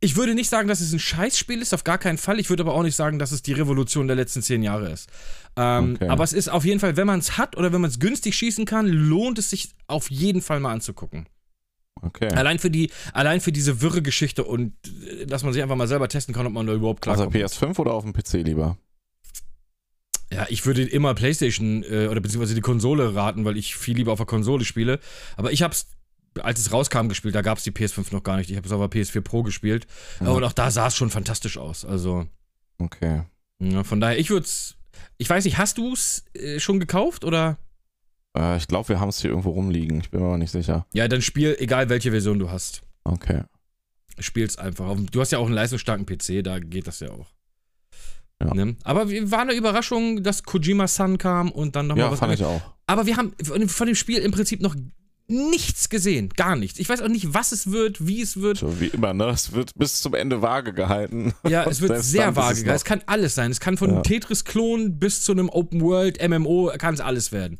Ich 0.00 0.14
würde 0.14 0.34
nicht 0.34 0.48
sagen, 0.48 0.68
dass 0.68 0.80
es 0.80 0.92
ein 0.92 1.00
Scheißspiel 1.00 1.60
ist, 1.60 1.74
auf 1.74 1.82
gar 1.82 1.98
keinen 1.98 2.18
Fall. 2.18 2.38
Ich 2.38 2.50
würde 2.50 2.62
aber 2.62 2.74
auch 2.74 2.84
nicht 2.84 2.94
sagen, 2.94 3.18
dass 3.18 3.32
es 3.32 3.42
die 3.42 3.52
Revolution 3.52 4.06
der 4.06 4.14
letzten 4.14 4.42
zehn 4.42 4.62
Jahre 4.62 4.90
ist. 4.92 5.08
Ähm, 5.56 5.94
okay. 5.96 6.08
Aber 6.08 6.22
es 6.22 6.32
ist 6.32 6.48
auf 6.48 6.64
jeden 6.64 6.78
Fall, 6.78 6.96
wenn 6.96 7.06
man 7.08 7.18
es 7.18 7.36
hat 7.36 7.56
oder 7.56 7.72
wenn 7.72 7.80
man 7.80 7.90
es 7.90 7.98
günstig 7.98 8.36
schießen 8.36 8.64
kann, 8.64 8.86
lohnt 8.86 9.38
es 9.38 9.50
sich 9.50 9.70
auf 9.88 10.08
jeden 10.08 10.40
Fall 10.40 10.60
mal 10.60 10.72
anzugucken. 10.72 11.26
Okay. 12.02 12.28
Allein 12.28 12.58
für 12.58 12.70
die, 12.70 12.90
allein 13.12 13.40
für 13.40 13.52
diese 13.52 13.80
wirre 13.80 14.02
Geschichte 14.02 14.44
und 14.44 14.72
äh, 15.06 15.26
dass 15.26 15.42
man 15.42 15.52
sich 15.52 15.62
einfach 15.62 15.76
mal 15.76 15.88
selber 15.88 16.08
testen 16.08 16.34
kann, 16.34 16.46
ob 16.46 16.52
man 16.52 16.66
da 16.66 16.72
überhaupt 16.72 17.02
klarkommt. 17.02 17.34
Also 17.34 17.46
PS5 17.46 17.78
oder 17.78 17.92
auf 17.92 18.04
dem 18.04 18.12
PC 18.12 18.44
lieber? 18.44 18.76
Ja, 20.32 20.46
ich 20.48 20.66
würde 20.66 20.82
immer 20.82 21.14
PlayStation 21.14 21.82
äh, 21.84 22.08
oder 22.08 22.20
beziehungsweise 22.20 22.54
die 22.54 22.60
Konsole 22.60 23.14
raten, 23.14 23.44
weil 23.44 23.56
ich 23.56 23.76
viel 23.76 23.96
lieber 23.96 24.12
auf 24.12 24.18
der 24.18 24.26
Konsole 24.26 24.64
spiele. 24.64 25.00
Aber 25.36 25.52
ich 25.52 25.62
hab's, 25.62 25.86
als 26.40 26.60
es 26.60 26.72
rauskam, 26.72 27.08
gespielt, 27.08 27.34
da 27.34 27.42
gab 27.42 27.58
es 27.58 27.64
die 27.64 27.72
PS5 27.72 28.12
noch 28.12 28.22
gar 28.22 28.36
nicht. 28.36 28.50
Ich 28.50 28.56
habe 28.56 28.66
es 28.66 28.72
auf 28.72 28.90
der 28.90 29.00
PS4 29.00 29.22
Pro 29.22 29.42
gespielt. 29.42 29.86
Ja. 30.20 30.28
Und 30.28 30.44
auch 30.44 30.52
da 30.52 30.70
sah 30.70 30.88
es 30.88 30.96
schon 30.96 31.10
fantastisch 31.10 31.56
aus. 31.56 31.84
Also. 31.84 32.26
Okay. 32.78 33.22
Ja, 33.58 33.84
von 33.84 34.00
daher, 34.00 34.18
ich 34.18 34.30
würde 34.30 34.44
es. 34.44 34.76
Ich 35.16 35.28
weiß 35.28 35.44
nicht, 35.44 35.58
hast 35.58 35.78
du 35.78 35.92
es 35.92 36.24
äh, 36.34 36.60
schon 36.60 36.78
gekauft 36.78 37.24
oder? 37.24 37.58
Äh, 38.36 38.56
ich 38.56 38.68
glaube, 38.68 38.88
wir 38.88 39.00
haben 39.00 39.08
es 39.08 39.20
hier 39.20 39.30
irgendwo 39.30 39.50
rumliegen. 39.50 40.00
Ich 40.00 40.10
bin 40.10 40.20
mir 40.20 40.26
aber 40.26 40.38
nicht 40.38 40.50
sicher. 40.50 40.86
Ja, 40.92 41.08
dann 41.08 41.22
spiel, 41.22 41.56
egal 41.58 41.88
welche 41.88 42.10
Version 42.10 42.38
du 42.38 42.50
hast. 42.50 42.82
Okay. 43.04 43.42
Spiel's 44.18 44.58
einfach. 44.58 44.96
Du 45.12 45.20
hast 45.20 45.32
ja 45.32 45.38
auch 45.38 45.46
einen 45.46 45.54
leistungsstarken 45.54 46.06
PC, 46.06 46.42
da 46.42 46.58
geht 46.58 46.86
das 46.86 47.00
ja 47.00 47.10
auch. 47.10 47.26
Ja. 48.42 48.54
Ne? 48.54 48.76
Aber 48.84 49.08
war 49.08 49.40
eine 49.40 49.54
Überraschung, 49.54 50.22
dass 50.22 50.42
Kojima-Sun 50.44 51.18
kam 51.18 51.50
und 51.50 51.74
dann 51.76 51.88
nochmal 51.88 52.06
ja, 52.06 52.10
was. 52.12 52.20
Ja, 52.20 52.26
fand 52.26 52.38
ich 52.38 52.44
auch. 52.44 52.60
Aber 52.86 53.06
wir 53.06 53.16
haben 53.16 53.32
von 53.42 53.86
dem 53.86 53.96
Spiel 53.96 54.18
im 54.18 54.30
Prinzip 54.30 54.60
noch 54.60 54.76
nichts 55.28 55.88
gesehen. 55.88 56.30
Gar 56.30 56.56
nichts. 56.56 56.78
Ich 56.78 56.88
weiß 56.88 57.02
auch 57.02 57.08
nicht, 57.08 57.34
was 57.34 57.52
es 57.52 57.70
wird, 57.70 58.06
wie 58.06 58.22
es 58.22 58.40
wird. 58.40 58.58
So 58.58 58.80
wie 58.80 58.86
immer, 58.86 59.12
ne? 59.12 59.26
Es 59.26 59.52
wird 59.52 59.72
bis 59.74 60.00
zum 60.00 60.14
Ende 60.14 60.40
vage 60.40 60.72
gehalten. 60.72 61.34
Ja, 61.46 61.64
es 61.68 61.80
wird 61.80 62.02
sehr 62.02 62.34
vage 62.34 62.62
gehalten. 62.62 62.70
Es 62.70 62.84
kann 62.84 63.02
alles 63.06 63.34
sein. 63.34 63.50
Es 63.50 63.60
kann 63.60 63.76
von 63.76 63.92
ja. 63.92 64.00
Tetris-Klon 64.00 64.98
bis 64.98 65.22
zu 65.22 65.32
einem 65.32 65.50
Open-World-MMO, 65.50 66.72
kann 66.78 66.94
es 66.94 67.00
alles 67.00 67.30
werden. 67.30 67.58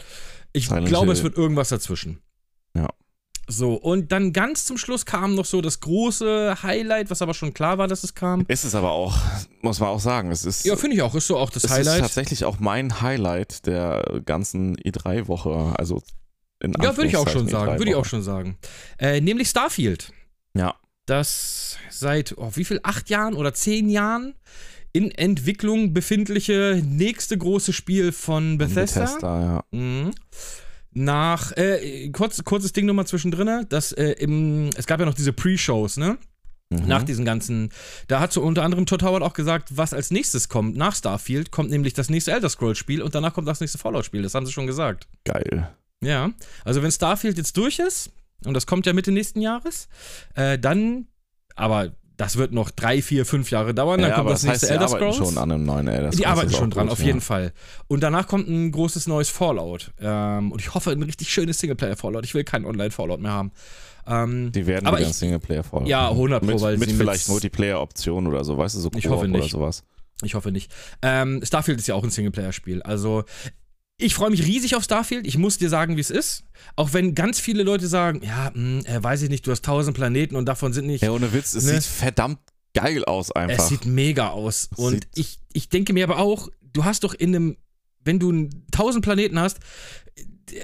Ich 0.53 0.68
Silent 0.68 0.88
glaube, 0.88 1.07
Hill. 1.07 1.14
es 1.14 1.22
wird 1.22 1.36
irgendwas 1.36 1.68
dazwischen. 1.68 2.20
Ja. 2.74 2.88
So, 3.51 3.74
und 3.74 4.12
dann 4.12 4.34
ganz 4.34 4.66
zum 4.66 4.76
Schluss 4.76 5.07
kam 5.07 5.34
noch 5.34 5.46
so 5.46 5.62
das 5.62 5.80
große 5.80 6.62
Highlight, 6.62 7.09
was 7.09 7.22
aber 7.22 7.32
schon 7.32 7.55
klar 7.55 7.78
war, 7.78 7.88
dass 7.88 8.05
es 8.05 8.14
kam. 8.14 8.44
Ist 8.46 8.64
es 8.64 8.74
aber 8.74 8.90
auch, 8.90 9.16
muss 9.62 9.80
man 9.80 9.88
auch 9.88 10.01
sagen. 10.01 10.30
Es 10.30 10.44
ist, 10.44 10.66
ja, 10.66 10.76
finde 10.76 10.96
ich 10.96 11.03
auch, 11.03 11.14
ist 11.14 11.26
so 11.28 11.38
auch 11.38 11.49
das 11.49 11.64
es 11.64 11.70
Highlight. 11.70 11.96
ist 11.96 12.01
tatsächlich 12.03 12.44
auch 12.44 12.61
mein 12.61 13.01
Highlight 13.01 13.66
der 13.66 14.20
ganzen 14.26 14.76
E3-Woche. 14.76 15.74
Also 15.78 16.03
in 16.61 16.74
Ja, 16.80 16.94
würde 16.96 17.09
ich 17.09 17.16
auch 17.16 17.28
schon 17.28 17.49
sagen, 17.49 17.78
würde 17.78 17.90
ich 17.90 17.96
auch 17.96 18.05
schon 18.05 18.22
sagen. 18.22 18.59
Äh, 18.99 19.22
nämlich 19.22 19.49
Starfield. 19.49 20.12
Ja. 20.55 20.74
Das 21.07 21.78
seit, 21.88 22.36
oh, 22.36 22.51
wie 22.55 22.64
viel, 22.64 22.80
acht 22.82 23.09
Jahren 23.09 23.32
oder 23.32 23.55
zehn 23.55 23.88
Jahren 23.88 24.34
in 24.99 25.12
Entwicklung 25.12 25.94
befindliche 25.94 26.82
nächste 26.84 27.38
große 27.38 27.72
Spiel 27.72 28.11
von 28.11 28.59
Bethesda. 28.59 29.03
Bethesda, 29.03 29.40
ja. 29.72 29.78
Mhm. 29.78 30.11
Nach, 30.92 31.57
äh, 31.57 32.11
kurz, 32.11 32.42
kurzes 32.42 32.72
Ding 32.72 32.84
nochmal 32.84 33.07
zwischendrin, 33.07 33.64
das, 33.68 33.92
äh, 33.92 34.11
im, 34.18 34.70
es 34.76 34.88
gab 34.88 34.99
ja 34.99 35.07
noch 35.07 35.14
diese 35.14 35.32
Pre-Shows, 35.32 35.99
ne? 35.99 36.18
Mhm. 36.70 36.88
Nach 36.88 37.05
diesen 37.05 37.24
ganzen, 37.24 37.70
da 38.09 38.18
hat 38.18 38.32
so 38.32 38.42
unter 38.42 38.64
anderem 38.64 38.86
Todd 38.86 39.05
Howard 39.05 39.22
auch 39.22 39.34
gesagt, 39.34 39.76
was 39.76 39.94
als 39.94 40.11
nächstes 40.11 40.49
kommt, 40.49 40.76
nach 40.76 40.96
Starfield, 40.96 41.53
kommt 41.53 41.70
nämlich 41.70 41.94
das 41.94 42.11
nächste 42.11 42.32
Elder 42.32 42.49
Scrolls-Spiel 42.49 43.01
und 43.01 43.14
danach 43.14 43.34
kommt 43.34 43.46
das 43.46 43.61
nächste 43.61 43.78
Fallout-Spiel, 43.78 44.22
das 44.22 44.34
haben 44.34 44.46
sie 44.46 44.53
schon 44.53 44.66
gesagt. 44.66 45.07
Geil. 45.24 45.72
Ja, 46.01 46.32
also 46.64 46.82
wenn 46.82 46.90
Starfield 46.90 47.38
jetzt 47.38 47.57
durch 47.57 47.78
ist, 47.78 48.11
und 48.44 48.55
das 48.55 48.66
kommt 48.66 48.84
ja 48.84 48.92
Mitte 48.92 49.12
nächsten 49.12 49.40
Jahres, 49.40 49.88
äh, 50.34 50.59
dann, 50.59 51.07
aber 51.55 51.92
das 52.19 52.37
wird 52.37 52.53
noch 52.53 52.71
drei, 52.73 53.01
vier, 53.01 53.25
fünf 53.25 53.51
Jahre 53.51 53.75
dauern. 53.75 54.01
Dann 54.01 54.11
ja, 54.11 54.16
kommt 54.16 54.31
das, 54.31 54.43
das 54.43 54.51
nächste 54.51 54.71
Elder 54.71 54.89
Scrolls. 54.89 55.16
schon 55.16 55.39
an 55.39 55.53
einem 55.53 55.64
neuen 55.64 55.87
Elder 55.87 55.99
Scrolls. 56.09 56.16
Die 56.16 56.27
arbeiten 56.27 56.51
schon 56.51 56.71
dran, 56.71 56.89
gut, 56.89 56.93
auf 56.93 57.03
jeden 57.03 57.21
Fall. 57.21 57.53
Und 57.87 58.03
danach 58.03 58.27
kommt 58.27 58.49
ein 58.49 58.73
großes 58.73 59.07
neues 59.07 59.31
Fallout. 59.31 59.93
Ähm, 60.01 60.51
und 60.51 60.61
ich 60.61 60.75
hoffe, 60.75 60.91
ein 60.91 61.03
richtig 61.05 61.33
schönes 61.33 61.61
Singleplayer-Fallout. 61.61 62.25
Ich 62.25 62.35
will 62.35 62.43
keinen 62.43 62.64
Online-Fallout 62.64 63.21
mehr 63.21 63.31
haben. 63.31 63.53
Ähm, 64.09 64.51
die 64.51 64.66
werden 64.66 64.89
aber 64.89 64.99
wieder 64.99 65.07
ein 65.07 65.12
Singleplayer-Fallout. 65.12 65.87
Ja, 65.87 66.11
100 66.11 66.41
Pro, 66.41 66.47
mit, 66.51 66.61
weil 66.61 66.77
mit 66.79 66.91
vielleicht 66.91 67.29
Multiplayer-Optionen 67.29 68.29
oder 68.29 68.43
so, 68.43 68.59
weißt 68.59 68.75
du, 68.75 68.81
so 68.81 68.91
ich 68.97 69.09
hoffe 69.09 69.29
nicht. 69.29 69.41
oder 69.41 69.49
sowas. 69.49 69.85
Ich 70.25 70.35
hoffe 70.35 70.51
nicht. 70.51 70.73
Ähm, 71.03 71.41
Starfield 71.45 71.79
ist 71.79 71.87
ja 71.87 71.95
auch 71.95 72.03
ein 72.03 72.11
Singleplayer-Spiel. 72.11 72.83
Also 72.83 73.23
ich 73.99 74.14
freue 74.14 74.30
mich 74.30 74.46
riesig 74.46 74.76
auf 74.76 74.84
Starfield. 74.84 75.26
Ich 75.26 75.36
muss 75.36 75.59
dir 75.59 75.68
sagen, 75.68 75.96
wie 75.96 76.01
es 76.01 76.11
ist. 76.11 76.44
Auch 76.76 76.92
wenn 76.92 77.16
ganz 77.16 77.40
viele 77.40 77.64
Leute 77.64 77.88
sagen, 77.88 78.22
ja, 78.22 78.53
mh, 78.55 78.55
hm, 78.55 78.86
äh, 78.86 79.03
weiß 79.03 79.22
ich 79.22 79.28
nicht, 79.28 79.46
du 79.46 79.51
hast 79.51 79.64
tausend 79.64 79.96
Planeten 79.96 80.36
und 80.36 80.46
davon 80.46 80.72
sind 80.72 80.86
nicht. 80.86 81.03
Ja, 81.03 81.11
ohne 81.11 81.32
Witz, 81.32 81.55
es 81.55 81.64
ne? 81.64 81.80
sieht 81.80 81.84
verdammt 81.84 82.38
geil 82.74 83.05
aus 83.05 83.32
einfach. 83.32 83.59
Es 83.59 83.68
sieht 83.68 83.86
mega 83.86 84.28
aus. 84.28 84.70
Und 84.76 85.09
ich, 85.16 85.40
ich 85.53 85.68
denke 85.68 85.92
mir 85.92 86.05
aber 86.05 86.18
auch, 86.18 86.49
du 86.72 86.84
hast 86.84 87.03
doch 87.03 87.12
in 87.12 87.34
einem, 87.34 87.57
wenn 88.05 88.20
du 88.20 88.49
tausend 88.70 89.05
Planeten 89.05 89.40
hast, 89.40 89.59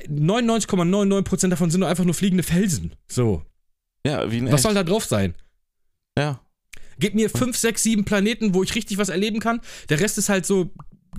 99,99% 0.09 1.49
davon 1.49 1.71
sind 1.71 1.81
doch 1.81 1.89
einfach 1.89 2.05
nur 2.05 2.15
fliegende 2.15 2.45
Felsen. 2.45 2.95
So. 3.09 3.43
Ja, 4.07 4.31
wie 4.31 4.39
ein 4.39 4.53
Was 4.53 4.63
soll 4.63 4.75
da 4.75 4.85
drauf 4.85 5.05
sein? 5.05 5.35
Ja. 6.17 6.41
Gib 6.99 7.15
mir 7.15 7.29
5, 7.29 7.57
6, 7.57 7.83
7 7.83 8.05
Planeten, 8.05 8.55
wo 8.55 8.63
ich 8.63 8.75
richtig 8.77 8.99
was 8.99 9.09
erleben 9.09 9.41
kann. 9.41 9.61
Der 9.89 9.99
Rest 9.99 10.19
ist 10.19 10.29
halt 10.29 10.47
so 10.47 10.71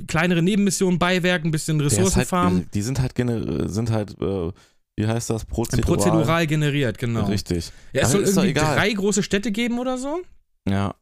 kleinere 0.07 0.41
Nebenmissionen, 0.41 0.99
Beiwerk, 0.99 1.45
ein 1.45 1.51
bisschen 1.51 1.79
ist 1.79 1.93
Ressourcenfarmen. 1.93 2.59
Halt, 2.59 2.73
die 2.73 2.81
sind 2.81 2.99
halt, 2.99 3.15
gener 3.15 3.69
sind 3.69 3.91
halt, 3.91 4.19
äh, 4.21 4.51
wie 4.95 5.07
heißt 5.07 5.29
das? 5.29 5.45
Prozedural. 5.45 5.97
Prozedural 5.97 6.47
generiert, 6.47 6.97
genau. 6.97 7.25
Richtig. 7.25 7.71
Ja, 7.93 8.03
es 8.03 8.11
soll 8.11 8.23
irgendwie 8.23 8.53
drei 8.53 8.93
große 8.93 9.23
Städte 9.23 9.51
geben 9.51 9.79
oder 9.79 9.97
so. 9.97 10.21
Ja. 10.67 10.95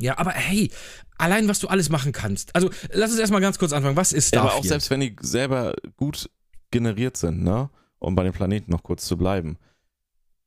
Ja, 0.00 0.16
aber 0.18 0.30
hey, 0.30 0.70
allein 1.18 1.46
was 1.48 1.58
du 1.58 1.68
alles 1.68 1.90
machen 1.90 2.12
kannst. 2.12 2.54
Also, 2.54 2.70
lass 2.92 3.10
uns 3.10 3.20
erstmal 3.20 3.42
ganz 3.42 3.58
kurz 3.58 3.72
anfangen. 3.72 3.96
Was 3.96 4.12
ist 4.12 4.32
ja. 4.34 4.40
Starfield? 4.40 4.52
Aber 4.52 4.60
auch 4.60 4.64
selbst 4.64 4.90
wenn 4.90 5.00
die 5.00 5.16
selber 5.20 5.74
gut 5.96 6.30
generiert 6.70 7.16
sind, 7.16 7.42
ne? 7.42 7.68
Um 7.98 8.14
bei 8.14 8.22
den 8.22 8.32
Planeten 8.32 8.70
noch 8.70 8.82
kurz 8.82 9.04
zu 9.04 9.18
bleiben, 9.18 9.58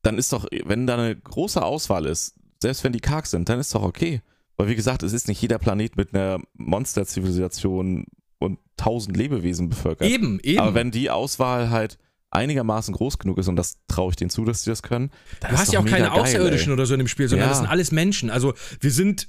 dann 0.02 0.18
ist 0.18 0.32
doch, 0.32 0.46
wenn 0.64 0.88
da 0.88 0.94
eine 0.94 1.14
große 1.14 1.62
Auswahl 1.62 2.06
ist, 2.06 2.34
selbst 2.60 2.82
wenn 2.82 2.92
die 2.92 3.00
karg 3.00 3.26
sind, 3.26 3.48
dann 3.48 3.60
ist 3.60 3.74
doch 3.74 3.82
okay. 3.82 4.22
Weil 4.56 4.68
wie 4.68 4.76
gesagt, 4.76 5.02
es 5.02 5.12
ist 5.12 5.26
nicht 5.28 5.40
jeder 5.42 5.58
Planet 5.58 5.96
mit 5.96 6.14
einer 6.14 6.40
Monsterzivilisation 6.54 8.06
und 8.38 8.58
tausend 8.76 9.16
Lebewesen 9.16 9.68
bevölkert. 9.68 10.08
Eben, 10.08 10.38
eben. 10.42 10.60
Aber 10.60 10.74
wenn 10.74 10.90
die 10.90 11.10
Auswahl 11.10 11.70
halt 11.70 11.98
einigermaßen 12.30 12.94
groß 12.94 13.18
genug 13.18 13.38
ist, 13.38 13.48
und 13.48 13.56
das 13.56 13.76
traue 13.88 14.10
ich 14.10 14.16
denen 14.16 14.30
zu, 14.30 14.44
dass 14.44 14.64
sie 14.64 14.70
das 14.70 14.82
können, 14.82 15.10
du 15.40 15.48
hast 15.56 15.72
ja 15.72 15.80
auch 15.80 15.84
keine 15.86 16.08
geil, 16.08 16.20
Außerirdischen 16.20 16.68
ey. 16.68 16.72
oder 16.74 16.86
so 16.86 16.94
in 16.94 16.98
dem 16.98 17.08
Spiel, 17.08 17.28
sondern 17.28 17.46
Ja. 17.46 17.50
das 17.50 17.58
sind 17.58 17.68
alles 17.68 17.92
Menschen. 17.92 18.30
Also, 18.30 18.54
wir 18.80 18.90
sind. 18.90 19.28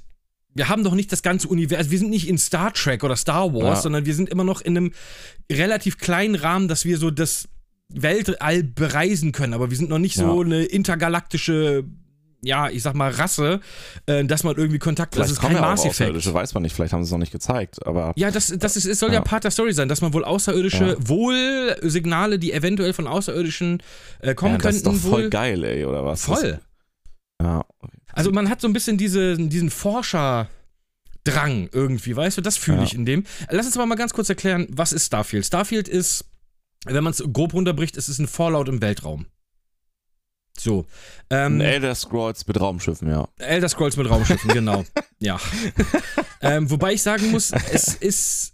Wir 0.54 0.70
haben 0.70 0.84
doch 0.84 0.94
nicht 0.94 1.12
das 1.12 1.22
ganze 1.22 1.48
Universum, 1.48 1.90
wir 1.90 1.98
sind 1.98 2.08
nicht 2.08 2.26
in 2.26 2.38
Star 2.38 2.72
Trek 2.72 3.04
oder 3.04 3.14
Star 3.14 3.52
Wars, 3.52 3.62
Ja. 3.62 3.82
sondern 3.82 4.06
wir 4.06 4.14
sind 4.14 4.30
immer 4.30 4.42
noch 4.42 4.62
in 4.62 4.74
einem 4.74 4.92
relativ 5.52 5.98
kleinen 5.98 6.34
Rahmen, 6.34 6.66
dass 6.66 6.86
wir 6.86 6.96
so 6.96 7.10
das 7.10 7.46
Weltall 7.90 8.62
bereisen 8.62 9.32
können. 9.32 9.52
Aber 9.52 9.68
wir 9.68 9.76
sind 9.76 9.90
noch 9.90 9.98
nicht 9.98 10.14
so 10.16 10.40
Ja. 10.40 10.46
eine 10.46 10.64
intergalaktische, 10.64 11.84
ja, 12.46 12.70
ich 12.70 12.82
sag 12.82 12.94
mal, 12.94 13.10
Rasse, 13.10 13.60
äh, 14.06 14.24
dass 14.24 14.44
man 14.44 14.56
irgendwie 14.56 14.78
Kontakt 14.78 15.14
Vielleicht 15.14 15.30
Das 15.30 15.38
ist 15.38 15.42
kein. 15.42 15.56
Außerirdische, 15.56 16.32
weiß 16.32 16.54
man 16.54 16.62
nicht, 16.62 16.74
vielleicht 16.74 16.92
haben 16.92 17.02
sie 17.02 17.08
es 17.08 17.12
noch 17.12 17.18
nicht 17.18 17.32
gezeigt, 17.32 17.84
aber 17.86 18.12
Ja, 18.16 18.30
das, 18.30 18.54
das 18.56 18.76
ist, 18.76 18.86
es 18.86 18.98
soll 19.00 19.10
ja. 19.10 19.16
Ja. 19.16 19.20
Part 19.22 19.44
der 19.44 19.50
Story 19.50 19.72
sein, 19.72 19.88
dass 19.88 20.00
man 20.00 20.12
wohl 20.12 20.24
außerirdische, 20.24 20.96
Ja. 20.98 21.08
wohl 21.08 21.76
Signale, 21.82 22.38
die 22.38 22.52
eventuell 22.52 22.92
von 22.92 23.06
Außerirdischen 23.06 23.82
äh, 24.20 24.34
kommen 24.34 24.52
ja, 24.52 24.58
das 24.58 24.62
könnten, 24.62 24.76
ist 24.76 24.86
doch 25.04 25.10
voll 25.10 25.22
wohl. 25.24 25.30
geil, 25.30 25.64
ey, 25.64 25.84
oder 25.84 26.04
was? 26.04 26.22
Voll. 26.24 26.60
Das, 27.38 27.46
ja, 27.46 27.64
Also 28.12 28.30
man 28.32 28.48
hat 28.48 28.60
so 28.60 28.68
ein 28.68 28.72
bisschen 28.72 28.96
diese, 28.96 29.36
diesen 29.36 29.70
Forscherdrang 29.70 30.48
irgendwie, 31.72 32.16
weißt 32.16 32.38
du, 32.38 32.42
das 32.42 32.56
fühle 32.56 32.82
ich 32.84 32.94
in 32.94 33.04
dem. 33.04 33.24
Lass 33.50 33.66
uns 33.66 33.76
aber 33.76 33.86
mal 33.86 33.94
ganz 33.96 34.12
kurz 34.12 34.28
erklären, 34.28 34.66
was 34.70 34.92
ist 34.92 35.06
Starfield? 35.06 35.44
Starfield 35.44 35.88
ist, 35.88 36.24
wenn 36.84 37.02
man 37.04 37.10
es 37.12 37.22
grob 37.32 37.52
runterbricht, 37.54 37.96
es 37.96 38.08
ist 38.08 38.18
ein 38.18 38.28
Fallout 38.28 38.68
im 38.68 38.80
Weltraum. 38.80 39.26
So. 40.60 40.86
Ähm, 41.30 41.60
Elder 41.60 41.94
Scrolls 41.94 42.46
mit 42.46 42.60
Raumschiffen, 42.60 43.08
ja. 43.10 43.28
Elder 43.38 43.68
Scrolls 43.68 43.96
mit 43.96 44.08
Raumschiffen, 44.08 44.50
genau. 44.50 44.84
Ja. 45.18 45.38
ähm, 46.40 46.70
wobei 46.70 46.92
ich 46.94 47.02
sagen 47.02 47.30
muss, 47.30 47.52
es 47.52 47.94
ist 47.94 48.52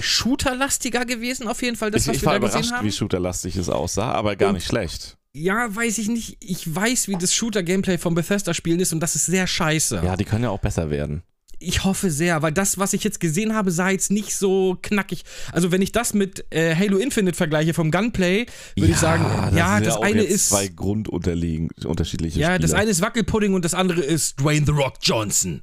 shooterlastiger 0.00 1.04
gewesen, 1.04 1.48
auf 1.48 1.62
jeden 1.62 1.76
Fall, 1.76 1.90
das, 1.90 2.02
ich 2.02 2.08
was 2.08 2.16
ich 2.16 2.22
wir 2.22 2.26
war 2.26 2.32
da 2.34 2.38
gesehen 2.46 2.58
überrascht, 2.60 2.72
haben. 2.78 2.86
wie 2.86 2.92
shooterlastig 2.92 3.56
es 3.56 3.68
aussah, 3.68 4.12
aber 4.12 4.36
gar 4.36 4.48
Und- 4.50 4.56
nicht 4.56 4.66
schlecht. 4.66 5.16
Ja, 5.34 5.68
weiß 5.72 5.98
ich 5.98 6.08
nicht. 6.08 6.38
Ich 6.40 6.74
weiß, 6.74 7.06
wie 7.06 7.16
das 7.16 7.32
Shooter-Gameplay 7.34 7.98
von 7.98 8.14
Bethesda-Spielen 8.14 8.80
ist 8.80 8.92
und 8.92 9.00
das 9.00 9.14
ist 9.14 9.26
sehr 9.26 9.46
scheiße. 9.46 10.00
Ja, 10.02 10.16
die 10.16 10.24
können 10.24 10.42
ja 10.44 10.50
auch 10.50 10.58
besser 10.58 10.90
werden. 10.90 11.22
Ich 11.60 11.82
hoffe 11.84 12.10
sehr, 12.10 12.40
weil 12.42 12.52
das, 12.52 12.78
was 12.78 12.92
ich 12.92 13.02
jetzt 13.02 13.18
gesehen 13.18 13.52
habe, 13.54 13.70
sah 13.72 13.90
jetzt 13.90 14.10
nicht 14.12 14.36
so 14.36 14.78
knackig. 14.80 15.24
Also, 15.52 15.72
wenn 15.72 15.82
ich 15.82 15.90
das 15.92 16.14
mit 16.14 16.44
äh, 16.50 16.74
Halo 16.76 16.98
Infinite 16.98 17.36
vergleiche 17.36 17.74
vom 17.74 17.90
Gunplay, 17.90 18.46
würde 18.76 18.92
ich 18.92 18.96
sagen, 18.98 19.24
ja, 19.56 19.74
sind 19.76 19.86
das 19.86 19.96
auch 19.96 20.02
eine 20.02 20.22
ist. 20.22 20.50
zwei 20.50 20.68
grundunterliegen 20.68 21.70
unterschiedliche 21.84 22.38
Ja, 22.38 22.48
Spiele. 22.54 22.60
das 22.60 22.74
eine 22.74 22.90
ist 22.90 23.00
Wackelpudding 23.00 23.54
und 23.54 23.64
das 23.64 23.74
andere 23.74 24.00
ist 24.02 24.40
Dwayne 24.40 24.64
The 24.66 24.72
Rock 24.72 24.94
Johnson. 25.02 25.62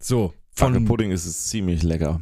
So. 0.00 0.34
Von, 0.52 0.74
Wackelpudding 0.74 1.12
ist 1.12 1.26
es 1.26 1.46
ziemlich 1.48 1.82
lecker. 1.84 2.20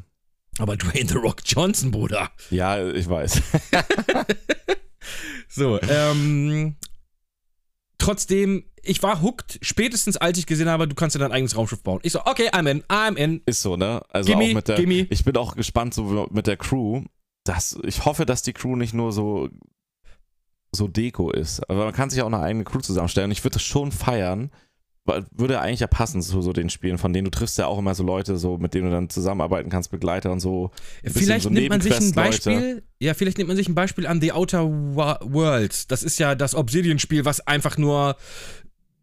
aber 0.59 0.77
Dwayne 0.77 1.09
The 1.09 1.17
Rock 1.17 1.41
Johnson, 1.47 1.91
Bruder. 1.91 2.31
Ja, 2.51 2.87
ich 2.93 3.09
weiß. 3.09 3.41
So, 5.49 5.81
ähm. 5.81 6.77
Trotzdem, 7.97 8.65
ich 8.89 9.03
war 9.03 9.23
hooked, 9.23 9.59
spätestens 9.63 10.17
als 10.17 10.39
ich 10.39 10.47
gesehen 10.47 10.69
habe, 10.69 10.89
du 10.89 10.95
kannst 10.95 11.15
dir 11.15 11.21
dein 11.21 11.33
eigenes 11.33 11.57
Raumschiff 11.57 11.83
bauen. 11.83 12.01
Ich 12.03 12.13
so, 12.13 12.21
okay, 12.25 12.49
I'm 12.51 12.69
in, 12.71 12.83
I'm 12.85 13.17
in. 13.17 13.43
Ist 13.47 13.63
so, 13.63 13.77
ne? 13.77 14.03
Also 14.11 14.31
Gimme, 14.33 14.45
auch 14.45 14.55
mit 14.55 14.69
der. 14.69 14.77
gimme. 14.77 15.07
Ich 15.11 15.25
bin 15.25 15.37
auch 15.37 15.55
gespannt 15.57 15.95
so 15.95 16.27
mit 16.31 16.47
der 16.47 16.57
Crew. 16.57 17.03
Das, 17.45 17.79
ich 17.85 18.05
hoffe, 18.05 18.27
dass 18.27 18.43
die 18.43 18.53
Crew 18.53 18.77
nicht 18.77 18.95
nur 18.95 19.13
so 19.13 19.49
so 20.71 20.87
Deko 20.87 21.31
ist. 21.31 21.61
Aber 21.71 21.85
man 21.87 21.95
kann 21.95 22.11
sich 22.11 22.21
auch 22.21 22.27
eine 22.27 22.41
eigene 22.41 22.65
Crew 22.65 22.81
zusammenstellen. 22.81 23.31
Ich 23.31 23.43
würde 23.43 23.55
das 23.55 23.63
schon 23.63 23.91
feiern. 23.93 24.51
weil- 25.05 25.25
Würde 25.31 25.59
eigentlich 25.63 25.81
ja 25.81 25.87
passen 25.87 26.21
zu 26.21 26.43
so 26.43 26.53
den 26.53 26.69
Spielen, 26.69 26.99
von 26.99 27.15
denen 27.15 27.25
du 27.25 27.31
triffst 27.31 27.57
ja 27.57 27.67
auch 27.67 27.79
immer 27.79 27.95
so 27.95 28.03
Leute, 28.05 28.37
so 28.37 28.59
mit 28.59 28.75
denen 28.75 28.91
du 28.91 28.91
dann 28.91 29.09
zusammenarbeiten 29.09 29.71
kannst, 29.71 29.91
Begleiter 29.91 30.31
und 30.31 30.41
so. 30.41 30.71
Bisschen 31.03 31.23
Vielleicht 31.23 31.45
so 31.45 31.49
nimmt 31.49 31.71
man 31.71 31.81
sich 31.81 31.99
ein. 31.99 32.13
Beispiel, 32.13 32.83
ja, 32.99 33.15
vielleicht 33.15 33.39
nimmt 33.39 33.49
man 33.49 33.57
sich 33.57 33.67
ein 33.71 33.75
Beispiel 33.75 34.07
an 34.07 34.21
The 34.21 34.33
Outer 34.33 34.69
Worlds. 34.69 35.87
Das 35.87 36.03
ist 36.03 36.19
ja 36.19 36.35
das 36.35 36.55
Obsidian-Spiel, 36.55 37.25
was 37.25 37.41
einfach 37.47 37.79
nur, 37.79 38.17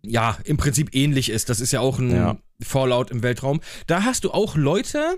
ja, 0.09 0.37
im 0.45 0.57
Prinzip 0.57 0.93
ähnlich 0.95 1.29
ist. 1.29 1.49
Das 1.49 1.59
ist 1.59 1.71
ja 1.71 1.79
auch 1.79 1.99
ein 1.99 2.11
Ja. 2.15 2.37
Fallout 2.61 3.11
im 3.11 3.21
Weltraum. 3.23 3.59
Da 3.87 4.03
hast 4.03 4.23
du 4.23 4.31
auch 4.31 4.55
Leute 4.55 5.17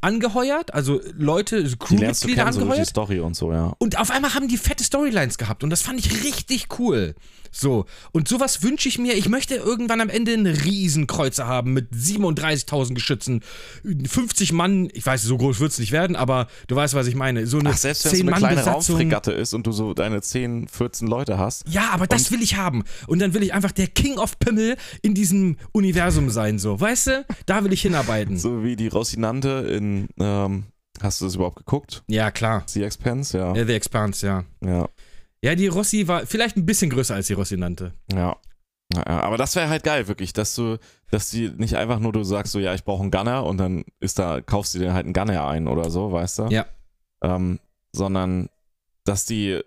angeheuert, 0.00 0.72
also 0.74 1.00
Leute, 1.16 1.64
du 1.64 1.76
Crewmitglieder 1.76 2.44
kennen, 2.44 2.52
so 2.52 2.60
die 2.60 2.64
angeheuert. 2.66 2.88
Story 2.88 3.20
und 3.20 3.34
so, 3.34 3.52
ja. 3.52 3.74
Und 3.78 3.98
auf 3.98 4.10
einmal 4.10 4.34
haben 4.34 4.46
die 4.48 4.56
fette 4.56 4.84
Storylines 4.84 5.38
gehabt 5.38 5.64
und 5.64 5.70
das 5.70 5.82
fand 5.82 5.98
ich 5.98 6.24
richtig 6.24 6.66
cool. 6.78 7.14
So, 7.58 7.86
und 8.12 8.28
sowas 8.28 8.62
wünsche 8.62 8.88
ich 8.88 8.98
mir. 8.98 9.14
Ich 9.14 9.28
möchte 9.28 9.56
irgendwann 9.56 10.00
am 10.00 10.08
Ende 10.08 10.32
einen 10.32 10.46
Riesenkreuzer 10.46 11.46
haben 11.48 11.72
mit 11.72 11.92
37.000 11.92 12.94
Geschützen, 12.94 13.42
50 13.82 14.52
Mann, 14.52 14.88
ich 14.92 15.04
weiß, 15.04 15.22
so 15.22 15.36
groß 15.36 15.58
wird 15.58 15.72
es 15.72 15.78
nicht 15.80 15.90
werden, 15.90 16.14
aber 16.14 16.46
du 16.68 16.76
weißt, 16.76 16.94
was 16.94 17.08
ich 17.08 17.16
meine. 17.16 17.46
So 17.48 17.58
eine 17.58 17.70
Ach, 17.70 17.76
selbst 17.76 18.04
wenn 18.04 18.12
es 18.12 18.20
eine 18.20 18.30
10 18.30 18.38
kleine. 18.38 18.64
Raumfregatte 18.64 19.32
ist 19.32 19.54
und 19.54 19.66
du 19.66 19.72
so 19.72 19.92
deine 19.92 20.20
10, 20.22 20.68
14 20.68 21.08
Leute 21.08 21.38
hast. 21.38 21.64
Ja, 21.68 21.90
aber 21.90 22.06
das 22.06 22.30
will 22.30 22.42
ich 22.42 22.56
haben. 22.56 22.84
Und 23.08 23.18
dann 23.18 23.34
will 23.34 23.42
ich 23.42 23.52
einfach 23.52 23.72
der 23.72 23.88
King 23.88 24.18
of 24.18 24.38
Pimmel 24.38 24.76
in 25.02 25.14
diesem 25.14 25.56
Universum 25.72 26.30
sein, 26.30 26.60
so. 26.60 26.78
Weißt 26.80 27.08
du? 27.08 27.26
Da 27.46 27.64
will 27.64 27.72
ich 27.72 27.82
hinarbeiten. 27.82 28.38
So 28.48 28.62
wie 28.62 28.76
die 28.76 28.86
Rosinante 28.88 29.48
in, 29.48 30.08
ähm, 30.20 30.66
hast 31.02 31.20
du 31.20 31.24
das 31.24 31.34
überhaupt 31.34 31.56
geguckt? 31.56 32.04
Ja, 32.06 32.30
klar. 32.30 32.62
The 32.66 32.84
Expanse, 32.84 33.36
ja. 33.36 33.52
The 33.54 33.72
Expanse, 33.72 34.24
ja. 34.26 34.44
Ja. 34.64 34.88
Ja, 35.42 35.54
die 35.54 35.68
Rossi 35.68 36.08
war 36.08 36.26
vielleicht 36.26 36.56
ein 36.56 36.66
bisschen 36.66 36.90
größer 36.90 37.14
als 37.14 37.28
die 37.28 37.34
Rossi 37.34 37.56
nannte. 37.56 37.92
Ja. 38.12 38.36
Ja, 38.94 39.04
ja, 39.06 39.20
aber 39.20 39.36
das 39.36 39.54
wäre 39.54 39.68
halt 39.68 39.84
geil, 39.84 40.08
wirklich, 40.08 40.32
dass 40.32 40.54
du, 40.54 40.78
dass 41.10 41.28
die 41.28 41.50
nicht 41.50 41.76
einfach 41.76 41.98
nur 41.98 42.12
du 42.12 42.24
sagst 42.24 42.52
so, 42.52 42.58
ja, 42.58 42.72
ich 42.72 42.84
brauche 42.84 43.02
einen 43.02 43.10
Gunner 43.10 43.44
und 43.44 43.58
dann 43.58 43.84
ist 44.00 44.18
da, 44.18 44.40
kaufst 44.40 44.74
du 44.74 44.78
dir 44.78 44.94
halt 44.94 45.04
einen 45.04 45.12
Gunner 45.12 45.46
ein 45.46 45.68
oder 45.68 45.90
so, 45.90 46.10
weißt 46.10 46.38
du? 46.38 46.46
Ja. 46.46 46.64
Ähm, 47.22 47.60
sondern, 47.92 48.48
dass 49.04 49.26
die 49.26 49.60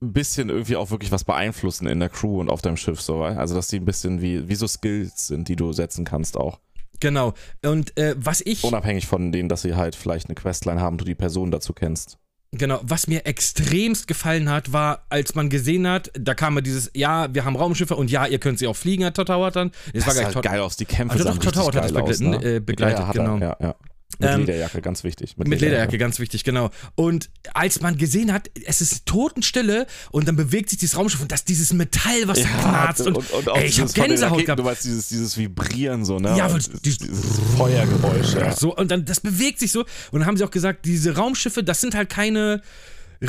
ein 0.00 0.12
bisschen 0.12 0.50
irgendwie 0.50 0.76
auch 0.76 0.90
wirklich 0.90 1.10
was 1.10 1.24
beeinflussen 1.24 1.88
in 1.88 1.98
der 1.98 2.10
Crew 2.10 2.38
und 2.40 2.48
auf 2.48 2.62
deinem 2.62 2.76
Schiff, 2.76 3.00
so, 3.00 3.24
also 3.24 3.56
dass 3.56 3.68
die 3.68 3.80
ein 3.80 3.84
bisschen 3.84 4.20
wie, 4.20 4.48
wie 4.48 4.54
so 4.54 4.68
Skills 4.68 5.26
sind, 5.26 5.48
die 5.48 5.56
du 5.56 5.72
setzen 5.72 6.04
kannst 6.04 6.36
auch. 6.36 6.60
Genau. 7.00 7.34
Und 7.64 7.96
äh, 7.98 8.14
was 8.16 8.40
ich. 8.40 8.62
Unabhängig 8.62 9.06
von 9.06 9.32
denen, 9.32 9.48
dass 9.48 9.62
sie 9.62 9.74
halt 9.74 9.96
vielleicht 9.96 10.28
eine 10.28 10.36
Questline 10.36 10.80
haben, 10.80 10.96
du 10.96 11.04
die 11.04 11.16
Person 11.16 11.50
dazu 11.50 11.72
kennst. 11.72 12.18
Genau, 12.56 12.80
was 12.82 13.06
mir 13.06 13.26
extremst 13.26 14.06
gefallen 14.06 14.48
hat, 14.48 14.72
war, 14.72 15.04
als 15.08 15.34
man 15.34 15.48
gesehen 15.50 15.88
hat, 15.88 16.10
da 16.18 16.34
kam 16.34 16.54
ja 16.56 16.60
dieses, 16.60 16.90
ja, 16.94 17.26
wir 17.34 17.44
haben 17.44 17.56
Raumschiffe 17.56 17.96
und 17.96 18.10
ja, 18.10 18.26
ihr 18.26 18.38
könnt 18.38 18.58
sie 18.58 18.66
auch 18.66 18.76
fliegen, 18.76 19.04
hat 19.04 19.14
Todd 19.16 19.28
Howard 19.30 19.56
dann. 19.56 19.72
Das, 19.92 20.06
war 20.06 20.14
sah 20.14 20.30
Todd. 20.30 20.44
geil 20.44 20.60
aus, 20.60 20.76
die 20.76 20.84
Kämpfe 20.84 21.12
Also 21.14 21.24
doch, 21.24 21.32
sahen 21.32 21.40
Todd 21.42 21.56
richtig 21.56 21.62
Howard 21.62 21.76
hat 21.76 22.08
das 22.08 22.18
begleiten- 22.18 22.30
ne? 22.42 22.56
äh, 22.56 22.60
begleitet, 22.60 22.98
ja, 23.00 23.06
hat 23.08 23.14
genau. 23.16 23.36
Er, 23.38 23.40
ja, 23.40 23.56
ja. 23.60 23.74
Mit 24.18 24.30
Ähm, 24.30 24.40
Lederjacke, 24.40 24.80
ganz 24.80 25.04
wichtig. 25.04 25.36
Mit 25.36 25.48
Lederjacke, 25.48 25.98
ganz 25.98 26.18
wichtig, 26.18 26.44
genau. 26.44 26.70
Und 26.94 27.30
als 27.52 27.80
man 27.80 27.96
gesehen 27.96 28.32
hat, 28.32 28.50
es 28.66 28.80
ist 28.80 29.06
Totenstille 29.06 29.86
und 30.10 30.28
dann 30.28 30.36
bewegt 30.36 30.70
sich 30.70 30.78
dieses 30.78 30.96
Raumschiff 30.96 31.20
und 31.20 31.32
das 31.32 31.44
dieses 31.44 31.72
Metall, 31.72 32.26
was 32.26 32.40
da 32.42 32.48
knarzt 32.48 33.06
und, 33.06 33.16
auch 33.16 33.56
ey, 33.56 33.66
ich 33.66 33.80
hab 33.80 33.86
dieses 33.86 33.94
von 33.94 34.02
den 34.04 34.08
Gänsehaut 34.10 34.32
Raketen, 34.32 34.46
gehabt. 34.46 34.60
Du 34.60 34.64
weißt, 34.64 34.84
dieses, 34.84 35.08
dieses 35.08 35.36
Vibrieren 35.36 36.04
so, 36.04 36.18
ne? 36.18 36.36
Ja, 36.36 36.46
Und 36.46 36.84
dieses, 36.84 36.98
dieses- 36.98 37.20
Feuergeräusch, 37.56 38.34
ja. 38.34 38.52
So, 38.54 38.74
und 38.76 38.90
dann, 38.90 39.04
das 39.04 39.20
bewegt 39.20 39.58
sich 39.58 39.72
so. 39.72 39.80
Und 40.10 40.20
dann 40.20 40.26
haben 40.26 40.36
sie 40.36 40.44
auch 40.44 40.50
gesagt, 40.50 40.84
diese 40.86 41.16
Raumschiffe, 41.16 41.62
das 41.64 41.80
sind 41.80 41.94
halt 41.94 42.08
keine 42.08 42.62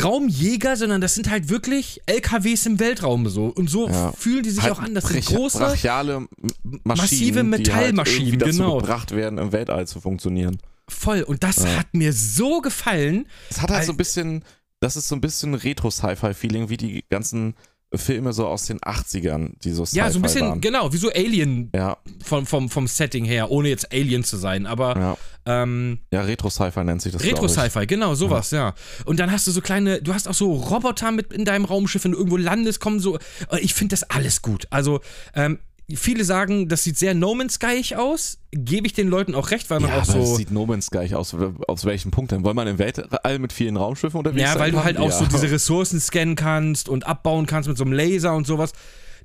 Raumjäger, 0.02 0.76
sondern 0.76 1.00
das 1.00 1.16
sind 1.16 1.30
halt 1.30 1.50
wirklich 1.50 2.02
LKWs 2.06 2.66
im 2.66 2.80
Weltraum 2.80 3.28
so. 3.30 3.46
Und 3.46 3.70
so 3.70 3.88
Ja. 3.88 4.12
fühlen 4.14 4.44
die 4.44 4.50
sich 4.50 4.64
Halt 4.64 4.74
auch 4.74 4.80
an. 4.80 4.94
Das 4.94 5.06
sind 5.08 5.26
große. 5.26 5.60
brachiale 5.60 6.28
Maschinen, 6.64 6.82
massive 6.84 7.32
die 7.32 7.38
halt 7.40 7.46
Metallmaschinen, 7.48 8.28
irgendwie 8.28 8.38
dazu 8.46 8.58
genau. 8.58 8.78
gebracht 8.80 9.16
werden, 9.16 9.38
im 9.40 9.52
Weltall 9.52 9.88
zu 9.88 10.02
funktionieren. 10.02 10.58
Voll. 10.88 11.22
Und 11.24 11.44
das 11.44 11.58
Ja. 11.58 11.78
hat 11.78 11.94
mir 11.94 12.14
so 12.14 12.62
gefallen. 12.62 13.28
Es 13.50 13.62
hat 13.62 13.72
halt 13.72 13.86
so 13.86 13.94
ein 13.94 13.98
bisschen, 13.98 14.44
das 14.80 14.96
ist 14.96 15.08
so 15.08 15.16
ein 15.16 15.22
bisschen 15.22 15.54
Retro-Sci-Fi-Feeling, 15.56 16.70
wie 16.70 16.78
die 16.78 17.06
ganzen 17.10 17.56
Filme 17.94 18.34
so 18.34 18.46
aus 18.48 18.66
den 18.66 18.80
80ern, 18.80 19.54
die 19.64 19.72
so 19.72 19.86
Ja, 19.94 20.12
so 20.12 20.20
ein 20.20 20.22
bisschen, 20.22 20.42
waren. 20.42 20.60
genau, 20.60 20.92
wie 20.92 20.98
so 20.98 21.10
Alien 21.12 21.70
Ja, 21.74 21.98
vom, 22.26 22.46
vom, 22.46 22.70
vom 22.70 22.88
Setting 22.88 23.24
her, 23.24 23.52
ohne 23.52 23.70
jetzt 23.70 23.94
Alien 23.94 24.24
zu 24.24 24.36
sein, 24.38 24.66
aber 24.66 24.98
ja. 25.00 25.18
ähm, 25.64 26.00
ja 26.12 26.22
Retro-Sci-Fi 26.22 26.84
nennt 26.84 27.02
sich 27.02 27.14
das. 27.14 27.24
Retro-Sci-Fi, 27.24 27.86
genau, 27.88 28.14
sowas, 28.16 28.52
ja. 28.52 28.74
Und 29.06 29.20
dann 29.20 29.32
hast 29.32 29.48
du 29.48 29.52
so 29.52 29.62
kleine, 29.62 30.02
du 30.02 30.14
hast 30.14 30.28
auch 30.28 30.34
so 30.34 30.52
Roboter 30.54 31.12
mit 31.12 31.32
in 31.32 31.46
deinem 31.46 31.64
Raumschiff, 31.64 32.04
wenn 32.04 32.12
du 32.12 32.18
irgendwo 32.18 32.38
landest, 32.38 32.82
kommen 32.82 33.00
so. 33.00 33.18
äh, 33.50 33.60
Ich 33.62 33.74
finde 33.74 33.94
das 33.94 34.04
alles 34.04 34.42
gut. 34.42 34.68
Also, 34.72 35.00
ähm, 35.34 35.60
viele 35.94 36.24
sagen, 36.24 36.68
das 36.68 36.84
sieht 36.84 36.98
sehr 36.98 37.14
No 37.14 37.36
Man's 37.36 37.56
Sky 37.56 37.96
aus. 37.96 38.40
Gebe 38.52 38.88
ich 38.88 38.94
den 38.94 39.08
Leuten 39.10 39.36
auch 39.36 39.52
recht, 39.52 39.70
weil 39.70 39.80
man 39.82 39.92
Ja, 39.92 40.00
auch 40.02 40.06
so. 40.06 40.36
sieht 40.36 40.50
No 40.52 40.66
Man's 40.66 40.88
Sky 40.88 41.14
aus. 41.14 41.36
Aus 41.68 41.86
welchem 41.86 42.12
Punkt 42.12 42.32
denn? 42.32 42.44
Wollen 42.44 42.56
wir 42.56 42.66
im 42.68 42.80
Weltall 42.80 43.40
mit 43.40 43.54
vielen 43.54 43.78
Raumschiffen 43.78 44.18
unterwegs 44.18 44.42
Ja, 44.42 44.54
sein 44.54 44.60
weil 44.62 44.72
du 44.72 44.84
halt 44.84 44.98
auch 44.98 45.10
ja. 45.10 45.18
so 45.18 45.26
diese 45.26 45.52
Ressourcen 45.52 46.00
scannen 46.00 46.36
kannst 46.36 46.90
und 46.90 47.06
abbauen 47.06 47.46
kannst 47.46 47.70
mit 47.70 47.78
so 47.78 47.84
einem 47.84 47.94
Laser 47.94 48.34
und 48.36 48.48
sowas. 48.48 48.72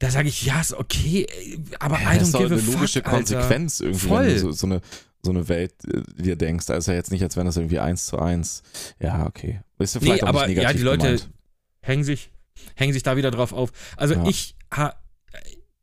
Da 0.01 0.11
sage 0.11 0.29
ich, 0.29 0.45
ja, 0.47 0.61
ist 0.61 0.73
okay, 0.75 1.27
aber 1.79 2.01
Ja, 2.01 2.15
I 2.15 2.19
das 2.19 2.21
don't 2.21 2.23
ist 2.29 2.35
doch 2.35 2.41
give 2.41 2.55
eine 2.55 2.63
logische 2.63 2.99
fuck, 3.01 3.13
Alter. 3.13 3.17
Konsequenz 3.37 3.81
irgendwie, 3.81 4.09
Voll. 4.09 4.27
wenn 4.27 4.33
du 4.35 4.39
so, 4.41 4.53
so, 4.53 4.67
eine, 4.67 4.81
so 5.23 5.31
eine 5.31 5.49
Welt 5.49 5.73
äh, 5.87 6.23
dir 6.23 6.37
denkst. 6.37 6.67
Da 6.67 6.75
ist 6.77 6.89
ja 6.89 6.95
jetzt 6.95 7.11
nicht, 7.11 7.23
als 7.23 7.37
wenn 7.37 7.45
das 7.47 7.57
irgendwie 7.57 7.79
eins 7.81 8.07
zu 8.07 8.19
eins. 8.19 8.63
Ja, 8.99 9.27
okay. 9.27 9.61
Ist 9.79 9.95
ja 9.95 10.01
vielleicht 10.01 10.23
Nee, 10.23 10.25
auch 10.25 10.29
aber 10.35 10.47
nicht 10.47 10.57
ja, 10.57 10.63
negativ 10.63 10.81
die 10.81 10.85
Leute 10.85 11.03
gemeint. 11.05 11.31
hängen 11.83 12.05
sich, 12.05 12.31
hängen 12.77 12.93
sich 12.95 13.03
da 13.03 13.17
wieder 13.17 13.31
drauf 13.31 13.53
auf. 13.53 13.73
Also 13.97 14.15
Ja. 14.15 14.27
ich, 14.27 14.55
ha, 14.75 14.95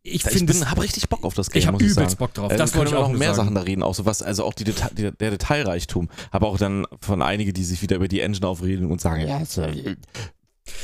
ich 0.07 0.25
Ich 0.25 0.31
finde, 0.31 0.53
bin, 0.53 0.69
hab 0.69 0.81
richtig 0.81 1.09
Bock 1.09 1.23
auf 1.23 1.33
das 1.33 1.49
Game, 1.49 1.59
ich 1.61 1.67
habe 1.67 1.77
ich 1.77 1.83
übelst 1.91 1.95
sagen. 1.97 2.15
Bock 2.17 2.33
drauf. 2.33 2.51
Äh, 2.51 2.57
das 2.57 2.71
können 2.71 2.79
wollte 2.79 2.89
ich 2.91 2.95
wir 2.97 3.05
auch 3.05 3.11
noch 3.11 3.17
mehr 3.17 3.33
sagen. 3.33 3.47
Sachen 3.47 3.55
da 3.55 3.61
reden, 3.61 3.83
auch 3.83 3.93
so 3.95 4.05
was, 4.05 4.21
also 4.21 4.43
auch 4.45 4.53
die 4.53 4.63
Deta 4.63 4.89
der, 4.91 5.11
der 5.11 5.31
Detailreichtum, 5.31 6.09
aber 6.31 6.47
auch 6.47 6.57
dann 6.57 6.85
von 7.01 7.21
einigen, 7.21 7.53
die 7.53 7.63
sich 7.63 7.81
wieder 7.81 7.95
über 7.97 8.07
die 8.07 8.21
Engine 8.21 8.47
aufreden 8.47 8.89
und 8.91 9.01
sagen, 9.01 9.27
ja, 9.27 9.39
ist 9.39 9.57
ja, 9.57 9.67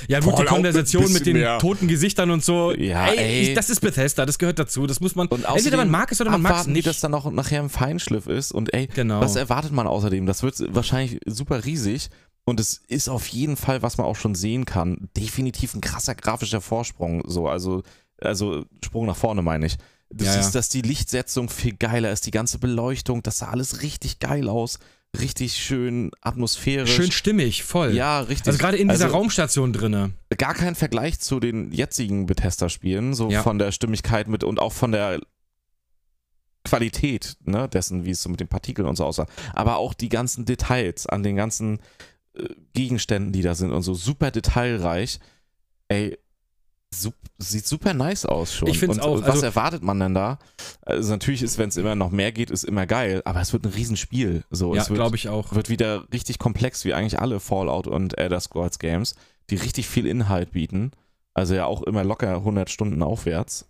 Ja, 0.07 0.19
gut, 0.21 0.39
die 0.39 0.45
Konversation 0.45 1.11
mit 1.11 1.25
den 1.25 1.33
mehr. 1.37 1.59
toten 1.59 1.87
Gesichtern 1.89 2.31
und 2.31 2.43
so. 2.43 2.71
Ja, 2.73 3.07
ey, 3.07 3.17
ey. 3.17 3.41
Ich, 3.41 3.53
das 3.53 3.69
ist 3.69 3.81
Bethesda, 3.81 4.25
das 4.25 4.39
gehört 4.39 4.57
dazu. 4.57 4.87
Das 4.87 5.01
muss 5.01 5.15
man. 5.15 5.27
Und 5.27 5.43
entweder 5.43 5.75
man 5.77 5.89
mag 5.91 6.09
es 6.11 6.21
oder 6.21 6.31
man 6.31 6.41
mag 6.41 6.61
es 6.61 6.67
nicht. 6.67 6.87
das 6.87 7.01
dann 7.01 7.13
auch 7.13 7.29
nachher 7.31 7.59
im 7.59 7.69
Feinschliff 7.69 8.27
ist 8.27 8.51
und 8.53 8.73
ey, 8.73 8.87
Genau. 8.87 9.19
was 9.19 9.35
erwartet 9.35 9.71
man 9.73 9.85
außerdem? 9.87 10.25
Das 10.25 10.41
wird 10.41 10.55
wahrscheinlich 10.73 11.19
super 11.25 11.65
riesig 11.65 12.09
und 12.45 12.59
es 12.61 12.81
ist 12.87 13.09
auf 13.09 13.27
jeden 13.27 13.57
Fall, 13.57 13.81
was 13.81 13.97
man 13.97 14.07
auch 14.07 14.15
schon 14.15 14.35
sehen 14.35 14.63
kann, 14.65 15.09
definitiv 15.17 15.73
ein 15.75 15.81
krasser 15.81 16.15
grafischer 16.15 16.61
Vorsprung, 16.61 17.23
so, 17.25 17.47
also, 17.47 17.83
also 18.21 18.65
Sprung 18.83 19.05
nach 19.05 19.15
vorne 19.17 19.41
meine 19.41 19.65
ich. 19.65 19.77
Du 20.11 20.25
Ja, 20.25 20.33
siehst, 20.33 20.53
ja. 20.53 20.59
dass 20.59 20.69
die 20.69 20.81
Lichtsetzung 20.81 21.49
viel 21.49 21.73
geiler 21.75 22.11
ist, 22.11 22.25
die 22.27 22.31
ganze 22.31 22.59
Beleuchtung, 22.59 23.23
das 23.23 23.39
sah 23.39 23.49
alles 23.49 23.81
richtig 23.81 24.19
geil 24.19 24.47
aus, 24.47 24.77
richtig 25.19 25.55
schön 25.57 26.11
atmosphärisch. 26.21 26.93
Schön 26.95 27.11
stimmig, 27.11 27.63
voll. 27.63 27.93
ja, 27.95 28.19
richtig. 28.19 28.47
Also 28.47 28.59
gerade 28.59 28.77
in 28.77 28.89
dieser 28.89 29.05
Also- 29.05 29.17
Raumstation 29.17 29.73
drinne. 29.73 30.11
gar 30.37 30.53
kein 30.53 30.75
Vergleich 30.75 31.19
zu 31.19 31.39
den 31.39 31.71
jetzigen 31.71 32.25
Bethesda-Spielen, 32.27 33.13
so 33.15 33.29
Ja. 33.31 33.41
von 33.43 33.57
der 33.57 33.71
Stimmigkeit 33.71 34.27
mit 34.27 34.43
und 34.43 34.59
auch 34.59 34.71
von 34.73 34.91
der 34.91 35.19
Qualität 36.65 37.35
ne, 37.43 37.67
dessen, 37.67 38.05
wie 38.05 38.11
es 38.11 38.21
so 38.23 38.29
mit 38.29 38.39
den 38.39 38.47
Partikeln 38.47 38.87
und 38.87 38.95
so 38.95 39.03
aussah. 39.05 39.27
Aber 39.53 39.77
auch 39.77 39.93
die 39.93 40.09
ganzen 40.09 40.45
Details 40.45 41.07
an 41.07 41.21
den 41.23 41.35
ganzen 41.35 41.79
äh, 42.35 42.47
Gegenständen, 42.73 43.33
die 43.33 43.41
da 43.41 43.53
sind 43.53 43.71
und 43.71 43.81
so 43.83 43.93
super 43.93 44.31
detailreich. 44.31 45.19
Ey, 45.89 46.17
sup 47.01 47.15
sieht 47.39 47.67
super 47.67 47.93
nice 47.93 48.25
aus 48.25 48.53
schon. 48.53 48.67
Ich 48.69 48.79
find's 48.79 48.97
und 48.97 49.03
auch, 49.03 49.21
Was 49.21 49.29
also- 49.31 49.45
erwartet 49.47 49.83
man 49.83 49.99
denn 49.99 50.13
da? 50.13 50.39
Also 50.83 51.11
natürlich 51.11 51.41
ist, 51.43 51.57
wenn 51.57 51.69
es 51.69 51.77
immer 51.77 51.95
noch 51.95 52.11
mehr 52.11 52.31
geht, 52.31 52.49
ist 52.51 52.63
immer 52.63 52.85
geil, 52.85 53.21
aber 53.25 53.41
es 53.41 53.51
wird 53.51 53.65
ein 53.65 53.71
Riesenspiel. 53.73 54.43
So, 54.49 54.75
Ja, 54.75 54.81
es 54.83 54.89
wird, 54.89 54.97
glaube 54.97 55.15
ich 55.17 55.27
auch. 55.29 55.53
wird 55.53 55.69
wieder 55.69 56.05
richtig 56.13 56.39
komplex, 56.39 56.85
wie 56.85 56.93
eigentlich 56.93 57.19
alle 57.19 57.39
Fallout 57.39 57.87
und 57.87 58.17
Elder 58.17 58.39
Scrolls 58.39 58.79
Games, 58.79 59.15
die 59.49 59.55
richtig 59.55 59.87
viel 59.87 60.05
Inhalt 60.07 60.51
bieten. 60.51 60.91
Also 61.33 61.55
ja 61.55 61.65
auch 61.65 61.81
immer 61.83 62.03
locker 62.03 62.35
100 62.37 62.69
Stunden 62.69 63.01
aufwärts. 63.03 63.65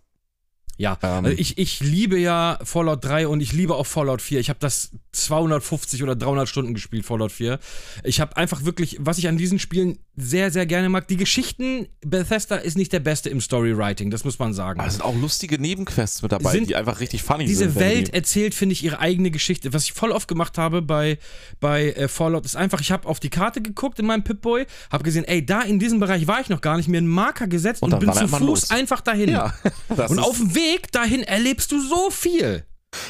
Ja, 0.76 0.98
Ähm, 1.02 1.24
also 1.26 1.38
ich, 1.38 1.56
ich 1.58 1.80
liebe 1.80 2.18
ja 2.18 2.58
Fallout 2.64 3.04
3 3.04 3.28
und 3.28 3.40
ich 3.40 3.52
liebe 3.52 3.74
auch 3.76 3.86
Fallout 3.86 4.20
4. 4.22 4.40
Ich 4.40 4.48
habe 4.48 4.58
das 4.60 4.90
250 5.12 6.02
oder 6.02 6.16
300 6.16 6.48
Stunden 6.48 6.74
gespielt, 6.74 7.04
Fallout 7.06 7.32
4. 7.32 7.58
Ich 8.02 8.20
habe 8.20 8.36
einfach 8.36 8.64
wirklich, 8.64 8.96
was 9.00 9.18
ich 9.18 9.28
an 9.28 9.36
diesen 9.36 9.58
Spielen 9.58 9.98
sehr, 10.16 10.50
sehr 10.52 10.66
gerne 10.66 10.88
mag, 10.88 11.08
die 11.08 11.16
Geschichten, 11.16 11.86
Bethesda 12.04 12.56
ist 12.56 12.76
nicht 12.76 12.92
der 12.92 13.00
Beste 13.00 13.30
im 13.30 13.40
Storywriting, 13.40 14.10
das 14.10 14.24
muss 14.24 14.38
man 14.38 14.52
sagen. 14.54 14.78
Aber 14.80 14.86
es 14.88 14.94
sind 14.94 15.02
auch 15.02 15.14
lustige 15.16 15.58
Nebenquests 15.60 16.22
mit 16.22 16.30
dabei, 16.32 16.52
Sind- 16.52 16.68
die 16.70 16.76
einfach 16.76 17.00
richtig 17.00 17.22
funny 17.22 17.46
Diese 17.46 17.64
sind. 17.64 17.74
wenn 17.76 17.82
Welt 17.82 18.08
die- 18.08 18.12
erzählt, 18.14 18.54
finde 18.54 18.72
ich, 18.74 18.84
ihre 18.84 18.98
eigene 19.00 19.30
Geschichte. 19.30 19.72
Was 19.72 19.84
ich 19.84 19.92
voll 19.92 20.10
oft 20.12 20.28
gemacht 20.28 20.56
habe 20.58 20.82
bei, 20.82 21.18
bei 21.60 21.92
äh, 21.92 22.08
Fallout, 22.08 22.44
ist 22.44 22.56
einfach, 22.56 22.80
ich 22.80 22.92
habe 22.92 23.08
auf 23.08 23.18
die 23.20 23.30
Karte 23.30 23.60
geguckt 23.60 23.98
in 23.98 24.06
meinem 24.06 24.22
Pip-Boy, 24.24 24.66
habe 24.90 25.04
gesehen, 25.04 25.24
ey, 25.24 25.44
da 25.44 25.62
in 25.62 25.78
diesem 25.78 26.00
Bereich 26.00 26.26
war 26.26 26.40
ich 26.40 26.48
noch 26.48 26.60
gar 26.60 26.76
nicht, 26.76 26.88
mir 26.88 26.98
einen 26.98 27.06
Marker 27.08 27.46
gesetzt 27.48 27.82
und, 27.82 27.92
Und 27.92 28.00
bin 28.00 28.12
zu 28.12 28.26
Fuß 28.28 28.40
los. 28.40 28.70
einfach 28.70 29.00
dahin. 29.00 29.30
Ja, 29.30 29.52
Und 30.08 30.18
auf 30.18 30.36
dem 30.36 30.54
Weg 30.54 30.63
dahin 30.92 31.22
erlebst 31.22 31.72
du 31.72 31.80
so 31.80 32.10
viel. 32.10 32.64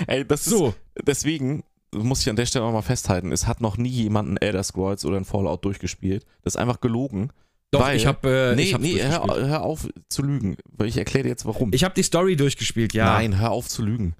ey, 0.06 0.24
das 0.26 0.46
ist, 0.46 0.50
So. 0.50 0.74
deswegen 1.02 1.64
muss 1.92 2.20
ich 2.20 2.30
an 2.30 2.36
der 2.36 2.46
Stelle 2.46 2.64
auch 2.64 2.72
mal 2.72 2.82
festhalten, 2.82 3.32
es 3.32 3.46
hat 3.46 3.60
noch 3.60 3.76
nie 3.76 3.88
jemand 3.88 4.28
ein 4.30 4.36
Elder 4.36 4.62
Scrolls 4.62 5.04
oder 5.04 5.16
ein 5.16 5.24
Fallout 5.24 5.64
durchgespielt. 5.64 6.24
Das 6.42 6.54
ist 6.54 6.60
einfach 6.60 6.80
gelogen. 6.80 7.30
Doch, 7.70 7.80
weil, 7.80 7.96
ich 7.96 8.06
habe 8.06 8.52
äh, 8.52 8.56
nee, 8.56 8.62
ich 8.62 8.78
nee, 8.78 9.02
hör, 9.02 9.26
hör 9.26 9.62
auf 9.62 9.88
zu 10.08 10.22
lügen. 10.22 10.56
Weil 10.72 10.88
ich 10.88 10.96
erkläre 10.96 11.24
dir 11.24 11.28
jetzt 11.30 11.44
warum. 11.44 11.72
Ich 11.72 11.82
habe 11.84 11.94
die 11.94 12.02
Story 12.04 12.36
durchgespielt, 12.36 12.94
ja. 12.94 13.06
Nein, 13.06 13.38
hör 13.40 13.50
auf 13.50 13.68
zu 13.68 13.82
lügen. 13.82 14.14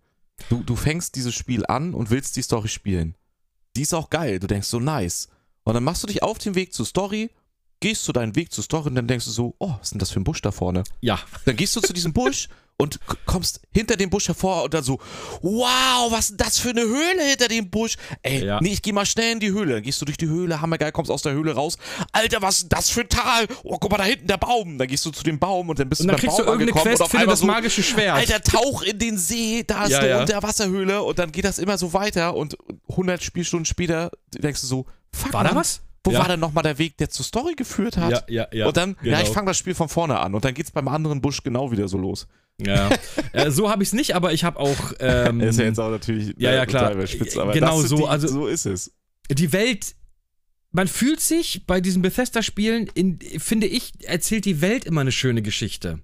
Du, 0.49 0.63
du 0.65 0.75
fängst 0.75 1.15
dieses 1.15 1.35
Spiel 1.35 1.65
an 1.67 1.95
und 1.95 2.11
willst 2.11 2.37
die 2.37 2.43
Story 2.43 2.69
spielen. 2.69 3.15
Die 3.77 3.83
ist 3.83 3.95
auch 3.95 4.11
geil. 4.11 4.41
Du 4.41 4.47
denkst 4.49 4.67
so, 4.69 4.81
nice. 4.81 5.29
Und 5.65 5.75
dann 5.75 5.85
machst 5.85 6.03
du 6.03 6.07
dich 6.09 6.23
auf 6.23 6.39
den 6.39 6.55
Weg 6.57 6.73
zur 6.73 6.85
Story, 6.85 7.31
gehst 7.81 8.05
zu 8.05 8.13
deinen 8.13 8.35
Weg 8.37 8.53
zur 8.53 8.65
Story 8.65 8.89
und 8.89 8.97
dann 8.97 9.07
denkst 9.07 9.25
du 9.25 9.31
so, 9.31 9.55
oh, 9.59 9.71
was 9.79 9.83
ist 9.89 9.91
denn 9.93 9.99
das 10.01 10.11
für 10.11 10.21
ein 10.21 10.25
Busch 10.25 10.43
da 10.43 10.51
vorne? 10.51 10.83
Ja. 11.01 11.21
Dann 11.45 11.57
gehst 11.57 11.75
du 11.77 11.81
zu 11.81 11.93
diesem 11.93 12.13
Busch 12.15 12.49
und 12.77 12.99
kommst 13.27 13.61
hinter 13.73 13.97
dem 13.97 14.11
Busch 14.11 14.27
hervor 14.29 14.65
und 14.65 14.75
dann 14.75 14.83
so, 14.83 14.99
wow, 15.43 16.11
was 16.11 16.31
ist 16.31 16.41
denn 16.41 16.47
das 16.47 16.59
für 16.59 16.71
eine 16.71 16.83
Höhle 16.83 17.23
hinter 17.29 17.49
dem 17.49 17.71
Busch? 17.71 17.95
Ey, 18.23 18.45
Ja. 18.45 18.61
nee, 18.61 18.73
ich 18.73 18.83
geh 18.83 18.93
mal 18.93 19.07
schnell 19.07 19.33
in 19.33 19.41
die 19.41 19.53
Höhle. 19.53 19.75
Dann 19.75 19.83
gehst 19.83 20.01
du 20.01 20.05
durch 20.05 20.17
die 20.17 20.27
Höhle, 20.27 20.61
hammergeil, 20.61 20.91
kommst 20.93 21.11
aus 21.11 21.23
der 21.23 21.33
Höhle 21.33 21.55
raus. 21.55 21.79
Alter, 22.13 22.43
was 22.43 22.59
ist 22.63 22.69
das 22.73 22.91
für 22.91 23.03
ein 23.03 23.09
Tal? 23.09 23.47
Oh, 23.63 23.79
guck 23.79 23.91
mal 23.91 23.99
da 23.99 24.05
hinten, 24.05 24.27
der 24.27 24.39
Baum. 24.39 24.77
Dann 24.79 24.89
gehst 24.89 25.07
du 25.07 25.11
zu 25.11 25.23
dem 25.23 25.39
Baum 25.39 25.69
und 25.69 25.79
dann 25.79 25.89
bist 25.89 26.01
Und 26.01 26.09
du 26.09 26.13
dann 26.13 26.17
beim 26.17 26.21
kriegst 26.21 26.37
Baum 26.39 26.47
du 26.47 26.53
irgendeine 26.53 26.73
angekommen 26.73 26.91
Quest, 26.97 27.01
und 27.01 27.05
auf 27.05 27.11
finde 27.11 27.27
das 27.27 27.39
so, 27.41 27.47
magische 27.47 27.83
Schwert. 27.83 28.17
Alter, 28.17 28.43
tauch 28.43 28.83
in 28.83 28.99
den 28.99 29.19
See, 29.19 29.63
da 29.67 29.85
ist 29.85 29.93
Ja, 29.93 29.99
eine 30.01 30.09
ja. 30.09 30.21
Unterwasserhöhle 30.21 31.03
und 31.03 31.19
dann 31.19 31.31
geht 31.33 31.45
das 31.45 31.59
immer 31.59 31.79
so 31.79 31.93
weiter 31.93 32.35
und 32.35 32.57
100 32.91 33.23
Spielstunden 33.23 33.67
später 33.67 34.11
denkst 34.33 34.61
du 34.63 34.67
so, 34.67 34.87
fuck, 35.13 35.33
War 35.33 35.45
da 35.45 35.55
was? 35.55 35.81
Wo 36.05 36.11
Ja. 36.13 36.19
war 36.21 36.29
denn 36.29 36.41
nochmal 36.41 36.63
der 36.63 36.79
Weg, 36.79 36.99
der 36.99 37.09
zur 37.11 37.25
Story 37.25 37.55
geführt 37.55 37.97
hat? 37.97 38.11
Ja, 38.13 38.23
ja, 38.29 38.47
ja. 38.53 38.67
und 38.67 38.77
dann, 38.77 38.91
ja, 39.03 39.17
genau. 39.17 39.23
ich 39.23 39.29
fange 39.31 39.47
das 39.47 39.57
Spiel 39.59 39.75
von 39.75 39.89
vorne 39.89 40.21
an 40.21 40.35
und 40.35 40.45
dann 40.45 40.53
geht's 40.55 40.71
beim 40.71 40.87
anderen 40.89 41.21
Busch 41.23 41.43
genau 41.43 41.73
wieder 41.73 41.89
so 41.89 41.97
los. 41.99 42.27
Ja. 42.61 42.91
äh, 43.33 43.51
so 43.51 43.71
habe 43.71 43.83
ich 43.83 43.89
es 43.89 43.93
nicht, 43.95 44.15
aber 44.15 44.33
ich 44.33 44.45
habe 44.45 44.61
auch. 44.61 44.93
Ähm, 45.01 45.41
ist 45.41 45.59
ja 45.59 45.65
jetzt 45.65 45.81
auch 45.81 45.91
natürlich 45.91 46.35
ja, 46.39 46.53
ja, 46.53 46.67
klar. 46.67 46.93
überspitzt, 46.93 47.39
aber 47.39 47.53
Genau 47.53 47.81
so, 47.81 47.95
Ist 47.97 48.03
die, 48.03 48.07
also- 48.09 48.29
so 48.29 48.47
ist 48.47 48.67
es. 48.67 48.93
die 49.31 49.53
Welt. 49.53 49.95
Man 50.77 50.89
fühlt 50.89 51.21
sich 51.21 51.67
bei 51.69 51.81
diesen 51.81 52.03
Bethesda-Spielen, 52.03 52.89
in- 52.95 53.19
finde 53.39 53.69
ich, 53.69 53.93
erzählt 54.03 54.45
die 54.45 54.61
Welt 54.61 54.85
immer 54.85 55.03
eine 55.03 55.13
schöne 55.13 55.41
Geschichte. 55.41 56.01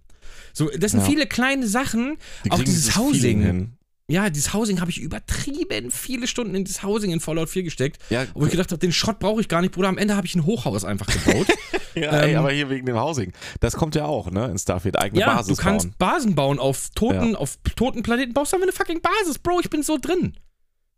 So, 0.52 0.70
das 0.78 0.92
sind 0.92 1.00
Ja. 1.00 1.06
viele 1.06 1.26
kleine 1.26 1.66
Sachen. 1.66 2.16
Die 2.44 2.52
auch 2.52 2.62
dieses 2.62 2.96
Housing. 2.96 3.72
Ja, 4.10 4.28
dieses 4.28 4.52
Housing 4.52 4.80
habe 4.80 4.90
ich 4.90 5.00
übertrieben 5.00 5.90
viele 5.90 6.26
Stunden 6.26 6.54
in 6.56 6.64
das 6.64 6.82
Housing 6.82 7.12
in 7.12 7.20
Fallout 7.20 7.48
4 7.48 7.62
gesteckt. 7.62 7.98
Ja, 8.10 8.26
Wo 8.34 8.44
ich 8.44 8.50
gedacht 8.50 8.72
habe, 8.72 8.78
den 8.80 8.92
Schrott 8.92 9.20
brauche 9.20 9.40
ich 9.40 9.48
gar 9.48 9.60
nicht, 9.60 9.72
Bruder. 9.72 9.88
Am 9.88 9.98
Ende 9.98 10.16
habe 10.16 10.26
ich 10.26 10.34
ein 10.34 10.44
Hochhaus 10.46 10.84
einfach 10.84 11.06
gebaut. 11.06 11.46
ja 11.94 12.10
ey, 12.10 12.32
ähm, 12.32 12.38
aber 12.38 12.50
hier 12.50 12.68
wegen 12.70 12.86
dem 12.86 12.98
Housing. 12.98 13.32
Das 13.60 13.76
kommt 13.76 13.94
ja 13.94 14.06
auch, 14.06 14.30
ne? 14.30 14.46
In 14.46 14.58
Starfield, 14.58 14.98
eigene 14.98 15.20
ja, 15.20 15.34
Basis 15.34 15.56
du 15.56 15.62
kannst 15.62 15.86
bauen. 15.98 16.12
Basen 16.12 16.34
bauen 16.34 16.58
auf 16.58 16.90
toten, 16.94 17.36
auf 17.36 17.58
toten 17.76 18.02
Planeten. 18.02 18.32
Baust 18.32 18.52
einfach 18.52 18.64
eine 18.64 18.72
fucking 18.72 19.00
Basis, 19.00 19.38
Bro. 19.38 19.60
Ich 19.60 19.70
bin 19.70 19.84
so 19.84 19.96
drin. 19.96 20.34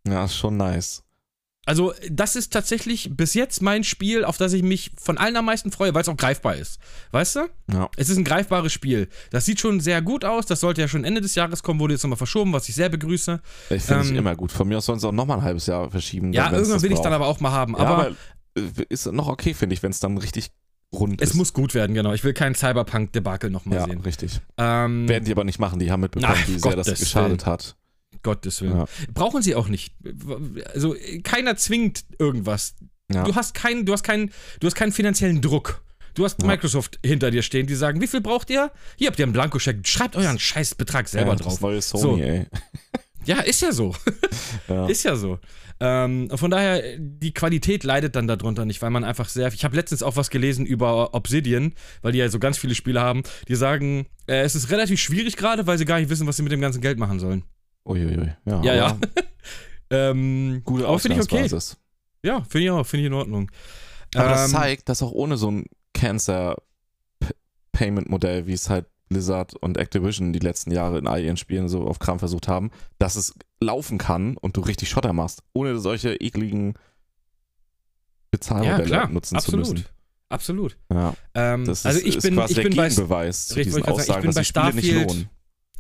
Ja, 0.07 0.25
ist 0.25 0.37
schon 0.37 0.57
nice. 0.57 1.03
Also, 1.65 1.95
das 2.11 2.35
ist 2.35 2.53
tatsächlich 2.53 3.11
bis 3.17 3.35
jetzt 3.35 3.63
mein 3.63 3.85
Spiel, 3.85 4.25
auf 4.25 4.37
das 4.37 4.53
ich 4.53 4.65
mich 4.65 4.91
von 5.01 5.17
allen 5.17 5.37
am 5.37 5.45
meisten 5.45 5.71
freue, 5.71 5.95
weil 5.95 6.03
es 6.03 6.09
auch 6.09 6.17
greifbar 6.17 6.57
ist. 6.57 6.81
Weißt 7.13 7.37
du? 7.37 7.41
Ja. 7.73 7.89
Es 7.97 8.09
ist 8.09 8.17
ein 8.17 8.25
greifbares 8.25 8.73
Spiel. 8.73 9.09
Das 9.31 9.45
sieht 9.45 9.61
schon 9.61 9.79
sehr 9.79 10.03
gut 10.03 10.25
aus. 10.25 10.47
Das 10.47 10.59
sollte 10.59 10.81
ja 10.81 10.89
schon 10.89 11.05
Ende 11.05 11.21
des 11.21 11.37
Jahres 11.37 11.63
kommen, 11.63 11.79
wurde 11.79 11.95
jetzt 11.95 12.03
nochmal 12.03 12.17
verschoben, 12.17 12.53
was 12.53 12.69
ich 12.69 12.75
sehr 12.75 12.89
begrüße. 12.89 13.41
Ich 13.71 13.83
finde 13.83 14.03
es 14.03 14.11
Ähm, 14.11 14.17
immer 14.17 14.35
gut. 14.35 14.51
Von 14.51 14.67
mir 14.67 14.79
aus 14.79 14.87
sollen 14.87 14.99
sie 14.99 15.07
auch 15.07 15.13
nochmal 15.13 15.39
ein 15.39 15.45
halbes 15.45 15.67
Jahr 15.67 15.89
verschieben. 15.89 16.33
Ja, 16.33 16.51
irgendwann 16.51 16.73
das 16.73 16.83
will 16.83 16.91
ich 16.91 16.97
braucht. 16.97 17.07
dann 17.07 17.13
aber 17.13 17.27
auch 17.29 17.39
mal 17.39 17.53
haben. 17.53 17.75
Ja, 17.75 17.79
Aber, 17.81 17.93
aber 18.07 18.11
äh, 18.57 18.85
ist 18.89 19.07
noch 19.13 19.29
okay, 19.29 19.55
finde 19.55 19.75
ich, 19.75 19.83
wenn 19.85 19.93
es 19.93 20.01
dann 20.01 20.19
richtig 20.19 20.51
rund 20.93 21.23
es 21.23 21.31
ist. 21.31 21.37
muss 21.37 21.53
gut 21.53 21.75
werden, 21.75 21.95
genau. 21.95 22.13
Ich 22.13 22.25
will 22.25 22.33
keinen 22.35 22.55
Cyberpunk-Debakel 22.57 23.51
nochmal 23.51 23.79
ja, 23.79 23.85
sehen. 23.85 24.01
richtig. 24.01 24.41
Ähm, 24.59 25.09
Werden 25.09 25.25
die 25.25 25.33
aber 25.33 25.45
nicht 25.45 25.61
machen. 25.61 25.79
Die 25.79 25.93
haben 25.93 26.01
mitbekommen, 26.01 26.35
Ach, 26.37 26.49
wie 26.49 26.59
sehr 26.59 26.75
das 26.77 26.87
Gottes 26.89 27.01
geschadet 27.01 27.47
hat. 27.47 27.77
Gottes 28.23 28.61
Willen. 28.63 28.77
Ja. 28.77 28.85
Brauchen 29.13 29.43
sie 29.43 29.55
auch 29.55 29.69
nicht. 29.69 29.95
Also, 30.75 30.95
keiner 31.23 31.57
zwingt 31.57 32.05
irgendwas. 32.19 32.75
Ja. 33.13 33.25
Du 33.25 33.35
hast 33.35 33.55
keinen, 33.55 33.85
du 33.85 33.93
hast 33.93 34.03
keinen, 34.03 34.31
du 34.61 34.67
hast 34.67 34.75
keinen 34.75 34.93
finanziellen 34.93 35.41
Druck. 35.43 35.83
Du 36.15 36.25
hast 36.25 36.41
Ja. 36.43 36.47
Microsoft 36.49 36.99
hinter 37.05 37.31
dir 37.31 37.43
stehen, 37.43 37.67
die 37.67 37.75
sagen, 37.75 38.01
wie 38.01 38.07
viel 38.07 38.21
braucht 38.21 38.51
ihr? 38.51 38.71
Hier 38.97 39.09
habt 39.09 39.19
ihr 39.19 39.25
einen 39.25 39.33
Blankoscheck. 39.33 39.87
Schreibt 39.87 40.15
euren 40.17 40.39
Scheißbetrag 40.39 41.09
selber 41.09 41.37
drauf. 41.37 41.55
Das 41.55 41.61
neue 41.61 41.81
Sony, 41.83 42.03
So. 42.03 42.17
ey. 42.19 42.47
Ja, 43.25 43.37
ist 43.41 43.63
ja 43.63 43.71
so. 43.71 43.95
Ja. 44.69 44.87
Ist 44.89 45.05
ja 45.05 45.15
so. 45.17 45.39
Ähm, 45.79 46.29
von 46.35 46.51
daher, 46.51 46.99
die 46.99 47.33
Qualität 47.33 47.85
leidet 47.85 48.15
dann 48.17 48.27
darunter 48.29 48.65
nicht, 48.65 48.83
weil 48.83 48.91
man 48.91 49.05
einfach 49.05 49.29
sehr. 49.29 49.47
Ich 49.53 49.65
habe 49.65 49.77
letztens 49.77 50.03
auch 50.03 50.17
was 50.17 50.29
gelesen 50.31 50.67
über 50.67 51.15
Obsidian, 51.15 51.73
weil 52.03 52.13
die 52.13 52.19
ja 52.19 52.29
so 52.29 52.39
ganz 52.41 52.59
viele 52.59 52.75
Spiele 52.75 53.01
haben, 53.01 53.23
die 53.49 53.55
sagen, 53.55 54.07
äh, 54.27 54.41
es 54.43 54.55
ist 54.57 54.71
relativ 54.71 55.01
schwierig 55.01 55.37
gerade, 55.37 55.67
weil 55.67 55.79
sie 55.79 55.85
gar 55.85 55.99
nicht 56.01 56.09
wissen, 56.11 56.27
was 56.27 56.37
sie 56.37 56.43
mit 56.43 56.53
dem 56.53 56.61
ganzen 56.61 56.81
Geld 56.81 56.99
machen 56.99 57.19
sollen. 57.21 57.45
Uiuiui. 57.85 58.33
Ja, 58.45 58.63
Ja, 58.63 58.75
ja. 58.75 58.99
ähm, 59.91 60.63
Gute 60.65 60.87
aber 60.87 60.99
finde 60.99 61.19
ich 61.19 61.25
okay. 61.25 61.49
Ja, 62.25 62.43
finde 62.43 62.65
ich 62.65 62.71
auch, 62.71 62.85
finde 62.87 63.03
ich 63.03 63.07
in 63.09 63.15
Ordnung. 63.15 63.51
Aber 64.15 64.29
das 64.29 64.47
Ähm, 64.47 64.53
zeigt, 64.59 64.89
dass 64.89 65.03
auch 65.03 65.11
ohne 65.13 65.37
so 65.37 65.51
ein 65.51 65.67
Cancer-Payment-Modell, 65.95 68.47
wie 68.47 68.53
es 68.53 68.71
halt 68.71 68.87
Blizzard 69.09 69.55
und 69.55 69.77
Activision 69.77 70.33
die 70.33 70.39
letzten 70.39 70.71
Jahre 70.71 70.99
in 70.99 71.07
all 71.07 71.23
ihren 71.23 71.37
Spielen 71.37 71.69
so 71.69 71.87
auf 71.87 71.99
Kram 71.99 72.19
versucht 72.19 72.49
haben, 72.49 72.71
dass 72.99 73.17
es 73.17 73.35
laufen 73.61 73.99
kann 73.99 74.37
und 74.39 74.57
du 74.57 74.63
richtig 74.63 74.89
Schotter 74.89 75.13
machst, 75.13 75.43
ohne 75.53 75.79
solche 75.79 76.15
ekligen 76.15 76.73
ja, 76.75 76.81
Bezahlmodelle 78.31 78.85
klar, 78.85 79.09
nutzen 79.11 79.37
absolut. 79.37 79.67
zu 79.67 79.73
müssen. 79.75 79.87
Absolut. 80.31 80.79
Ja, 80.91 81.15
Ähm, 81.35 81.67
das 81.67 81.81
ist, 81.81 81.87
also 81.87 81.99
ich 82.01 82.17
ist 82.17 82.23
bin, 82.23 82.35
quasi 82.37 82.53
ich 82.53 82.57
der 82.57 82.63
bin 82.63 82.75
bei, 82.77 82.89
Gegenbeweis 82.89 83.49
zu 83.49 83.55
Richtig, 83.57 83.75
diesen 83.75 83.87
wollte 83.87 84.01
ich 84.03 84.09
Aussagen, 84.09 84.21
bin 84.23 84.29
dass 84.29 84.35
bei 84.37 84.41
die 84.41 84.47
Spiele 84.47 84.73
nicht 84.75 84.87
Starfield- 84.87 85.09
lohnen. 85.11 85.29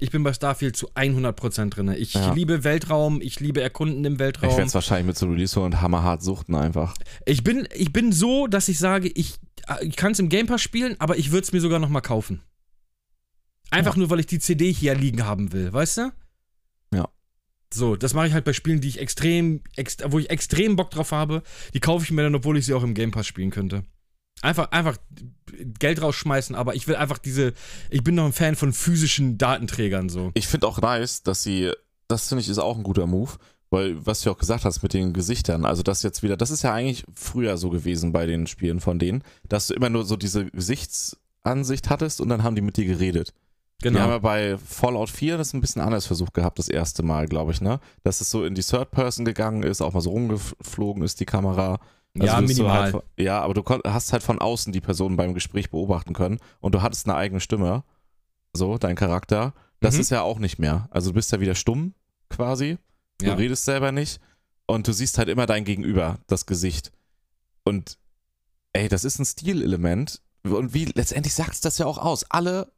Ich 0.02 0.10
bin 0.10 0.22
bei 0.22 0.32
Starfield 0.32 0.76
zu 0.76 0.88
100% 0.94 1.70
drin. 1.70 1.88
Ich 1.96 2.14
Ja. 2.14 2.32
liebe 2.34 2.64
Weltraum, 2.64 3.20
ich 3.22 3.40
liebe 3.40 3.62
Erkunden 3.62 4.04
im 4.04 4.14
Ich 4.14 4.18
Weltraum. 4.18 4.50
werde 4.50 4.62
es 4.64 4.74
wahrscheinlich 4.74 5.06
mit 5.06 5.16
so 5.18 5.26
Release 5.28 5.54
holen 5.58 5.72
und 5.72 5.80
hammerhart 5.80 6.22
suchten 6.22 6.54
einfach. 6.54 6.94
Ich 7.24 7.44
bin, 7.44 7.66
ich 7.74 7.92
bin 7.92 8.12
so, 8.12 8.46
dass 8.46 8.68
ich 8.68 8.78
sage, 8.78 9.08
ich, 9.14 9.36
ich 9.82 9.96
kann 9.96 10.12
es 10.12 10.18
im 10.18 10.28
Game 10.28 10.46
Pass 10.46 10.60
spielen, 10.60 10.96
aber 10.98 11.16
ich 11.18 11.30
würde 11.30 11.44
es 11.44 11.52
mir 11.52 11.60
sogar 11.60 11.78
noch 11.78 11.88
mal 11.88 12.00
kaufen. 12.00 12.42
Einfach 13.70 13.94
Ja. 13.94 14.00
nur, 14.00 14.10
weil 14.10 14.20
ich 14.20 14.26
die 14.26 14.38
CD 14.38 14.72
hier 14.72 14.94
liegen 14.94 15.24
haben 15.24 15.52
will, 15.52 15.72
weißt 15.72 15.98
du? 15.98 16.12
Ja. 16.94 17.08
So, 17.72 17.96
das 17.96 18.12
mache 18.12 18.26
ich 18.26 18.32
halt 18.34 18.44
bei 18.44 18.52
Spielen, 18.52 18.80
die 18.82 18.88
ich 18.88 18.98
extrem, 19.00 19.62
ex, 19.76 19.96
wo 20.08 20.18
ich 20.18 20.28
extrem 20.30 20.76
Bock 20.76 20.90
drauf 20.90 21.12
habe. 21.12 21.42
Die 21.72 21.80
kaufe 21.80 22.04
ich 22.04 22.10
mir 22.10 22.22
dann, 22.22 22.34
obwohl 22.34 22.58
ich 22.58 22.66
sie 22.66 22.74
auch 22.74 22.82
im 22.82 22.92
Game 22.94 23.12
Pass 23.12 23.26
spielen 23.26 23.50
könnte. 23.50 23.84
Einfach, 24.42 24.70
einfach 24.72 24.96
Geld 25.78 26.02
rausschmeißen, 26.02 26.54
aber 26.54 26.74
ich 26.74 26.86
will 26.88 26.96
einfach 26.96 27.18
diese. 27.18 27.52
Ich 27.90 28.02
bin 28.04 28.14
noch 28.16 28.26
ein 28.26 28.32
Fan 28.32 28.56
von 28.56 28.72
physischen 28.72 29.38
Datenträgern 29.38 30.08
so. 30.08 30.30
Ich 30.34 30.46
finde 30.48 30.66
auch 30.66 30.80
nice, 30.80 31.22
dass 31.22 31.42
sie, 31.42 31.70
das 32.08 32.28
finde 32.28 32.42
ich 32.42 32.48
ist 32.48 32.58
auch 32.58 32.76
ein 32.76 32.82
guter 32.82 33.06
Move, 33.06 33.30
weil 33.70 34.04
was 34.04 34.20
du 34.20 34.30
auch 34.30 34.38
gesagt 34.38 34.64
hast 34.64 34.82
mit 34.82 34.92
den 34.92 35.12
Gesichtern, 35.12 35.64
also 35.64 35.82
das 35.82 36.02
jetzt 36.02 36.22
wieder, 36.22 36.36
das 36.36 36.50
ist 36.50 36.62
ja 36.62 36.72
eigentlich 36.74 37.04
früher 37.14 37.56
so 37.56 37.70
gewesen 37.70 38.12
bei 38.12 38.26
den 38.26 38.46
Spielen 38.46 38.80
von 38.80 38.98
denen, 38.98 39.22
dass 39.48 39.68
du 39.68 39.74
immer 39.74 39.88
nur 39.90 40.04
so 40.04 40.16
diese 40.16 40.46
Gesichtsansicht 40.46 41.90
hattest 41.90 42.20
und 42.20 42.28
dann 42.28 42.42
haben 42.42 42.54
die 42.56 42.62
mit 42.62 42.76
dir 42.76 42.84
geredet. 42.86 43.32
Die 43.82 43.88
haben 43.88 43.94
Genau. 43.94 44.08
ja 44.10 44.18
bei 44.18 44.58
Fallout 44.58 45.10
4 45.10 45.38
das 45.38 45.52
ein 45.54 45.60
bisschen 45.60 45.82
anders 45.82 46.06
versucht 46.06 46.34
gehabt, 46.34 46.58
das 46.58 46.68
erste 46.68 47.02
Mal, 47.02 47.26
glaube 47.26 47.52
ich, 47.52 47.60
ne? 47.60 47.80
Dass 48.04 48.20
es 48.20 48.30
so 48.30 48.44
in 48.44 48.54
die 48.54 48.62
Third 48.62 48.90
Person 48.92 49.24
gegangen 49.24 49.62
ist, 49.64 49.80
auch 49.82 49.92
mal 49.92 50.00
so 50.00 50.10
rumgeflogen 50.10 51.02
ist, 51.02 51.18
die 51.20 51.24
Kamera. 51.26 51.80
Also 52.14 52.26
ja, 52.26 52.40
minimal. 52.40 52.80
Halt, 52.82 52.90
von- 52.92 53.02
ja, 53.16 53.40
aber 53.40 53.54
du 53.54 53.64
hast 53.84 54.12
halt 54.12 54.22
von 54.22 54.38
außen 54.38 54.72
die 54.72 54.80
Person 54.80 55.16
beim 55.16 55.32
Gespräch 55.34 55.70
beobachten 55.70 56.12
können 56.12 56.38
und 56.60 56.74
du 56.74 56.82
hattest 56.82 57.06
eine 57.06 57.16
eigene 57.16 57.40
Stimme. 57.40 57.84
So, 58.52 58.76
dein 58.78 58.96
Charakter. 58.96 59.54
Das 59.80 59.94
Mhm. 59.94 60.00
ist 60.00 60.10
ja 60.10 60.22
auch 60.22 60.38
nicht 60.38 60.58
mehr. 60.58 60.88
Also 60.90 61.10
du 61.10 61.14
bist 61.14 61.32
ja 61.32 61.40
wieder 61.40 61.54
stumm, 61.54 61.94
quasi. 62.28 62.76
Du 63.18 63.26
Ja. 63.26 63.34
redest 63.34 63.64
selber 63.64 63.92
nicht. 63.92 64.20
Und 64.66 64.86
du 64.88 64.92
siehst 64.92 65.16
halt 65.18 65.28
immer 65.28 65.46
dein 65.46 65.64
Gegenüber, 65.64 66.18
das 66.26 66.44
Gesicht. 66.46 66.92
Und 67.64 67.98
ey, 68.74 68.88
das 68.88 69.04
ist 69.04 69.18
ein 69.18 69.24
Stilelement. 69.24 70.20
Und 70.44 70.74
wie 70.74 70.84
letztendlich 70.86 71.34
sagt 71.34 71.52
es 71.54 71.60
das 71.60 71.78
ja 71.78 71.86
auch 71.86 71.98
aus. 71.98 72.24
Alle, 72.30 72.72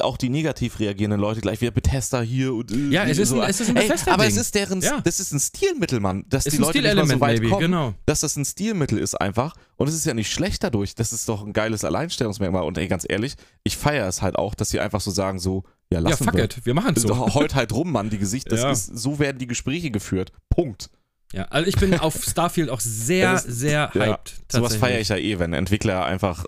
auch 0.00 0.16
die 0.16 0.28
negativ 0.28 0.80
reagierenden 0.80 1.20
Leute, 1.20 1.40
gleich 1.40 1.60
wieder 1.60 1.70
Bethesda 1.70 2.20
hier 2.20 2.52
und 2.52 2.70
äh, 2.70 2.76
Ja, 2.90 3.04
es 3.04 3.16
ist 3.18 3.30
so. 3.30 3.40
ein- 3.40 3.48
es 3.48 3.60
ist 3.60 3.70
ein 3.70 3.76
Ey. 3.76 3.90
Aber 4.06 4.26
es 4.26 4.36
ist 4.36 4.54
deren, 4.54 4.80
Ja. 4.82 5.00
das 5.00 5.18
ist 5.20 5.32
ein 5.32 5.40
Stilmittel, 5.40 6.00
Mann. 6.00 6.24
Dass 6.28 6.46
Ist 6.46 6.54
die 6.54 6.58
Leute 6.60 6.82
nicht 6.82 6.94
mal 6.94 7.06
so 7.06 7.20
weit 7.20 7.38
maybe, 7.38 7.48
kommen 7.48 7.60
genau. 7.62 7.94
dass 8.04 8.20
das 8.20 8.36
ein 8.36 8.44
Stilmittel 8.44 8.98
ist 8.98 9.14
einfach. 9.14 9.54
Und 9.76 9.88
es 9.88 9.94
ist 9.94 10.04
ja 10.04 10.12
nicht 10.14 10.30
schlecht 10.32 10.62
dadurch. 10.64 10.94
Das 10.94 11.12
ist 11.12 11.28
doch 11.28 11.44
ein 11.46 11.52
geiles 11.52 11.84
Alleinstellungsmerkmal. 11.84 12.64
Und 12.64 12.76
ey, 12.76 12.88
ganz 12.88 13.06
ehrlich, 13.08 13.36
ich 13.64 13.76
feiere 13.76 14.08
es 14.08 14.20
halt 14.20 14.36
auch, 14.36 14.54
dass 14.54 14.68
sie 14.70 14.80
einfach 14.80 15.00
so 15.00 15.10
sagen, 15.10 15.38
so, 15.38 15.62
ja, 15.90 16.00
Ja, 16.00 16.08
lassen 16.10 16.24
fuck 16.24 16.34
wir. 16.34 16.44
it, 16.44 16.66
wir 16.66 16.74
machen 16.74 16.94
es 16.96 17.02
so. 17.02 17.16
Heult 17.34 17.54
halt 17.54 17.72
rum, 17.72 17.92
Mann, 17.92 18.10
die 18.10 18.18
Gesicht. 18.18 18.50
Das 18.52 18.60
Ja. 18.62 18.70
ist, 18.72 18.86
so 18.86 19.18
werden 19.18 19.38
die 19.38 19.46
Gespräche 19.46 19.90
geführt. 19.90 20.32
Punkt. 20.50 20.90
Ja, 21.32 21.44
also 21.44 21.68
ich 21.68 21.76
bin 21.76 21.94
auf 21.98 22.22
Starfield 22.24 22.68
auch 22.70 22.80
sehr, 22.80 23.32
Das- 23.32 23.44
sehr 23.44 23.90
ja, 23.94 24.00
hyped. 24.06 24.28
Sowas 24.30 24.72
tatsächlich. 24.72 24.80
feiere 24.80 25.00
ich 25.00 25.08
ja 25.08 25.16
eh, 25.16 25.38
wenn 25.38 25.52
Entwickler 25.52 26.04
einfach. 26.04 26.44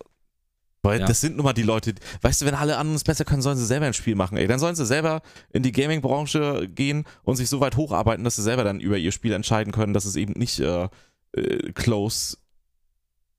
Weil 0.82 1.00
Ja. 1.00 1.06
das 1.06 1.20
sind 1.20 1.36
nun 1.36 1.44
mal 1.44 1.52
die 1.52 1.62
Leute, 1.62 1.94
weißt 2.22 2.40
du, 2.40 2.46
wenn 2.46 2.54
alle 2.54 2.78
anderen 2.78 2.96
es 2.96 3.04
besser 3.04 3.24
können, 3.26 3.42
sollen 3.42 3.58
sie 3.58 3.66
selber 3.66 3.86
ein 3.86 3.92
Spiel 3.94 4.14
machen, 4.14 4.38
ey. 4.38 4.46
Dann 4.46 4.58
sollen 4.58 4.74
sie 4.76 4.86
selber 4.86 5.20
in 5.52 5.62
die 5.62 5.72
Gaming-Branche 5.72 6.68
gehen 6.68 7.04
und 7.22 7.36
sich 7.36 7.48
so 7.50 7.60
weit 7.60 7.76
hocharbeiten, 7.76 8.24
dass 8.24 8.36
sie 8.36 8.42
selber 8.42 8.64
dann 8.64 8.80
über 8.80 8.96
ihr 8.96 9.12
Spiel 9.12 9.32
entscheiden 9.32 9.72
können, 9.72 9.92
dass 9.92 10.06
es 10.06 10.16
eben 10.16 10.32
nicht 10.34 10.58
äh, 10.60 10.88
äh, 11.32 11.72
close 11.74 12.38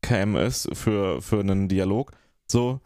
cam 0.01 0.35
ist 0.35 0.69
für, 0.73 1.21
für 1.21 1.39
einen 1.39 1.67
Dialog. 1.67 2.11
So, 2.47 2.79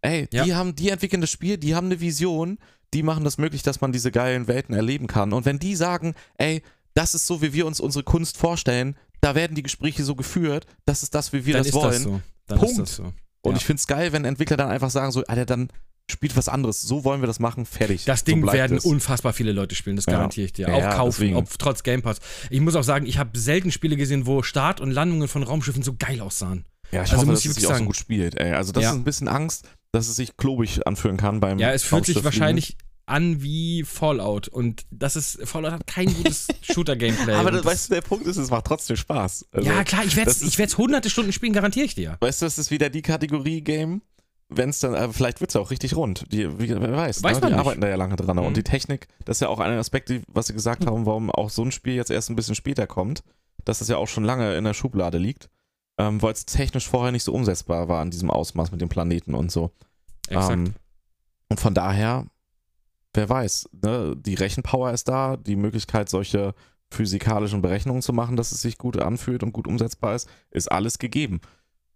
ey, 0.00 0.28
Ja. 0.32 0.44
die 0.44 0.54
haben, 0.54 0.74
die 0.74 0.88
entwickeln 0.90 1.20
das 1.20 1.30
Spiel, 1.30 1.56
die 1.58 1.74
haben 1.74 1.86
eine 1.86 2.00
Vision, 2.00 2.58
die 2.94 3.02
machen 3.02 3.24
das 3.24 3.38
möglich, 3.38 3.62
dass 3.62 3.80
man 3.80 3.92
diese 3.92 4.10
geilen 4.10 4.46
Welten 4.48 4.74
erleben 4.74 5.06
kann. 5.06 5.32
Und 5.32 5.46
wenn 5.46 5.58
die 5.58 5.74
sagen, 5.76 6.14
ey, 6.36 6.62
das 6.94 7.14
ist 7.14 7.26
so, 7.26 7.40
wie 7.40 7.52
wir 7.54 7.66
uns 7.66 7.80
unsere 7.80 8.04
Kunst 8.04 8.36
vorstellen, 8.36 8.96
da 9.22 9.34
werden 9.34 9.54
die 9.54 9.62
Gespräche 9.62 10.04
so 10.04 10.14
geführt, 10.14 10.66
das 10.84 11.02
ist 11.02 11.14
das, 11.14 11.32
wie 11.32 11.46
wir 11.46 11.54
dann 11.54 11.62
das 11.64 11.72
wollen. 11.72 11.92
das 11.92 12.02
so. 12.02 12.20
Dann 12.48 12.58
Punkt. 12.58 12.72
ist 12.72 12.78
das 12.80 12.96
so. 12.96 13.12
Und 13.42 13.52
Ja. 13.52 13.58
ich 13.58 13.64
find's 13.64 13.86
geil, 13.86 14.12
wenn 14.12 14.24
Entwickler 14.24 14.56
dann 14.56 14.70
einfach 14.70 14.90
sagen 14.90 15.12
so, 15.12 15.24
Alter, 15.24 15.44
dann 15.46 15.68
spielt 16.10 16.36
was 16.36 16.48
anderes. 16.48 16.82
So 16.82 17.04
wollen 17.04 17.22
wir 17.22 17.26
das 17.26 17.38
machen, 17.40 17.64
fertig. 17.64 18.04
Das 18.04 18.20
so 18.20 18.26
Ding 18.26 18.42
bleibt 18.42 18.56
werden 18.58 18.76
es. 18.76 18.84
unfassbar 18.84 19.32
viele 19.32 19.52
Leute 19.52 19.74
spielen, 19.74 19.96
das 19.96 20.06
garantiere 20.06 20.46
ich 20.46 20.52
dir. 20.52 20.68
Ja, 20.68 20.74
auch 20.74 20.80
ja, 20.80 20.94
kaufen, 20.94 21.34
ob, 21.36 21.48
trotz 21.58 21.82
Game 21.82 22.02
Pass. 22.02 22.18
Ich 22.50 22.60
muss 22.60 22.74
auch 22.76 22.82
sagen, 22.84 23.06
ich 23.06 23.18
habe 23.18 23.38
selten 23.38 23.70
Spiele 23.70 23.96
gesehen, 23.96 24.26
wo 24.26 24.42
Start 24.42 24.80
und 24.80 24.90
Landungen 24.90 25.28
von 25.28 25.42
Raumschiffen 25.42 25.82
so 25.82 25.94
geil 25.98 26.20
aussahen. 26.20 26.64
Ja, 26.90 27.02
ich 27.04 27.10
also 27.12 27.16
hoffe, 27.18 27.26
muss 27.26 27.38
dass 27.38 27.44
ich 27.44 27.50
es 27.50 27.54
sich 27.54 27.62
wirklich 27.62 27.66
auch 27.66 27.70
so 27.70 27.74
sagen. 27.78 27.86
gut 27.86 27.96
spielt, 27.96 28.34
ey. 28.38 28.52
Also 28.52 28.72
das 28.72 28.82
Ja. 28.82 28.90
ist 28.90 28.96
ein 28.96 29.04
bisschen 29.04 29.28
Angst, 29.28 29.66
dass 29.92 30.08
es 30.08 30.16
sich 30.16 30.36
klobig 30.36 30.86
anfühlen 30.86 31.16
kann 31.16 31.40
beim 31.40 31.58
Ja, 31.58 31.72
es 31.72 31.82
fühlt 31.84 32.04
sich 32.04 32.22
wahrscheinlich 32.22 32.76
an 33.12 33.42
wie 33.42 33.84
Fallout 33.84 34.48
und 34.48 34.82
das 34.90 35.16
ist 35.16 35.40
Fallout 35.46 35.72
hat 35.72 35.86
kein 35.86 36.12
gutes 36.14 36.48
Shooter-Gameplay. 36.62 37.34
Aber 37.34 37.50
das, 37.50 37.64
weißt 37.64 37.90
du, 37.90 37.94
der 37.94 38.00
Punkt 38.00 38.26
ist, 38.26 38.36
es 38.36 38.50
macht 38.50 38.64
trotzdem 38.66 38.96
Spaß. 38.96 39.46
Also, 39.52 39.68
ja 39.68 39.84
klar, 39.84 40.04
ich 40.04 40.16
werde 40.16 40.30
ich 40.32 40.58
werd's 40.58 40.78
hunderte 40.78 41.10
Stunden 41.10 41.32
spielen, 41.32 41.52
garantiere 41.52 41.84
ich 41.86 41.94
dir. 41.94 42.16
Weißt 42.20 42.42
du, 42.42 42.46
das 42.46 42.58
ist 42.58 42.70
wieder 42.70 42.90
die 42.90 43.02
Kategorie 43.02 43.60
Game, 43.60 44.02
wenn 44.48 44.70
es 44.70 44.80
dann, 44.80 44.94
aber 44.94 45.12
vielleicht 45.12 45.40
wird 45.40 45.50
es 45.50 45.54
ja 45.54 45.60
auch 45.60 45.70
richtig 45.70 45.94
rund. 45.96 46.24
Die, 46.32 46.58
wie, 46.58 46.68
wer 46.68 46.92
weiß, 46.92 47.22
Weiß 47.22 47.36
ne? 47.40 47.46
die 47.46 47.52
nicht. 47.52 47.58
arbeiten 47.60 47.80
da 47.80 47.88
ja 47.88 47.96
lange 47.96 48.16
dran. 48.16 48.36
Mhm. 48.36 48.44
Und 48.44 48.56
die 48.56 48.62
Technik, 48.64 49.08
das 49.24 49.36
ist 49.36 49.40
ja 49.40 49.48
auch 49.48 49.60
ein 49.60 49.72
Aspekt, 49.78 50.08
die- 50.08 50.22
was 50.28 50.46
sie 50.46 50.52
gesagt 50.54 50.86
haben, 50.86 51.06
warum 51.06 51.30
auch 51.30 51.50
so 51.50 51.62
ein 51.64 51.72
Spiel 51.72 51.94
jetzt 51.94 52.10
erst 52.10 52.30
ein 52.30 52.36
bisschen 52.36 52.54
später 52.54 52.86
kommt, 52.86 53.22
dass 53.64 53.78
das 53.78 53.88
ja 53.88 53.96
auch 53.96 54.08
schon 54.08 54.24
lange 54.24 54.56
in 54.56 54.64
der 54.64 54.74
Schublade 54.74 55.18
liegt, 55.18 55.48
ähm, 55.98 56.20
weil 56.22 56.32
es 56.32 56.46
technisch 56.46 56.88
vorher 56.88 57.12
nicht 57.12 57.24
so 57.24 57.32
umsetzbar 57.32 57.88
war 57.88 58.02
in 58.02 58.10
diesem 58.10 58.30
Ausmaß 58.30 58.72
mit 58.72 58.80
den 58.80 58.88
Planeten 58.88 59.34
und 59.34 59.52
so. 59.52 59.70
Exakt. 60.28 60.52
Ähm, 60.52 60.74
und 61.48 61.60
von 61.60 61.74
daher, 61.74 62.26
wer 63.14 63.28
weiß, 63.28 63.68
ne? 63.82 64.14
die 64.16 64.34
Rechenpower 64.34 64.92
ist 64.92 65.08
da, 65.08 65.36
die 65.36 65.56
Möglichkeit, 65.56 66.08
solche 66.08 66.54
physikalischen 66.90 67.62
Berechnungen 67.62 68.02
zu 68.02 68.12
machen, 68.12 68.36
dass 68.36 68.52
es 68.52 68.60
sich 68.62 68.78
gut 68.78 68.98
anfühlt 68.98 69.42
und 69.42 69.52
gut 69.52 69.66
umsetzbar 69.66 70.14
ist, 70.14 70.28
ist 70.50 70.70
alles 70.70 70.98
gegeben. 70.98 71.40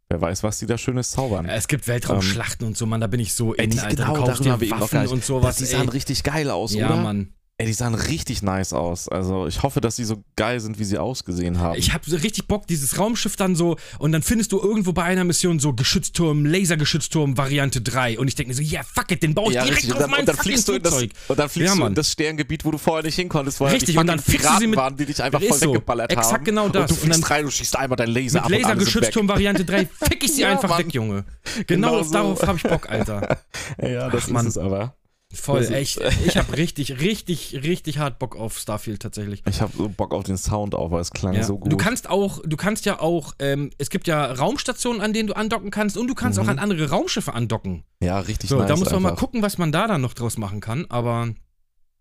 Wer 0.08 0.20
weiß, 0.20 0.42
was 0.42 0.58
die 0.58 0.66
da 0.66 0.78
Schönes 0.78 1.10
zaubern. 1.10 1.46
es 1.46 1.66
gibt 1.68 1.88
Weltraumschlachten 1.88 2.66
und 2.66 2.76
so, 2.76 2.86
Mann, 2.86 3.00
da 3.00 3.08
bin 3.08 3.18
ich 3.20 3.34
so 3.34 3.54
Ey, 3.54 3.64
in, 3.64 3.70
die, 3.70 3.80
Alter. 3.80 4.04
genau, 4.04 4.24
darüber 4.24 4.60
wir 4.60 4.66
eben 4.68 4.76
noch 4.76 4.80
Waffen 4.82 4.94
gar 4.94 5.02
nicht. 5.02 5.12
und 5.12 5.24
sowas, 5.24 5.56
die 5.56 5.64
sahen 5.64 5.88
ey. 5.88 5.88
richtig 5.90 6.22
geil 6.22 6.48
aus, 6.48 6.74
Ja, 6.74 6.86
oder? 6.86 6.96
Mann. 7.02 7.32
Ey, 7.58 7.64
die 7.64 7.72
sahen 7.72 7.94
richtig 7.94 8.42
nice 8.42 8.74
aus. 8.74 9.08
Also 9.08 9.46
ich 9.46 9.62
hoffe, 9.62 9.80
dass 9.80 9.96
die 9.96 10.04
so 10.04 10.22
geil 10.36 10.60
sind, 10.60 10.78
wie 10.78 10.84
sie 10.84 10.98
ausgesehen 10.98 11.58
haben. 11.58 11.78
Ich 11.78 11.94
habe 11.94 12.04
so 12.06 12.14
richtig 12.16 12.46
Bock, 12.48 12.66
dieses 12.66 12.98
Raumschiff 12.98 13.36
dann 13.36 13.56
so, 13.56 13.78
und 13.98 14.12
dann 14.12 14.20
findest 14.20 14.52
du 14.52 14.60
irgendwo 14.60 14.92
bei 14.92 15.04
einer 15.04 15.24
Mission 15.24 15.58
so 15.58 15.72
Geschützturm, 15.72 16.44
Lasergeschützturm 16.44 17.38
Variante 17.38 17.80
3. 17.80 18.18
Und 18.18 18.28
ich 18.28 18.34
denke 18.34 18.48
mir 18.50 18.54
so, 18.56 18.60
ja, 18.60 18.82
fuck 18.82 19.10
it, 19.10 19.22
den 19.22 19.32
baue 19.34 19.48
ich 19.48 19.54
ja, 19.54 19.62
direkt 19.62 19.78
richtig. 19.84 19.92
auf 19.92 19.96
Und 19.96 20.02
dann, 20.02 20.10
mein 20.10 20.20
und 20.20 20.28
dann 20.28 20.36
fliegst 20.36 20.68
du 20.68 20.74
in 20.74 20.82
das, 20.82 20.92
und 21.02 21.38
dann 21.38 21.48
fliegst 21.48 21.74
Ja, 21.74 21.80
du 21.80 21.86
in 21.86 21.94
das 21.94 22.12
Sterngebiet, 22.12 22.62
wo 22.66 22.72
du 22.72 22.76
vorher 22.76 23.02
nicht 23.02 23.14
hinkonntest, 23.16 23.58
weil 23.60 23.72
Richtig, 23.72 23.94
die 23.94 23.98
und 24.00 24.06
dann 24.06 24.18
fixen 24.18 24.32
sie 24.36 24.38
Piraten 24.48 24.70
mit- 24.70 24.78
waren, 24.78 24.96
die 24.98 25.06
dich 25.06 25.22
einfach 25.22 25.40
voll 25.42 25.58
so. 25.58 25.68
weggeballert 25.72 26.12
haben. 26.12 26.18
Exakt 26.20 26.44
genau 26.44 26.68
das. 26.68 26.82
Und 26.82 26.90
du 26.90 26.94
Und 26.94 27.00
fliegst 27.00 27.22
dann- 27.22 27.28
rein 27.38 27.44
und 27.46 27.50
schießt 27.52 27.76
einmal 27.78 27.96
dein 27.96 28.10
Laser 28.10 28.34
Mit 28.34 28.44
ab 28.44 28.50
und. 28.52 28.60
Lasergeschützturm 28.60 29.28
Variante 29.28 29.64
3 29.64 29.86
fick 29.86 30.22
ich 30.24 30.34
sie 30.34 30.42
Ja, 30.42 30.50
einfach 30.52 30.68
Mann. 30.68 30.78
weg, 30.80 30.92
Junge. 30.92 31.24
Genau, 31.66 31.90
Genau 31.92 32.02
so. 32.02 32.12
darauf 32.12 32.42
habe 32.46 32.58
ich 32.58 32.64
Bock, 32.64 32.90
Alter. 32.90 33.38
Ja, 33.82 34.10
das 34.10 34.24
Ach, 34.24 34.26
ist 34.26 34.30
Mann. 34.34 34.46
es 34.46 34.58
aber. 34.58 34.94
Voll, 35.40 35.60
ist- 35.60 35.70
echt. 35.70 36.00
Ich 36.26 36.36
habe 36.36 36.56
richtig, 36.56 37.00
richtig, 37.00 37.60
richtig 37.62 37.98
hart 37.98 38.18
Bock 38.18 38.36
auf 38.36 38.58
Starfield 38.58 39.00
tatsächlich. 39.00 39.42
Ich 39.48 39.60
habe 39.60 39.72
so 39.76 39.88
Bock 39.88 40.12
auf 40.14 40.24
den 40.24 40.36
Sound 40.36 40.74
auch, 40.74 40.90
weil 40.90 41.00
es 41.00 41.10
klang 41.10 41.34
Ja. 41.34 41.42
so 41.44 41.58
gut. 41.58 41.70
Du 41.72 41.76
kannst 41.76 42.08
auch, 42.10 42.40
du 42.44 42.56
kannst 42.56 42.84
ja 42.86 43.00
auch, 43.00 43.34
ähm, 43.38 43.70
es 43.78 43.90
gibt 43.90 44.06
ja 44.06 44.32
Raumstationen, 44.32 45.00
an 45.00 45.12
denen 45.12 45.26
du 45.28 45.34
andocken 45.36 45.70
kannst 45.70 45.96
und 45.96 46.08
du 46.08 46.14
kannst 46.14 46.38
Mhm. 46.38 46.44
auch 46.44 46.48
an 46.48 46.58
andere 46.58 46.90
Raumschiffe 46.90 47.34
andocken. 47.34 47.84
ja, 48.00 48.18
richtig 48.20 48.50
So, 48.50 48.58
nice 48.58 48.68
da 48.68 48.76
muss 48.76 48.90
man 48.90 49.02
mal 49.02 49.14
gucken, 49.14 49.42
was 49.42 49.58
man 49.58 49.72
da 49.72 49.86
dann 49.86 50.00
noch 50.00 50.14
draus 50.14 50.36
machen 50.38 50.60
kann, 50.60 50.86
aber 50.88 51.28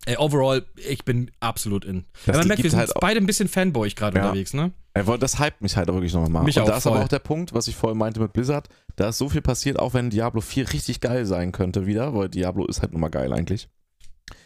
ey, 0.05 0.17
overall, 0.17 0.65
ich 0.75 1.03
bin 1.05 1.31
absolut 1.39 1.85
in. 1.85 2.05
Das 2.25 2.35
Ja, 2.35 2.39
man 2.39 2.47
merkt, 2.49 2.63
wir 2.63 2.69
sind 2.69 2.79
halt 2.79 2.91
beide 2.99 3.19
ein 3.19 3.25
bisschen 3.25 3.47
Fanboy 3.47 3.89
gerade 3.89 4.17
Ja. 4.17 4.25
unterwegs, 4.25 4.53
ne? 4.53 4.71
Weil 4.97 5.17
Das 5.17 5.39
hypt 5.39 5.61
mich 5.61 5.75
halt 5.75 5.87
wirklich 5.89 6.13
nochmal. 6.13 6.43
Mich 6.43 6.57
und 6.57 6.63
auch 6.63 6.67
da 6.67 6.77
ist 6.77 6.87
aber 6.87 7.03
auch 7.03 7.07
der 7.09 7.19
Punkt, 7.19 7.53
was 7.53 7.67
ich 7.67 7.75
vorhin 7.75 7.97
meinte 7.97 8.21
mit 8.21 8.31
Blizzard, 8.31 8.69
da 8.95 9.09
ist 9.09 9.17
so 9.17 9.27
viel 9.27 9.41
passiert, 9.41 9.77
auch 9.77 9.93
wenn 9.93 10.09
Diablo 10.09 10.39
4 10.39 10.71
richtig 10.71 11.01
geil 11.01 11.25
sein 11.25 11.51
könnte 11.51 11.85
wieder, 11.85 12.15
weil 12.15 12.29
Diablo 12.29 12.65
ist 12.65 12.81
halt 12.81 12.93
nun 12.93 13.01
mal 13.01 13.09
geil 13.09 13.33
eigentlich. 13.33 13.67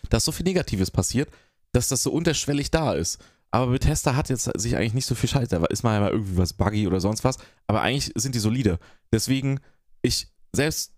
Da 0.09 0.17
ist 0.17 0.26
so 0.26 0.31
viel 0.31 0.45
Negatives 0.45 0.89
passiert, 0.89 1.30
dass 1.71 1.88
das 1.88 2.01
so 2.01 2.11
unterschwellig 2.11 2.71
da 2.71 2.93
ist. 2.93 3.19
aber 3.51 3.71
Bethesda 3.71 4.15
hat 4.15 4.30
jetzt 4.30 4.49
sich 4.59 4.76
eigentlich 4.76 4.93
nicht 4.93 5.05
so 5.05 5.15
viel 5.15 5.30
Scheiß. 5.30 5.49
Da 5.49 5.63
ist 5.65 5.84
mal 5.84 6.09
irgendwie 6.09 6.38
was 6.38 6.53
buggy 6.53 6.88
oder 6.88 6.99
sonst 6.99 7.23
was. 7.23 7.38
Aber 7.67 7.81
eigentlich 7.81 8.11
sind 8.15 8.35
die 8.35 8.39
solide. 8.39 8.80
Deswegen, 9.11 9.59
ich, 10.01 10.27
selbst 10.53 10.93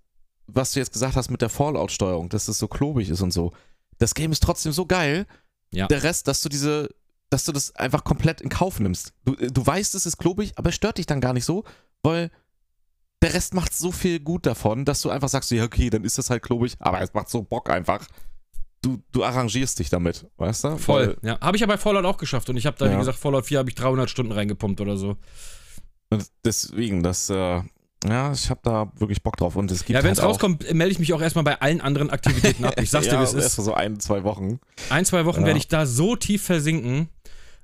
was 0.48 0.72
du 0.74 0.80
jetzt 0.80 0.92
gesagt 0.94 1.16
hast 1.16 1.30
mit 1.30 1.42
der 1.42 1.50
Fallout-Steuerung, 1.50 2.30
dass 2.30 2.46
das 2.46 2.58
so 2.58 2.68
klobig 2.68 3.10
ist 3.10 3.22
und 3.22 3.32
so, 3.32 3.54
das 4.00 4.14
Game 4.14 4.32
ist 4.32 4.44
trotzdem 4.44 4.72
so 4.72 4.86
geil. 4.86 5.26
Ja. 5.74 5.88
Der 5.88 6.04
Rest, 6.04 6.28
dass 6.28 6.42
du 6.42 6.50
diese, 6.50 6.90
dass 7.32 7.46
du 7.46 7.52
das 7.52 7.76
einfach 7.76 8.04
komplett 8.04 8.42
in 8.42 8.50
Kauf 8.50 8.80
nimmst. 8.80 9.14
Du, 9.26 9.34
du 9.36 9.66
weißt, 9.66 9.96
es 9.96 10.06
ist 10.06 10.18
klobig, 10.18 10.54
aber 10.58 10.70
es 10.70 10.76
stört 10.76 11.00
dich 11.00 11.08
dann 11.08 11.20
gar 11.22 11.34
nicht 11.34 11.46
so, 11.46 11.64
weil 12.04 12.30
der 13.24 13.34
Rest 13.34 13.54
macht 13.54 13.74
so 13.76 13.92
viel 13.92 14.20
gut 14.20 14.46
davon, 14.46 14.86
dass 14.86 15.02
du 15.02 15.10
einfach 15.10 15.30
sagst, 15.30 15.50
ja, 15.52 15.64
okay, 15.64 15.90
dann 15.90 16.04
ist 16.04 16.18
das 16.18 16.30
halt 16.30 16.44
klobig, 16.44 16.76
aber 16.80 17.02
es 17.02 17.14
macht 17.14 17.30
so 17.30 17.42
Bock 17.42 17.70
einfach. 17.70 18.06
Du, 18.82 18.98
du 19.12 19.24
arrangierst 19.24 19.78
dich 19.80 19.90
damit, 19.90 20.28
weißt 20.38 20.64
du? 20.66 20.78
Voll. 20.78 21.18
Ja. 21.22 21.40
Habe 21.40 21.56
ich 21.56 21.62
ja 21.62 21.68
bei 21.68 21.78
Fallout 21.78 22.04
auch 22.06 22.18
geschafft 22.18 22.50
und 22.50 22.58
ich 22.58 22.66
habe 22.66 22.78
da, 22.78 22.88
wie 22.88 22.92
Ja. 22.94 23.00
gesagt, 23.00 23.18
Fallout 23.20 23.46
4 23.46 23.60
habe 23.60 23.70
ich 23.70 23.76
300 23.76 24.10
Stunden 24.10 24.32
reingepumpt 24.32 24.82
oder 24.82 24.98
so. 24.98 25.18
Und 26.10 26.26
deswegen, 26.44 27.04
das, 27.04 27.30
äh, 27.30 27.62
ja, 28.04 28.32
ich 28.34 28.50
habe 28.50 28.60
da 28.64 28.92
wirklich 28.96 29.22
Bock 29.22 29.38
drauf. 29.38 29.56
Und 29.56 29.70
es 29.70 29.86
gibt 29.86 29.96
Ja, 29.98 30.04
wenn 30.04 30.12
es 30.14 30.20
halt 30.20 30.30
rauskommt, 30.30 30.74
melde 30.74 30.92
ich 30.92 30.98
mich 31.00 31.14
auch 31.14 31.22
erstmal 31.22 31.44
bei 31.44 31.62
allen 31.62 31.80
anderen 31.80 32.10
Aktivitäten 32.10 32.66
ab. 32.66 32.74
Ich 32.82 32.90
sag's 32.90 33.06
dir, 33.06 33.14
ja, 33.14 33.20
wie 33.20 33.24
es 33.26 33.34
ist. 33.36 33.44
erst 33.44 33.56
so 33.58 33.74
ein, 33.76 34.00
zwei 34.00 34.24
Wochen. 34.24 34.60
Ein, 34.90 35.06
zwei 35.06 35.26
Wochen 35.26 35.42
Ja. 35.42 35.46
werde 35.48 35.60
ich 35.60 35.68
da 35.68 35.86
so 35.86 36.16
tief 36.16 36.42
versinken. 36.44 37.08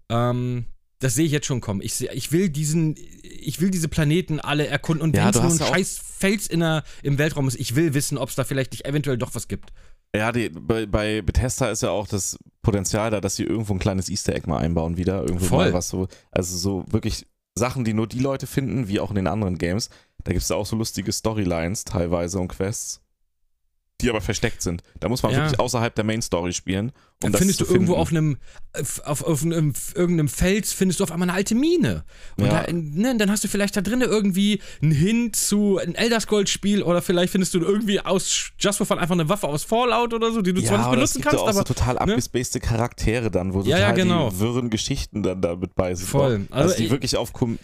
Ähm, 0.10 0.66
das 1.00 1.14
sehe 1.14 1.26
ich 1.26 1.32
jetzt 1.32 1.46
schon 1.46 1.62
kommen. 1.62 1.82
Ich, 1.82 2.02
ich 2.02 2.32
will 2.32 2.50
diesen, 2.50 2.96
ich 3.22 3.62
will 3.62 3.70
diese 3.70 3.88
Planeten 3.88 4.40
alle 4.40 4.68
erkunden 4.68 5.04
und 5.04 5.16
Ja, 5.16 5.26
wenn 5.26 5.30
es 5.30 5.60
nur 5.60 5.68
ein 5.68 5.74
scheiß 5.74 6.02
Fels 6.04 6.48
in 6.48 6.62
der, 6.62 6.84
im 7.04 7.18
Weltraum 7.18 7.48
ist, 7.48 7.60
ich 7.60 7.76
will 7.76 7.94
wissen, 7.94 8.18
ob 8.18 8.30
es 8.30 8.36
da 8.36 8.44
vielleicht 8.44 8.72
nicht 8.72 8.86
eventuell 8.86 9.18
doch 9.18 9.36
was 9.36 9.48
gibt. 9.48 9.72
Ja, 10.16 10.32
die, 10.32 10.50
bei, 10.50 10.86
bei 10.86 11.22
Bethesda 11.22 11.70
ist 11.70 11.84
ja 11.84 11.92
auch 11.92 12.08
das 12.08 12.40
Potenzial 12.64 13.12
da, 13.12 13.22
dass 13.22 13.36
sie 13.36 13.44
irgendwo 13.44 13.74
ein 13.74 13.80
kleines 13.80 14.10
Easter 14.10 14.34
Egg 14.34 14.48
mal 14.50 14.58
einbauen 14.58 14.98
wieder. 14.98 15.22
Irgendwo 15.22 15.46
Voll. 15.46 15.66
mal 15.66 15.74
was 15.74 15.90
so, 15.90 16.08
also 16.32 16.58
so 16.58 16.86
wirklich 16.92 17.28
Sachen, 17.56 17.84
die 17.84 17.94
nur 17.94 18.08
die 18.08 18.20
Leute 18.20 18.48
finden, 18.48 18.88
wie 18.88 19.00
auch 19.00 19.10
in 19.10 19.16
den 19.16 19.28
anderen 19.28 19.58
Games. 19.58 19.90
Da 20.24 20.32
gibt 20.32 20.44
es 20.44 20.50
ja 20.50 20.56
auch 20.56 20.66
so 20.66 20.76
lustige 20.76 21.12
Storylines 21.12 21.84
teilweise 21.84 22.40
und 22.40 22.48
Quests, 22.48 23.02
die 24.02 24.10
aber 24.10 24.22
versteckt 24.22 24.62
sind. 24.62 24.84
Da 25.00 25.10
muss 25.10 25.24
man 25.24 25.32
Ja. 25.32 25.40
wirklich 25.40 25.60
außerhalb 25.60 25.94
der 25.96 26.04
Main 26.04 26.22
Story 26.22 26.54
spielen. 26.54 26.90
Um 26.90 26.94
Dann 27.22 27.32
das 27.32 27.40
findest 27.40 27.62
du 27.62 27.66
irgendwo 27.66 27.96
auf 27.96 28.10
einem, 28.12 28.38
auf, 29.06 29.24
auf 29.24 29.42
einem, 29.44 29.74
irgendeinem 29.96 30.28
Fels 30.28 30.72
findest 30.72 31.00
du 31.00 31.04
auf 31.04 31.12
einmal 31.12 31.28
eine 31.30 31.36
alte 31.36 31.56
Mine. 31.56 32.04
Und 32.38 32.46
Ja. 32.46 32.62
da, 32.64 32.72
ne, 32.72 33.18
dann 33.18 33.32
hast 33.32 33.44
du 33.44 33.48
vielleicht 33.48 33.76
da 33.76 33.82
drin 33.82 34.02
irgendwie 34.02 34.62
einen 34.84 34.92
Hint 34.92 35.36
zu 35.36 35.80
einem 35.80 35.96
Elder 35.96 36.20
Scrolls 36.20 36.52
Spiel 36.52 36.84
oder 36.84 37.02
vielleicht 37.02 37.32
findest 37.32 37.56
du 37.56 37.60
irgendwie 37.60 38.00
aus 38.00 38.52
Just 38.60 38.78
for 38.78 38.86
Fun 38.86 39.00
einfach 39.00 39.16
eine 39.16 39.28
Waffe 39.30 39.48
aus 39.48 39.64
Fallout 39.64 40.14
oder 40.14 40.32
so, 40.32 40.44
die 40.44 40.54
du 40.54 40.62
zwar 40.64 40.78
nicht 40.78 40.92
benutzen 40.92 41.22
gibt 41.22 41.30
kannst, 41.30 41.40
auch 41.44 41.52
so 41.52 41.58
aber 41.60 41.66
total 41.66 41.96
ne? 41.96 42.02
abgespacede 42.02 42.60
Charaktere 42.60 43.32
dann, 43.32 43.56
wo 43.56 43.62
Ja, 43.64 43.80
ja, 43.80 43.90
total 43.90 43.96
genau. 43.96 44.30
die 44.30 44.40
wirren 44.40 44.70
Geschichten 44.70 45.24
dann 45.24 45.42
damit 45.42 45.74
bei 45.74 45.96
sind. 45.96 46.08
Voll. 46.08 46.46
Also, 46.52 46.64
Also 46.70 46.76
die 46.78 46.86
ich- 46.86 46.92
wirklich 46.92 47.18
auf 47.18 47.34
Com 47.34 47.58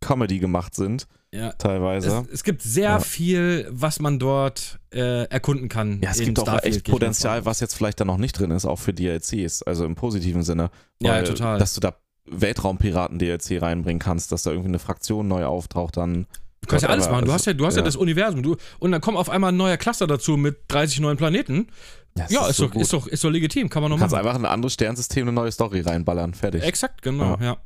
Comedy 0.00 0.38
gemacht 0.38 0.74
sind, 0.74 1.06
ja, 1.32 1.52
teilweise. 1.52 2.24
Es, 2.28 2.34
es 2.34 2.44
gibt 2.44 2.62
sehr 2.62 2.82
Ja. 2.90 3.00
viel, 3.00 3.68
was 3.70 4.00
man 4.00 4.18
dort 4.18 4.78
äh, 4.92 5.24
erkunden 5.24 5.68
kann. 5.68 6.00
Ja, 6.02 6.10
es 6.10 6.18
gibt 6.20 6.38
auch 6.38 6.42
Starfield, 6.44 6.74
echt 6.76 6.86
ich 6.88 6.92
mal 6.92 6.98
Potenzial, 6.98 7.44
was 7.44 7.60
jetzt 7.60 7.74
vielleicht 7.74 8.00
da 8.00 8.04
noch 8.04 8.16
nicht 8.18 8.32
drin 8.38 8.50
ist, 8.50 8.64
auch 8.64 8.78
für 8.78 8.92
DLCs, 8.94 9.62
also 9.62 9.84
im 9.84 9.94
positiven 9.94 10.42
Sinne. 10.42 10.70
Ja, 11.02 11.12
Weil, 11.12 11.24
total. 11.24 11.58
Dass 11.58 11.74
du 11.74 11.80
da 11.80 11.94
Weltraumpiraten-DLC 12.26 13.60
reinbringen 13.62 13.98
kannst, 14.00 14.32
dass 14.32 14.42
da 14.42 14.50
irgendwie 14.50 14.68
eine 14.68 14.78
Fraktion 14.78 15.28
neu 15.28 15.44
auftaucht, 15.44 15.96
dann. 15.96 16.26
Du 16.62 16.68
kannst 16.68 16.82
ja 16.82 16.90
alles 16.90 17.06
machen. 17.08 17.24
Du 17.24 17.32
Also, 17.32 17.34
hast 17.34 17.46
ja, 17.46 17.52
du 17.54 17.66
hast 17.66 17.74
ja. 17.74 17.80
ja. 17.80 17.84
das 17.86 17.96
Universum. 17.96 18.42
Du, 18.42 18.56
und 18.80 18.92
dann 18.92 19.00
kommt 19.00 19.16
auf 19.16 19.30
einmal 19.30 19.50
ein 19.52 19.56
neuer 19.56 19.76
Cluster 19.78 20.06
dazu 20.06 20.36
mit 20.36 20.58
30 20.68 21.00
neuen 21.00 21.16
Planeten. 21.16 21.68
Das 22.14 22.30
Ja, 22.30 22.46
ist, 22.48 22.56
so 22.56 22.66
doch, 22.66 22.74
ist, 22.80 22.92
doch, 22.92 23.06
ist 23.06 23.24
doch 23.24 23.30
legitim. 23.30 23.70
Kann 23.70 23.82
man 23.82 23.90
Du 23.90 23.96
noch 23.96 24.00
kannst 24.00 24.14
machen. 24.14 24.26
einfach 24.26 24.38
in 24.38 24.44
ein 24.44 24.52
anderes 24.52 24.74
Sternsystem 24.74 25.22
eine 25.22 25.32
neue 25.32 25.50
Story 25.52 25.80
reinballern. 25.80 26.34
Fertig. 26.34 26.62
Exakt, 26.62 27.00
genau, 27.02 27.38
ja. 27.40 27.56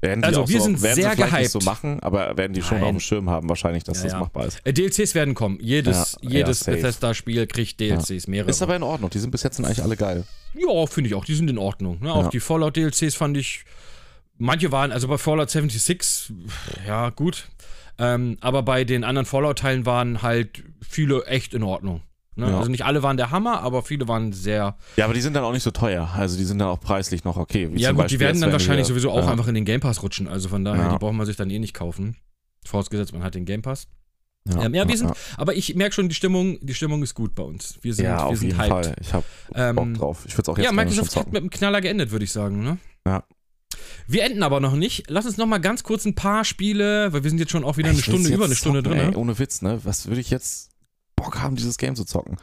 Werden 0.00 0.20
die 0.20 0.26
Also, 0.26 0.48
wir 0.48 0.58
so, 0.58 0.64
sind 0.66 0.82
werden 0.82 0.94
sehr 0.96 1.10
sie 1.10 1.16
vielleicht 1.16 1.32
nicht 1.38 1.50
so 1.50 1.58
gehypt. 1.60 1.66
machen, 1.72 2.00
aber 2.00 2.36
werden 2.36 2.52
die 2.52 2.62
schon 2.62 2.78
Nein. 2.78 2.84
auf 2.84 2.90
dem 2.90 3.00
Schirm 3.00 3.30
haben, 3.30 3.48
wahrscheinlich, 3.48 3.84
dass 3.84 3.98
Ja, 4.02 4.10
das 4.10 4.18
machbar 4.20 4.46
ist. 4.46 4.60
Äh, 4.64 4.72
DLCs 4.72 5.14
werden 5.14 5.34
kommen. 5.34 5.58
Jedes, 5.60 6.16
Ja, 6.20 6.30
jedes. 6.30 6.64
Bethesda-Spiel 6.64 7.46
kriegt 7.46 7.80
DLCs, 7.80 8.26
mehrere. 8.26 8.50
Ist 8.50 8.60
aber 8.62 8.76
in 8.76 8.82
Ordnung. 8.82 9.10
Die 9.10 9.18
sind 9.18 9.30
bis 9.30 9.42
jetzt 9.42 9.58
eigentlich 9.60 9.82
alle 9.82 9.96
geil. 9.96 10.24
ja, 10.54 10.86
finde 10.86 11.08
ich 11.08 11.14
auch. 11.14 11.24
Die 11.24 11.34
sind 11.34 11.48
in 11.48 11.58
Ordnung. 11.58 11.98
Ne? 12.02 12.12
Auch 12.12 12.28
die 12.30 12.40
Fallout-DLCs 12.40 13.14
fand 13.14 13.36
ich. 13.36 13.64
Manche 14.36 14.72
waren, 14.72 14.90
also 14.90 15.06
bei 15.08 15.16
Fallout 15.16 15.48
76, 15.50 16.32
ja, 16.86 17.10
gut. 17.10 17.48
Ähm, 17.98 18.36
aber 18.40 18.62
bei 18.64 18.82
den 18.82 19.04
anderen 19.04 19.26
Fallout-Teilen 19.26 19.86
waren 19.86 20.22
halt 20.22 20.64
viele 20.86 21.24
echt 21.26 21.54
in 21.54 21.62
Ordnung. 21.62 22.02
Ne? 22.36 22.50
Ja. 22.50 22.58
Also 22.58 22.70
nicht 22.70 22.84
alle 22.84 23.02
waren 23.02 23.16
der 23.16 23.30
Hammer, 23.30 23.60
aber 23.60 23.82
viele 23.82 24.08
waren 24.08 24.32
sehr. 24.32 24.76
Ja, 24.96 25.04
aber 25.04 25.14
die 25.14 25.20
sind 25.20 25.34
dann 25.34 25.44
auch 25.44 25.52
nicht 25.52 25.62
so 25.62 25.70
teuer. 25.70 26.10
Also 26.16 26.36
die 26.36 26.44
sind 26.44 26.58
dann 26.58 26.68
auch 26.68 26.80
preislich 26.80 27.24
noch 27.24 27.36
okay. 27.36 27.70
Ja, 27.74 27.90
gut, 27.90 27.98
Beispiel 27.98 28.18
die 28.18 28.24
werden 28.24 28.40
dann 28.40 28.52
wahrscheinlich 28.52 28.86
wir- 28.88 28.94
sowieso 28.94 29.10
auch 29.10 29.24
ja. 29.26 29.30
einfach 29.30 29.46
in 29.48 29.54
den 29.54 29.64
Game 29.64 29.80
Pass 29.80 30.02
rutschen. 30.02 30.26
Also 30.28 30.48
von 30.48 30.64
daher, 30.64 30.84
Ja. 30.84 30.92
die 30.92 30.98
braucht 30.98 31.14
man 31.14 31.26
sich 31.26 31.36
dann 31.36 31.50
eh 31.50 31.58
nicht 31.58 31.74
kaufen. 31.74 32.16
Vorausgesetzt, 32.66 33.12
man 33.12 33.22
hat 33.22 33.34
den 33.34 33.44
Game 33.44 33.62
Pass. 33.62 33.86
Ja, 34.46 34.64
ähm, 34.64 34.74
ja, 34.74 34.86
wir 34.86 34.98
sind, 34.98 35.10
aber 35.38 35.54
ich 35.54 35.74
merke 35.74 35.94
schon, 35.94 36.08
die 36.10 36.14
Stimmung, 36.14 36.58
die 36.60 36.74
Stimmung 36.74 37.02
ist 37.02 37.14
gut 37.14 37.34
bei 37.34 37.42
uns. 37.42 37.78
Wir 37.80 37.94
sind, 37.94 38.04
ja, 38.04 38.18
wir 38.18 38.26
auf 38.26 38.36
sind 38.36 38.48
jeden 38.48 38.58
hyped. 38.60 38.70
Fall. 38.86 38.96
Ich 39.00 39.14
hab 39.14 39.24
Ähm, 39.54 39.76
Bock 39.76 39.94
drauf. 39.94 40.24
Ich 40.26 40.32
würde 40.34 40.42
es 40.42 40.48
auch 40.50 40.58
jetzt 40.58 40.66
Ja, 40.66 40.72
Microsoft 40.72 41.16
hat 41.16 41.26
mit 41.32 41.36
einem 41.40 41.48
Knaller 41.50 41.80
geendet, 41.80 42.10
würde 42.10 42.24
ich 42.26 42.32
sagen. 42.32 42.62
Ne? 42.62 42.76
Ja. 43.06 43.24
Wir 44.06 44.24
enden 44.24 44.42
aber 44.42 44.60
noch 44.60 44.74
nicht. 44.74 45.04
Lass 45.08 45.24
uns 45.24 45.38
noch 45.38 45.46
mal 45.46 45.58
ganz 45.58 45.82
kurz 45.82 46.04
ein 46.04 46.14
paar 46.14 46.44
Spiele, 46.44 47.10
weil 47.12 47.22
wir 47.24 47.30
sind 47.30 47.38
jetzt 47.38 47.52
schon 47.52 47.64
auch 47.64 47.78
wieder 47.78 47.88
eine 47.88 47.98
Ich 47.98 48.06
will's 48.06 48.18
Stunde, 48.20 48.34
über 48.34 48.44
eine 48.44 48.54
Stunde 48.54 48.82
drin. 48.82 48.98
Ey, 48.98 49.10
Ne? 49.12 49.16
ohne 49.16 49.38
Witz, 49.38 49.62
ne? 49.62 49.80
Was 49.84 50.06
würde 50.08 50.20
ich 50.20 50.28
jetzt 50.28 50.70
Bock 51.16 51.40
haben, 51.40 51.56
dieses 51.56 51.78
Game 51.78 51.96
zu 51.96 52.04
zocken? 52.04 52.36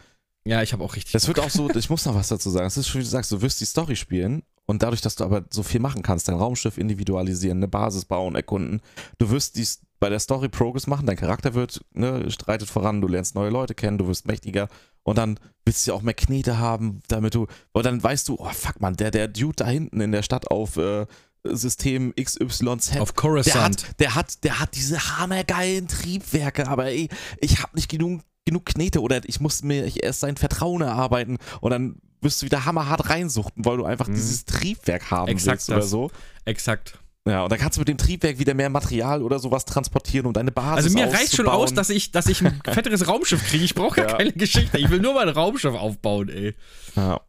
Ja, 0.43 0.63
ich 0.63 0.73
habe 0.73 0.83
auch 0.83 0.95
richtig. 0.95 1.11
Das 1.11 1.27
wird 1.27 1.39
auch 1.39 1.49
so, 1.49 1.69
ich 1.69 1.89
muss 1.89 2.05
noch 2.05 2.15
was 2.15 2.29
dazu 2.29 2.49
sagen. 2.49 2.65
Es 2.65 2.77
ist 2.77 2.87
schon, 2.87 2.99
wie 2.99 3.03
du 3.05 3.09
sagst, 3.09 3.31
du 3.31 3.41
wirst 3.41 3.61
die 3.61 3.65
Story 3.65 3.95
spielen 3.95 4.43
und 4.65 4.81
dadurch, 4.81 5.01
dass 5.01 5.15
du 5.15 5.23
aber 5.23 5.43
so 5.49 5.61
viel 5.63 5.79
machen 5.79 6.01
kannst, 6.01 6.27
dein 6.27 6.35
Raumschiff 6.35 6.77
individualisieren, 6.77 7.59
eine 7.59 7.67
Basis 7.67 8.05
bauen, 8.05 8.35
erkunden, 8.35 8.81
du 9.19 9.29
wirst 9.29 9.55
dies 9.55 9.81
bei 9.99 10.09
der 10.09 10.19
Story 10.19 10.49
Progress 10.49 10.87
machen, 10.87 11.05
dein 11.05 11.15
Charakter 11.15 11.53
wird, 11.53 11.85
ne, 11.93 12.29
streitet 12.31 12.69
voran, 12.69 13.01
du 13.01 13.07
lernst 13.07 13.35
neue 13.35 13.51
Leute 13.51 13.75
kennen, 13.75 13.99
du 13.99 14.07
wirst 14.07 14.25
mächtiger 14.25 14.67
und 15.03 15.17
dann 15.17 15.39
willst 15.63 15.85
du 15.85 15.91
ja 15.91 15.97
auch 15.97 16.01
mehr 16.01 16.15
Knete 16.15 16.57
haben, 16.57 17.01
damit 17.07 17.35
du, 17.35 17.45
weil 17.73 17.83
dann 17.83 18.01
weißt 18.01 18.27
du, 18.27 18.39
oh 18.39 18.49
fuck 18.49 18.81
man, 18.81 18.95
der, 18.95 19.11
der 19.11 19.27
Dude 19.27 19.57
da 19.57 19.67
hinten 19.67 20.01
in 20.01 20.11
der 20.11 20.23
Stadt 20.23 20.49
auf 20.49 20.77
äh, 20.77 21.05
System 21.43 22.13
XYZ, 22.15 22.97
auf 22.99 23.11
der 23.11 23.15
Coruscant. 23.15 23.87
hat, 23.87 23.99
der 23.99 24.15
hat, 24.15 24.43
der 24.43 24.59
hat 24.59 24.75
diese 24.75 25.17
hammergeilen 25.17 25.87
Triebwerke, 25.87 26.67
aber 26.67 26.87
ey, 26.87 27.09
ich 27.39 27.61
habe 27.61 27.75
nicht 27.75 27.89
genug, 27.89 28.21
genug 28.45 28.65
Knete 28.65 29.01
oder 29.01 29.21
ich 29.25 29.39
muss 29.39 29.61
mir 29.63 29.91
erst 30.03 30.21
sein 30.21 30.37
Vertrauen 30.37 30.81
erarbeiten 30.81 31.37
und 31.61 31.71
dann 31.71 31.95
wirst 32.21 32.41
du 32.41 32.45
wieder 32.45 32.65
hammerhart 32.65 33.09
reinsuchten, 33.09 33.65
weil 33.65 33.77
du 33.77 33.85
einfach 33.85 34.07
Mhm. 34.07 34.13
dieses 34.15 34.45
Triebwerk 34.45 35.09
haben 35.11 35.27
Exakt 35.27 35.57
willst 35.59 35.69
oder 35.69 35.79
das. 35.79 35.89
so. 35.89 36.11
Exakt. 36.45 36.97
Ja, 37.27 37.43
und 37.43 37.51
dann 37.51 37.59
kannst 37.59 37.77
du 37.77 37.81
mit 37.81 37.87
dem 37.87 37.97
Triebwerk 37.99 38.39
wieder 38.39 38.55
mehr 38.55 38.69
Material 38.71 39.21
oder 39.21 39.37
sowas 39.37 39.63
transportieren, 39.65 40.25
um 40.25 40.33
deine 40.33 40.51
Basis 40.51 40.85
Also 40.85 40.97
mir 40.97 41.05
reicht 41.05 41.35
schon 41.35 41.45
auszubauen. 41.45 41.63
aus, 41.69 41.73
dass 41.73 41.89
ich, 41.91 42.11
dass 42.11 42.25
ich 42.27 42.43
ein 42.43 42.59
fetteres 42.65 43.07
Raumschiff 43.07 43.43
kriege. 43.47 43.63
Ich 43.63 43.75
brauche 43.75 43.95
gar 44.01 44.09
Ja. 44.09 44.17
keine 44.17 44.31
Geschichte. 44.33 44.77
Ich 44.79 44.89
will 44.89 44.99
nur 44.99 45.13
mein 45.13 45.29
Raumschiff 45.29 45.75
aufbauen, 45.75 46.29
ey. 46.29 46.55
Ja. 46.95 47.21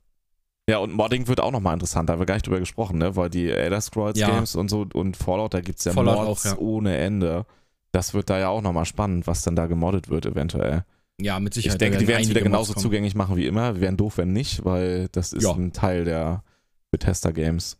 Ja, 0.69 0.79
und 0.79 0.93
Modding 0.93 1.27
wird 1.29 1.41
auch 1.41 1.51
nochmal 1.51 1.75
interessant, 1.75 2.09
da 2.09 2.13
haben 2.15 2.21
wir 2.21 2.27
gar 2.27 2.35
nicht 2.37 2.47
drüber 2.47 2.61
gesprochen, 2.61 2.97
ne? 2.99 3.17
Weil 3.17 3.29
die 3.29 3.51
Elder 3.51 3.81
Scrolls 3.81 4.19
Ja. 4.19 4.31
Games 4.31 4.55
und 4.55 4.69
so 4.71 4.87
und 4.95 5.17
Fallout, 5.17 5.53
da 5.55 5.61
gibt 5.61 5.81
es 5.81 5.85
ja 5.85 5.93
Fallout 5.93 6.25
Mods 6.25 6.47
auch, 6.47 6.51
ja. 6.53 6.59
ohne 6.59 6.97
Ende. 6.97 7.45
Das 7.91 8.15
wird 8.15 8.31
da 8.31 8.39
ja 8.39 8.49
auch 8.49 8.63
nochmal 8.63 8.87
spannend, 8.87 9.27
was 9.27 9.43
dann 9.43 9.57
da 9.57 9.67
gemoddet 9.67 10.09
wird, 10.09 10.25
eventuell. 10.25 10.85
Ja, 11.24 11.39
mit 11.40 11.57
Ich 11.57 11.62
Sicherheit. 11.65 11.81
denke, 11.81 11.97
da 11.97 12.01
die 12.01 12.09
werden 12.09 12.23
es 12.23 12.31
wieder 12.31 12.40
genauso 12.43 12.73
kommen. 12.74 12.82
zugänglich 12.82 13.15
machen 13.15 13.36
wie 13.36 13.47
immer. 13.47 13.74
Wir 13.77 13.81
wären 13.82 13.97
doof, 13.97 14.19
wenn 14.19 14.32
nicht, 14.32 14.65
weil 14.65 15.09
das 15.12 15.32
ist 15.32 15.43
Ja. 15.44 15.53
ein 15.53 15.73
Teil 15.73 16.05
der 16.05 16.43
Bethesda 16.90 17.31
Games. 17.31 17.78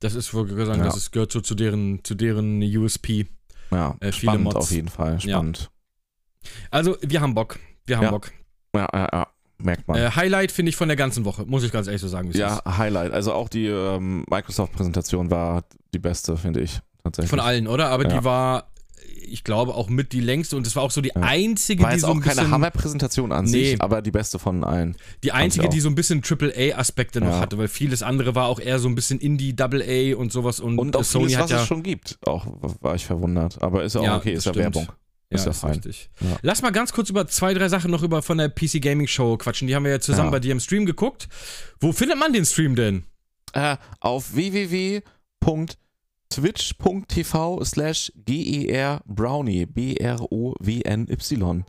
Das 0.00 0.14
ist, 0.14 0.26
ich 0.28 0.32
sagen, 0.32 0.50
Ja. 0.50 0.84
das 0.84 0.96
ist, 0.96 1.12
gehört 1.12 1.30
so 1.32 1.40
zu 1.40 1.54
deren, 1.54 2.02
zu 2.04 2.14
deren 2.14 2.60
USP. 2.62 3.26
Ja, 3.70 3.96
Äh, 4.00 4.12
spannend 4.12 4.44
Mods. 4.44 4.56
auf 4.56 4.70
jeden 4.72 4.88
Fall. 4.88 5.12
Ja. 5.14 5.36
Spannend. 5.36 5.70
Also, 6.70 6.96
wir 7.00 7.20
haben 7.20 7.34
Bock. 7.34 7.58
Wir 7.86 7.96
haben 7.96 8.04
Ja. 8.04 8.10
Bock. 8.10 8.32
Ja, 8.74 8.88
ja, 8.92 9.08
ja. 9.12 9.26
Merkt 9.58 9.86
man. 9.86 9.96
Äh, 9.96 10.10
Highlight 10.10 10.50
finde 10.50 10.70
ich 10.70 10.76
von 10.76 10.88
der 10.88 10.96
ganzen 10.96 11.24
Woche, 11.24 11.44
muss 11.46 11.62
ich 11.62 11.70
ganz 11.70 11.86
ehrlich 11.86 12.00
so 12.02 12.08
sagen. 12.08 12.32
ja, 12.32 12.56
ist. 12.56 12.78
Highlight. 12.78 13.12
Also 13.12 13.32
auch 13.32 13.48
die 13.48 13.66
ähm, 13.66 14.24
Microsoft-Präsentation 14.28 15.30
war 15.30 15.62
die 15.94 16.00
beste, 16.00 16.36
finde 16.36 16.60
ich. 16.62 16.80
Tatsächlich. 17.04 17.30
Von 17.30 17.38
allen, 17.40 17.68
oder? 17.68 17.88
Aber 17.90 18.08
Ja. 18.08 18.18
die 18.18 18.24
war, 18.24 18.71
ich 19.24 19.44
glaube, 19.44 19.74
auch 19.74 19.88
mit 19.88 20.12
die 20.12 20.20
längste 20.20 20.56
und 20.56 20.66
das 20.66 20.76
war 20.76 20.82
auch 20.82 20.90
so 20.90 21.00
die 21.00 21.10
Ja. 21.14 21.22
einzige, 21.22 21.82
War 21.82 21.90
die 21.90 21.94
jetzt 21.96 22.02
so 22.02 22.08
auch 22.08 22.14
ein 22.14 22.20
keine 22.20 22.36
bisschen, 22.36 22.50
Hammerpräsentation 22.50 23.32
an 23.32 23.44
Nee. 23.44 23.70
sich, 23.72 23.80
aber 23.82 24.02
die 24.02 24.10
beste 24.10 24.38
von 24.38 24.64
allen. 24.64 24.96
die 25.22 25.32
einzige, 25.32 25.68
die 25.68 25.80
so 25.80 25.88
ein 25.88 25.94
bisschen 25.94 26.22
AAA-Aspekte 26.22 27.20
noch 27.20 27.28
Ja. 27.28 27.40
hatte, 27.40 27.58
weil 27.58 27.68
vieles 27.68 28.02
andere 28.02 28.34
war 28.34 28.46
auch 28.48 28.60
eher 28.60 28.78
so 28.78 28.88
ein 28.88 28.94
bisschen 28.94 29.18
Indie, 29.20 29.54
AA 29.58 30.16
und 30.16 30.32
sowas 30.32 30.60
und, 30.60 30.78
Und 30.78 30.96
auch 30.96 31.04
Sony 31.04 31.26
vieles, 31.26 31.36
hat 31.38 31.44
was 31.44 31.50
ja, 31.50 31.60
es 31.62 31.66
schon 31.66 31.82
gibt. 31.82 32.18
Auch 32.26 32.46
war 32.80 32.94
ich 32.94 33.04
verwundert. 33.06 33.62
Aber 33.62 33.82
ist 33.84 33.94
ja 33.94 34.00
auch 34.00 34.16
okay, 34.18 34.32
ist 34.32 34.46
ja. 34.46 34.54
Werbung. 34.54 34.86
ja, 35.30 35.36
ist 35.36 35.46
ja 35.46 35.52
fein. 35.52 35.72
richtig. 35.72 36.10
Ja. 36.20 36.36
Lass 36.42 36.62
mal 36.62 36.70
ganz 36.72 36.92
kurz 36.92 37.08
über 37.10 37.26
zwei, 37.26 37.54
drei 37.54 37.68
Sachen 37.68 37.90
noch 37.90 38.02
über 38.02 38.22
von 38.22 38.38
der 38.38 38.48
PC 38.48 38.80
Gaming 38.80 39.06
Show 39.06 39.36
quatschen. 39.36 39.66
Die 39.68 39.74
haben 39.74 39.84
wir 39.84 39.90
ja 39.92 40.00
zusammen 40.00 40.26
Ja. 40.28 40.32
bei 40.32 40.40
dir 40.40 40.52
im 40.52 40.60
Stream 40.60 40.84
geguckt. 40.86 41.28
Wo 41.80 41.92
findet 41.92 42.18
man 42.18 42.32
den 42.32 42.44
Stream 42.44 42.74
denn? 42.76 43.04
Äh, 43.54 43.76
auf 44.00 44.34
www.twitch.tv 46.36 47.64
slash 47.64 48.12
gerbrownie, 48.16 49.66
B-R-O-W-N-Y. 49.66 51.64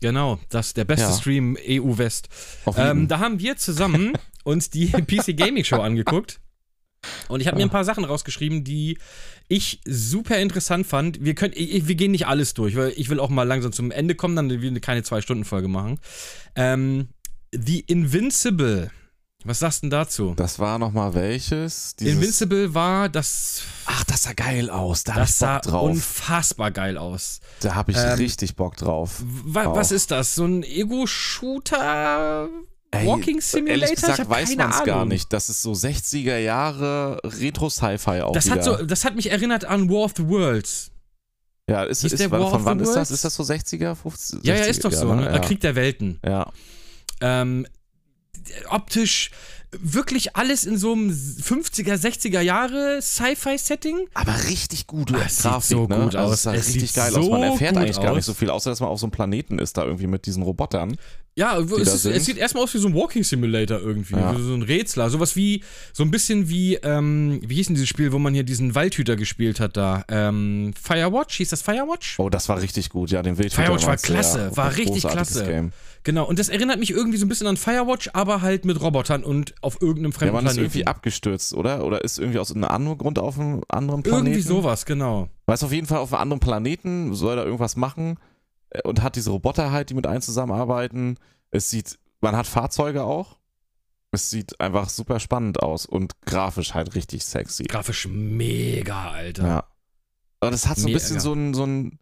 Genau, 0.00 0.38
das 0.50 0.68
ist 0.68 0.76
der 0.76 0.84
beste 0.84 1.06
Ja. 1.06 1.12
Stream 1.12 1.56
EU 1.66 1.96
West. 1.96 2.28
Ähm, 2.76 3.08
da 3.08 3.18
haben 3.18 3.40
wir 3.40 3.56
zusammen 3.56 4.12
uns 4.44 4.70
die 4.70 4.88
PC 4.88 5.36
Gaming 5.36 5.64
Show 5.64 5.80
angeguckt. 5.80 6.40
Und 7.28 7.40
ich 7.40 7.46
habe 7.46 7.56
mir 7.56 7.62
ein 7.62 7.70
paar 7.70 7.84
Sachen 7.84 8.04
rausgeschrieben, 8.04 8.64
die 8.64 8.98
ich 9.48 9.80
super 9.84 10.38
interessant 10.38 10.86
fand. 10.86 11.24
Wir, 11.24 11.34
können, 11.34 11.54
ich, 11.56 11.86
wir 11.86 11.94
gehen 11.94 12.10
nicht 12.10 12.26
alles 12.26 12.52
durch, 12.54 12.74
weil 12.74 12.92
ich 12.96 13.08
will 13.10 13.20
auch 13.20 13.30
mal 13.30 13.44
langsam 13.44 13.72
zum 13.72 13.90
Ende 13.90 14.14
kommen, 14.16 14.34
dann 14.36 14.50
wir 14.50 14.80
keine 14.80 15.02
Zwei-Stunden-Folge 15.02 15.68
machen. 15.68 16.00
Ähm, 16.56 17.08
The 17.52 17.80
Invincible. 17.80 18.90
Was 19.46 19.60
sagst 19.60 19.82
du 19.82 19.84
denn 19.84 19.90
dazu? 19.90 20.34
Das 20.36 20.58
war 20.58 20.78
nochmal 20.78 21.14
welches? 21.14 21.94
Dieses 21.94 22.14
Invincible 22.14 22.74
war 22.74 23.08
das. 23.08 23.62
Ach, 23.86 24.02
das 24.04 24.24
sah 24.24 24.32
geil 24.32 24.70
aus. 24.70 25.04
Da 25.04 25.14
das 25.14 25.38
sah 25.38 25.60
drauf. 25.60 25.88
unfassbar 25.88 26.72
geil 26.72 26.98
aus. 26.98 27.40
Da 27.60 27.76
habe 27.76 27.92
ich 27.92 27.98
ähm, 27.98 28.14
richtig 28.14 28.56
Bock 28.56 28.76
drauf. 28.76 29.22
Wa 29.22 29.74
was 29.76 29.92
ist 29.92 30.10
das? 30.10 30.34
So 30.34 30.46
ein 30.46 30.64
Ego-Shooter? 30.64 32.48
Walking 32.92 33.40
Simulator? 33.40 33.82
Ehrlich 33.82 34.00
gesagt 34.00 34.18
ich 34.18 34.28
weiß 34.28 34.56
man 34.56 34.70
es 34.70 34.84
gar 34.84 35.04
nicht. 35.04 35.32
Das 35.32 35.48
ist 35.48 35.62
so 35.62 35.72
60er 35.72 36.38
Jahre 36.38 37.20
Retro-Sci-Fi 37.22 38.22
auch 38.22 38.32
das 38.32 38.46
wieder. 38.46 38.56
Hat 38.56 38.64
so, 38.64 38.76
das 38.84 39.04
hat 39.04 39.14
mich 39.14 39.30
erinnert 39.30 39.64
an 39.64 39.88
War 39.88 40.04
of 40.04 40.14
the 40.16 40.26
Worlds. 40.26 40.90
Ja, 41.68 41.84
ist, 41.84 42.04
ist, 42.04 42.14
ist 42.14 42.22
von 42.24 42.64
wann 42.64 42.80
ist 42.80 42.94
das? 42.94 43.10
Ist 43.10 43.24
das 43.24 43.34
so 43.34 43.42
60er, 43.42 43.96
50er? 43.96 44.38
Ja, 44.42 44.54
ja, 44.54 44.64
ist 44.64 44.84
doch 44.84 44.92
so. 44.92 45.14
Ne? 45.14 45.24
Ja. 45.24 45.38
Krieg 45.40 45.60
der 45.60 45.74
Welten. 45.74 46.20
Ja. 46.24 46.52
Ähm, 47.20 47.66
optisch 48.68 49.30
wirklich 49.72 50.36
alles 50.36 50.64
in 50.64 50.78
so 50.78 50.92
einem 50.92 51.10
50er, 51.10 51.94
60er 51.94 52.40
Jahre 52.40 53.00
Sci-Fi-Setting. 53.02 54.08
Aber 54.14 54.44
richtig 54.48 54.86
gut. 54.86 55.12
Das 55.12 55.42
Grafik, 55.42 55.62
sieht 55.62 55.76
so 55.76 55.86
ne? 55.86 55.96
gut 55.96 56.16
also 56.16 56.18
aus. 56.18 56.30
Das 56.30 56.42
sah 56.42 56.50
richtig 56.52 56.94
geil 56.94 57.12
so 57.12 57.20
aus. 57.20 57.28
Man 57.28 57.42
erfährt 57.42 57.76
eigentlich 57.76 58.00
gar 58.00 58.14
nicht 58.14 58.24
so 58.24 58.34
viel, 58.34 58.50
außer 58.50 58.70
dass 58.70 58.80
man 58.80 58.88
auf 58.88 58.98
so 58.98 59.06
einem 59.06 59.12
Planeten 59.12 59.58
ist, 59.58 59.76
da 59.76 59.84
irgendwie 59.84 60.06
mit 60.06 60.26
diesen 60.26 60.42
Robotern. 60.42 60.96
Ja, 61.38 61.58
es, 61.58 61.70
ist, 61.70 62.06
es, 62.06 62.24
sieht 62.24 62.38
erstmal 62.38 62.64
aus 62.64 62.72
wie 62.72 62.78
so 62.78 62.88
ein 62.88 62.94
Walking 62.94 63.22
Simulator 63.22 63.78
irgendwie, 63.78 64.14
ja. 64.14 64.34
so 64.38 64.54
ein 64.54 64.62
Rätsler. 64.62 65.10
Sowas 65.10 65.36
wie, 65.36 65.62
so 65.92 66.02
ein 66.02 66.10
bisschen 66.10 66.48
wie, 66.48 66.76
ähm, 66.76 67.42
wie 67.46 67.56
hieß 67.56 67.66
denn 67.66 67.74
dieses 67.74 67.90
Spiel, 67.90 68.10
wo 68.12 68.18
man 68.18 68.32
hier 68.32 68.42
diesen 68.42 68.74
Waldhüter 68.74 69.16
gespielt 69.16 69.60
hat 69.60 69.76
da? 69.76 70.02
Ähm, 70.08 70.72
Firewatch? 70.82 71.36
Hieß 71.36 71.50
das 71.50 71.60
Firewatch? 71.60 72.18
Oh, 72.18 72.30
das 72.30 72.48
war 72.48 72.62
richtig 72.62 72.88
gut, 72.88 73.10
ja, 73.10 73.20
den 73.20 73.36
Wildhüter. 73.36 73.64
Firewatch 73.64 73.86
war 73.86 73.98
klasse, 73.98 74.50
ja, 74.50 74.56
war 74.56 74.74
richtig 74.78 75.06
klasse. 75.06 75.44
Game. 75.44 75.72
Genau, 76.04 76.24
und 76.24 76.38
das 76.38 76.48
erinnert 76.48 76.78
mich 76.78 76.90
irgendwie 76.90 77.18
so 77.18 77.26
ein 77.26 77.28
bisschen 77.28 77.48
an 77.48 77.58
Firewatch, 77.58 78.08
aber 78.14 78.40
halt 78.40 78.64
mit 78.64 78.80
Robotern 78.80 79.22
und 79.22 79.54
auf 79.60 79.82
irgendeinem 79.82 80.12
fremden 80.12 80.28
ja, 80.28 80.32
man 80.32 80.44
Planeten. 80.44 80.64
ist 80.64 80.74
irgendwie 80.74 80.86
abgestürzt, 80.86 81.52
oder? 81.52 81.84
Oder 81.84 82.02
ist 82.02 82.18
irgendwie 82.18 82.38
aus 82.38 82.50
einem 82.50 82.64
anderen 82.64 82.96
Grund 82.96 83.18
auf 83.18 83.38
einem 83.38 83.60
anderen 83.68 84.02
Planeten? 84.02 84.28
Irgendwie 84.28 84.40
sowas, 84.40 84.86
genau. 84.86 85.28
Weiß 85.44 85.62
auf 85.64 85.72
jeden 85.72 85.86
Fall 85.86 85.98
auf 85.98 86.14
einem 86.14 86.22
anderen 86.22 86.40
Planeten, 86.40 87.14
soll 87.14 87.36
da 87.36 87.44
irgendwas 87.44 87.76
machen 87.76 88.16
und 88.84 89.02
hat 89.02 89.16
diese 89.16 89.30
Roboter 89.30 89.70
halt, 89.70 89.90
die 89.90 89.94
mit 89.94 90.06
einem 90.06 90.22
zusammenarbeiten. 90.22 91.18
Es 91.50 91.70
sieht 91.70 91.98
man 92.20 92.36
hat 92.36 92.46
Fahrzeuge 92.46 93.04
auch. 93.04 93.38
Es 94.12 94.30
sieht 94.30 94.60
einfach 94.60 94.88
super 94.88 95.20
spannend 95.20 95.62
aus 95.62 95.84
und 95.84 96.20
grafisch 96.22 96.74
halt 96.74 96.94
richtig 96.94 97.24
sexy. 97.24 97.64
Grafisch 97.64 98.06
mega, 98.08 99.10
Alter. 99.10 99.46
Ja. 99.46 99.64
Und 100.40 100.52
es 100.52 100.66
hat 100.66 100.78
so 100.78 100.86
ein 100.86 100.92
bisschen 100.92 101.20
so 101.20 101.32
einen, 101.32 101.54
so 101.54 101.64
einen 101.64 101.98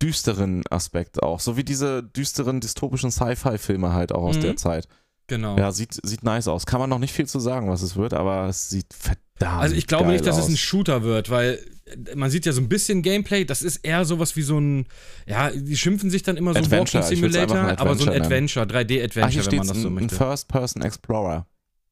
düsteren 0.00 0.62
Aspekt 0.70 1.22
auch. 1.22 1.40
So 1.40 1.56
wie 1.56 1.64
diese 1.64 2.02
düsteren 2.02 2.60
dystopischen 2.60 3.10
Sci-Fi-Filme 3.10 3.92
halt 3.92 4.12
auch 4.12 4.22
aus 4.22 4.36
mhm. 4.36 4.42
der 4.42 4.56
Zeit. 4.56 4.88
Genau. 5.26 5.56
Ja, 5.58 5.70
sieht, 5.70 6.00
sieht 6.02 6.24
nice 6.24 6.48
aus. 6.48 6.66
Kann 6.66 6.80
man 6.80 6.90
noch 6.90 6.98
nicht 6.98 7.12
viel 7.12 7.26
zu 7.26 7.38
sagen, 7.38 7.68
was 7.68 7.82
es 7.82 7.96
wird, 7.96 8.14
aber 8.14 8.48
es 8.48 8.70
sieht 8.70 8.92
verdammt 8.94 9.60
Also 9.60 9.74
ich 9.74 9.86
glaube 9.86 10.10
nicht, 10.10 10.26
dass 10.26 10.38
aus. 10.38 10.44
es 10.44 10.50
ein 10.50 10.56
Shooter 10.56 11.02
wird, 11.02 11.30
weil 11.30 11.64
man 12.14 12.30
sieht 12.30 12.46
ja 12.46 12.52
so 12.52 12.60
ein 12.60 12.68
bisschen 12.68 13.02
Gameplay, 13.02 13.44
das 13.44 13.62
ist 13.62 13.78
eher 13.78 14.04
sowas 14.04 14.36
wie 14.36 14.42
so 14.42 14.58
ein, 14.58 14.86
ja, 15.26 15.50
die 15.50 15.76
schimpfen 15.76 16.10
sich 16.10 16.22
dann 16.22 16.36
immer 16.36 16.52
so 16.52 16.60
Adventure. 16.60 17.02
Walking 17.02 17.16
Simulator, 17.16 17.78
aber 17.78 17.94
so 17.94 18.10
ein 18.10 18.20
Adventure, 18.20 18.66
3D-Adventure, 18.66 19.46
wenn 19.46 19.58
man 19.58 19.68
das 19.68 19.76
so 19.76 19.88
ein, 19.88 19.94
möchte. 19.94 20.14
Ein 20.14 20.18
First-Person 20.18 20.82
Explorer. 20.82 21.46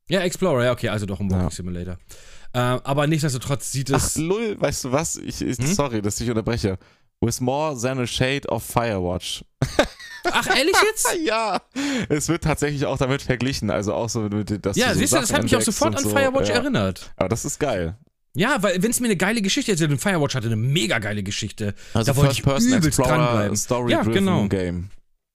Ja, 0.09 0.21
Explorer, 0.21 0.65
ja, 0.65 0.73
okay, 0.73 0.89
also 0.89 1.07
doch 1.07 1.21
ein 1.21 1.31
Walking 1.31 1.45
ja. 1.45 1.51
Simulator. 1.51 1.99
Äh, 2.53 2.59
aber 2.59 3.07
nichtsdestotrotz 3.07 3.71
sieht 3.71 3.91
es. 3.91 4.17
Ach, 4.17 4.21
lull, 4.21 4.57
weißt 4.59 4.85
du 4.85 4.93
was? 4.93 5.17
Ich, 5.17 5.43
ich 5.43 5.59
hm? 5.59 5.67
Sorry, 5.67 6.03
dass 6.03 6.21
ich 6.21 6.29
unterbreche. 6.29 6.79
With 7.21 7.41
more 7.41 7.79
than 7.79 7.99
a 7.99 8.07
shade 8.07 8.49
of 8.49 8.63
Firewatch. 8.63 9.45
Ach, 10.25 10.47
ehrlich 10.47 10.77
jetzt? 10.85 11.17
ja. 11.25 11.61
Es 12.09 12.29
wird 12.29 12.45
tatsächlich 12.45 12.87
auch 12.87 12.99
damit 12.99 13.23
verglichen. 13.23 13.71
Also 13.71 13.95
auch 13.95 14.09
so 14.09 14.21
mit 14.23 14.65
das. 14.65 14.77
Ja, 14.77 14.93
so 14.93 15.01
siehst 15.01 15.13
du, 15.13 15.17
das 15.19 15.33
hat 15.33 15.43
mich 15.43 15.57
auch 15.57 15.61
sofort 15.61 15.97
an 15.97 16.05
so. 16.05 16.11
Firewatch 16.11 16.49
ja. 16.49 16.57
erinnert. 16.57 17.13
Aber 17.17 17.29
das 17.29 17.45
ist 17.45 17.59
geil. 17.59 17.97
Ja, 18.35 18.63
weil 18.63 18.83
wenn 18.83 18.91
es 18.91 19.01
mir 19.01 19.07
eine 19.07 19.17
geile 19.17 19.43
Geschichte 19.43 19.73
erzählt, 19.73 19.91
und 19.91 20.01
Firewatch 20.01 20.35
hatte 20.35 20.47
eine 20.47 20.57
mega 20.57 20.99
geile 20.99 21.23
Geschichte. 21.23 21.75
Also 21.95 22.13
da 22.13 22.17
wollte 22.17 22.35
ich 22.35 22.41
übelst 22.41 22.99
dranbleiben. 22.99 23.57
Story 23.57 23.93
ja, 23.93 24.03
genau. 24.03 24.47
Game. 24.49 24.91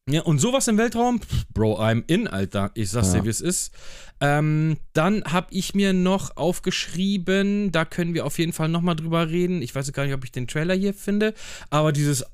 Ja, 0.10 0.22
und 0.24 0.40
sowas 0.40 0.68
im 0.68 0.78
Weltraum, 0.78 1.22
Bro, 1.54 1.80
I'm 1.82 2.04
in, 2.08 2.28
Alter. 2.28 2.72
Ich 2.74 2.92
sag's 2.92 3.14
ja. 3.14 3.20
dir, 3.20 3.26
wie 3.26 3.30
es 3.30 3.40
ist. 3.40 3.74
Ähm, 4.20 4.78
dann 4.92 5.24
habe 5.24 5.48
ich 5.52 5.76
mir 5.76 5.94
noch 5.94 6.36
aufgeschrieben, 6.36 7.72
da 7.72 7.86
können 7.86 8.14
wir 8.14 8.26
auf 8.26 8.38
jeden 8.38 8.52
Fall 8.52 8.68
nochmal 8.68 8.98
drüber 8.98 9.30
reden. 9.30 9.62
Ich 9.62 9.74
weiß 9.74 9.92
gar 9.94 10.06
nicht, 10.06 10.14
ob 10.14 10.24
ich 10.26 10.32
den 10.32 10.48
Trailer 10.48 10.76
hier 10.76 10.94
finde, 10.94 11.34
aber 11.70 11.94
dieses 11.94 12.26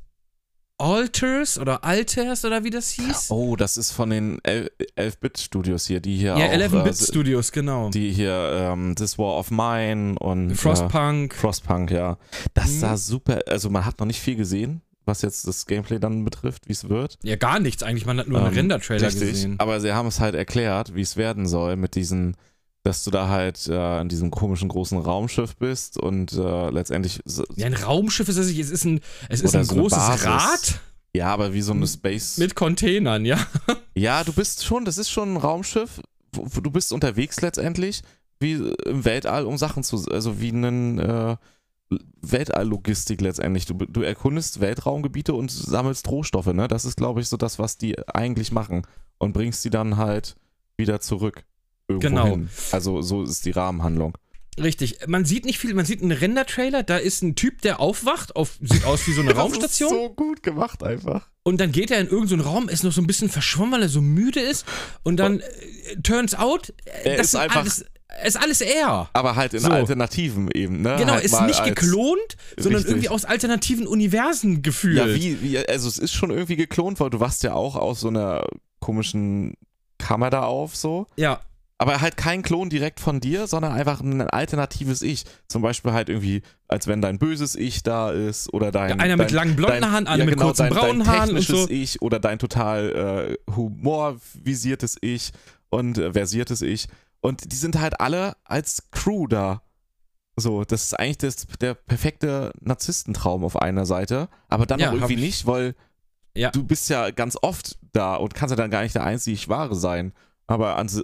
Alters 0.80 1.60
oder 1.60 1.84
Alters 1.84 2.46
oder 2.46 2.64
wie 2.64 2.70
das 2.70 2.90
hieß. 2.92 3.32
Oh, 3.32 3.56
das 3.56 3.78
ist 3.78 3.92
von 3.92 4.10
den 4.10 4.40
11-Bit-Studios 4.40 5.86
hier, 5.88 6.00
die 6.00 6.16
hier 6.16 6.30
ja, 6.30 6.34
auch... 6.36 6.40
Ja, 6.40 6.68
11-Bit-Studios, 6.68 7.52
genau. 7.52 7.90
Die 7.90 8.12
hier 8.12 8.52
ähm, 8.54 8.96
This 8.96 9.18
War 9.18 9.38
of 9.38 9.52
Mine 9.52 10.18
und... 10.20 10.56
Frostpunk. 10.56 11.34
Äh, 11.34 11.38
Frostpunk, 11.38 11.92
ja. 11.92 12.18
Das 12.54 12.70
mhm. 12.70 12.80
sah 12.80 12.98
super... 12.98 13.40
Also 13.48 13.70
man 13.70 13.86
hat 13.86 14.00
noch 14.00 14.08
nicht 14.08 14.22
viel 14.22 14.36
gesehen, 14.36 14.82
was 15.06 15.22
jetzt 15.22 15.48
das 15.48 15.66
Gameplay 15.66 16.00
dann 16.00 16.24
betrifft, 16.24 16.68
wie 16.68 16.74
es 16.74 16.88
wird. 16.88 17.18
Ja, 17.24 17.36
gar 17.36 17.60
nichts 17.60 17.84
eigentlich. 17.84 18.06
Man 18.06 18.18
hat 18.18 18.28
nur 18.28 18.40
ähm, 18.40 18.46
einen 18.46 18.56
Render-Trailer 18.56 19.08
gesehen. 19.08 19.56
Aber 19.60 19.82
sie 19.82 19.92
haben 19.92 20.08
es 20.08 20.20
halt 20.20 20.36
erklärt, 20.36 20.96
wie 20.96 21.02
es 21.02 21.18
werden 21.18 21.46
soll 21.48 21.76
mit 21.76 21.96
diesen 21.96 22.38
dass 22.90 23.04
du 23.04 23.12
da 23.12 23.30
halt 23.30 23.68
äh, 23.68 24.02
in 24.02 24.10
diesem 24.10 24.32
komischen 24.32 24.68
großen 24.68 24.98
Raumschiff 24.98 25.56
bist 25.56 25.98
und 26.00 26.34
äh, 26.34 26.70
letztendlich. 26.72 27.20
Ja, 27.56 27.68
ein 27.68 27.76
Raumschiff 27.76 28.28
ist 28.28 28.38
es 28.38 28.48
nicht, 28.48 28.60
es 28.60 28.72
ist 28.72 28.84
ein, 28.84 29.00
es 29.30 29.42
ist 29.42 29.56
ein 29.56 29.64
so 29.64 29.76
großes 29.76 30.26
Rad. 30.26 30.80
Ja, 31.14 31.28
aber 31.28 31.54
wie 31.54 31.62
so 31.62 31.74
eine 31.74 31.88
Space. 31.88 32.38
Mit 32.40 32.56
Containern, 32.56 33.26
ja. 33.26 33.38
Ja, 33.96 34.24
du 34.24 34.34
bist 34.34 34.64
schon, 34.64 34.86
das 34.86 34.98
ist 34.98 35.10
schon 35.10 35.34
ein 35.34 35.38
Raumschiff, 35.38 36.02
wo, 36.32 36.46
wo 36.46 36.62
du 36.62 36.72
bist 36.72 36.94
unterwegs 36.94 37.42
letztendlich, 37.42 38.02
wie 38.40 38.54
im 38.86 39.06
Weltall, 39.06 39.46
um 39.46 39.58
Sachen 39.58 39.84
zu. 39.84 40.04
Also 40.10 40.42
wie 40.42 40.50
ein. 40.50 41.00
Äh, 41.00 41.38
Weltalllogistik 42.22 43.20
letztendlich. 43.20 43.66
Du, 43.66 43.74
du 43.74 44.04
erkundest 44.04 44.60
Weltraumgebiete 44.60 45.34
und 45.34 45.50
sammelst 45.50 46.08
Rohstoffe, 46.08 46.54
ne? 46.54 46.68
Das 46.68 46.86
ist, 46.86 46.98
glaube 46.98 47.20
ich, 47.20 47.28
so 47.28 47.36
das, 47.36 47.58
was 47.58 47.80
die 47.80 47.98
eigentlich 48.08 48.52
machen. 48.52 48.84
Und 49.18 49.34
bringst 49.34 49.64
sie 49.64 49.72
dann 49.72 49.98
halt 49.98 50.36
wieder 50.78 51.00
zurück 51.00 51.46
irgendwo 51.90 52.08
genau. 52.08 52.28
hin. 52.28 52.50
Also 52.72 53.02
so 53.02 53.24
ist 53.24 53.46
die 53.46 53.52
Rahmenhandlung. 53.52 54.18
Richtig. 54.60 55.08
Man 55.08 55.26
sieht 55.26 55.46
nicht 55.46 55.58
viel, 55.58 55.74
man 55.74 55.86
sieht 55.86 56.02
einen 56.02 56.12
Render-Trailer, 56.12 56.84
da 56.84 56.98
ist 56.98 57.22
ein 57.22 57.36
Typ, 57.36 57.62
der 57.62 57.80
aufwacht, 57.80 58.36
auf, 58.36 58.58
sieht 58.62 58.84
aus 58.86 59.08
wie 59.08 59.14
so 59.14 59.22
eine 59.22 59.34
Raumstation. 59.34 59.90
Das 59.90 60.00
ist 60.00 60.08
so 60.08 60.14
gut 60.14 60.44
gemacht 60.44 60.84
einfach. 60.84 61.30
Und 61.44 61.60
dann 61.60 61.72
geht 61.72 61.92
er 61.92 62.00
in 62.00 62.08
irgendeinen 62.08 62.42
so 62.42 62.50
Raum, 62.50 62.70
ist 62.70 62.84
noch 62.84 62.92
so 62.92 63.02
ein 63.02 63.08
bisschen 63.08 63.30
verschwommen, 63.30 63.74
weil 63.74 63.84
er 63.84 63.90
so 63.90 64.02
müde 64.02 64.40
ist. 64.40 64.66
Und 65.04 65.18
dann 65.18 65.40
äh, 65.40 65.96
turns 66.04 66.36
out, 66.36 66.74
er 67.04 67.18
das 67.18 67.28
ist 67.28 67.36
einfach. 67.36 67.62
Alles, 67.62 67.86
ist 68.26 68.38
alles 68.38 68.62
er. 68.62 69.10
Aber 69.14 69.36
halt 69.36 69.54
in 69.54 69.62
So. 69.62 69.70
Alternativen 69.70 70.50
eben, 70.52 70.82
ne? 70.82 70.96
Genau, 70.98 71.14
halt 71.14 71.24
ist 71.24 71.40
nicht 71.42 71.64
geklont, 71.64 72.38
sondern 72.58 72.82
Richtig. 72.82 72.92
irgendwie 72.92 73.10
aus 73.10 73.26
alternativen 73.26 73.88
Universen 73.88 74.62
gefühlt. 74.62 74.98
Ja, 74.98 75.08
wie, 75.08 75.42
wie, 75.42 75.58
also 75.58 75.88
es 75.88 75.98
ist 75.98 76.14
schon 76.14 76.32
irgendwie 76.32 76.56
geklont, 76.56 77.00
weil 77.00 77.10
du 77.10 77.20
wachst 77.20 77.44
ja 77.44 77.54
auch 77.54 77.76
aus 77.76 78.02
so 78.02 78.10
einer 78.10 78.46
komischen 78.80 79.54
Kammer 80.00 80.30
da 80.30 80.44
auf, 80.44 80.76
so. 80.76 81.08
Ja, 81.18 81.42
Aber 81.82 82.02
halt 82.02 82.18
kein 82.18 82.42
Klon 82.42 82.70
direkt 82.70 83.00
von 83.00 83.22
dir, 83.22 83.48
sondern 83.48 83.72
einfach 83.72 84.02
ein 84.02 84.20
alternatives 84.22 85.02
Ich. 85.02 85.24
Zum 85.48 85.62
Beispiel 85.62 85.94
halt 85.94 86.10
irgendwie, 86.10 86.42
als 86.68 86.88
wenn 86.88 87.02
dein 87.02 87.18
böses 87.20 87.56
Ich 87.56 87.84
da 87.84 88.12
ist 88.12 88.54
oder 88.54 88.70
dein. 88.72 89.00
einer 89.00 89.16
dein, 89.16 89.18
mit 89.18 89.32
langen 89.32 89.56
blonden 89.56 89.82
dein, 89.82 89.92
Haaren, 89.92 90.08
einer 90.08 90.18
ja, 90.20 90.26
mit 90.26 90.34
genau, 90.34 90.48
kurzen 90.48 90.64
dein, 90.64 90.74
braunen 90.74 91.00
dein 91.00 91.08
Haaren 91.08 91.36
und 91.38 91.42
so. 91.42 91.70
Ich 91.70 92.02
oder 92.02 92.20
dein 92.20 92.38
total 92.38 93.38
äh, 93.50 93.54
humorvisiertes 93.56 94.98
Ich 95.02 95.32
und 95.70 95.98
äh, 95.98 96.12
versiertes 96.14 96.62
Ich. 96.62 96.88
Und 97.22 97.52
die 97.52 97.56
sind 97.56 97.80
halt 97.80 98.00
alle 98.00 98.36
als 98.44 98.84
Crew 98.92 99.28
da. 99.28 99.62
So, 100.36 100.64
das 100.64 100.84
ist 100.84 101.00
eigentlich 101.00 101.18
das, 101.20 101.48
der 101.60 101.74
perfekte 101.74 102.52
Narzisstentraum 102.62 103.44
auf 103.44 103.62
einer 103.62 103.86
Seite, 103.86 104.30
aber 104.48 104.66
dann 104.66 104.80
Ja, 104.80 104.90
auch 104.90 104.94
irgendwie 104.94 105.16
ich- 105.16 105.20
nicht, 105.22 105.46
weil 105.48 105.76
Ja. 106.36 106.50
du 106.52 106.64
bist 106.64 106.90
ja 106.90 107.12
ganz 107.12 107.38
oft 107.42 107.78
da 107.92 108.16
und 108.16 108.34
kannst 108.34 108.52
ja 108.52 108.56
dann 108.56 108.72
gar 108.72 108.84
nicht 108.84 108.96
der 108.96 109.04
einzig 109.04 109.50
Wahre 109.50 109.76
sein. 109.76 110.14
Aber 110.50 110.78
an, 110.78 110.88
das 110.88 111.00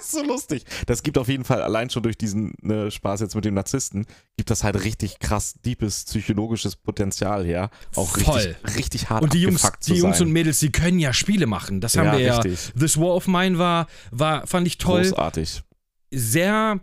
ist 0.00 0.10
so 0.12 0.22
lustig. 0.22 0.64
Das 0.86 1.02
gibt 1.02 1.16
auf 1.16 1.28
jeden 1.28 1.44
Fall 1.44 1.62
allein 1.62 1.88
schon 1.88 2.02
durch 2.02 2.18
diesen 2.18 2.52
ne, 2.60 2.90
Spaß 2.90 3.20
jetzt 3.20 3.34
mit 3.34 3.44
dem 3.46 3.54
Narzissten, 3.54 4.04
gibt 4.36 4.50
das 4.50 4.62
halt 4.64 4.84
richtig 4.84 5.18
krass 5.18 5.54
deepes 5.64 6.04
psychologisches 6.04 6.76
Potenzial 6.76 7.44
her. 7.44 7.70
Auch 7.96 8.16
Voll. 8.18 8.36
richtig, 8.36 8.76
richtig 8.76 9.10
hart 9.10 9.22
Und 9.22 9.32
die 9.32 9.40
Jungs, 9.42 9.62
die 9.86 9.94
Jungs 9.94 10.18
sein. 10.18 10.26
und 10.26 10.32
Mädels, 10.34 10.58
die 10.60 10.70
können 10.70 10.98
ja 10.98 11.12
Spiele 11.14 11.46
machen. 11.46 11.80
Das 11.80 11.96
haben 11.96 12.06
Ja, 12.06 12.12
wir 12.12 12.20
ja. 12.20 12.38
richtig. 12.38 12.72
This 12.78 12.98
War 12.98 13.14
of 13.14 13.26
Mine 13.26 13.58
war, 13.58 13.86
war 14.10 14.46
fand 14.46 14.66
ich 14.66 14.76
toll. 14.76 15.02
Großartig. 15.02 15.62
Sehr 16.10 16.80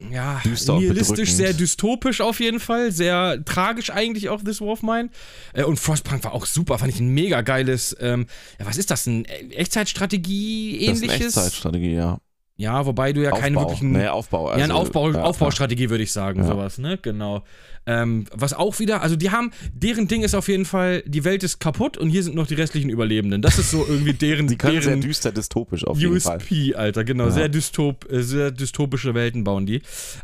ja, 0.00 0.40
nihilistisch, 0.44 1.32
sehr 1.32 1.52
dystopisch 1.52 2.20
auf 2.20 2.38
jeden 2.38 2.60
Fall, 2.60 2.92
sehr 2.92 3.44
tragisch 3.44 3.90
eigentlich 3.90 4.28
auch 4.28 4.42
This 4.42 4.60
War 4.60 4.68
of 4.68 4.82
Mine. 4.82 5.10
Äh, 5.52 5.64
und 5.64 5.78
Frostpunk 5.78 6.22
war 6.24 6.32
auch 6.32 6.46
super, 6.46 6.78
fand 6.78 6.92
ich 6.92 7.00
ein 7.00 7.08
mega 7.08 7.42
geiles, 7.42 7.96
ähm, 8.00 8.26
ja, 8.58 8.66
was 8.66 8.76
ist 8.76 8.90
das, 8.90 9.06
ein 9.06 9.24
Das 9.24 9.32
ist 9.32 9.42
eine 9.42 9.54
Echtzeitstrategie-ähnliches? 9.54 11.36
Echtzeitstrategie, 11.36 11.94
ja. 11.94 12.20
Ja, 12.60 12.84
wobei 12.86 13.12
du 13.12 13.22
ja 13.22 13.30
Aufbau. 13.30 13.40
keine 13.40 13.56
wirklichen. 13.56 13.92
Nee, 13.92 14.08
Aufbau. 14.08 14.48
ja, 14.48 14.54
eine 14.54 14.64
also, 14.64 14.76
Aufbau, 14.78 15.10
ja, 15.12 15.22
Aufbaustrategie, 15.22 15.90
würde 15.90 16.02
ich 16.02 16.10
sagen, 16.10 16.40
Ja. 16.40 16.48
sowas, 16.48 16.78
ne? 16.78 16.98
Genau. 17.00 17.44
Ähm, 17.86 18.26
was 18.34 18.52
auch 18.52 18.80
wieder, 18.80 19.00
also 19.00 19.14
die 19.14 19.30
haben, 19.30 19.52
deren 19.72 20.08
Ding 20.08 20.22
ist 20.22 20.34
auf 20.34 20.48
jeden 20.48 20.64
Fall, 20.64 21.02
die 21.06 21.22
Welt 21.22 21.44
ist 21.44 21.60
kaputt 21.60 21.96
und 21.96 22.10
hier 22.10 22.24
sind 22.24 22.34
noch 22.34 22.48
die 22.48 22.54
restlichen 22.54 22.90
Überlebenden. 22.90 23.42
Das 23.42 23.58
ist 23.60 23.70
so 23.70 23.86
irgendwie 23.86 24.12
deren, 24.26 24.48
Die 24.48 24.56
können 24.56 24.82
sehr 24.82 24.90
deren 24.90 25.00
düster 25.02 25.30
dystopisch 25.30 25.86
auf 25.86 25.98
jeden 26.00 26.20
Fall. 26.20 26.38
USP, 26.38 26.74
Alter, 26.74 27.04
genau. 27.04 27.26
Ja. 27.26 27.30
Sehr, 27.30 27.48
dystop, 27.48 28.10
äh, 28.10 28.22
sehr 28.22 28.50
dystopische 28.50 29.14
Welten 29.14 29.44
bauen 29.44 29.64
die. 29.64 29.80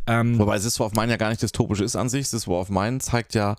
Ähm, 0.09 0.36
Wobei 0.36 0.59
This 0.59 0.78
War 0.81 0.89
of 0.89 0.94
Mine 0.94 1.12
ja 1.12 1.16
gar 1.16 1.28
nicht 1.31 1.40
dystopisch 1.40 1.81
ist 1.81 1.94
an 1.94 2.09
sich. 2.09 2.28
This 2.28 2.48
War 2.48 2.59
of 2.59 2.69
Mine 2.69 2.98
zeigt 2.98 3.35
ja 3.35 3.55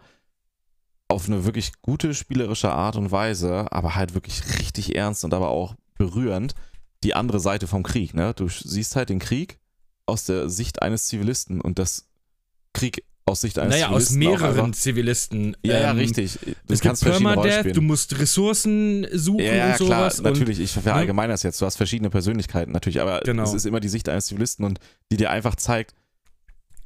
auf 1.07 1.27
eine 1.27 1.45
wirklich 1.45 1.71
gute 1.81 2.13
spielerische 2.13 2.71
Art 2.71 2.97
und 2.97 3.09
Weise, 3.11 3.71
aber 3.71 3.95
halt 3.95 4.15
wirklich 4.15 4.41
richtig 4.59 4.97
ernst 4.97 5.23
und 5.23 5.33
aber 5.33 5.47
auch 5.49 5.75
berührend 5.97 6.55
die 7.05 7.13
andere 7.13 7.39
Seite 7.39 7.67
vom 7.67 7.83
Krieg. 7.83 8.13
Ne? 8.13 8.33
Du 8.35 8.47
siehst 8.49 8.95
halt 8.95 9.09
den 9.09 9.19
Krieg 9.19 9.59
aus 10.05 10.25
der 10.25 10.49
Sicht 10.49 10.81
eines 10.81 11.05
Zivilisten 11.05 11.61
und 11.61 11.79
das 11.79 12.07
Krieg 12.73 13.03
aus 13.27 13.41
Sicht 13.41 13.57
eines 13.57 13.73
naja, 13.73 13.89
aus 13.89 14.09
Zivilisten. 14.09 14.35
auch 14.35 14.39
mehreren 14.41 14.65
einfach- 14.65 14.79
Zivilisten. 14.79 15.57
Ja, 15.63 15.79
ja, 15.79 15.91
Ähm, 15.91 15.97
richtig. 15.97 16.33
Du 16.43 16.49
Es 16.51 16.55
gibt 16.67 16.81
kannst 16.83 17.05
Rollen 17.05 17.23
Permadeath, 17.23 17.75
du 17.75 17.81
musst 17.81 18.19
Ressourcen 18.19 19.07
suchen 19.13 19.39
Ja, 19.39 19.55
ja 19.55 19.69
und 19.71 19.75
klar, 19.77 20.11
sowas. 20.11 20.21
natürlich. 20.21 20.59
Ich 20.59 20.71
verallgemeine 20.73 21.33
das 21.33 21.41
jetzt. 21.43 21.59
Du 21.59 21.65
hast 21.65 21.75
verschiedene 21.75 22.09
Persönlichkeiten 22.11 22.71
natürlich, 22.71 23.01
aber 23.01 23.21
Genau. 23.21 23.43
es 23.43 23.53
ist 23.53 23.65
immer 23.65 23.79
die 23.79 23.89
Sicht 23.89 24.09
eines 24.09 24.27
Zivilisten 24.27 24.63
und 24.65 24.79
die 25.11 25.17
dir 25.17 25.31
einfach 25.31 25.55
zeigt, 25.55 25.95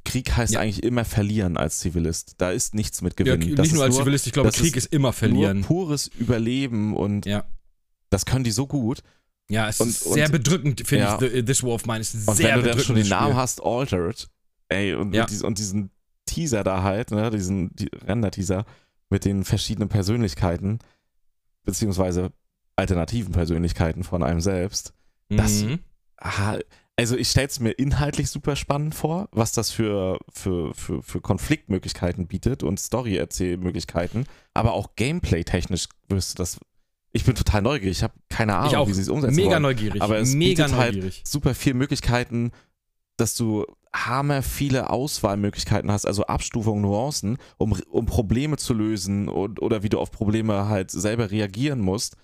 Krieg 0.05 0.31
heißt 0.35 0.53
Ja. 0.53 0.61
eigentlich 0.61 0.83
immer 0.83 1.03
verlieren 1.05 1.57
als 1.57 1.79
Zivilist. 1.79 2.35
Da 2.37 2.51
ist 2.51 2.73
nichts 2.73 3.01
mit 3.01 3.19
Und, 3.19 3.27
ja, 3.27 3.35
gewinnen. 3.35 3.55
Das 3.57 3.65
nicht 3.65 3.73
nur 3.75 3.83
als 3.83 3.97
Zivilist, 3.97 4.25
ich 4.27 4.33
glaube, 4.33 4.51
Krieg 4.51 4.75
ist 4.77 4.85
ist 4.85 4.93
immer 4.93 5.11
verlieren. 5.11 5.57
Nur 5.59 5.67
pures 5.67 6.07
Überleben 6.19 6.95
und 6.95 7.25
Ja. 7.25 7.43
das 8.09 8.25
können 8.25 8.43
die 8.45 8.51
so 8.51 8.65
gut. 8.65 8.99
Ja, 9.49 9.67
es 9.67 9.79
Und- 9.81 9.89
ist 9.89 10.03
sehr 10.03 10.25
und- 10.27 10.31
bedrückend, 10.31 10.83
finde 10.87 11.05
Ja. 11.05 11.19
ich. 11.21 11.31
The, 11.31 11.43
This 11.43 11.63
War 11.63 11.71
of 11.71 11.85
Mine 11.85 11.99
ist 12.01 12.13
Und 12.27 12.35
sehr 12.35 12.55
wenn 12.55 12.63
du 12.63 12.69
dann 12.69 12.79
schon 12.79 12.95
den 12.95 13.03
bedrückendes 13.03 13.09
Namen 13.09 13.27
Spiel. 13.31 13.35
hast, 13.41 13.63
Altered, 13.63 14.27
ey, 14.69 14.93
und, 14.93 15.13
Ja. 15.13 15.23
und, 15.23 15.31
dies, 15.31 15.41
und 15.43 15.57
diesen 15.57 15.89
Teaser 16.25 16.63
da 16.63 16.83
halt, 16.83 17.09
ne, 17.11 17.31
diesen 17.31 17.75
die 17.75 17.89
Render-Teaser 18.05 18.65
mit 19.09 19.25
den 19.25 19.43
verschiedenen 19.43 19.89
Persönlichkeiten, 19.89 20.77
beziehungsweise 21.63 22.31
alternativen 22.75 23.31
Persönlichkeiten 23.33 24.03
von 24.03 24.23
einem 24.23 24.41
selbst. 24.41 24.93
das- 25.31 25.61
Mhm. 25.63 25.79
Aha, 26.17 26.57
also 26.97 27.15
ich 27.15 27.29
stelle 27.29 27.47
es 27.47 27.59
mir 27.59 27.71
inhaltlich 27.71 28.29
super 28.31 28.55
spannend 28.55 28.95
vor, 28.95 29.29
was 29.31 29.51
das 29.51 29.69
für, 29.71 30.19
für, 30.33 30.73
für, 30.73 31.03
für 31.03 31.21
Konfliktmöglichkeiten 31.21 32.25
bietet 32.27 32.63
und 32.63 32.79
Story-Erzählmöglichkeiten, 32.79 34.25
aber 34.53 34.73
auch 34.73 34.95
Gameplay-technisch 34.95 35.87
wirst 36.07 36.31
du 36.37 36.41
das. 36.41 36.59
Ich 37.11 37.25
bin 37.25 37.33
total 37.35 37.61
neugierig, 37.63 37.97
ich 37.97 38.03
habe 38.03 38.13
keine 38.29 38.55
Ahnung, 38.55 38.87
wie 38.87 38.93
sie 38.93 39.01
es 39.01 39.09
umsetzen 39.09 39.35
Mega 39.35 39.51
wollen. 39.51 39.63
neugierig. 39.63 40.01
Aber 40.01 40.17
es 40.19 40.33
Mega 40.33 40.63
bietet 40.65 40.77
halt 40.77 40.95
neugierig. 40.95 41.21
super 41.25 41.55
viele 41.55 41.75
Möglichkeiten, 41.75 42.51
dass 43.17 43.35
du 43.35 43.65
hammer 43.91 44.43
viele 44.43 44.89
Auswahlmöglichkeiten 44.91 45.91
hast, 45.91 46.05
also 46.05 46.25
Abstufungen, 46.27 46.81
Nuancen, 46.83 47.37
um, 47.57 47.73
um 47.89 48.05
Probleme 48.05 48.57
zu 48.57 48.73
lösen 48.75 49.27
und, 49.27 49.59
oder 49.61 49.81
wie 49.81 49.89
du 49.89 49.99
auf 49.99 50.11
Probleme 50.11 50.67
halt 50.67 50.91
selber 50.91 51.31
reagieren 51.31 51.79
musst. 51.79 52.15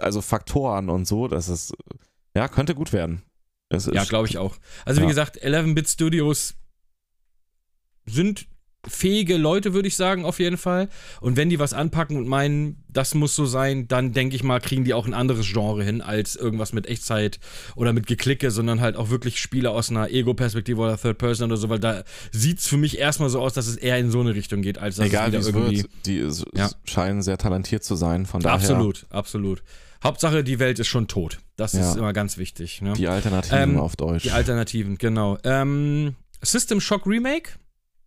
Also 0.00 0.20
Faktoren 0.20 0.90
und 0.90 1.06
so, 1.08 1.26
das 1.28 1.48
ist, 1.48 1.72
ja, 2.36 2.48
könnte 2.48 2.74
gut 2.74 2.92
werden. 2.92 3.22
Es 3.70 3.86
Ja, 3.86 4.04
glaube 4.04 4.28
ich 4.28 4.36
auch. 4.36 4.56
Also 4.84 5.00
wie 5.00 5.04
Ja. 5.04 5.08
gesagt, 5.08 5.42
11-Bit 5.42 5.88
Studios 5.88 6.54
sind 8.06 8.46
fähige 8.86 9.36
Leute, 9.36 9.72
würde 9.74 9.88
ich 9.88 9.96
sagen, 9.96 10.24
auf 10.24 10.38
jeden 10.38 10.56
Fall. 10.56 10.88
Und 11.20 11.36
wenn 11.36 11.48
die 11.50 11.58
was 11.58 11.72
anpacken 11.72 12.16
und 12.16 12.28
meinen, 12.28 12.82
das 12.88 13.14
muss 13.14 13.34
so 13.34 13.46
sein, 13.46 13.88
dann 13.88 14.12
denke 14.12 14.36
ich 14.36 14.42
mal, 14.42 14.60
kriegen 14.60 14.84
die 14.84 14.94
auch 14.94 15.06
ein 15.06 15.14
anderes 15.14 15.46
Genre 15.50 15.82
hin, 15.82 16.00
als 16.00 16.36
irgendwas 16.36 16.72
mit 16.72 16.86
Echtzeit 16.86 17.40
oder 17.76 17.92
mit 17.92 18.06
Geklicke, 18.06 18.50
sondern 18.50 18.80
halt 18.80 18.96
auch 18.96 19.10
wirklich 19.10 19.38
Spiele 19.40 19.70
aus 19.70 19.90
einer 19.90 20.10
Ego-Perspektive 20.10 20.80
oder 20.80 20.96
Third 20.98 21.18
Person 21.18 21.50
oder 21.50 21.56
so, 21.56 21.68
weil 21.68 21.78
da 21.78 22.04
sieht 22.32 22.58
es 22.58 22.66
für 22.66 22.76
mich 22.76 22.98
erstmal 22.98 23.30
so 23.30 23.40
aus, 23.40 23.52
dass 23.54 23.66
es 23.66 23.76
eher 23.76 23.98
in 23.98 24.10
so 24.10 24.20
eine 24.20 24.34
Richtung 24.34 24.62
geht, 24.62 24.78
als 24.78 24.96
dass 24.96 25.06
Egal 25.06 25.32
wie 25.32 25.36
es 25.36 25.48
wieder 25.48 25.58
irgendwie. 25.58 25.78
wird, 25.82 25.90
die 26.06 26.18
s- 26.20 26.44
Ja. 26.54 26.70
scheinen 26.84 27.22
sehr 27.22 27.38
talentiert 27.38 27.84
zu 27.84 27.96
sein, 27.96 28.26
von 28.26 28.40
daher 28.40 28.54
Absolut, 28.56 29.06
absolut. 29.10 29.62
Hauptsache, 30.02 30.44
die 30.44 30.58
Welt 30.58 30.78
ist 30.78 30.88
schon 30.88 31.08
tot. 31.08 31.38
Das 31.56 31.72
Ja. 31.72 31.88
ist 31.90 31.96
immer 31.96 32.12
ganz 32.12 32.36
wichtig. 32.36 32.82
Ne? 32.82 32.92
die 32.92 33.08
Alternativen 33.08 33.58
Ähm, 33.74 33.80
auf 33.80 33.96
Deutsch. 33.96 34.24
Die 34.24 34.32
Alternativen, 34.32 34.98
genau. 34.98 35.38
Ähm, 35.44 36.14
System 36.42 36.80
Shock 36.82 37.06
Remake? 37.06 37.52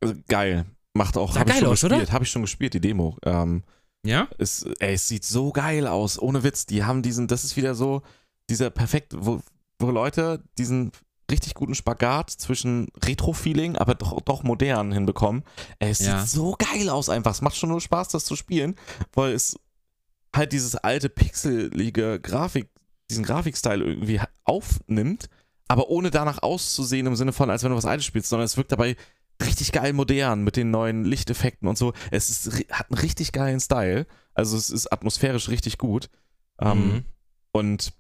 Äh, 0.01 0.13
geil. 0.27 0.65
Macht 0.93 1.17
auch, 1.17 1.33
Sah 1.33 1.43
geil 1.43 1.59
schon 1.59 1.67
aus, 1.67 1.83
oder? 1.83 1.95
gespielt, 1.97 2.11
habe 2.11 2.23
ich 2.23 2.31
schon 2.31 2.41
gespielt, 2.41 2.73
die 2.73 2.81
Demo. 2.81 3.17
Ähm, 3.23 3.63
Ja? 4.05 4.27
es, 4.37 4.63
ey, 4.79 4.93
es 4.95 5.07
sieht 5.07 5.25
so 5.25 5.51
geil 5.51 5.87
aus, 5.87 6.19
ohne 6.19 6.43
Witz. 6.43 6.65
Die 6.65 6.83
haben 6.83 7.01
diesen, 7.01 7.27
das 7.27 7.43
ist 7.43 7.55
wieder 7.57 7.75
so, 7.75 8.01
dieser 8.49 8.69
perfekt, 8.69 9.13
wo, 9.17 9.41
wo 9.79 9.91
Leute 9.91 10.43
diesen 10.57 10.91
richtig 11.29 11.53
guten 11.55 11.75
Spagat 11.75 12.29
zwischen 12.31 12.87
Retro-Feeling, 13.03 13.75
aber 13.75 13.95
doch, 13.95 14.21
doch 14.21 14.43
modern 14.43 14.91
hinbekommen. 14.93 15.43
Ey, 15.79 15.89
es 15.91 15.99
Ja. 15.99 16.19
sieht 16.21 16.29
so 16.29 16.55
geil 16.57 16.89
aus 16.89 17.09
einfach. 17.09 17.31
Es 17.31 17.41
macht 17.41 17.57
schon 17.57 17.69
nur 17.69 17.81
Spaß, 17.81 18.07
das 18.09 18.23
zu 18.25 18.35
spielen, 18.37 18.75
weil 19.13 19.33
es 19.33 19.59
halt 20.35 20.53
dieses 20.53 20.75
alte 20.75 21.09
pixelige 21.09 22.19
Grafik, 22.21 22.69
diesen 23.09 23.23
Grafikstil 23.25 23.81
irgendwie 23.81 24.21
aufnimmt, 24.45 25.29
aber 25.67 25.89
ohne 25.89 26.11
danach 26.11 26.41
auszusehen 26.43 27.07
im 27.07 27.15
Sinne 27.15 27.33
von, 27.33 27.49
als 27.49 27.63
wenn 27.63 27.71
du 27.71 27.77
was 27.77 27.85
Altes 27.85 28.05
spielst, 28.05 28.29
sondern 28.29 28.45
es 28.45 28.55
wirkt 28.55 28.71
dabei 28.71 28.95
richtig 29.45 29.71
geil 29.71 29.93
modern 29.93 30.43
mit 30.43 30.55
den 30.55 30.71
neuen 30.71 31.05
Lichteffekten 31.05 31.67
und 31.67 31.77
so. 31.77 31.93
Es 32.11 32.29
ist, 32.29 32.65
hat 32.71 32.89
einen 32.91 32.99
richtig 32.99 33.31
geilen 33.31 33.59
Style. 33.59 34.05
Also 34.33 34.57
es 34.57 34.69
ist 34.69 34.91
atmosphärisch 34.91 35.49
richtig 35.49 35.77
gut. 35.77 36.09
Ähm, 36.59 36.77
Mhm. 36.87 37.03
Und 37.51 37.93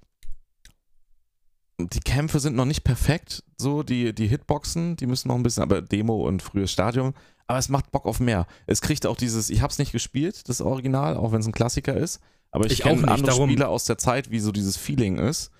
die 1.79 1.99
Kämpfe 1.99 2.39
sind 2.39 2.55
noch 2.55 2.65
nicht 2.65 2.83
perfekt, 2.83 3.43
so 3.57 3.83
die, 3.83 4.13
die 4.13 4.27
Hitboxen, 4.27 4.95
die 4.95 5.05
müssen 5.05 5.27
noch 5.27 5.35
ein 5.35 5.43
bisschen, 5.43 5.61
aber 5.63 5.81
Demo 5.81 6.27
und 6.27 6.41
frühes 6.41 6.71
Stadium. 6.71 7.13
Aber 7.45 7.59
es 7.59 7.69
macht 7.69 7.91
Bock 7.91 8.05
auf 8.05 8.19
mehr. 8.19 8.45
Es 8.65 8.81
kriegt 8.81 9.05
auch 9.05 9.15
dieses, 9.15 9.49
ich 9.49 9.61
hab's 9.61 9.77
nicht 9.77 9.91
gespielt, 9.91 10.49
das 10.49 10.59
Original, 10.59 11.15
auch 11.17 11.31
wenn 11.31 11.39
es 11.41 11.47
ein 11.47 11.51
Klassiker 11.53 11.95
ist. 11.95 12.19
Aber 12.51 12.65
ich, 12.65 12.73
Ich 12.73 12.81
kenne 12.81 13.07
andere 13.07 13.27
darum- 13.27 13.49
Spiele 13.49 13.67
aus 13.67 13.85
der 13.85 13.97
Zeit, 13.97 14.31
wie 14.31 14.39
so 14.39 14.51
dieses 14.51 14.75
Feeling 14.75 15.17
ist. 15.19 15.51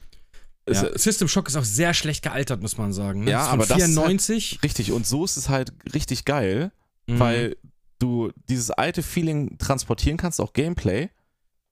Ja. 0.69 0.98
System 0.98 1.27
Shock 1.27 1.48
ist 1.48 1.56
auch 1.56 1.64
sehr 1.64 1.94
schlecht 1.94 2.23
gealtert, 2.23 2.61
muss 2.61 2.77
man 2.77 2.94
sagen. 2.94 3.23
Ne? 3.23 3.31
Ja, 3.31 3.39
Das 3.44 3.48
aber 3.49 3.65
das 3.65 3.77
ist 3.77 3.84
halt 3.84 3.94
94. 4.07 4.60
Richtig, 4.64 4.91
und 4.91 5.06
so 5.07 5.23
ist 5.26 5.38
es 5.38 5.49
halt 5.49 5.73
richtig 5.94 6.26
geil, 6.26 6.72
Mhm. 7.07 7.19
weil 7.19 7.57
du 7.99 8.31
dieses 8.49 8.69
alte 8.72 9.02
Feeling 9.02 9.57
transportieren 9.57 10.18
kannst, 10.18 10.39
auch 10.41 10.53
Gameplay, 10.53 11.10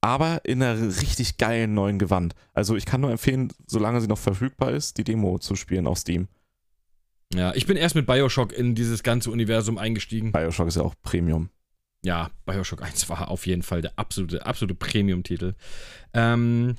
aber 0.02 0.42
in 0.46 0.62
einer 0.64 0.82
richtig 1.02 1.38
geilen 1.38 1.74
neuen 1.74 2.00
Gewand. 2.00 2.36
Also 2.54 2.76
ich 2.76 2.86
kann 2.86 3.02
nur 3.02 3.12
empfehlen, 3.12 3.52
solange 3.68 4.00
sie 4.02 4.08
noch 4.08 4.18
verfügbar 4.18 4.72
ist, 4.72 4.98
die 4.98 5.04
Demo 5.04 5.40
zu 5.40 5.56
spielen 5.56 5.88
auf 5.88 5.98
Steam. 6.00 6.28
Ja, 7.34 7.54
ich 7.56 7.66
bin 7.66 7.76
erst 7.76 7.96
mit 7.96 8.06
Bioshock 8.06 8.54
in 8.54 8.76
dieses 8.76 9.04
ganze 9.04 9.30
Universum 9.32 9.78
eingestiegen. 9.78 10.32
Bioshock 10.32 10.68
ist 10.68 10.76
ja 10.78 10.84
auch 10.84 10.96
Premium. 11.02 11.50
Ja, 12.04 12.30
Bioshock 12.46 12.82
1 12.84 13.10
war 13.10 13.30
auf 13.30 13.48
jeden 13.48 13.64
Fall 13.64 13.82
der 13.82 13.94
absolute, 13.98 14.46
absolute 14.46 14.76
Premium-Titel. 14.76 15.56
Ähm, 16.14 16.76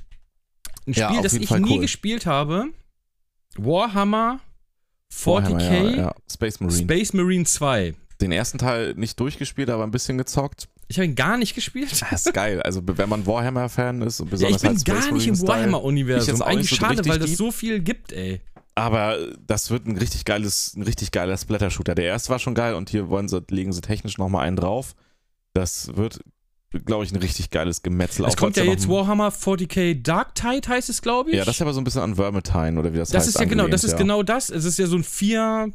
ein 0.87 0.93
Ja, 0.93 1.09
Spiel, 1.11 1.23
das 1.23 1.33
ich 1.35 1.49
Fall 1.49 1.61
nie 1.61 1.75
cool. 1.77 1.81
gespielt 1.81 2.27
habe: 2.27 2.67
Warhammer 3.57 4.41
40k 5.13 5.27
Warhammer, 5.27 5.61
ja, 5.61 5.97
ja. 5.97 6.15
Space 6.31 6.61
Marine. 6.61 6.79
Space 6.83 7.13
Marine 7.13 7.45
2. 7.45 7.95
Den 8.21 8.33
ersten 8.33 8.59
Teil 8.59 8.95
nicht 8.95 9.19
durchgespielt, 9.21 9.71
aber 9.71 9.85
ein 9.85 9.91
bisschen 9.91 10.19
gezockt. 10.19 10.69
Ich 10.89 10.99
habe 10.99 11.07
ihn 11.07 11.15
gar 11.17 11.37
nicht 11.37 11.55
gespielt. 11.55 11.91
Das 12.01 12.25
ist 12.27 12.33
geil. 12.33 12.63
Also 12.63 12.81
wenn 12.85 13.09
man 13.09 13.27
Warhammer-Fan 13.27 14.03
ist 14.03 14.21
und 14.21 14.27
Ja, 14.27 14.31
besonders 14.31 14.57
ich 14.57 14.63
bin 14.63 14.69
halt 14.71 14.81
Space 14.81 15.05
gar 15.07 15.13
nicht 15.13 15.27
im 15.27 15.49
Warhammer-Universum. 15.49 16.43
Eigentlich 16.43 16.71
so 16.71 16.77
schade, 16.77 17.05
weil 17.07 17.19
das 17.19 17.37
so 17.37 17.51
viel 17.51 17.81
gibt, 17.81 18.13
ey. 18.13 18.41
Aber 18.75 19.17
das 19.47 19.71
wird 19.71 19.87
ein 19.87 19.97
richtig 19.97 20.25
geiles, 20.25 20.75
ein 20.77 20.83
richtig 20.83 21.11
geiler 21.11 21.37
Splatter-Shooter. 21.37 21.95
Der 21.95 22.05
erste 22.05 22.29
war 22.31 22.39
schon 22.39 22.55
geil 22.55 22.75
und 22.75 22.91
hier 22.91 23.09
wollen 23.09 23.27
sie, 23.29 23.43
legen 23.51 23.73
sie 23.73 23.81
technisch 23.81 24.19
nochmal 24.19 24.47
einen 24.47 24.57
drauf. 24.57 24.95
Das 25.55 25.97
wird, 25.97 26.21
glaube 26.85 27.05
ich, 27.05 27.13
ein 27.13 27.17
richtig 27.17 27.51
geiles 27.51 27.83
Gemetzel. 27.83 28.25
Es 28.27 28.37
kommt 28.37 28.57
ja 28.57 28.65
jetzt 28.65 28.89
Warhammer 28.89 29.29
40k 29.31 30.03
Dark 30.03 30.35
Tide, 30.35 30.69
heißt 30.69 30.89
es, 30.89 31.03
glaube 31.03 31.31
ich. 31.31 31.37
Ja, 31.37 31.45
das 31.45 31.57
ist 31.57 31.63
aber 31.63 31.73
so 31.73 31.81
ein 31.81 31.85
bisschen 31.85 32.03
an 32.03 32.15
Vermintide 32.17 32.79
oder 32.79 32.93
wie 32.93 32.99
das, 32.99 33.11
Das 33.11 33.21
heißt. 33.27 33.29
ist 33.37 33.39
ja 33.41 33.45
genau, 33.47 33.69
das 33.69 33.85
ist 33.85 33.93
ja. 33.93 33.99
genau 33.99 34.23
das. 34.23 34.51
Es 34.51 34.65
ist 34.65 34.79
ja 34.79 34.87
so 34.87 34.97
ein 34.97 35.05
vier 35.05 35.71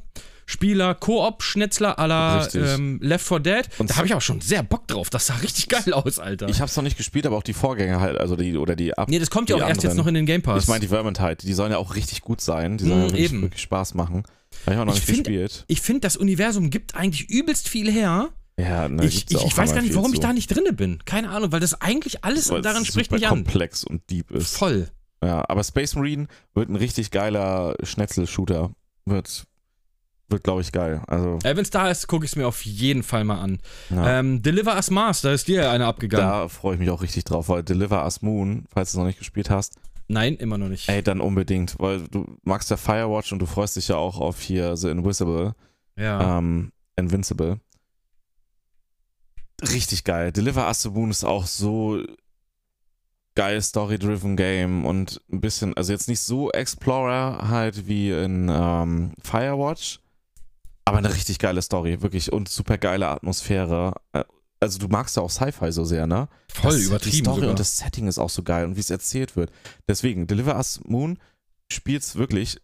Spieler 0.48 0.95
Koop-Schnetzler 0.95 1.98
à 1.98 2.07
la 2.07 2.40
Richtig. 2.40 2.61
ähm, 2.68 2.99
Left 3.02 3.26
4 3.26 3.40
Dead. 3.40 3.69
Und 3.78 3.90
da 3.90 3.95
habe 3.98 4.07
ich 4.07 4.14
auch 4.14 4.22
schon 4.22 4.41
sehr 4.41 4.64
Bock 4.64 4.88
drauf. 4.88 5.10
Das 5.10 5.28
sah 5.28 5.36
richtig 5.36 5.69
geil 5.69 5.94
aus, 5.94 6.19
Alter. 6.19 6.49
Ich 6.49 6.60
habe 6.60 6.69
es 6.69 6.76
noch 6.76 6.84
nicht 6.84 6.98
gespielt, 6.98 7.26
aber 7.26 7.38
auch 7.38 7.44
die 7.44 7.53
Vorgänger 7.53 8.02
halt, 8.02 8.18
also 8.18 8.36
die 8.36 8.57
oder 8.57 8.76
die 8.76 8.98
ab. 8.98 9.07
nee, 9.10 9.19
das 9.19 9.30
kommt 9.30 9.49
ja 9.49 9.56
auch 9.56 9.60
die 9.61 9.69
erst 9.69 9.84
jetzt 9.84 9.91
anderen. 9.91 9.98
noch 10.06 10.07
in 10.10 10.14
den 10.15 10.26
Game 10.26 10.41
Pass. 10.41 10.64
Ich 10.64 10.69
meine 10.69 10.82
die 10.82 10.88
Vermintide, 10.90 11.38
die 11.38 11.53
sollen 11.53 11.72
ja 11.72 11.78
auch 11.78 11.95
richtig 11.95 12.22
gut 12.22 12.41
sein. 12.41 12.78
Die 12.78 12.84
sollen 12.86 12.99
Mm, 12.99 13.03
ja 13.03 13.10
wirklich, 13.11 13.32
eben. 13.32 13.41
wirklich 13.44 13.61
Spaß 13.61 13.94
machen. 13.94 14.23
Habe 14.65 14.76
ich 14.76 14.82
auch 14.82 14.86
noch 14.86 14.94
Ich 14.95 14.99
nicht 15.07 15.15
find- 15.15 15.28
gespielt. 15.28 15.64
ich 15.68 15.80
finde, 15.82 16.02
das 16.02 16.18
Universum 16.18 16.69
gibt 16.69 16.95
eigentlich 16.95 17.30
übelst 17.30 17.69
viel 17.69 17.90
her. 17.90 18.28
Ja, 18.57 18.88
ne, 18.90 19.06
ich 19.06 19.26
ich, 19.32 19.44
ich 19.45 19.57
weiß 19.57 19.73
gar 19.73 19.82
nicht, 19.82 19.95
warum 19.95 20.11
ich 20.14 20.19
zu. 20.19 20.28
da 20.28 20.34
nicht 20.34 20.53
drinne 20.53 20.73
bin. 20.73 20.99
Keine 21.06 21.30
Ahnung, 21.30 21.52
weil 21.52 21.60
das 21.61 21.82
eigentlich 21.82 22.23
alles 22.23 22.49
Weil 22.52 22.61
daran 22.61 22.86
spricht 22.86 23.11
mich 23.11 23.23
an. 23.26 23.30
komplex 23.30 23.84
und 23.84 24.07
deep 24.10 24.30
ist. 24.32 24.56
Voll. 24.57 24.90
Ja, 25.23 25.44
aber 25.49 25.64
Space 25.64 25.95
Marine 25.95 26.28
wird 26.53 26.69
ein 26.69 26.76
richtig 26.76 27.11
geiler 27.11 27.76
Schnetzel-Shooter. 27.82 28.72
Wird, 29.06 29.45
wird 30.30 30.44
glaube 30.44 30.61
ich, 30.61 30.72
geil. 30.72 31.02
Also, 31.07 31.40
Äh, 31.44 31.56
Wenn 31.56 31.64
es 31.64 31.69
da 31.69 31.90
ist, 31.90 32.07
gucke 32.07 32.26
ich 32.26 32.32
es 32.32 32.36
mir 32.36 32.48
auf 32.48 32.64
jeden 32.65 33.03
Fall 33.03 33.23
mal 33.23 33.40
an. 33.40 33.60
ja. 33.90 34.19
Ähm, 34.19 34.41
Deliver 34.41 34.76
Us 34.76 34.90
Mars, 34.91 35.22
da 35.22 35.32
ist 35.32 35.48
dir 35.48 35.69
eine 35.72 35.86
abgegangen. 35.86 36.28
da 36.28 36.48
freue 36.48 36.73
ich 36.76 36.80
mich 36.80 36.90
auch 36.90 37.02
richtig 37.02 37.23
drauf, 37.23 37.49
weil 37.49 37.64
Deliver 37.64 38.03
Us 38.03 38.22
Moon, 38.22 38.65
falls 38.72 38.91
du 38.91 38.98
es 38.98 38.99
noch 38.99 39.06
nicht 39.07 39.19
gespielt 39.19 39.49
hast, 39.49 39.76
Nein, 40.07 40.36
immer 40.36 40.57
noch 40.57 40.68
nicht. 40.68 40.90
Ey, 40.90 41.02
dann 41.02 41.22
unbedingt, 41.22 41.76
weil 41.80 42.02
du 42.10 42.26
magst 42.44 42.69
ja 42.69 42.76
Firewatch 42.76 43.32
und 43.32 43.40
du 43.40 43.45
freust 43.45 43.78
dich 43.78 43.88
ja 43.88 43.95
auch 43.95 44.19
auf 44.19 44.41
hier 44.41 44.76
The 44.76 44.90
Invisible. 44.90 45.53
ja. 45.95 46.38
Ähm, 46.38 46.73
Invincible. 46.98 47.61
Richtig 49.61 50.03
geil. 50.03 50.31
Deliver 50.31 50.67
Us 50.67 50.81
the 50.81 50.89
Moon 50.89 51.11
ist 51.11 51.23
auch 51.23 51.45
so 51.45 52.01
geil 53.35 53.61
Story-driven 53.61 54.35
Game 54.35 54.85
und 54.85 55.21
ein 55.31 55.39
bisschen, 55.41 55.75
also 55.77 55.91
jetzt 55.93 56.07
nicht 56.09 56.19
so 56.19 56.51
Explorer 56.51 57.47
halt 57.49 57.88
wie 57.88 58.11
in 58.11 58.49
ähm, 58.51 59.13
Firewatch, 59.23 59.99
aber 60.85 60.97
eine 60.97 61.13
richtig 61.13 61.39
geile 61.39 61.61
Story, 61.61 62.01
wirklich 62.01 62.33
und 62.33 62.49
super 62.49 62.77
geile 62.77 63.07
Atmosphäre. 63.07 63.93
Äh, 64.13 64.23
Also 64.59 64.79
du 64.79 64.88
magst 64.89 65.15
ja 65.15 65.23
auch 65.23 65.29
Sci-Fi 65.29 65.71
so 65.71 65.85
sehr, 65.85 66.07
ne? 66.07 66.27
Voll 66.53 66.71
das, 66.71 66.81
Die 66.81 66.85
übertrieben 66.88 67.25
Story 67.25 67.35
sogar. 67.38 67.49
und 67.51 67.59
das 67.59 67.77
Setting 67.77 68.07
ist 68.07 68.19
auch 68.19 68.29
so 68.29 68.43
geil 68.43 68.65
und 68.65 68.75
wie 68.75 68.79
es 68.81 68.89
erzählt 68.89 69.35
wird. 69.35 69.51
Deswegen, 69.88 70.27
Deliver 70.27 70.55
Us 70.55 70.81
Moon 70.83 71.17
spielt's 71.71 72.15
wirklich 72.15 72.59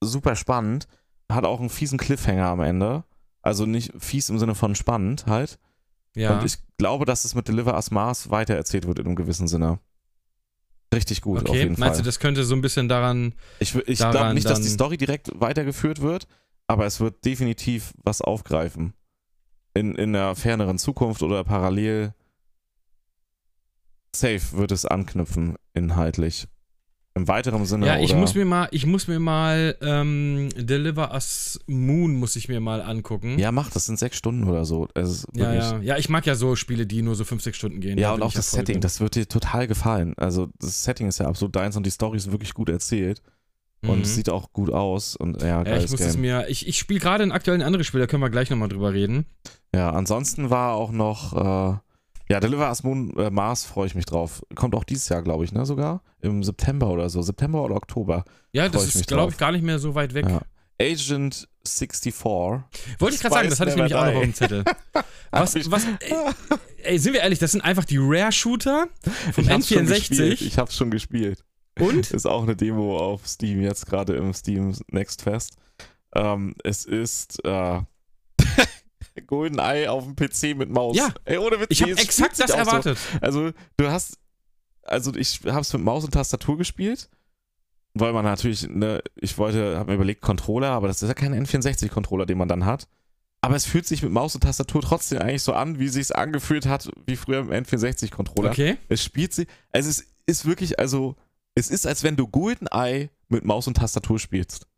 super 0.00 0.36
spannend, 0.36 0.86
hat 1.30 1.44
auch 1.44 1.58
einen 1.60 1.68
fiesen 1.70 1.98
Cliffhanger 1.98 2.46
am 2.46 2.60
Ende. 2.60 3.04
Also 3.42 3.66
nicht 3.66 3.92
fies 3.98 4.28
im 4.28 4.38
Sinne 4.38 4.54
von 4.54 4.74
spannend 4.76 5.26
halt. 5.26 5.58
Ja. 6.14 6.38
Und 6.38 6.44
ich 6.44 6.58
glaube, 6.78 7.04
dass 7.04 7.24
es 7.24 7.34
mit 7.34 7.48
Deliver 7.48 7.74
Us 7.74 7.90
Mars 7.90 8.30
weitererzählt 8.30 8.86
wird 8.86 8.98
in 8.98 9.06
einem 9.06 9.16
gewissen 9.16 9.48
Sinne. 9.48 9.78
Richtig 10.92 11.22
gut, 11.22 11.44
auf 11.44 11.48
okay, 11.48 11.60
jeden 11.60 11.80
meinst 11.80 11.96
Fall. 11.96 12.02
du, 12.02 12.02
das 12.02 12.18
könnte 12.18 12.44
so 12.44 12.54
ein 12.54 12.60
bisschen 12.60 12.88
daran. 12.88 13.34
ich 13.60 13.74
ich 13.74 13.98
glaube 13.98 14.34
nicht, 14.34 14.48
dass 14.48 14.60
die 14.60 14.68
Story 14.68 14.98
direkt 14.98 15.30
weitergeführt 15.34 16.02
wird, 16.02 16.26
aber 16.66 16.84
es 16.84 17.00
wird 17.00 17.24
definitiv 17.24 17.94
was 18.02 18.20
aufgreifen. 18.20 18.92
In, 19.74 19.94
in 19.94 20.12
der 20.12 20.34
ferneren 20.34 20.78
Zukunft 20.78 21.22
oder 21.22 21.44
parallel. 21.44 22.12
Safe 24.14 24.42
wird 24.52 24.70
es 24.70 24.84
anknüpfen, 24.84 25.56
inhaltlich. 25.72 26.46
Im 27.14 27.28
weiteren 27.28 27.66
Sinne. 27.66 27.86
Ja, 27.86 27.98
ich 27.98 28.12
oder 28.12 28.20
muss 28.20 28.34
mir 28.34 28.46
mal, 28.46 28.68
ich 28.70 28.86
muss 28.86 29.06
mir 29.06 29.18
mal 29.20 29.76
ähm, 29.82 30.48
Deliver 30.56 31.12
Us 31.12 31.60
Moon 31.66 32.14
muss 32.14 32.36
ich 32.36 32.48
mir 32.48 32.58
mal 32.60 32.80
angucken. 32.80 33.38
Ja, 33.38 33.52
mach, 33.52 33.70
das 33.70 33.84
sind 33.84 33.98
sechs 33.98 34.16
Stunden 34.16 34.48
oder 34.48 34.64
so. 34.64 34.88
Es 34.94 35.10
ist 35.10 35.26
ja, 35.34 35.52
ja. 35.52 35.78
Ja, 35.80 35.98
ich 35.98 36.08
mag 36.08 36.24
ja 36.24 36.34
so 36.34 36.56
Spiele, 36.56 36.86
die 36.86 37.02
nur 37.02 37.14
so 37.14 37.24
fünf, 37.24 37.42
sechs 37.42 37.58
Stunden 37.58 37.80
gehen. 37.80 37.98
Ja, 37.98 38.12
und 38.12 38.20
bin 38.20 38.28
auch 38.28 38.32
das 38.32 38.50
Setting, 38.50 38.76
drin. 38.76 38.80
das 38.80 39.00
wird 39.00 39.14
dir 39.14 39.28
total 39.28 39.66
gefallen. 39.66 40.14
Also, 40.16 40.48
das 40.58 40.84
Setting 40.84 41.06
ist 41.08 41.18
ja 41.18 41.26
absolut 41.26 41.54
deins 41.54 41.76
und 41.76 41.84
die 41.84 41.90
Story 41.90 42.16
ist 42.16 42.32
wirklich 42.32 42.54
gut 42.54 42.70
erzählt. 42.70 43.20
Und 43.84 43.96
Mhm. 43.96 44.02
es 44.02 44.14
sieht 44.14 44.30
auch 44.30 44.52
gut 44.52 44.70
aus. 44.72 45.14
Und 45.16 45.42
ja, 45.42 45.62
ja, 45.64 45.76
ich 45.76 45.90
muss 45.90 45.98
Game. 45.98 46.08
es 46.08 46.16
mir. 46.16 46.46
Ich, 46.48 46.66
ich 46.68 46.78
spiele 46.78 47.00
gerade 47.00 47.24
ein 47.24 47.32
aktuell 47.32 47.58
ein 47.58 47.62
anderes 47.62 47.86
Spiel, 47.86 48.00
da 48.00 48.06
können 48.06 48.22
wir 48.22 48.30
gleich 48.30 48.48
nochmal 48.48 48.68
drüber 48.68 48.92
reden. 48.94 49.26
Ja, 49.74 49.90
ansonsten 49.90 50.50
war 50.50 50.74
auch 50.74 50.92
noch, 50.92 51.32
äh, 51.34 51.78
ja, 52.32 52.40
Deliver 52.40 52.68
Us 52.68 52.82
Moon 52.82 53.14
äh, 53.18 53.30
Mars 53.30 53.64
freue 53.64 53.86
ich 53.86 53.94
mich 53.94 54.06
drauf. 54.06 54.42
Kommt 54.54 54.74
auch 54.74 54.84
dieses 54.84 55.08
Jahr, 55.08 55.22
glaube 55.22 55.44
ich, 55.44 55.52
ne, 55.52 55.66
sogar? 55.66 56.02
Im 56.20 56.42
September 56.42 56.88
oder 56.88 57.10
so. 57.10 57.20
September 57.20 57.62
oder 57.62 57.76
Oktober. 57.76 58.24
Ja, 58.52 58.68
das 58.68 58.94
ist, 58.94 59.06
glaube 59.06 59.32
ich, 59.32 59.38
gar 59.38 59.52
nicht 59.52 59.62
mehr 59.62 59.78
so 59.78 59.94
weit 59.94 60.14
weg. 60.14 60.26
Ja. 60.26 60.40
Agent 60.80 61.46
64. 61.66 62.24
Wollte 62.24 63.14
ich 63.14 63.20
gerade 63.20 63.34
sagen, 63.34 63.50
das 63.50 63.60
hatte 63.60 63.70
ich 63.70 63.76
nämlich 63.76 63.94
auch 63.94 64.06
noch 64.06 64.14
auf 64.14 64.22
dem 64.22 64.34
Zettel. 64.34 64.64
Was, 65.30 65.54
was, 65.70 65.86
ey, 66.00 66.14
ey, 66.82 66.98
sind 66.98 67.14
wir 67.14 67.20
ehrlich, 67.22 67.38
das 67.38 67.52
sind 67.52 67.62
einfach 67.62 67.86
die 67.86 67.96
Rare-Shooter 67.98 68.88
vom 69.32 69.44
Ich 69.44 69.50
hab's 69.50 69.66
schon 69.66 69.86
gespielt. 69.86 70.38
N64 70.38 70.46
Ich 70.46 70.58
hab's 70.58 70.76
schon 70.76 70.90
gespielt. 70.90 71.42
und 71.80 72.10
Ist 72.10 72.26
auch 72.26 72.42
eine 72.42 72.54
Demo 72.54 72.98
auf 72.98 73.26
Steam, 73.26 73.62
jetzt 73.62 73.86
gerade 73.86 74.14
im 74.14 74.34
Steam 74.34 74.74
Next 74.90 75.22
Fest. 75.22 75.56
Ähm, 76.14 76.54
es 76.64 76.84
ist 76.84 77.42
äh, 77.46 77.80
GoldenEye 79.26 79.88
auf 79.88 80.04
dem 80.04 80.16
PC 80.16 80.56
mit 80.56 80.70
Maus. 80.70 80.96
Ja. 80.96 81.12
Ey, 81.24 81.38
ohne 81.38 81.60
Witz, 81.60 81.68
ich 81.70 81.82
habe 81.82 81.92
es 81.92 82.02
exakt 82.02 82.38
das 82.38 82.50
auch 82.50 82.54
so. 82.54 82.60
erwartet. 82.60 82.98
Also, 83.20 83.50
du 83.76 83.90
hast, 83.90 84.18
also 84.82 85.14
ich 85.14 85.40
hab's 85.46 85.72
mit 85.72 85.82
Maus 85.82 86.04
und 86.04 86.12
Tastatur 86.12 86.58
gespielt, 86.58 87.08
weil 87.94 88.12
man 88.12 88.24
natürlich, 88.24 88.68
ne, 88.68 89.02
ich 89.16 89.36
wollte, 89.38 89.78
hab 89.78 89.86
mir 89.86 89.94
überlegt, 89.94 90.22
Controller, 90.22 90.70
aber 90.70 90.88
das 90.88 91.02
ist 91.02 91.08
ja 91.08 91.14
kein 91.14 91.34
N64-Controller, 91.34 92.26
den 92.26 92.38
man 92.38 92.48
dann 92.48 92.64
hat. 92.64 92.88
Aber 93.44 93.56
es 93.56 93.66
fühlt 93.66 93.86
sich 93.86 94.02
mit 94.02 94.12
Maus 94.12 94.34
und 94.36 94.42
Tastatur 94.42 94.82
trotzdem 94.82 95.18
eigentlich 95.18 95.42
so 95.42 95.52
an, 95.52 95.80
wie 95.80 95.88
sich's 95.88 96.12
angefühlt 96.12 96.64
hat, 96.66 96.88
wie 97.06 97.16
früher 97.16 97.40
im 97.40 97.50
N64-Controller. 97.50 98.50
Okay. 98.50 98.76
Es 98.88 99.02
spielt 99.02 99.32
sich, 99.32 99.48
also 99.72 99.90
es 99.90 100.06
ist 100.26 100.46
wirklich, 100.46 100.78
also 100.78 101.16
es 101.56 101.68
ist, 101.68 101.86
als 101.86 102.04
wenn 102.04 102.16
du 102.16 102.28
GoldenEye 102.28 103.10
mit 103.28 103.44
Maus 103.44 103.66
und 103.66 103.76
Tastatur 103.76 104.18
spielst. 104.20 104.68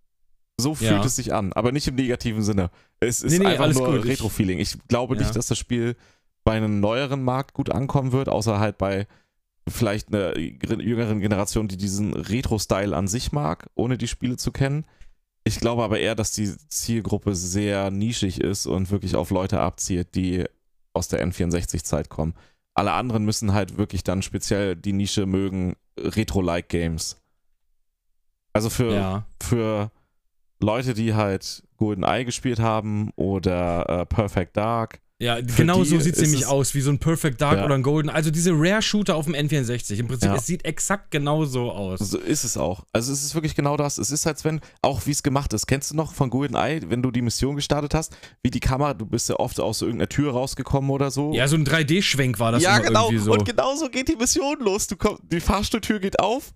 So 0.64 0.74
fühlt 0.74 0.90
Ja. 0.90 1.04
es 1.04 1.14
sich 1.16 1.32
an, 1.32 1.52
aber 1.52 1.70
nicht 1.72 1.86
im 1.86 1.94
negativen 1.94 2.42
Sinne. 2.42 2.70
Es 3.00 3.22
ist 3.22 3.32
Nee, 3.32 3.38
nee, 3.38 3.46
einfach 3.56 3.72
nur 3.72 4.04
Retro-Feeling. 4.04 4.58
Ich 4.58 4.76
glaube 4.88 5.14
Ja. 5.14 5.20
nicht, 5.22 5.36
dass 5.36 5.46
das 5.46 5.58
Spiel 5.58 5.94
bei 6.42 6.52
einem 6.56 6.80
neueren 6.80 7.22
Markt 7.22 7.52
gut 7.54 7.70
ankommen 7.70 8.12
wird, 8.12 8.28
außer 8.28 8.58
halt 8.58 8.78
bei 8.78 9.06
vielleicht 9.68 10.08
einer 10.08 10.36
jüngeren 10.38 11.20
Generation, 11.20 11.68
die 11.68 11.76
diesen 11.76 12.12
Retro-Style 12.14 12.94
an 12.96 13.08
sich 13.08 13.32
mag, 13.32 13.68
ohne 13.74 13.96
die 13.98 14.08
Spiele 14.08 14.36
zu 14.36 14.52
kennen. 14.52 14.84
Ich 15.44 15.60
glaube 15.60 15.82
aber 15.84 15.98
eher, 16.00 16.14
dass 16.14 16.32
die 16.32 16.50
Zielgruppe 16.68 17.34
sehr 17.34 17.90
nischig 17.90 18.40
ist 18.40 18.66
und 18.66 18.90
wirklich 18.90 19.14
auf 19.16 19.30
Leute 19.30 19.60
abzielt, 19.60 20.14
die 20.14 20.44
aus 20.94 21.08
der 21.08 21.22
N64-Zeit 21.26 22.08
kommen. 22.08 22.34
Alle 22.74 22.92
anderen 22.92 23.24
müssen 23.24 23.52
halt 23.52 23.76
wirklich 23.76 24.02
dann 24.04 24.22
speziell 24.22 24.76
die 24.76 24.92
Nische 24.94 25.26
mögen, 25.26 25.76
Retro-like 25.98 26.68
Games. 26.68 27.16
Also 28.52 28.70
für, 28.70 28.92
Ja. 28.94 29.26
für 29.42 29.90
Leute, 30.64 30.94
die 30.94 31.14
halt 31.14 31.62
GoldenEye 31.76 32.24
gespielt 32.24 32.58
haben 32.58 33.10
oder 33.16 34.00
äh, 34.02 34.06
Perfect 34.06 34.56
Dark. 34.56 35.00
Ja, 35.20 35.40
genau 35.40 35.84
die 35.84 35.90
so 35.90 36.00
sieht 36.00 36.16
es 36.16 36.22
nämlich 36.22 36.44
aus, 36.46 36.74
wie 36.74 36.80
so 36.80 36.90
ein 36.90 36.98
Perfect 36.98 37.40
Dark 37.40 37.58
Ja. 37.58 37.64
oder 37.64 37.76
ein 37.76 37.84
Golden. 37.84 38.10
Also 38.10 38.32
diese 38.32 38.50
Rare-Shooter 38.52 39.14
auf 39.14 39.26
dem 39.26 39.34
N64. 39.34 39.94
Im 39.96 40.08
Prinzip, 40.08 40.28
Ja. 40.28 40.34
es 40.34 40.44
sieht 40.46 40.64
exakt 40.64 41.12
genau 41.12 41.44
so 41.44 41.70
aus. 41.70 42.00
So 42.00 42.18
ist 42.18 42.42
es 42.42 42.56
auch. 42.56 42.84
Also 42.92 43.12
es 43.12 43.22
ist 43.24 43.34
wirklich 43.34 43.54
genau 43.54 43.76
das. 43.76 43.98
Es 43.98 44.10
ist, 44.10 44.26
als 44.26 44.44
wenn, 44.44 44.60
auch 44.82 45.06
wie 45.06 45.12
es 45.12 45.22
gemacht 45.22 45.52
ist. 45.52 45.66
Kennst 45.66 45.92
du 45.92 45.96
noch 45.96 46.12
von 46.14 46.30
GoldenEye, 46.30 46.80
wenn 46.88 47.00
du 47.00 47.12
die 47.12 47.22
Mission 47.22 47.54
gestartet 47.54 47.94
hast, 47.94 48.16
wie 48.42 48.50
die 48.50 48.60
Kamera, 48.60 48.92
du 48.92 49.06
bist 49.06 49.28
ja 49.28 49.36
oft 49.36 49.60
aus 49.60 49.82
irgendeiner 49.82 50.08
Tür 50.08 50.32
rausgekommen 50.32 50.90
oder 50.90 51.10
so. 51.12 51.32
Ja, 51.32 51.46
so 51.46 51.56
ein 51.56 51.64
3D-Schwenk 51.64 52.40
war 52.40 52.52
das 52.52 52.62
ja, 52.62 52.78
genau. 52.78 53.10
so. 53.16 53.32
Und 53.32 53.44
genau 53.44 53.76
so 53.76 53.88
geht 53.88 54.08
die 54.08 54.16
Mission 54.16 54.58
los. 54.60 54.88
Du 54.88 54.96
komm, 54.96 55.18
die 55.22 55.40
Fahrstuhltür 55.40 56.00
geht 56.00 56.18
auf 56.18 56.52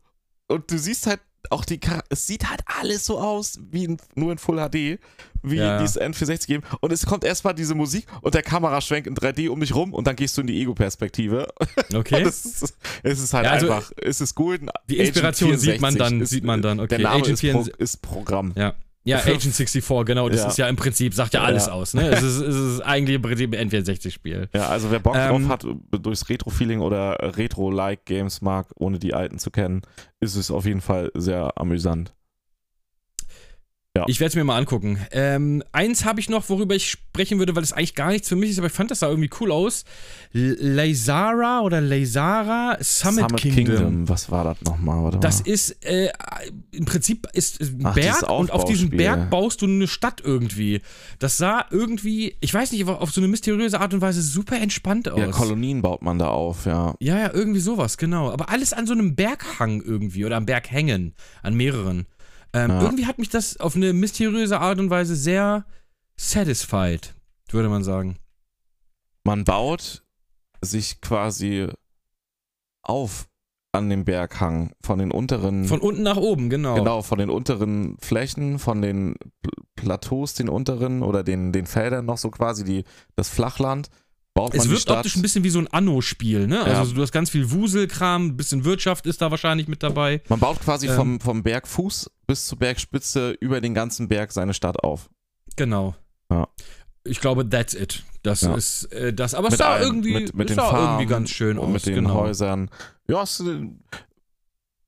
und 0.48 0.70
du 0.70 0.78
siehst 0.78 1.06
halt 1.06 1.20
auch 1.50 1.64
die 1.64 1.78
Char 1.82 2.02
es 2.10 2.26
sieht 2.26 2.50
halt 2.50 2.60
alles 2.66 3.06
so 3.06 3.18
aus 3.18 3.58
wie 3.70 3.84
in, 3.84 3.96
nur 4.14 4.32
in 4.32 4.38
Full 4.38 4.56
HD, 4.58 4.98
wie 5.42 5.56
Ja. 5.56 5.78
dieses 5.80 5.98
N64 5.98 6.46
Game. 6.46 6.62
Und 6.80 6.92
es 6.92 7.06
kommt 7.06 7.24
erstmal 7.24 7.54
diese 7.54 7.74
Musik 7.74 8.06
und 8.22 8.34
der 8.34 8.42
Kameraschwenk 8.42 9.06
in 9.06 9.14
3D 9.14 9.48
um 9.48 9.60
dich 9.60 9.74
rum 9.74 9.94
und 9.94 10.06
dann 10.06 10.16
gehst 10.16 10.36
du 10.36 10.40
in 10.42 10.48
die 10.48 10.60
Ego-Perspektive. 10.60 11.46
Okay. 11.94 12.22
Ist, 12.28 12.74
es 13.02 13.20
ist 13.20 13.32
halt 13.32 13.46
Ja, 13.46 13.52
also, 13.52 13.70
einfach, 13.70 13.92
es 13.96 14.20
ist 14.20 14.34
Golden. 14.34 14.68
die 14.90 14.98
Inspiration 14.98 15.56
sieht 15.56 15.80
man 15.80 15.94
dann, 15.94 16.08
64 16.20 16.22
ist, 16.22 16.30
sieht 16.30 16.44
man 16.44 16.60
dann. 16.60 16.80
Okay, 16.80 16.88
Der 16.88 16.98
Name 16.98 17.20
ist, 17.20 17.28
Pro, 17.28 17.36
64 17.36 17.80
ist 17.80 18.02
Programm. 18.02 18.52
Ja. 18.56 18.74
Ja, 19.08 19.18
Agent 19.18 19.54
64, 19.54 20.04
genau. 20.04 20.28
Das 20.28 20.40
Ja. 20.40 20.48
ist 20.48 20.58
ja 20.58 20.68
im 20.68 20.76
Prinzip, 20.76 21.14
sagt 21.14 21.34
ja 21.34 21.42
alles 21.42 21.66
Ja. 21.66 21.72
aus. 21.72 21.94
Ne? 21.94 22.08
Es, 22.08 22.22
ist, 22.22 22.40
es 22.40 22.54
ist 22.54 22.80
eigentlich 22.80 23.16
im 23.16 23.22
Prinzip 23.22 23.54
ein 23.54 23.70
N64-Spiel. 23.70 24.48
Ja, 24.54 24.68
also 24.68 24.90
wer 24.90 24.98
Bock 24.98 25.16
Ähm, 25.16 25.48
drauf 25.48 25.48
hat, 25.48 25.66
durchs 26.02 26.28
Retro-Feeling 26.28 26.80
oder 26.80 27.16
Retro-like 27.36 28.04
Games 28.04 28.40
mag, 28.42 28.66
ohne 28.76 28.98
die 28.98 29.14
alten 29.14 29.38
zu 29.38 29.50
kennen, 29.50 29.82
ist 30.20 30.36
es 30.36 30.50
auf 30.50 30.66
jeden 30.66 30.80
Fall 30.80 31.10
sehr 31.14 31.52
amüsant. 31.56 32.14
Ja. 33.98 34.04
Ich 34.06 34.20
werde 34.20 34.28
es 34.28 34.36
mir 34.36 34.44
mal 34.44 34.56
angucken. 34.56 34.98
Ähm, 35.10 35.62
eins 35.72 36.04
habe 36.04 36.20
ich 36.20 36.28
noch, 36.30 36.48
worüber 36.48 36.74
ich 36.76 36.88
sprechen 36.88 37.38
würde, 37.40 37.56
weil 37.56 37.62
es 37.64 37.72
eigentlich 37.72 37.94
gar 37.96 38.10
nichts 38.10 38.28
für 38.28 38.36
mich 38.36 38.50
ist, 38.50 38.58
aber 38.58 38.68
ich 38.68 38.72
fand 38.72 38.90
das 38.92 39.00
sah 39.00 39.08
irgendwie 39.08 39.30
cool 39.40 39.50
aus. 39.50 39.84
L- 40.32 40.56
Lasara 40.60 41.60
oder 41.62 41.80
Lasara 41.80 42.76
Summit, 42.80 43.36
Kingdom. 43.36 44.08
Was 44.08 44.30
war 44.30 44.44
das 44.44 44.60
nochmal? 44.62 45.18
Das 45.20 45.44
mal. 45.44 45.50
ist, 45.50 45.84
äh, 45.84 46.10
im 46.70 46.84
Prinzip 46.84 47.26
ist 47.32 47.60
ein 47.60 47.80
Ach, 47.84 47.94
Berg 47.94 48.28
und 48.30 48.52
auf 48.52 48.64
diesem. 48.64 48.90
Berg 48.90 49.30
baust 49.30 49.62
du 49.62 49.66
eine 49.66 49.88
Stadt 49.88 50.20
irgendwie. 50.24 50.80
Das 51.18 51.36
sah 51.36 51.64
irgendwie, 51.70 52.36
ich 52.40 52.54
weiß 52.54 52.72
nicht, 52.72 52.86
auf 52.86 53.10
so 53.10 53.20
eine 53.20 53.28
mysteriöse 53.28 53.80
Art 53.80 53.94
und 53.94 54.00
Weise 54.00 54.22
super 54.22 54.60
entspannt 54.60 55.08
aus. 55.08 55.18
Ja, 55.18 55.26
Kolonien 55.28 55.82
baut 55.82 56.02
man 56.02 56.18
da 56.18 56.28
auf, 56.28 56.66
ja. 56.66 56.94
Ja, 57.00 57.18
ja, 57.18 57.30
irgendwie 57.32 57.60
sowas, 57.60 57.96
genau. 57.98 58.30
Aber 58.30 58.48
alles 58.50 58.72
an 58.72 58.86
so 58.86 58.92
einem 58.92 59.16
Berghang 59.16 59.82
irgendwie 59.82 60.24
oder 60.24 60.36
am 60.36 60.46
Berg 60.46 60.70
hängen, 60.70 61.14
an 61.42 61.54
mehreren. 61.54 62.06
Ähm, 62.52 62.70
Ja. 62.70 62.82
Irgendwie 62.82 63.06
hat 63.06 63.18
mich 63.18 63.28
das 63.28 63.58
auf 63.58 63.76
eine 63.76 63.92
mysteriöse 63.92 64.60
Art 64.60 64.78
und 64.78 64.90
Weise 64.90 65.16
sehr 65.16 65.64
satisfied, 66.16 67.14
würde 67.50 67.68
man 67.68 67.84
sagen. 67.84 68.16
Man 69.24 69.44
baut 69.44 70.02
sich 70.60 71.00
quasi 71.00 71.68
auf 72.82 73.28
an 73.72 73.90
dem 73.90 74.04
Berghang 74.04 74.72
von 74.82 74.98
den 74.98 75.10
unteren 75.10 75.66
Von 75.66 75.80
unten 75.80 76.02
nach 76.02 76.16
oben, 76.16 76.48
genau. 76.48 76.74
Genau, 76.74 77.02
von 77.02 77.18
den 77.18 77.28
unteren 77.28 77.96
Flächen, 78.00 78.58
von 78.58 78.80
den 78.80 79.14
Pl- 79.44 79.62
Plateaus, 79.76 80.34
den 80.34 80.48
unteren 80.48 81.02
oder 81.02 81.22
den, 81.22 81.52
den 81.52 81.66
Feldern 81.66 82.06
noch 82.06 82.16
so 82.18 82.30
quasi, 82.30 82.64
die, 82.64 82.84
das 83.14 83.28
Flachland, 83.28 83.90
baut 84.34 84.54
man 84.54 84.60
Es 84.62 84.70
wirkt 84.70 84.90
optisch 84.90 85.16
ein 85.16 85.22
bisschen 85.22 85.44
wie 85.44 85.50
so 85.50 85.58
ein 85.58 85.68
Anno-Spiel, 85.68 86.46
ne? 86.46 86.56
Ja. 86.56 86.78
Also 86.80 86.94
du 86.94 87.02
hast 87.02 87.12
ganz 87.12 87.28
viel 87.28 87.50
Wuselkram, 87.50 88.28
ein 88.28 88.36
bisschen 88.38 88.64
Wirtschaft 88.64 89.06
ist 89.06 89.20
da 89.20 89.30
wahrscheinlich 89.30 89.68
mit 89.68 89.82
dabei. 89.82 90.22
man 90.28 90.40
baut 90.40 90.60
quasi 90.60 90.86
Ähm. 90.88 90.94
vom, 90.96 91.20
vom 91.20 91.42
Bergfuß 91.42 92.10
bis 92.28 92.46
zur 92.46 92.58
Bergspitze 92.58 93.32
über 93.40 93.60
den 93.60 93.74
ganzen 93.74 94.06
Berg 94.06 94.30
seine 94.30 94.54
Stadt 94.54 94.84
auf. 94.84 95.10
Genau. 95.56 95.96
Ja. 96.30 96.46
Ich 97.04 97.20
glaube, 97.20 97.48
that's 97.48 97.74
it. 97.74 98.04
Das 98.22 98.42
Ja. 98.42 98.54
ist 98.54 98.84
äh, 98.92 99.12
das. 99.12 99.34
Aber 99.34 99.48
es 99.48 99.56
sah 99.58 99.72
allen- 99.74 99.84
irgendwie, 99.84 100.12
mit, 100.14 100.34
mit 100.34 100.50
sah 100.50 100.68
Farmen 100.68 100.88
irgendwie 101.00 101.06
ganz 101.06 101.30
schön 101.30 101.58
und 101.58 101.66
aus. 101.68 101.72
mit 101.72 101.86
den 101.86 101.94
genau. 101.96 102.14
Häusern. 102.14 102.70
Ja, 103.08 103.22
es, 103.22 103.40
äh, 103.40 103.66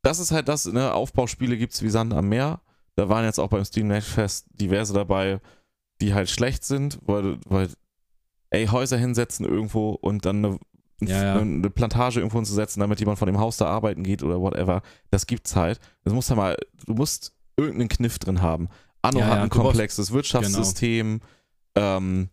das 0.02 0.18
ist 0.18 0.30
halt 0.32 0.48
das, 0.48 0.66
ne, 0.66 0.92
Aufbauspiele 0.92 1.56
gibt 1.56 1.72
es 1.72 1.82
wie 1.82 1.90
Sand 1.90 2.12
am 2.14 2.28
Meer. 2.28 2.60
Da 2.96 3.08
waren 3.08 3.24
jetzt 3.24 3.38
auch 3.40 3.48
beim 3.48 3.64
Steam 3.64 3.88
Next 3.88 4.10
Fest 4.10 4.46
diverse 4.52 4.92
dabei, 4.92 5.40
die 6.00 6.12
halt 6.14 6.28
schlecht 6.28 6.64
sind, 6.64 6.98
weil, 7.06 7.38
weil 7.46 7.70
ey, 8.50 8.66
Häuser 8.66 8.98
hinsetzen 8.98 9.46
irgendwo 9.46 9.90
und 9.90 10.26
dann 10.26 10.44
eine, 10.44 10.58
Ja, 11.00 11.22
ja. 11.22 11.32
eine, 11.32 11.40
eine 11.40 11.70
Plantage 11.70 12.20
irgendwo 12.20 12.38
hinzusetzen, 12.38 12.80
damit 12.80 13.00
jemand 13.00 13.18
von 13.18 13.26
dem 13.26 13.38
Haus 13.38 13.56
da 13.56 13.66
arbeiten 13.66 14.02
geht 14.02 14.22
oder 14.22 14.40
whatever. 14.40 14.82
Das 15.10 15.26
gibt's 15.26 15.56
halt. 15.56 15.80
Das 16.04 16.12
muss 16.12 16.28
ja 16.28 16.36
mal, 16.36 16.56
du 16.86 16.94
musst 16.94 17.32
irgendeinen 17.56 17.88
Kniff 17.88 18.18
drin 18.18 18.42
haben. 18.42 18.68
Anno 19.02 19.22
hat 19.22 19.38
ein 19.38 19.48
du 19.48 19.58
komplexes 19.58 20.12
Wirtschaftssystem. 20.12 21.20
Ähm, 21.74 22.28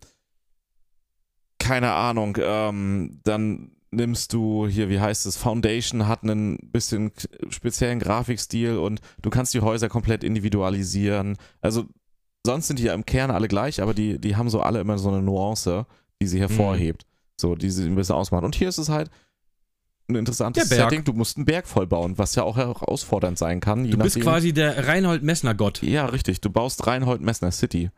keine 1.60 1.92
Ahnung. 1.94 2.38
Ähm, 2.40 3.20
dann 3.24 3.72
nimmst 3.92 4.34
du 4.34 4.68
hier, 4.68 4.90
wie 4.90 5.00
heißt 5.00 5.26
es, 5.26 5.38
Foundation 5.38 6.08
hat 6.08 6.24
einen 6.24 6.58
bisschen 6.72 7.12
speziellen 7.50 8.00
Grafikstil 8.00 8.78
und 8.78 9.00
du 9.22 9.30
kannst 9.30 9.54
die 9.54 9.62
Häuser 9.62 9.90
komplett 9.90 10.24
individualisieren. 10.24 11.38
Also 11.62 11.86
sonst 12.46 12.68
sind 12.68 12.80
die 12.80 12.84
ja 12.84 12.94
im 12.94 13.06
Kern 13.06 13.32
alle 13.32 13.48
gleich, 13.48 13.82
aber 13.82 13.94
die, 13.94 14.20
die 14.20 14.36
haben 14.36 14.50
so 14.50 14.62
alle 14.62 14.82
immer 14.82 14.98
so 14.98 15.10
eine 15.10 15.22
Nuance, 15.22 15.86
die 16.22 16.28
sie 16.28 16.40
hervorhebt. 16.40 17.06
So, 17.40 17.56
die 17.56 17.70
sie 17.70 17.86
ein 17.86 17.96
bisschen 17.96 18.16
ausmacht. 18.16 18.44
Und 18.44 18.56
hier 18.56 18.68
ist 18.70 18.78
es 18.78 18.90
halt 18.90 19.10
ein 20.10 20.16
interessantes. 20.16 20.70
Setting. 20.70 21.04
Du 21.04 21.14
musst 21.14 21.38
einen 21.38 21.46
Berg 21.46 21.68
vollbauen, 21.68 22.18
was 22.18 22.34
ja 22.36 22.44
auch 22.44 22.58
herausfordernd 22.58 23.38
sein 23.38 23.60
kann. 23.60 23.84
Du 23.90 23.98
bist 23.98 24.16
nachdem- 24.16 24.24
quasi 24.24 24.54
der 24.54 24.88
Reinhold 24.88 25.22
Messner 25.24 25.54
Gott. 25.54 25.82
Ja, 25.84 26.06
richtig. 26.08 26.42
Du 26.42 26.50
baust 26.50 26.88
Reinhold 26.88 27.22
Messner 27.22 27.52
City. 27.52 27.92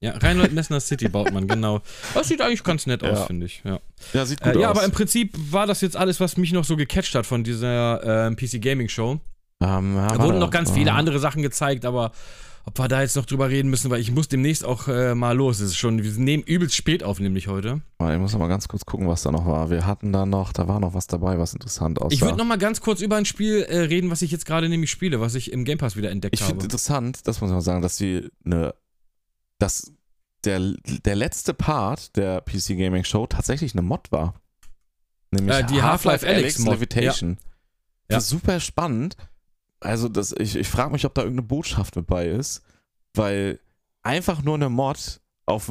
Ja, 0.00 0.16
Reinhold 0.16 0.52
Messner 0.52 0.80
City 0.80 1.08
baut 1.08 1.32
man, 1.32 1.46
genau. 1.46 1.80
Das 2.12 2.26
sieht 2.26 2.40
eigentlich 2.40 2.64
ganz 2.64 2.86
nett 2.86 3.04
aus, 3.04 3.20
Ja. 3.20 3.24
finde 3.26 3.46
ich. 3.46 3.62
Ja. 3.64 3.78
Ja, 4.12 4.26
sieht 4.26 4.40
gut 4.42 4.56
Äh, 4.56 4.60
ja, 4.60 4.70
aus. 4.72 4.76
aber 4.76 4.84
im 4.84 4.90
Prinzip 4.90 5.32
war 5.52 5.68
das 5.68 5.80
jetzt 5.80 5.96
alles, 5.96 6.18
was 6.18 6.36
mich 6.36 6.52
noch 6.52 6.64
so 6.64 6.76
gecatcht 6.76 7.14
hat 7.14 7.24
von 7.24 7.44
dieser 7.44 8.26
ähm, 8.26 8.34
PC 8.34 8.58
Gaming 8.60 8.88
Show. 8.88 9.20
ähm, 9.62 9.94
ja, 9.94 10.08
Da 10.08 10.20
wurden 10.24 10.40
noch 10.40 10.50
ganz 10.50 10.72
viele 10.72 10.92
Ah. 10.92 10.96
andere 10.96 11.20
Sachen 11.20 11.40
gezeigt, 11.42 11.84
aber 11.84 12.10
ob 12.64 12.78
wir 12.78 12.88
da 12.88 13.02
jetzt 13.02 13.16
noch 13.16 13.26
drüber 13.26 13.48
reden 13.50 13.70
müssen, 13.70 13.90
weil 13.90 14.00
ich 14.00 14.12
muss 14.12 14.28
demnächst 14.28 14.64
auch 14.64 14.86
äh, 14.88 15.14
mal 15.14 15.36
los. 15.36 15.60
Es 15.60 15.70
ist 15.70 15.76
schon, 15.76 16.02
wir 16.02 16.12
nehmen 16.12 16.42
übelst 16.44 16.74
spät 16.76 17.02
auf, 17.02 17.18
nämlich 17.20 17.48
heute. 17.48 17.82
Warte, 17.98 18.14
Ich 18.14 18.20
muss 18.20 18.32
noch 18.32 18.38
mal 18.40 18.48
ganz 18.48 18.68
kurz 18.68 18.84
gucken, 18.84 19.08
was 19.08 19.22
da 19.22 19.30
noch 19.32 19.46
war. 19.46 19.70
Wir 19.70 19.84
hatten 19.86 20.12
da 20.12 20.26
noch, 20.26 20.52
da 20.52 20.68
war 20.68 20.78
noch 20.80 20.94
was 20.94 21.06
dabei, 21.06 21.38
was 21.38 21.54
interessant 21.54 22.00
aussah. 22.00 22.14
Ich 22.14 22.20
würde 22.22 22.38
noch 22.38 22.44
mal 22.44 22.58
ganz 22.58 22.80
kurz 22.80 23.00
über 23.00 23.16
ein 23.16 23.24
Spiel 23.24 23.62
äh, 23.62 23.78
reden, 23.80 24.10
was 24.10 24.22
ich 24.22 24.30
jetzt 24.30 24.46
gerade 24.46 24.68
nämlich 24.68 24.90
spiele, 24.90 25.20
was 25.20 25.34
ich 25.34 25.52
im 25.52 25.64
Game 25.64 25.78
Pass 25.78 25.96
wieder 25.96 26.10
entdeckt 26.10 26.34
Ich 26.34 26.42
habe. 26.42 26.50
finde 26.52 26.64
interessant, 26.66 27.26
das 27.26 27.40
muss 27.40 27.50
ich 27.50 27.54
mal 27.54 27.60
sagen, 27.62 27.82
dass 27.82 27.96
sie 27.96 28.28
eine, 28.44 28.74
dass 29.58 29.92
der, 30.44 30.60
der 31.04 31.16
letzte 31.16 31.54
Part 31.54 32.16
der 32.16 32.40
PC 32.42 32.76
Gaming 32.78 33.04
Show 33.04 33.26
tatsächlich 33.26 33.72
eine 33.74 33.82
Mod 33.82 34.10
war. 34.12 34.34
Nämlich 35.30 35.56
Äh, 35.56 35.64
die 35.64 35.82
Half-Life 35.82 36.26
Alyx 36.26 36.58
Mod. 36.60 36.74
Levitation. 36.74 37.38
Ja. 38.10 38.16
Das 38.18 38.24
ist 38.24 38.30
super 38.30 38.60
spannend. 38.60 39.16
Also, 39.82 40.08
das, 40.08 40.32
ich, 40.38 40.56
ich 40.56 40.68
frage 40.68 40.92
mich, 40.92 41.04
ob 41.04 41.14
da 41.14 41.22
irgendeine 41.22 41.46
Botschaft 41.46 41.96
mit 41.96 42.06
bei 42.06 42.28
ist, 42.28 42.62
weil 43.14 43.60
einfach 44.02 44.42
nur 44.42 44.54
eine 44.54 44.68
Mod 44.68 45.20
auf 45.46 45.70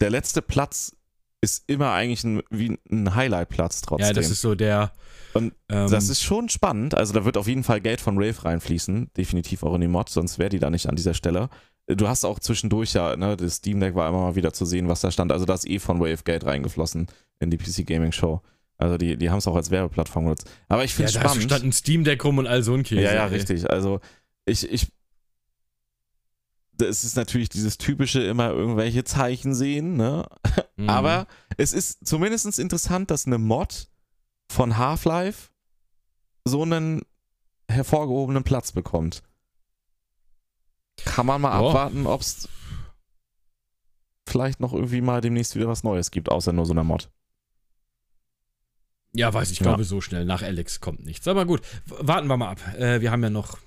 der 0.00 0.10
letzte 0.10 0.42
Platz 0.42 0.96
ist 1.42 1.64
immer 1.68 1.92
eigentlich 1.92 2.22
ein, 2.24 2.42
wie 2.50 2.78
ein 2.90 3.14
Highlight-Platz 3.14 3.80
trotzdem. 3.80 4.08
ja, 4.08 4.12
das 4.12 4.30
ist 4.30 4.42
so 4.42 4.54
der. 4.54 4.92
Und 5.32 5.54
ähm, 5.68 5.90
Das 5.90 6.08
ist 6.08 6.22
schon 6.22 6.48
spannend. 6.48 6.94
Also 6.94 7.14
da 7.14 7.24
wird 7.24 7.36
auf 7.36 7.46
jeden 7.46 7.64
Fall 7.64 7.80
Geld 7.80 8.00
von 8.00 8.16
Rave 8.18 8.44
reinfließen. 8.44 9.10
Definitiv 9.16 9.62
auch 9.62 9.74
in 9.74 9.80
die 9.80 9.88
Mod, 9.88 10.10
sonst 10.10 10.38
wäre 10.38 10.50
die 10.50 10.58
da 10.58 10.68
nicht 10.70 10.88
an 10.88 10.96
dieser 10.96 11.14
Stelle. 11.14 11.48
Du 11.86 12.08
hast 12.08 12.24
auch 12.24 12.38
zwischendurch 12.38 12.92
ja, 12.92 13.16
ne, 13.16 13.36
das 13.36 13.56
Steam 13.56 13.80
Deck 13.80 13.94
war 13.94 14.08
immer 14.08 14.20
mal 14.20 14.36
wieder 14.36 14.52
zu 14.52 14.64
sehen, 14.64 14.88
was 14.88 15.00
da 15.00 15.10
stand. 15.10 15.32
Also 15.32 15.46
da 15.46 15.54
ist 15.54 15.68
eh 15.68 15.78
von 15.78 15.98
Wave 15.98 16.22
Geld 16.24 16.44
reingeflossen 16.44 17.06
in 17.38 17.50
die 17.50 17.56
PC 17.56 17.86
Gaming 17.86 18.12
Show. 18.12 18.42
Also 18.80 18.96
die, 18.96 19.16
die 19.16 19.30
haben 19.30 19.38
es 19.38 19.46
auch 19.46 19.56
als 19.56 19.70
Werbeplattform 19.70 20.24
genutzt. 20.24 20.48
Aber 20.68 20.84
ich 20.84 20.92
ja, 20.92 20.96
finde 20.96 21.08
es 21.08 21.14
da 21.14 21.20
spannend. 21.20 21.44
stand 21.44 21.64
ein 21.64 21.72
Steam 21.72 22.04
Deck 22.04 22.24
rum 22.24 22.38
und 22.38 22.46
all 22.46 22.62
so 22.62 22.74
ein 22.74 22.82
Käse. 22.82 23.02
ja, 23.02 23.12
ja, 23.14 23.26
ey. 23.26 23.34
richtig. 23.34 23.68
Also 23.70 24.00
ich, 24.46 24.70
ich 24.70 24.88
es 26.82 27.04
ist 27.04 27.14
natürlich 27.16 27.50
dieses 27.50 27.76
typische 27.76 28.22
immer 28.22 28.50
irgendwelche 28.50 29.04
Zeichen 29.04 29.54
sehen, 29.54 29.96
ne? 29.98 30.26
Mhm. 30.76 30.88
Aber 30.88 31.26
es 31.58 31.74
ist 31.74 32.06
zumindest 32.06 32.58
interessant, 32.58 33.10
dass 33.10 33.26
eine 33.26 33.36
Mod 33.36 33.88
von 34.50 34.78
Half-Life 34.78 35.50
so 36.46 36.62
einen 36.62 37.02
hervorgehobenen 37.68 38.44
Platz 38.44 38.72
bekommt. 38.72 39.22
Kann 41.04 41.26
man 41.26 41.42
mal 41.42 41.50
Ja. 41.50 41.68
abwarten, 41.68 42.06
ob 42.06 42.22
es 42.22 42.48
vielleicht 44.26 44.60
noch 44.60 44.72
irgendwie 44.72 45.00
mal 45.02 45.20
demnächst 45.20 45.54
wieder 45.56 45.68
was 45.68 45.82
Neues 45.84 46.10
gibt, 46.10 46.30
außer 46.30 46.52
nur 46.54 46.64
so 46.64 46.72
einer 46.72 46.84
Mod. 46.84 47.10
Ja, 49.12 49.32
weiß 49.34 49.50
ich, 49.50 49.58
Ja. 49.58 49.64
glaube 49.64 49.84
so 49.84 50.00
schnell 50.00 50.24
nach 50.24 50.42
Alex 50.42 50.80
kommt 50.80 51.04
nichts. 51.04 51.26
Aber 51.26 51.44
gut, 51.44 51.60
warten 51.86 52.28
wir 52.28 52.36
mal 52.36 52.50
ab. 52.50 52.60
Äh, 52.78 53.00
wir 53.00 53.10
haben 53.10 53.22
ja 53.22 53.30
noch. 53.30 53.58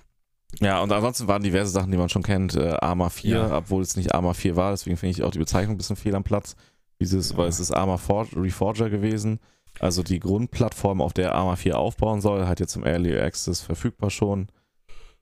Ja, 0.60 0.82
und 0.82 0.91
ansonsten 0.91 1.28
waren 1.28 1.44
diverse 1.44 1.72
Sachen, 1.72 1.91
die 1.91 1.98
man 1.98 2.10
schon 2.10 2.24
kennt. 2.24 2.56
Äh, 2.56 2.76
Arma 2.80 3.10
4, 3.10 3.36
Ja. 3.38 3.57
obwohl 3.57 3.82
es 3.82 3.95
nicht 3.98 4.14
Arma 4.14 4.34
4 4.34 4.56
war, 4.56 4.72
deswegen 4.72 4.98
finde 4.98 5.11
ich 5.11 5.24
auch 5.24 5.32
die 5.32 5.40
Bezeichnung 5.40 5.76
ein 5.76 5.78
bisschen 5.78 5.95
fehl 5.95 6.15
am 6.15 6.24
Platz. 6.24 6.56
Dieses, 7.02 7.32
Ja. 7.32 7.38
Weil 7.38 7.48
es 7.49 7.60
ist 7.60 7.72
Arma 7.72 7.98
For 7.98 8.28
Reforger 8.36 8.90
gewesen. 8.90 9.40
Also 9.80 10.03
die 10.03 10.20
Grundplattform, 10.20 11.02
auf 11.02 11.14
der 11.14 11.34
Arma 11.34 11.56
4 11.56 11.78
aufbauen 11.80 12.22
soll, 12.22 12.45
hat 12.45 12.60
jetzt 12.60 12.76
im 12.76 12.86
Early 12.86 13.18
Access 13.20 13.61
verfügbar 13.61 14.11
schon. 14.11 14.48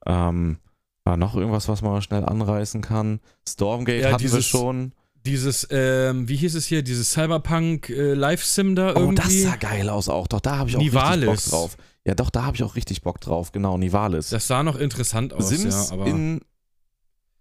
Ähm, 0.06 0.58
war 1.04 1.16
noch 1.16 1.34
irgendwas, 1.34 1.68
was 1.68 1.82
man 1.82 2.00
schnell 2.02 2.24
anreißen 2.24 2.80
kann. 2.82 3.20
Stormgate 3.48 4.02
Ja, 4.02 4.08
hatten 4.12 4.20
wir 4.22 4.28
dieses- 4.30 4.46
schon. 4.46 4.92
Dieses, 5.24 5.66
ähm, 5.70 6.28
wie 6.28 6.36
hieß 6.36 6.54
es 6.56 6.66
hier, 6.66 6.82
dieses 6.82 7.12
Cyberpunk 7.12 7.88
äh, 7.90 8.14
Live-Sim 8.14 8.74
da 8.74 8.92
Oh, 8.94 8.98
irgendwie. 9.00 9.22
das 9.22 9.42
sah 9.42 9.56
geil 9.56 9.88
aus 9.88 10.08
auch. 10.08 10.26
Doch, 10.26 10.40
da 10.40 10.58
habe 10.58 10.68
ich 10.70 10.76
auch 10.76 10.80
Nivalis. 10.80 11.28
richtig 11.28 11.50
Bock 11.50 11.60
drauf. 11.60 11.76
Ja, 12.04 12.14
doch, 12.16 12.30
da 12.30 12.44
habe 12.44 12.56
ich 12.56 12.62
auch 12.64 12.74
richtig 12.74 13.02
Bock 13.02 13.20
drauf. 13.20 13.52
Genau, 13.52 13.78
Nivalis. 13.78 14.30
Das 14.30 14.48
sah 14.48 14.62
noch 14.64 14.76
interessant 14.76 15.32
aus, 15.32 15.48
Sims 15.50 15.90
ja, 15.90 15.94
aber. 15.94 16.06
in 16.06 16.40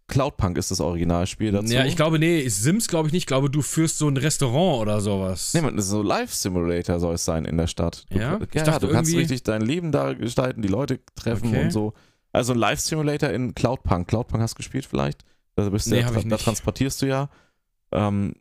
Cloudpunk 0.07 0.57
ist 0.57 0.69
das 0.71 0.81
Originalspiel 0.81 1.53
dazu. 1.53 1.73
ja, 1.73 1.85
ich 1.85 1.95
glaube, 1.95 2.19
nee, 2.19 2.47
Sims 2.49 2.87
glaube 2.89 3.07
ich 3.07 3.13
nicht. 3.13 3.21
Ich 3.23 3.27
glaube, 3.27 3.49
du 3.49 3.61
führst 3.61 3.97
so 3.97 4.09
ein 4.09 4.17
Restaurant 4.17 4.81
oder 4.81 4.99
sowas. 4.99 5.53
Nee, 5.53 5.61
man, 5.61 5.79
so 5.81 6.03
Live-Simulator 6.03 6.99
soll 6.99 7.15
es 7.15 7.23
sein 7.23 7.45
in 7.45 7.57
der 7.57 7.67
Stadt. 7.67 8.05
Du, 8.09 8.19
Ja? 8.19 8.37
ja, 8.53 8.63
dachte 8.63 8.87
du 8.87 8.91
kannst 8.93 9.15
richtig 9.15 9.43
dein 9.43 9.61
Leben 9.61 9.91
da 9.93 10.11
gestalten, 10.13 10.61
die 10.61 10.67
Leute 10.67 10.99
treffen 11.15 11.47
Okay. 11.47 11.63
und 11.63 11.71
so. 11.71 11.93
Also 12.33 12.51
ein 12.51 12.59
Live-Simulator 12.59 13.29
in 13.29 13.55
Cloudpunk. 13.55 14.07
Cloudpunk 14.09 14.43
hast 14.43 14.53
du 14.55 14.57
gespielt 14.57 14.85
vielleicht? 14.85 15.23
Da, 15.55 15.67
bist 15.69 15.87
Nee, 15.87 16.01
ja, 16.01 16.11
da 16.11 16.19
nicht. 16.21 16.43
transportierst 16.43 17.01
du 17.01 17.05
ja. 17.07 17.29
Ähm, 17.91 18.35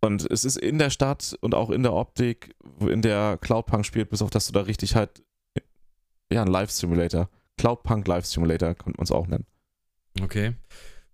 und 0.00 0.30
es 0.30 0.44
ist 0.44 0.56
in 0.56 0.78
der 0.78 0.90
Stadt 0.90 1.36
und 1.40 1.54
auch 1.54 1.70
in 1.70 1.82
der 1.82 1.92
Optik, 1.92 2.54
in 2.80 3.02
der 3.02 3.38
Cloudpunk 3.40 3.84
spielt, 3.84 4.10
bis 4.10 4.22
auf 4.22 4.30
dass 4.30 4.46
du 4.46 4.52
da 4.52 4.62
richtig 4.62 4.94
halt, 4.94 5.22
ja, 6.30 6.42
ein 6.42 6.48
Live-Simulator. 6.48 7.28
Cloudpunk 7.56 8.06
Live-Simulator 8.06 8.74
könnte 8.74 8.98
man 8.98 9.04
es 9.04 9.10
auch 9.10 9.26
nennen. 9.26 9.46
Okay. 10.20 10.54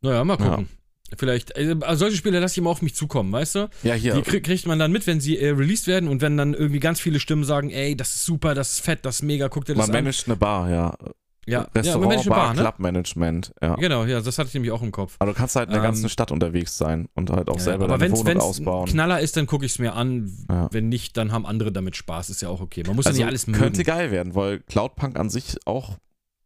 Naja, 0.01 0.24
mal 0.24 0.36
gucken. 0.36 0.69
Vielleicht, 1.16 1.56
äh, 1.56 1.77
solche 1.93 2.16
Spiele 2.16 2.40
lasse 2.40 2.55
ich 2.55 2.59
immer 2.59 2.70
auf 2.70 2.82
mich 2.82 2.94
zukommen, 2.94 3.31
weißt 3.32 3.55
du? 3.56 3.70
Ja, 3.82 3.94
hier. 3.94 4.14
Die 4.14 4.23
krieg, 4.23 4.44
kriegt 4.44 4.66
man 4.66 4.78
dann 4.78 4.93
mit, 4.93 5.06
wenn 5.06 5.20
sie 5.20 5.39
äh, 5.39 5.51
released 5.51 5.86
werden 5.86 6.09
und 6.09 6.23
wenn 6.23 6.36
dann 6.36 6.55
irgendwie 6.55 6.81
ganz 6.81 7.01
viele 7.01 7.20
Stimmen 7.20 7.44
sagen, 7.44 7.70
ey, 7.70 7.94
das 7.97 8.14
ist 8.14 8.24
super, 8.24 8.55
das 8.55 8.74
ist 8.74 8.81
fett, 8.81 9.05
das 9.05 9.16
ist 9.16 9.23
mega, 9.23 9.48
guck 9.48 9.66
dir 9.66 9.74
das 9.74 9.89
man 9.89 9.97
an. 9.97 10.05
managt 10.05 10.27
eine 10.27 10.36
Bar, 10.36 10.70
ja. 10.70 10.97
Ja, 11.44 11.62
ja 11.62 11.69
Restaurant, 11.74 12.12
eine 12.12 12.23
Bar, 12.24 12.36
Bar, 12.39 12.55
ne? 12.55 12.60
Club-Management, 12.60 13.52
ja. 13.60 13.74
Genau, 13.74 14.05
ja, 14.05 14.20
das 14.20 14.39
hatte 14.39 14.47
ich 14.48 14.55
nämlich 14.55 14.70
auch 14.70 14.82
im 14.82 14.93
Kopf. 14.93 15.16
Aber 15.19 15.32
du 15.32 15.36
kannst 15.36 15.56
halt 15.56 15.69
in 15.69 15.73
der 15.73 15.81
Ähm, 15.82 15.89
ganzen 15.89 16.09
Stadt 16.09 16.31
unterwegs 16.31 16.78
sein 16.78 17.09
und 17.14 17.31
halt 17.31 17.48
auch 17.48 17.56
Ja, 17.56 17.60
selber 17.60 17.85
aber 17.86 17.98
deine 17.98 18.12
wenn 18.12 18.19
Wohnung 18.19 18.36
es 18.36 18.43
ausbauen. 18.44 18.89
ein 18.89 18.93
Knaller 18.93 19.20
ist, 19.20 19.36
dann 19.36 19.47
gucke 19.47 19.66
ich 19.66 19.73
es 19.73 19.78
mir 19.81 19.94
an. 19.94 20.31
Ja. 20.48 20.69
Wenn 20.70 20.89
nicht, 20.89 21.16
dann 21.16 21.32
haben 21.32 21.44
andere 21.44 21.73
damit 21.73 21.97
Spaß. 21.97 22.31
Ist 22.31 22.43
ja 22.43 22.48
auch 22.48 22.60
okay. 22.60 22.85
Man 22.86 22.94
muss 22.94 23.06
also 23.06 23.19
ja 23.19 23.27
nicht 23.27 23.31
alles 23.31 23.47
mögen. 23.48 23.59
könnte 23.60 23.82
geil 23.82 24.12
werden, 24.12 24.35
weil 24.36 24.60
Cloudpunk 24.60 25.19
an 25.19 25.31
sich 25.31 25.56
auch 25.66 25.98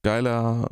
geiler. 0.02 0.70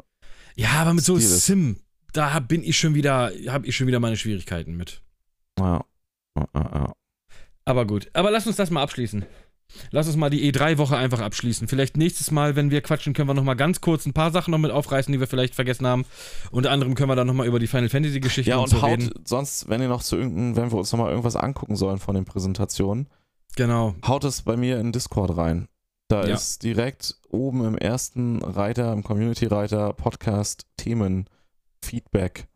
ja, 0.57 0.71
aber 0.71 0.95
mit 0.95 1.05
so 1.05 1.17
Stil 1.19 1.27
ist. 1.31 1.45
Sim, 1.47 1.77
da 2.15 2.39
bin 2.41 2.63
ich 2.63 2.79
schon 2.79 2.95
wieder, 2.95 3.31
habe 3.49 3.67
ich 3.67 3.77
schon 3.77 3.87
wieder 3.87 4.01
meine 4.01 4.17
Schwierigkeiten 4.17 4.75
mit. 4.77 5.03
Ja. 5.59 5.85
Ja, 6.37 6.47
ja, 6.55 6.71
ja. 6.75 6.93
Aber 7.67 7.87
gut. 7.87 8.09
Aber 8.15 8.31
lass 8.31 8.47
uns 8.47 8.57
das 8.57 8.71
mal 8.71 8.83
abschließen. 8.83 9.25
Lass 9.91 10.07
uns 10.07 10.17
mal 10.17 10.31
die 10.31 10.51
E3-Woche 10.53 10.97
einfach 10.97 11.21
abschließen. 11.21 11.69
Vielleicht 11.69 11.97
nächstes 11.97 12.31
Mal, 12.31 12.57
wenn 12.57 12.71
wir 12.71 12.81
quatschen, 12.81 13.13
können 13.15 13.29
wir 13.29 13.35
noch 13.35 13.45
mal 13.45 13.55
ganz 13.55 13.81
kurz 13.81 14.07
ein 14.07 14.13
paar 14.13 14.31
Sachen 14.31 14.51
noch 14.53 14.59
mit 14.59 14.71
aufreißen, 14.71 15.13
die 15.13 15.21
wir 15.21 15.27
vielleicht 15.27 15.55
vergessen 15.55 15.87
haben. 15.87 16.05
Unter 16.51 16.71
anderem 16.71 16.95
können 16.95 17.09
wir 17.11 17.17
dann 17.17 17.27
noch 17.27 17.35
mal 17.35 17.47
über 17.47 17.59
die 17.59 17.67
Final 17.67 17.89
Fantasy-Geschichte 17.89 18.51
ja, 18.51 18.57
und, 18.57 18.65
und 18.65 18.71
so 18.71 18.83
haut 18.83 18.91
reden. 18.91 19.11
sonst, 19.25 19.69
wenn 19.69 19.81
ihr 19.83 19.89
noch 19.89 20.03
zu 20.03 20.17
irgendeinem, 20.17 20.57
wenn 20.57 20.71
wir 20.73 20.79
uns 20.79 20.93
nochmal 20.93 21.11
irgendwas 21.11 21.37
angucken 21.37 21.77
sollen 21.77 21.99
von 21.99 22.15
den 22.15 22.25
Präsentationen, 22.25 23.09
Genau. 23.57 23.95
haut 24.07 24.25
es 24.25 24.43
bei 24.43 24.57
mir 24.57 24.79
in 24.81 24.91
Discord 24.93 25.37
rein. 25.37 25.69
Da 26.09 26.27
Ja. 26.27 26.35
ist 26.35 26.63
direkt 26.63 27.17
oben 27.31 27.65
im 27.65 27.79
ersten 27.79 28.43
Reiter, 28.43 28.93
im 28.93 29.03
Community-Reiter 29.05 29.93
Podcast 29.95 30.67
Themen 30.77 31.29
Feedback 31.83 32.47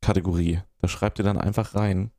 Kategorie. 0.00 0.60
Da 0.80 0.88
schreibt 0.88 1.18
ihr 1.18 1.24
dann 1.24 1.38
einfach 1.38 1.74
rein, 1.74 2.10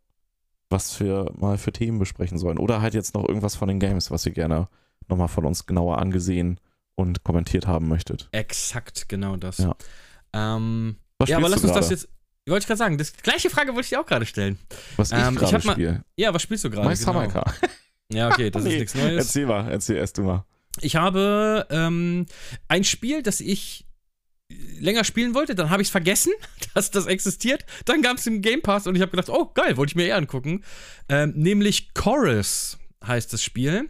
was 0.70 1.00
wir 1.00 1.32
mal 1.36 1.58
für 1.58 1.72
Themen 1.72 2.00
besprechen 2.00 2.38
sollen. 2.38 2.58
Oder 2.60 2.82
halt 2.82 2.94
jetzt 2.94 3.14
noch 3.16 3.28
irgendwas 3.28 3.56
von 3.56 3.68
den 3.68 3.80
Games, 3.80 4.12
was 4.12 4.26
ihr 4.26 4.32
gerne 4.32 4.68
nochmal 5.08 5.28
von 5.28 5.46
uns 5.46 5.66
genauer 5.66 5.98
angesehen 5.98 6.60
und 6.96 7.24
kommentiert 7.24 7.66
haben 7.68 7.88
möchtet. 7.88 8.30
Exakt, 8.32 9.10
genau 9.10 9.36
das. 9.38 9.58
Ja. 9.58 9.76
Ähm, 10.34 10.98
Was 11.18 11.30
ja, 11.30 11.38
aber 11.38 11.50
lass 11.50 11.64
uns 11.64 11.74
das 11.74 11.88
gerade? 11.88 11.94
jetzt. 11.96 12.10
Wollte 12.48 12.64
ich 12.64 12.68
gerade 12.68 12.78
sagen, 12.78 12.98
das 12.98 13.14
gleiche 13.14 13.50
Frage 13.50 13.70
wollte 13.70 13.82
ich 13.82 13.90
dir 13.90 14.00
auch 14.00 14.06
gerade 14.06 14.26
stellen. 14.26 14.58
Was 14.98 15.12
ähm, 15.12 15.34
ich 15.34 15.40
gerade 15.40 15.62
spiele. 15.62 16.04
Ja, 16.16 16.34
was 16.34 16.41
spielst 16.41 16.64
du 16.64 16.70
gerade? 16.70 16.88
My 16.88 16.96
Summer 16.96 17.28
Car. 17.28 17.54
Ja, 18.12 18.30
okay, 18.30 18.50
das 18.50 18.64
Nee, 18.66 18.74
ist 18.74 18.80
nichts 18.80 18.96
Neues. 18.96 19.26
Erzähl 19.26 19.46
mal, 19.46 19.70
erzähl 19.70 19.98
erst 19.98 20.18
du 20.18 20.24
mal. 20.24 20.46
Ich 20.82 20.96
habe 20.96 21.68
ähm, 21.70 22.26
ein 22.68 22.84
Spiel, 22.84 23.22
das 23.22 23.40
ich 23.40 23.86
länger 24.80 25.04
spielen 25.04 25.34
wollte, 25.34 25.56
dann 25.56 25.70
habe 25.70 25.82
ich 25.82 25.88
es 25.88 25.92
vergessen, 25.92 26.34
dass 26.74 26.92
das 26.92 27.06
existiert. 27.06 27.66
Dann 27.86 28.02
gab 28.02 28.18
es 28.18 28.28
im 28.28 28.42
Game 28.42 28.62
Pass 28.62 28.88
und 28.88 28.96
ich 28.96 29.02
habe 29.02 29.12
gedacht, 29.12 29.30
oh 29.30 29.52
geil, 29.54 29.78
wollte 29.78 29.92
ich 29.92 29.96
mir 29.96 30.08
eher 30.08 30.18
angucken. 30.18 30.64
Ähm, 31.08 31.34
nämlich 31.36 31.94
Chorus 31.94 32.78
heißt 33.06 33.32
das 33.32 33.44
Spiel. 33.44 33.90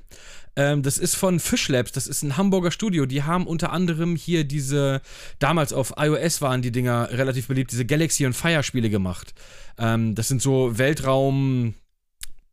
Ähm, 0.55 0.83
das 0.83 0.97
ist 0.97 1.15
von 1.15 1.39
Fish 1.39 1.69
Labs, 1.69 1.91
das 1.91 2.07
ist 2.07 2.23
ein 2.23 2.35
Hamburger 2.35 2.71
Studio. 2.71 3.05
Die 3.05 3.23
haben 3.23 3.47
unter 3.47 3.71
anderem 3.71 4.15
hier 4.15 4.43
diese, 4.43 5.01
damals 5.39 5.71
auf 5.71 5.93
iOS 5.97 6.41
waren 6.41 6.61
die 6.61 6.71
Dinger 6.71 7.09
relativ 7.11 7.47
beliebt, 7.47 7.71
diese 7.71 7.85
Galaxy 7.85 8.25
und 8.25 8.33
Fire 8.33 8.63
Spiele 8.63 8.89
gemacht. 8.89 9.33
Ähm, 9.77 10.15
das 10.15 10.27
sind 10.27 10.41
so 10.41 10.77
Weltraum, 10.77 11.75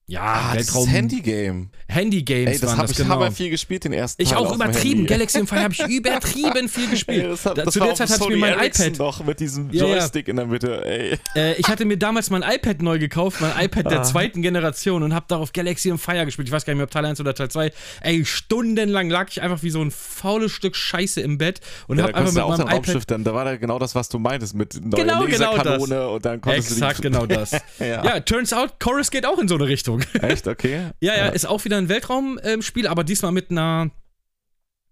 ja, 0.09 0.21
Ah, 0.23 0.55
das 0.55 0.67
Weltraum. 0.69 0.85
ist 0.87 0.93
Handy-Game. 0.93 1.69
Handy-Games 1.89 2.53
Ey, 2.53 2.59
das 2.61 2.71
habe 2.73 2.83
das 2.83 2.91
ich 2.93 2.97
genau. 2.99 3.15
aber 3.15 3.33
viel 3.33 3.51
gespielt, 3.51 3.85
den 3.85 3.93
ersten 3.93 4.23
Ich 4.23 4.29
Teil 4.31 4.39
auch 4.39 4.55
übertrieben. 4.55 5.07
Galaxy 5.07 5.41
und 5.41 5.47
Fire 5.49 5.63
habe 5.63 5.75
ich 5.75 5.81
übertrieben 5.89 6.69
viel 6.69 6.89
gespielt. 6.91 7.25
Ey, 7.25 7.29
das 7.31 7.45
hat, 7.47 7.59
Da- 7.59 7.65
das 7.65 7.75
zu 7.75 7.81
der 7.81 7.95
Zeit 7.95 8.11
hatte 8.11 8.23
ich 8.25 8.29
mir 8.31 8.37
mein 8.37 8.53
Ericsson 8.55 8.87
iPad. 8.87 8.99
noch 8.99 9.25
mit 9.25 9.41
diesem 9.41 9.71
Ja, 9.73 9.85
ja. 9.87 9.95
Joystick 9.97 10.29
in 10.29 10.37
der 10.37 10.47
Mitte. 10.47 10.85
Ey. 10.85 11.19
Äh, 11.35 11.55
ich 11.55 11.67
hatte 11.69 11.85
mir 11.85 11.97
damals 11.97 12.31
mein 12.31 12.43
iPad 12.43 12.83
neu 12.83 12.99
gekauft, 12.99 13.41
mein 13.41 13.53
iPad 13.65 13.91
der 13.91 14.01
Ah. 14.01 14.05
zweiten 14.05 14.43
Generation 14.43 15.03
und 15.03 15.13
habe 15.15 15.27
darauf 15.29 15.53
Galaxy 15.53 15.91
und 15.91 15.99
Fire 15.99 16.25
gespielt. 16.25 16.47
Ich 16.49 16.53
weiß 16.53 16.65
gar 16.65 16.73
nicht 16.73 16.79
mehr, 16.79 16.85
ob 16.85 16.91
Teil 16.91 17.05
1 17.05 17.19
oder 17.21 17.35
Teil 17.35 17.51
2. 17.51 17.73
Ey, 18.03 18.25
stundenlang 18.25 19.11
lag 19.11 19.29
ich 19.31 19.43
einfach 19.43 19.63
wie 19.63 19.71
so 19.71 19.83
ein 19.83 19.91
faules 19.91 20.53
Stück 20.53 20.77
Scheiße 20.77 21.21
im 21.21 21.39
Bett 21.39 21.61
und 21.89 21.99
Ja, 21.99 22.05
habe 22.05 22.15
einfach 22.15 22.33
mit 22.33 22.43
auch 22.43 22.57
meinem 22.59 22.69
iPad. 22.83 23.11
Dann, 23.11 23.25
da 23.25 23.35
war 23.35 23.45
da 23.45 23.57
genau 23.57 23.79
das, 23.81 23.95
was 23.95 24.09
du 24.09 24.19
meintest, 24.21 24.55
mit 24.55 24.75
neuer 24.85 25.03
Genau, 25.05 25.25
genau 25.25 25.57
Laserkanone 25.57 26.09
und 26.11 26.25
dann 26.25 26.41
konntest 26.41 26.71
Exakt, 26.73 26.99
du 26.99 27.03
die, 27.03 27.09
genau 27.09 27.27
das. 27.27 27.53
ja. 27.81 28.05
Ja, 28.05 28.21
turns 28.21 28.53
out, 28.53 28.79
Chorus 28.79 29.11
geht 29.11 29.27
auch 29.27 29.39
in 29.39 29.49
so 29.49 29.57
eine 29.57 29.67
Richtung. 29.67 29.96
Echt? 30.23 30.47
Okay. 30.47 30.91
Ja, 31.01 31.17
ja, 31.17 31.27
ist 31.29 31.47
auch 31.47 31.65
wieder 31.65 31.79
ein 31.79 31.89
Weltraumspiel, 31.89 32.87
aber 32.87 33.05
diesmal 33.05 33.33
mit 33.33 33.51
einer, 33.51 33.91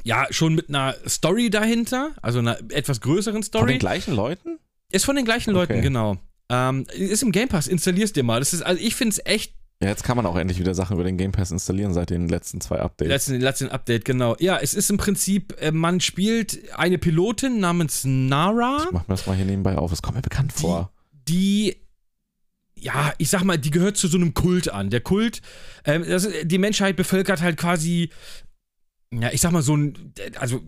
ja, 0.02 0.26
schon 0.30 0.54
mit 0.54 0.68
einer 0.68 0.94
Story 1.08 1.50
dahinter, 1.50 2.12
also 2.22 2.38
einer 2.40 2.58
etwas 2.70 3.00
größeren 3.00 3.36
Von 3.36 3.42
Story. 3.42 3.72
den 3.72 3.78
gleichen 3.78 4.14
Leuten? 4.14 4.58
Ist 4.92 5.04
von 5.04 5.16
den 5.16 5.24
gleichen 5.24 5.52
Leuten, 5.52 5.72
Okay. 5.74 5.82
genau. 5.82 6.16
Ähm, 6.50 6.86
ist 6.94 7.22
im 7.22 7.32
Game 7.32 7.48
Pass, 7.48 7.66
installierst 7.66 8.14
dir 8.16 8.22
mal. 8.22 8.38
Das 8.38 8.52
ist, 8.52 8.62
also 8.62 8.80
ich 8.80 8.94
finde 8.94 9.12
es 9.12 9.22
echt 9.24 9.54
Ja, 9.82 9.88
jetzt 9.88 10.04
kann 10.04 10.16
man 10.16 10.26
auch 10.26 10.36
endlich 10.36 10.58
wieder 10.60 10.74
Sachen 10.74 10.94
über 10.94 11.02
den 11.04 11.16
Game 11.16 11.32
Pass 11.32 11.50
installieren 11.50 11.94
seit 11.94 12.10
den 12.10 12.28
letzten 12.28 12.60
zwei 12.60 12.80
Updates. 12.80 13.08
letzten, 13.10 13.40
letzten 13.40 13.68
Update, 13.70 14.04
genau. 14.04 14.36
Ja, 14.38 14.58
es 14.58 14.74
ist 14.74 14.90
im 14.90 14.98
Prinzip, 14.98 15.56
äh, 15.60 15.72
man 15.72 16.00
spielt 16.00 16.58
eine 16.76 16.98
Pilotin 16.98 17.60
namens 17.60 18.02
Nara, 18.04 18.84
ich 18.84 18.92
mach 18.92 19.08
mir 19.08 19.14
das 19.14 19.26
mal 19.26 19.34
hier 19.36 19.46
nebenbei 19.46 19.76
auf. 19.76 19.90
Es 19.90 20.02
kommt 20.02 20.16
mir 20.16 20.22
bekannt 20.22 20.52
Die- 20.56 20.60
vor. 20.60 20.92
die, 21.28 21.76
ja, 22.78 23.12
ich 23.18 23.30
sag 23.30 23.44
mal, 23.44 23.56
die 23.58 23.70
gehört 23.70 23.96
zu 23.96 24.08
so 24.08 24.16
einem 24.18 24.34
Kult 24.34 24.68
an. 24.70 24.90
Der 24.90 25.00
Kult, 25.00 25.40
ähm, 25.84 26.04
das, 26.06 26.28
die 26.42 26.58
Menschheit 26.58 26.96
bevölkert 26.96 27.40
halt 27.40 27.56
quasi. 27.56 28.10
Ja, 29.12 29.30
ich 29.32 29.40
sag 29.40 29.52
mal 29.52 29.62
so 29.62 29.76
ein, 29.76 30.12
also 30.40 30.60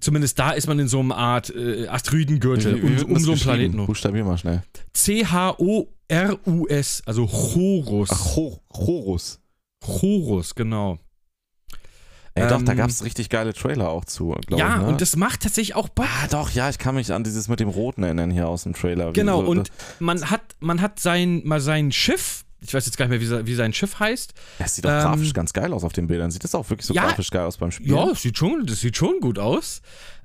zumindest 0.00 0.38
da 0.38 0.52
ist 0.52 0.66
man 0.66 0.78
in 0.78 0.88
so 0.88 1.00
einer 1.00 1.16
Art 1.18 1.54
äh, 1.54 1.86
Asteroidengürtel 1.86 2.82
um, 2.82 2.96
um 3.12 3.18
so 3.18 3.32
einen? 3.32 3.40
Planeten. 3.40 3.84
Buchstabier 3.86 4.24
mal 4.24 4.38
schnell. 4.38 4.62
C-H-O-R-U-S, 4.94 5.42
also 7.04 7.30
Horus. 7.30 8.08
Ach, 8.10 8.36
Ho 8.36 8.62
Horus. 8.72 9.38
Horus, 9.84 10.54
genau. 10.54 10.98
Ey, 12.34 12.46
doch, 12.48 12.62
da 12.62 12.72
Ähm, 12.72 12.78
gab 12.78 12.90
es 12.90 13.02
richtig 13.04 13.28
geile 13.28 13.52
Trailer 13.52 13.88
auch 13.88 14.04
zu, 14.04 14.28
glaube 14.46 14.60
Ja, 14.62 14.76
ich. 14.76 14.82
Ne? 14.82 14.88
und 14.88 15.00
das 15.00 15.16
macht 15.16 15.40
tatsächlich 15.42 15.74
auch 15.74 15.88
Bock. 15.88 16.06
Ah, 16.22 16.28
doch, 16.30 16.50
ja, 16.50 16.70
ich 16.70 16.78
kann 16.78 16.94
mich 16.94 17.12
an 17.12 17.24
dieses 17.24 17.48
mit 17.48 17.58
dem 17.60 17.68
Roten 17.68 18.02
erinnern 18.04 18.30
hier 18.30 18.48
aus 18.48 18.62
dem 18.62 18.72
Trailer. 18.72 19.12
Genau, 19.12 19.42
so- 19.42 19.50
und 19.50 19.70
man 19.98 20.30
hat, 20.30 20.42
man 20.60 20.80
hat 20.80 21.00
sein, 21.00 21.42
mal 21.44 21.60
sein 21.60 21.90
Schiff, 21.90 22.44
ich 22.62 22.72
weiß 22.72 22.86
jetzt 22.86 22.96
gar 22.98 23.08
nicht 23.08 23.20
mehr, 23.30 23.40
wie, 23.40 23.46
wie 23.46 23.54
sein 23.54 23.72
Schiff 23.72 23.98
heißt. 23.98 24.32
Das 24.58 24.76
sieht 24.76 24.84
doch 24.84 24.90
ähm, 24.90 25.00
grafisch 25.00 25.32
ganz 25.32 25.52
geil 25.52 25.72
aus 25.72 25.82
auf 25.82 25.92
den 25.92 26.06
Bildern. 26.06 26.30
Sieht 26.30 26.44
das 26.44 26.54
auch 26.54 26.68
wirklich 26.70 26.86
so 26.86 26.94
Ja, 26.94 27.06
grafisch 27.06 27.30
geil 27.30 27.46
aus 27.46 27.56
beim 27.56 27.70
Spiel? 27.72 27.94
Ja, 27.94 28.06
das 28.06 28.22
sieht 28.22 28.38
schon, 28.38 28.64
das 28.66 28.80
sieht 28.80 28.96
schon 28.96 29.18
gut 29.20 29.38
aus. 29.38 29.80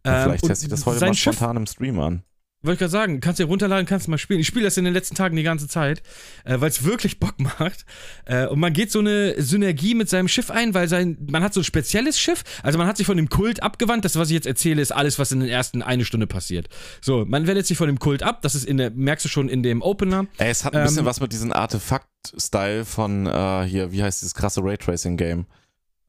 Ja, 0.06 0.18
Ähm, 0.18 0.24
vielleicht 0.30 0.46
teste 0.46 0.66
ich 0.66 0.70
das 0.70 0.86
heute 0.86 1.04
mal 1.06 1.14
Schiff, 1.16 1.36
spontan 1.36 1.58
im 1.58 1.66
Stream 1.66 2.00
an. 2.00 2.24
Wollte 2.66 2.74
ich 2.74 2.80
gerade 2.80 2.92
sagen, 2.92 3.20
kannst 3.20 3.40
du 3.40 3.44
dir 3.44 3.50
runterladen, 3.50 3.86
kannst 3.86 4.08
du 4.08 4.12
mal 4.12 4.18
spielen. 4.18 4.40
Ich 4.40 4.48
spiele 4.48 4.66
das 4.66 4.78
in 4.78 4.86
den 4.86 4.94
letzten 4.94 5.16
Tagen 5.16 5.36
die 5.36 5.44
ganze 5.44 5.68
Zeit, 5.68 6.02
äh, 6.44 6.60
weil 6.60 6.70
es 6.70 6.84
wirklich 6.84 7.20
Bock 7.20 7.40
macht. 7.40 7.86
Äh, 8.26 8.48
und 8.48 8.60
man 8.60 8.74
geht 8.74 8.92
so 8.92 9.00
eine 9.00 9.42
Synergie 9.42 9.94
mit 9.94 10.10
seinem 10.10 10.28
Schiff 10.28 10.52
ein, 10.52 10.74
weil 10.74 10.88
sein, 10.88 11.18
man 11.30 11.44
hat 11.44 11.54
so 11.54 11.62
ein 11.62 11.64
spezielles 11.64 12.20
Schiff. 12.20 12.44
Also 12.64 12.78
man 12.78 12.88
hat 12.88 12.98
sich 12.98 13.06
von 13.06 13.18
dem 13.18 13.30
Kult 13.30 13.64
abgewandt. 13.64 14.06
Das, 14.06 14.16
was 14.16 14.30
ich 14.30 14.34
jetzt 14.34 14.48
erzähle, 14.48 14.82
ist 14.82 14.92
alles, 14.92 15.20
was 15.20 15.32
in 15.32 15.40
den 15.40 15.50
ersten 15.50 15.82
eine 15.82 16.06
Stunde 16.06 16.28
passiert. 16.28 16.68
So, 17.02 17.26
man 17.26 17.48
wendet 17.48 17.68
sich 17.68 17.78
von 17.78 17.88
dem 17.88 18.00
Kult 18.00 18.24
ab. 18.24 18.42
Das 18.42 18.56
ist 18.56 18.66
in 18.66 18.78
der, 18.78 18.92
merkst 18.92 19.26
du 19.26 19.30
schon 19.30 19.50
in 19.50 19.64
dem 19.64 19.82
Opener. 19.82 20.28
Ey, 20.38 20.50
es 20.50 20.66
hat 20.66 20.76
ein 20.76 20.84
bisschen 20.84 21.00
Ähm, 21.00 21.06
was 21.06 21.20
mit 21.20 21.32
diesem 21.32 21.52
Artefakt-Style 21.52 22.86
von 22.86 23.28
äh, 23.28 23.64
hier, 23.68 23.92
wie 23.92 24.04
heißt 24.04 24.22
dieses 24.22 24.34
krasse 24.34 24.62
Raytracing-Game? 24.64 25.46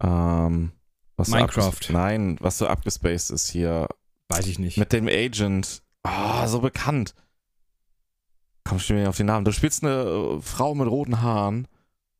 Ähm, 0.03 0.73
Minecraft. 1.16 1.78
Nein, 1.91 2.37
was 2.41 2.59
so 2.59 2.66
abgespaced 2.66 3.31
ist 3.31 3.49
hier. 3.51 3.89
Weiß 4.28 4.47
ich 4.47 4.59
nicht. 4.59 4.77
Mit 4.77 4.93
dem 4.93 5.09
Agent. 5.09 5.83
Ah, 6.07 6.47
so 6.47 6.61
bekannt. 6.61 7.15
Komm 8.65 8.78
schon 8.78 8.97
wieder 8.97 9.09
auf 9.09 9.16
den 9.16 9.27
Namen. 9.27 9.45
Du 9.45 9.53
spielst 9.53 9.85
eine 9.85 9.93
äh, 10.39 10.41
Frau 10.41 10.74
mit 10.74 10.89
roten 10.89 11.23
Haaren 11.23 11.69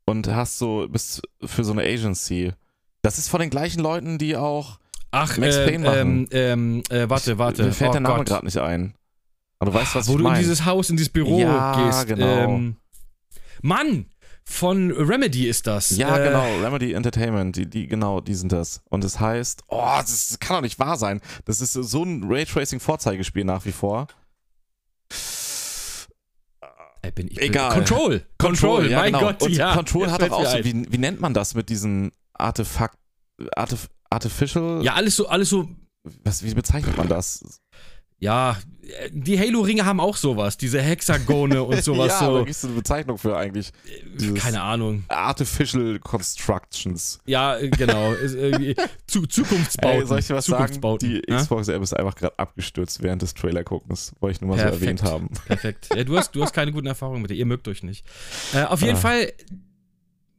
und 0.05 0.29
hast 0.29 0.59
so, 0.59 0.87
bist 0.89 1.23
für 1.45 1.65
so 1.65 1.73
eine 1.73 1.83
Agency. 1.83 2.53
Das 3.03 3.19
ist 3.19 3.29
von 3.29 3.41
den 3.41 3.51
gleichen 3.51 3.81
Leuten, 3.81 4.19
die 4.19 4.37
auch. 4.37 4.79
Ach, 5.11 5.37
Max 5.39 5.57
äh, 5.57 5.67
Payne 5.67 5.85
machen. 5.85 5.99
ähm, 5.99 6.29
ähm, 6.31 6.83
äh, 6.91 7.09
warte, 7.09 7.39
warte. 7.39 7.65
Mir 7.65 7.73
fällt 7.73 7.91
oh 7.91 7.93
der 7.95 8.01
Name 8.01 8.25
gerade 8.25 8.45
nicht 8.45 8.59
ein. 8.59 8.95
Aber 9.59 9.71
du 9.71 9.77
weißt, 9.79 9.95
was 9.95 10.09
Wo 10.09 10.13
ich 10.13 10.17
du 10.19 10.23
in 10.25 10.25
meine. 10.25 10.39
dieses 10.39 10.65
Haus, 10.65 10.91
in 10.91 10.97
dieses 10.97 11.13
Büro 11.13 11.39
Ja, 11.41 11.87
gehst. 11.87 12.07
genau. 12.09 12.27
Ähm, 12.27 12.77
Mann, 13.63 14.07
von 14.49 14.93
Remedy 14.93 15.49
ist 15.49 15.67
das. 15.67 15.91
Ja, 15.97 16.17
Äh, 16.19 16.29
genau, 16.29 16.65
Remedy 16.65 16.93
Entertainment, 16.93 17.57
die, 17.57 17.67
die, 17.69 17.87
genau, 17.89 18.21
die 18.21 18.35
sind 18.35 18.53
das. 18.53 18.81
Und 18.89 19.03
es 19.05 19.19
heißt, 19.19 19.65
oh, 19.69 19.83
das, 19.99 20.29
das 20.29 20.39
kann 20.39 20.57
doch 20.57 20.63
nicht 20.63 20.79
wahr 20.79 20.97
sein. 20.97 21.21
Das 21.45 21.61
ist 21.61 21.73
so 21.73 22.03
ein 22.05 22.25
Raytracing-Vorzeigespiel 22.25 23.45
nach 23.45 23.65
wie 23.65 23.73
vor. 23.73 24.07
Äh, 27.03 27.11
bin 27.13 27.29
ich 27.29 27.41
Egal. 27.41 27.73
Control. 27.73 28.23
Control, 28.39 28.91
ja, 28.91 28.99
mein 29.01 29.13
genau. 29.13 29.27
Gott, 29.27 29.43
Und 29.43 29.53
ja. 29.53 29.75
Control 29.75 30.11
hat 30.11 30.23
doch 30.23 30.31
auch 30.31 30.47
so, 30.47 30.65
wie, 30.65 30.87
wie 30.91 30.99
nennt 30.99 31.21
man 31.21 31.35
das 31.35 31.55
mit 31.55 31.69
diesen 31.69 32.13
Artefakt, 32.35 32.99
Artif 33.55 33.89
Artificial, 34.09 34.83
Ja, 34.85 34.95
alles 34.95 35.17
so, 35.17 35.27
alles 35.29 35.49
so. 35.51 35.69
was, 36.23 36.45
wie 36.45 36.55
bezeichnet 36.55 36.97
man 36.97 37.09
das? 37.09 37.61
Ja, 38.19 38.57
äh, 38.83 39.11
die 39.13 39.39
Halo-Ringe 39.39 39.85
haben 39.85 40.01
auch 40.01 40.17
sowas, 40.17 40.57
diese 40.57 40.81
Hexagone 40.81 41.63
und 41.63 41.85
sowas 41.85 42.09
ja, 42.09 42.21
da 42.21 42.27
so. 42.33 42.39
gibt 42.39 42.51
es 42.57 42.65
eine 42.65 42.73
Bezeichnung 42.73 43.19
für 43.19 43.37
eigentlich. 43.37 43.73
dieses- 44.19 44.43
Keine 44.43 44.63
Ahnung. 44.63 45.05
Artificial 45.09 45.99
Constructions. 45.99 47.19
Ja, 47.27 47.59
äh, 47.59 47.69
genau. 47.69 48.15
Zu 49.07 49.27
Zukunftsbauten. 49.27 50.01
Ey, 50.01 50.07
soll 50.07 50.19
ich 50.21 50.27
dir 50.29 50.35
was 50.35 50.47
sagen? 50.47 50.81
Die 51.03 51.23
Ja? 51.29 51.37
Xbox-App 51.37 51.83
ist 51.83 51.93
einfach 51.95 52.15
gerade 52.15 52.39
abgestürzt 52.39 53.03
während 53.03 53.21
des 53.21 53.35
Trailer-Guckens. 53.35 54.15
Wollte 54.21 54.37
ich 54.37 54.41
nur 54.41 54.51
mal 54.51 54.57
Perfekt. 54.57 54.79
so 54.79 54.85
erwähnt 54.85 55.03
haben. 55.03 55.29
Perfekt. 55.47 55.89
Ja, 55.95 56.03
du, 56.05 56.17
hast, 56.17 56.31
du 56.35 56.43
hast 56.43 56.55
keine 56.55 56.73
guten 56.73 56.87
Erfahrungen 56.87 57.21
mit 57.21 57.31
ihr. 57.33 57.37
Ihr 57.37 57.47
mögt 57.47 57.69
euch 57.69 57.83
nicht. 57.83 58.07
Äh, 58.55 58.63
auf 58.63 58.81
jeden 58.81 58.97
Ah. 58.97 59.01
Fall, 59.01 59.33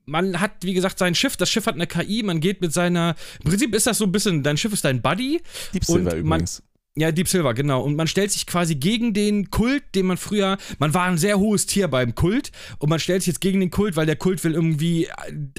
man 0.05 0.39
hat, 0.39 0.51
wie 0.61 0.73
gesagt, 0.73 0.97
sein 0.99 1.13
Schiff. 1.15 1.37
Das 1.37 1.49
Schiff 1.49 1.65
hat 1.67 1.75
eine 1.75 1.85
KI. 1.85 2.23
Man 2.23 2.39
geht 2.39 2.61
mit 2.61 2.73
seiner. 2.73 3.15
Im 3.43 3.49
Prinzip 3.51 3.75
ist 3.75 3.85
das 3.87 3.97
so 3.97 4.05
ein 4.05 4.11
bisschen. 4.11 4.41
Dein 4.41 4.57
Schiff 4.57 4.71
ist 4.73 4.85
dein 4.85 5.01
Buddy. 5.01 5.41
Deep 5.73 5.83
Silver 5.85 6.15
übrigens. 6.15 6.63
Ja, 6.99 7.11
Deep 7.11 7.27
Silver, 7.27 7.53
genau. 7.53 7.83
Und 7.83 7.95
man 7.95 8.07
stellt 8.07 8.31
sich 8.31 8.47
quasi 8.47 8.73
gegen 8.73 9.13
den 9.13 9.51
Kult, 9.51 9.83
den 9.93 10.07
man 10.07 10.17
früher. 10.17 10.57
Man 10.79 10.95
war 10.95 11.03
ein 11.03 11.19
sehr 11.19 11.37
hohes 11.37 11.67
Tier 11.67 11.87
beim 11.87 12.15
Kult. 12.15 12.51
Und 12.79 12.89
man 12.89 12.99
stellt 12.99 13.21
sich 13.21 13.27
jetzt 13.27 13.41
gegen 13.41 13.59
den 13.59 13.69
Kult, 13.69 13.95
weil 13.95 14.07
der 14.07 14.15
Kult 14.15 14.43
will 14.43 14.55
irgendwie 14.55 15.07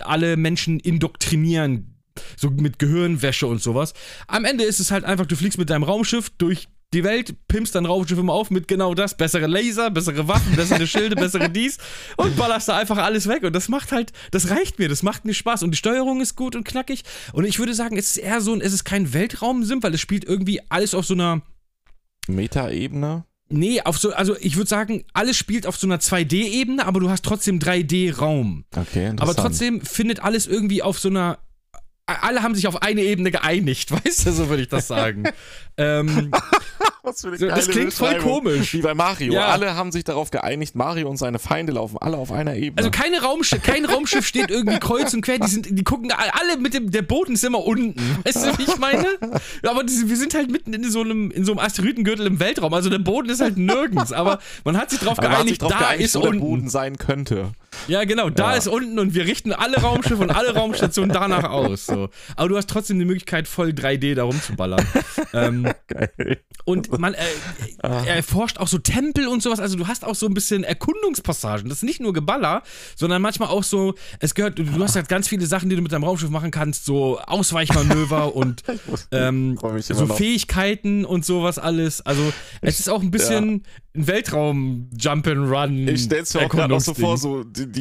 alle 0.01 0.37
Menschen 0.37 0.81
indoktrinieren. 0.81 1.95
So 2.37 2.51
mit 2.51 2.81
Gehirnwäsche 2.81 3.47
und 3.47 3.63
sowas. 3.63 3.95
Am 4.27 4.45
Ende 4.45 4.65
ist 4.65 4.81
es 4.81 4.91
halt 4.91 5.05
einfach, 5.05 5.27
du 5.27 5.37
fliegst 5.37 5.59
mit 5.59 5.71
deinem 5.71 5.85
Raumschiff 5.85 6.31
durch 6.31 6.67
die 6.95 7.05
Welt, 7.05 7.35
pimpst 7.49 7.75
dein 7.75 7.85
Raumschiff 7.85 8.19
immer 8.19 8.33
auf 8.33 8.51
mit 8.51 8.67
genau 8.67 8.95
das. 8.95 9.17
Bessere 9.17 9.47
Laser, 9.47 9.91
bessere 9.91 10.27
Waffen, 10.27 10.57
bessere 10.57 10.87
Schilde, 10.87 11.17
bessere 11.17 11.51
dies. 11.51 11.79
Und 12.17 12.37
ballerst 12.37 12.69
da 12.69 12.79
einfach 12.79 12.97
alles 12.97 13.29
weg. 13.29 13.43
Und 13.43 13.53
das 13.53 13.69
macht 13.69 13.93
halt, 13.93 14.13
das 14.31 14.51
reicht 14.51 14.79
mir, 14.79 14.89
das 14.89 15.03
macht 15.03 15.25
mir 15.25 15.35
Spaß. 15.35 15.63
Und 15.63 15.73
die 15.73 15.77
Steuerung 15.77 16.21
ist 16.21 16.35
gut 16.35 16.57
und 16.57 16.65
knackig. 16.65 17.03
Und 17.33 17.45
ich 17.45 17.59
würde 17.59 17.75
sagen, 17.75 17.97
es 17.99 18.11
ist 18.11 18.17
eher 18.17 18.41
so 18.41 18.55
ein, 18.55 18.61
es 18.61 18.73
ist 18.73 18.85
kein 18.85 19.13
Weltraumsim, 19.13 19.83
weil 19.83 19.95
es 19.95 20.01
spielt 20.01 20.25
irgendwie 20.25 20.61
alles 20.71 20.95
auf 20.95 21.05
so 21.05 21.15
einer. 21.15 21.43
Meta-Ebene. 22.27 23.25
Nee, 23.51 23.81
auf 23.83 23.99
so, 23.99 24.13
also 24.13 24.37
ich 24.41 24.57
würde 24.57 24.69
sagen, 24.69 25.05
alles 25.15 25.37
spielt 25.37 25.67
auf 25.67 25.77
so 25.77 25.87
einer 25.87 25.99
2D-Ebene, 25.99 26.85
aber 26.85 27.01
du 27.01 27.09
hast 27.09 27.25
trotzdem 27.25 27.59
3D-Raum. 27.59 28.65
Okay, 28.77 29.07
interessant. 29.07 29.23
Aber 29.23 29.35
trotzdem 29.35 29.81
findet 29.81 30.21
alles 30.23 30.47
irgendwie 30.47 30.83
auf 30.83 30.99
so 30.99 31.09
einer. 31.09 31.39
Alle 32.07 32.43
haben 32.43 32.55
sich 32.55 32.67
auf 32.67 32.81
eine 32.81 33.03
Ebene 33.03 33.31
geeinigt, 33.31 33.91
weißt 34.05 34.27
du, 34.27 34.33
so 34.33 34.49
würde 34.49 34.63
ich 34.63 34.69
das 34.69 34.89
sagen. 34.89 35.25
ähm, 35.77 36.31
Was 37.03 37.21
für 37.21 37.29
eine 37.29 37.39
so, 37.39 37.47
das 37.47 37.67
geile 37.67 37.71
klingt 37.71 37.95
voll 37.95 38.19
komisch. 38.19 38.75
Wie 38.75 38.83
bei 38.83 38.95
Mario. 38.95 39.33
Ja. 39.33 39.47
Alle 39.47 39.75
haben 39.75 39.93
sich 39.93 40.05
darauf 40.05 40.31
geeinigt, 40.31 40.75
Mario 40.75 41.09
und 41.09 41.17
seine 41.17 41.39
Feinde 41.39 41.73
laufen 41.73 41.99
alle 41.99 42.17
auf 42.17 42.33
einer 42.33 42.55
Ebene. 42.55 42.79
Also 42.79 42.91
keine 42.91 43.23
Raumschiff, 43.23 43.63
kein 43.63 43.85
Raumschiff 43.85 44.27
steht 44.27 44.51
irgendwie 44.51 44.79
kreuz 44.79 45.15
und 45.15 45.23
quer. 45.23 45.39
Die, 45.39 45.49
sind, 45.49 45.67
die 45.71 45.85
gucken 45.85 46.13
alle 46.13 46.59
mit 46.59 46.75
dem. 46.75 46.91
Der 46.91 47.03
Boden 47.03 47.35
ist 47.35 47.45
immer 47.45 47.65
unten. 47.65 47.95
Weißt 48.25 48.45
du, 48.45 48.59
wie 48.59 48.63
ich 48.63 48.79
meine? 48.79 49.07
Aber 49.63 49.85
die, 49.85 50.09
wir 50.09 50.17
sind 50.17 50.35
halt 50.35 50.51
mitten 50.51 50.75
in 50.75 50.91
so 50.91 51.01
einem, 51.01 51.31
in 51.31 51.45
so 51.45 51.53
einem 51.53 51.61
Asteroidengürtel 51.61 52.27
im 52.27 52.41
Weltraum. 52.41 52.73
Also 52.75 52.91
der 52.91 52.99
Boden 52.99 53.29
ist 53.31 53.41
halt 53.41 53.57
nirgends. 53.57 54.13
Aber 54.13 54.39
man 54.65 54.77
hat 54.77 54.91
sich 54.91 55.01
darauf 55.01 55.19
hat 55.19 55.25
sich 55.25 55.33
geeinigt, 55.33 55.63
drauf 55.63 55.73
da 55.73 55.79
geeinigt, 55.79 56.05
ist 56.05 56.15
wo 56.17 56.21
der 56.21 56.31
unten. 56.31 56.41
Boden 56.41 56.69
sein 56.69 56.99
könnte. 56.99 57.53
Ja, 57.89 58.05
genau, 58.05 58.31
da 58.31 58.53
Ja. 58.53 58.57
ist 58.59 58.69
unten 58.69 58.99
und 58.99 59.15
wir 59.15 59.25
richten 59.25 59.53
alle 59.53 59.79
Raumschiffe 59.79 60.23
und 60.23 60.31
alle 60.31 60.55
Raumstationen 60.55 61.11
danach 61.13 61.45
aus. 61.45 61.87
So. 61.87 62.09
Aber 62.37 62.49
du 62.49 62.57
hast 62.57 62.69
trotzdem 62.71 62.99
die 62.99 63.05
Möglichkeit, 63.05 63.49
voll 63.49 63.71
3D 63.71 64.15
da 64.15 64.25
rumzuballern. 64.25 64.85
ähm, 65.33 65.67
Geil. 65.89 66.39
und 66.65 66.97
man 66.99 67.15
äh, 67.15 67.19
Ah. 67.83 68.03
er 68.07 68.17
erforscht 68.17 68.59
auch 68.59 68.69
so 68.69 68.79
Tempel 68.79 69.27
und 69.29 69.43
sowas. 69.43 69.61
Also 69.61 69.77
du 69.77 69.87
hast 69.87 70.05
auch 70.05 70.15
so 70.15 70.27
ein 70.27 70.35
bisschen 70.35 70.65
Erkundungspassagen. 70.65 71.69
Das 71.69 71.79
ist 71.79 71.85
nicht 71.85 72.01
nur 72.01 72.13
Geballer, 72.13 72.63
sondern 72.97 73.23
manchmal 73.23 73.49
auch 73.49 73.63
so, 73.65 73.95
es 74.21 74.35
gehört, 74.35 74.59
du, 74.59 74.65
du 74.65 74.83
hast 74.83 74.97
halt 74.97 75.09
ganz 75.09 75.29
viele 75.29 75.47
Sachen, 75.47 75.71
die 75.71 75.77
du 75.77 75.83
mit 75.83 75.93
deinem 75.93 76.05
Raumschiff 76.05 76.31
machen 76.31 76.51
kannst, 76.51 76.85
so 76.85 77.19
Ausweichmanöver 77.21 78.35
und 78.37 78.63
ähm, 79.13 79.57
so 79.81 80.05
noch. 80.07 80.17
Fähigkeiten 80.17 81.05
und 81.05 81.25
sowas 81.25 81.59
alles. 81.59 82.01
Also 82.05 82.33
es 82.61 82.81
ist 82.81 82.89
auch 82.91 83.01
ein 83.03 83.11
bisschen 83.11 83.63
ein 83.95 84.07
Weltraum-Jump-and-Run. 84.07 85.89
Ich 85.89 86.05
stell's 86.05 86.35
mir 86.35 86.47
auch 86.47 86.49
gerade 86.49 86.79
so 86.81 86.95
vor, 86.95 87.17
so 87.17 87.45
die, 87.45 87.67
die 87.71 87.78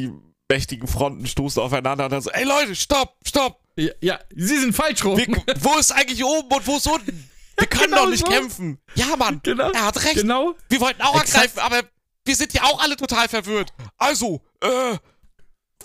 mächtigen 0.49 0.87
Fronten 0.87 1.25
stoßen 1.27 1.61
aufeinander 1.61 2.05
und 2.05 2.11
dann 2.11 2.21
so, 2.21 2.29
ey 2.31 2.45
Leute, 2.45 2.75
stopp, 2.75 3.15
stopp! 3.25 3.59
Ja, 3.75 3.91
ja, 4.01 4.19
sie 4.35 4.57
sind 4.59 4.73
falsch 4.75 5.03
rum. 5.05 5.17
Wir, 5.17 5.27
wo 5.59 5.77
ist 5.77 5.91
eigentlich 5.91 6.23
oben 6.23 6.53
und 6.55 6.65
wo 6.67 6.77
ist 6.77 6.87
unten? 6.87 7.29
Wir 7.59 7.67
können 7.67 7.85
Genau 7.91 8.03
doch 8.05 8.09
nicht 8.11 8.25
so. 8.25 8.31
kämpfen. 8.31 8.77
Ja, 8.95 9.15
Mann, 9.17 9.39
Genau. 9.43 9.71
er 9.71 9.85
hat 9.85 10.03
recht. 10.03 10.15
Genau. 10.15 10.53
Wir 10.69 10.79
wollten 10.79 11.01
auch 11.01 11.19
Exakt. 11.19 11.57
angreifen, 11.57 11.59
aber 11.59 11.87
wir 12.25 12.35
sind 12.35 12.53
ja 12.53 12.63
auch 12.63 12.79
alle 12.83 12.95
total 12.97 13.27
verwirrt. 13.27 13.73
Also, 13.97 14.41
äh, 14.61 14.97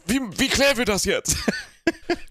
wie, 0.06 0.20
wie 0.38 0.48
klären 0.48 0.76
wir 0.76 0.84
das 0.84 1.04
jetzt? 1.06 1.36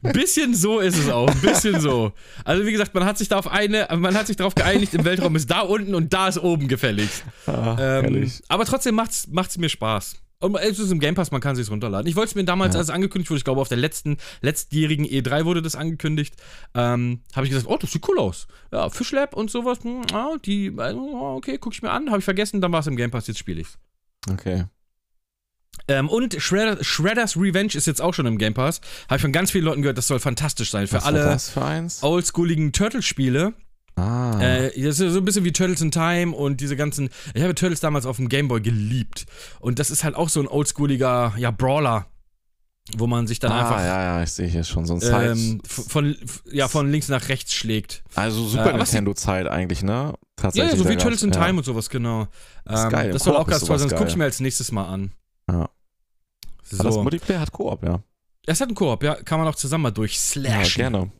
Ein 0.03 0.13
bisschen 0.13 0.53
so 0.53 0.79
ist 0.79 0.95
es 0.97 1.09
auch. 1.09 1.27
Ein 1.27 1.41
bisschen 1.41 1.79
so. 1.81 2.11
Also, 2.45 2.65
wie 2.67 2.71
gesagt, 2.71 2.93
man 2.93 3.03
hat 3.05 3.17
sich 3.17 3.29
da 3.29 3.37
auf 3.39 3.47
eine, 3.47 3.87
man 3.97 4.15
hat 4.15 4.27
sich 4.27 4.35
darauf 4.37 4.53
geeinigt, 4.53 4.93
im 4.93 5.05
Weltraum 5.05 5.35
ist 5.35 5.49
da 5.49 5.61
unten 5.61 5.95
und 5.95 6.13
da 6.13 6.27
ist 6.27 6.37
oben 6.37 6.67
gefälligst. 6.67 7.23
Ah, 7.47 7.77
Ähm, 7.79 8.31
aber 8.47 8.65
trotzdem 8.65 8.93
macht's, 8.95 9.27
macht's 9.27 9.57
mir 9.57 9.69
Spaß. 9.69 10.17
Und 10.41 10.55
es 10.55 10.79
ist 10.79 10.91
im 10.91 10.99
Game 10.99 11.15
Pass, 11.15 11.31
man 11.31 11.39
kann 11.39 11.55
sich's 11.55 11.71
runterladen. 11.71 12.07
Ich 12.07 12.15
wollte 12.15 12.29
es 12.29 12.35
mir 12.35 12.43
damals, 12.43 12.73
Ja. 12.73 12.79
als 12.79 12.89
es 12.89 12.93
angekündigt 12.93 13.29
wurde, 13.29 13.37
ich 13.37 13.43
glaube 13.43 13.61
auf 13.61 13.69
der 13.69 13.77
letzten, 13.77 14.17
letztjährigen 14.41 15.05
E3 15.05 15.45
wurde 15.45 15.61
das 15.61 15.75
angekündigt, 15.75 16.35
ähm, 16.75 17.21
habe 17.35 17.45
ich 17.45 17.51
gesagt, 17.51 17.69
oh, 17.69 17.77
das 17.77 17.91
sieht 17.91 18.07
cool 18.09 18.19
aus. 18.19 18.47
Ja, 18.71 18.89
Fishlab 18.89 19.35
und 19.35 19.49
sowas, 19.51 19.79
hm, 19.83 20.01
ah, 20.13 20.35
die, 20.43 20.67
äh, 20.67 20.93
okay, 20.93 21.57
guck 21.59 21.73
ich 21.73 21.81
mir 21.81 21.91
an, 21.91 22.09
habe 22.09 22.19
ich 22.19 22.25
vergessen, 22.25 22.59
dann 22.59 22.71
war 22.71 22.79
es 22.81 22.87
im 22.87 22.95
Game 22.95 23.11
Pass, 23.11 23.27
jetzt 23.27 23.37
spiele 23.39 23.61
ich's. 23.61 23.77
Okay. 24.29 24.65
Ähm, 25.87 26.09
und 26.09 26.35
Shredder, 26.39 26.83
Shredder's 26.83 27.35
Revenge 27.37 27.73
ist 27.75 27.87
jetzt 27.87 28.01
auch 28.01 28.13
schon 28.13 28.25
im 28.25 28.37
Game 28.37 28.53
Pass. 28.53 28.81
Habe 29.07 29.15
ich 29.17 29.21
von 29.21 29.31
ganz 29.31 29.51
vielen 29.51 29.65
Leuten 29.65 29.81
gehört, 29.81 29.97
das 29.97 30.07
soll 30.07 30.19
fantastisch 30.19 30.69
sein. 30.71 30.87
Für 30.87 30.97
Was 30.97 31.05
alle 31.05 31.37
oldschooligen 32.01 32.71
Turtles-Spiele. 32.71 33.53
Ah. 33.95 34.39
Äh, 34.41 34.81
das 34.81 34.99
ist 34.99 35.13
so 35.13 35.19
ein 35.19 35.25
bisschen 35.25 35.43
wie 35.43 35.51
Turtles 35.51 35.81
in 35.81 35.91
Time 35.91 36.35
und 36.35 36.61
diese 36.61 36.75
ganzen. 36.75 37.09
Ich 37.33 37.41
habe 37.43 37.53
Turtles 37.55 37.79
damals 37.81 38.05
auf 38.05 38.17
dem 38.17 38.29
Gameboy 38.29 38.61
geliebt. 38.61 39.25
Und 39.59 39.79
das 39.79 39.89
ist 39.89 40.03
halt 40.03 40.15
auch 40.15 40.29
so 40.29 40.39
ein 40.39 40.47
oldschooliger, 40.47 41.33
ja, 41.37 41.51
Brawler, 41.51 42.07
wo 42.97 43.05
man 43.07 43.27
sich 43.27 43.39
dann 43.39 43.51
ah, 43.51 43.59
einfach 43.61 43.77
ja, 43.79 44.03
ja, 44.17 44.23
ich 44.23 44.31
sehe 44.31 44.47
hier 44.47 44.63
schon 44.63 44.85
so 44.85 44.95
ein 44.95 45.01
Zeit. 45.01 45.31
ähm, 45.37 45.61
von, 45.65 46.15
ja, 46.51 46.67
von 46.67 46.89
links 46.91 47.09
nach 47.09 47.29
rechts 47.29 47.53
schlägt. 47.53 48.03
also 48.15 48.43
äh, 48.45 48.49
Super 48.49 48.65
was- 48.73 48.91
Nintendo-Zeit 48.91 49.47
eigentlich, 49.47 49.83
ne? 49.83 49.91
Ja, 49.91 50.13
Tatsächlich. 50.37 50.71
ja, 50.73 50.77
so 50.77 50.89
wie 50.89 50.95
Turtles 50.95 51.21
in 51.21 51.31
ja. 51.31 51.45
Time 51.45 51.59
und 51.59 51.63
sowas, 51.63 51.89
genau. 51.89 52.23
ist 52.65 52.83
Ähm, 52.83 52.89
geil. 52.89 53.11
Das 53.11 53.23
soll 53.23 53.35
auch 53.35 53.45
ganz 53.45 53.63
toll 53.63 53.77
sein. 53.77 53.89
Das 53.89 53.97
gucke 53.97 54.09
ich 54.09 54.15
mir 54.17 54.23
als 54.23 54.39
nächstes 54.39 54.71
mal 54.71 54.85
an. 54.85 55.11
Ja. 55.47 55.69
Aber 56.73 56.83
das 56.85 56.93
So. 56.95 57.03
Multiplayer 57.03 57.39
hat 57.41 57.51
Koop, 57.51 57.83
ja. 57.83 58.01
Es 58.47 58.59
hat 58.59 58.69
einen 58.69 58.75
Koop, 58.75 59.03
ja. 59.03 59.15
Kann 59.15 59.37
man 59.39 59.47
auch 59.47 59.55
zusammen 59.55 59.83
mal 59.83 59.89
Ja, 59.89 59.93
durchslashen. 59.93 60.73
gerne. 60.81 61.11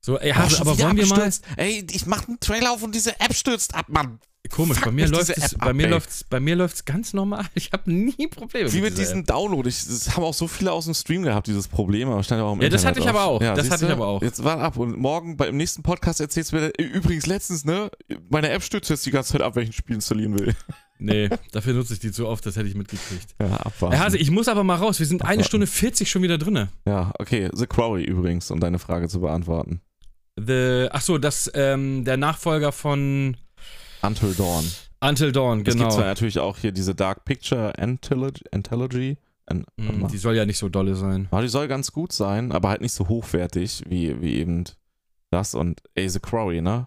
So, 0.00 0.18
ey, 0.18 0.32
Hase, 0.32 0.56
schon 0.56 0.66
aber 0.68 0.78
wollen 0.78 0.96
wir 0.96 1.06
mal. 1.06 1.16
abgestürzt. 1.20 1.44
Ey, 1.56 1.86
ich 1.90 2.06
mach 2.06 2.26
einen 2.26 2.40
Trailer 2.40 2.72
auf 2.72 2.82
und 2.82 2.94
diese 2.94 3.18
App 3.20 3.34
stürzt 3.34 3.74
ab, 3.74 3.86
Mann. 3.88 4.18
Komisch, 4.50 4.78
Fuck 4.78 4.86
bei 4.86 4.90
mir 4.92 5.06
läuft 5.06 5.30
es, 5.36 5.54
bei 5.54 5.72
mir 5.74 5.86
läuft's, 5.86 6.24
bei 6.24 6.40
mir 6.40 6.56
läuft's 6.56 6.84
ganz 6.84 7.12
normal. 7.12 7.44
Ich 7.54 7.70
habe 7.72 7.92
nie 7.92 8.26
Probleme 8.26 8.72
Wie 8.72 8.80
mit 8.80 8.96
diesem. 8.98 9.24
Download. 9.24 9.68
Ich, 9.68 9.84
das 9.84 10.16
haben 10.16 10.24
auch 10.24 10.34
so 10.34 10.48
viele 10.48 10.72
aus 10.72 10.86
dem 10.86 10.94
Stream 10.94 11.22
gehabt, 11.22 11.46
dieses 11.46 11.68
Problem. 11.68 12.08
Aber 12.08 12.22
stand 12.24 12.40
ja, 12.40 12.46
auch 12.46 12.54
im 12.54 12.62
Ja, 12.62 12.68
das 12.70 12.84
hatte 12.84 12.98
ich 13.00 13.08
aber 13.08 13.24
auf. 13.24 13.40
auch. 13.40 13.44
Ja, 13.44 13.54
Das 13.54 13.70
hatte 13.70 13.84
ich 13.84 13.88
du? 13.90 13.94
aber 13.94 14.06
auch. 14.08 14.22
Jetzt 14.22 14.42
warte 14.42 14.62
ab. 14.62 14.76
Und 14.78 14.96
morgen 14.98 15.36
bei, 15.36 15.46
im 15.48 15.56
nächsten 15.58 15.82
Podcast 15.82 16.20
erzählst 16.20 16.50
du 16.52 16.56
mir, 16.56 16.72
äh, 16.78 16.82
übrigens 16.82 17.26
letztens, 17.26 17.64
ne? 17.64 17.90
Meine 18.30 18.48
App 18.48 18.62
stürzt 18.64 18.88
jetzt 18.90 19.04
die 19.06 19.10
ganze 19.10 19.32
Zeit 19.32 19.42
ab, 19.42 19.54
welchen 19.54 19.72
Spiel 19.74 19.94
installieren 19.96 20.36
will. 20.38 20.56
Nee, 21.00 21.28
dafür 21.52 21.74
nutze 21.74 21.94
ich 21.94 21.98
die 22.00 22.12
zu 22.12 22.26
oft, 22.28 22.44
das 22.46 22.56
hätte 22.56 22.68
ich 22.68 22.74
mitgekriegt. 22.74 23.34
Ja, 23.40 23.56
abwarten. 23.56 23.96
Herr 23.96 24.04
Hase, 24.04 24.18
ich 24.18 24.30
muss 24.30 24.48
aber 24.48 24.64
mal 24.64 24.76
raus. 24.76 24.98
Wir 24.98 25.06
sind 25.06 25.22
eine 25.22 25.30
Abwarten. 25.30 25.44
Stunde 25.44 25.66
40 25.66 26.10
schon 26.10 26.22
wieder 26.22 26.38
drinne. 26.38 26.68
ja, 26.86 27.12
okay. 27.18 27.48
The 27.52 27.66
Quarry 27.66 28.04
übrigens, 28.04 28.50
um 28.50 28.60
deine 28.60 28.78
Frage 28.78 29.08
zu 29.08 29.20
beantworten. 29.20 29.80
The, 30.36 30.88
ach 30.90 31.00
so, 31.02 31.18
das, 31.18 31.50
ähm, 31.54 32.04
der 32.04 32.16
Nachfolger 32.16 32.72
von 32.72 33.36
Until 34.02 34.34
Dawn. 34.34 34.64
Until 35.00 35.32
Dawn, 35.32 35.58
Es 35.60 35.64
gibt 35.64 35.78
genau. 35.78 35.90
zwar 35.90 36.04
natürlich 36.04 36.38
auch 36.38 36.58
hier 36.58 36.72
diese 36.72 36.94
Dark 36.94 37.24
Picture 37.24 37.72
Anthology. 37.78 39.16
An, 39.46 39.64
mal. 39.76 40.08
die 40.08 40.18
soll 40.18 40.36
ja 40.36 40.46
nicht 40.46 40.58
so 40.58 40.68
dolle 40.68 40.94
sein. 40.94 41.28
Ja, 41.32 41.40
die 41.42 41.48
soll 41.48 41.66
ganz 41.66 41.90
gut 41.90 42.12
sein, 42.12 42.52
aber 42.52 42.68
halt 42.68 42.82
nicht 42.82 42.92
so 42.92 43.08
hochwertig 43.08 43.82
wie, 43.88 44.20
wie 44.20 44.34
eben 44.36 44.64
das 45.30 45.54
und 45.54 45.82
ey, 45.94 46.08
The 46.08 46.20
Quarry, 46.20 46.60
ne? 46.60 46.86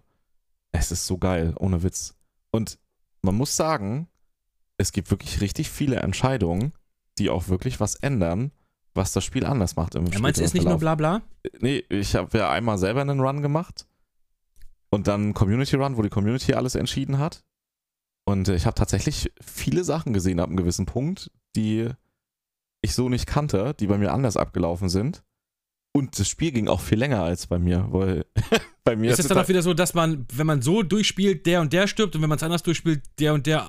Es 0.72 0.92
ist 0.92 1.06
so 1.06 1.18
geil, 1.18 1.54
ohne 1.60 1.84
Witz. 1.84 2.16
Und 2.52 2.78
man 3.24 3.36
muss 3.36 3.56
sagen, 3.56 4.08
es 4.78 4.92
gibt 4.92 5.10
wirklich 5.10 5.42
richtig 5.42 5.70
viele 5.70 5.98
Entscheidungen, 5.98 6.74
die 7.18 7.30
auch 7.30 7.48
wirklich 7.48 7.80
was 7.80 7.96
ändern, 7.96 8.52
was 8.94 9.12
das 9.14 9.24
Spiel 9.24 9.46
anders 9.46 9.76
macht 9.76 9.96
im 9.96 10.06
Ja, 10.08 10.20
meinst 10.20 10.40
du, 10.40 10.44
ist 10.44 10.54
nicht 10.54 10.64
nur 10.66 10.78
Verlauf. 10.80 10.98
bla 10.98 11.20
bla? 11.20 11.52
Nee, 11.60 11.84
ich 11.90 12.16
habe 12.16 12.38
ja 12.38 12.52
einmal 12.52 12.78
selber 12.78 13.02
einen 13.02 13.20
Run 13.20 13.42
gemacht 13.42 13.88
und 14.90 15.08
dann 15.08 15.22
einen 15.22 15.34
Community 15.34 15.76
Run, 15.76 15.98
wo 15.98 16.02
die 16.02 16.10
Community 16.10 16.54
alles 16.54 16.76
entschieden 16.76 17.18
hat. 17.18 17.44
Und 18.26 18.48
äh, 18.48 18.56
ich 18.56 18.66
habe 18.66 18.76
tatsächlich 18.76 19.32
viele 19.42 19.84
Sachen 19.84 20.14
gesehen 20.14 20.40
ab 20.40 20.48
einem 20.48 20.58
gewissen 20.58 20.86
Punkt, 20.86 21.32
die 21.56 21.90
ich 22.82 22.94
so 22.94 23.10
nicht 23.10 23.26
kannte, 23.26 23.74
die 23.74 23.88
bei 23.88 23.98
mir 23.98 24.12
anders 24.12 24.38
abgelaufen 24.38 24.90
sind. 24.90 25.24
Und 25.96 26.20
das 26.20 26.28
Spiel 26.28 26.52
ging 26.52 26.68
auch 26.68 26.82
viel 26.82 26.98
länger 27.00 27.24
als 27.24 27.48
bei 27.48 27.60
mir, 27.60 27.88
weil 27.92 28.26
bei 28.84 28.96
mir 28.96 29.12
Ist 29.12 29.20
es 29.20 29.28
dann 29.28 29.38
auch 29.38 29.48
wieder 29.48 29.62
so, 29.62 29.74
dass 29.74 29.94
man, 29.94 30.26
wenn 30.34 30.46
man 30.48 30.62
so 30.62 30.84
durchspielt, 30.84 31.46
der 31.46 31.62
und 31.62 31.72
der 31.74 31.88
stirbt 31.88 32.16
und 32.16 32.22
wenn 32.22 32.30
man 32.30 32.38
es 32.38 32.44
anders 32.44 32.64
durchspielt, 32.64 33.02
der 33.20 33.34
und 33.34 33.46
der 33.48 33.66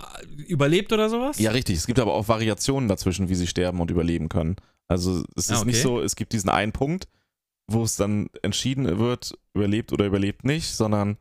überlebt 0.49 0.93
oder 0.93 1.09
sowas? 1.09 1.39
Ja, 1.39 1.53
richtig. 1.53 1.77
Es 1.77 1.86
gibt 1.86 1.99
aber 2.01 2.15
auch 2.15 2.27
Variationen 2.28 2.89
dazwischen, 2.89 3.28
wie 3.28 3.35
sie 3.35 3.47
sterben 3.47 3.81
und 3.81 3.91
überleben 3.91 4.28
können. 4.28 4.57
Also 4.89 5.23
es 5.36 5.47
ist 5.47 5.53
Ah, 5.53 5.57
okay. 5.59 5.66
nicht 5.66 5.82
so, 5.82 6.01
es 6.01 6.16
gibt 6.16 6.32
diesen 6.32 6.51
einen 6.51 6.73
Punkt, 6.73 7.09
wo 7.66 7.82
es 7.85 7.97
dann 7.97 8.28
entschieden 8.43 8.99
wird, 8.99 9.39
überlebt 9.55 9.93
oder 9.93 10.05
überlebt 10.07 10.45
nicht, 10.45 10.74
sondern 10.74 11.16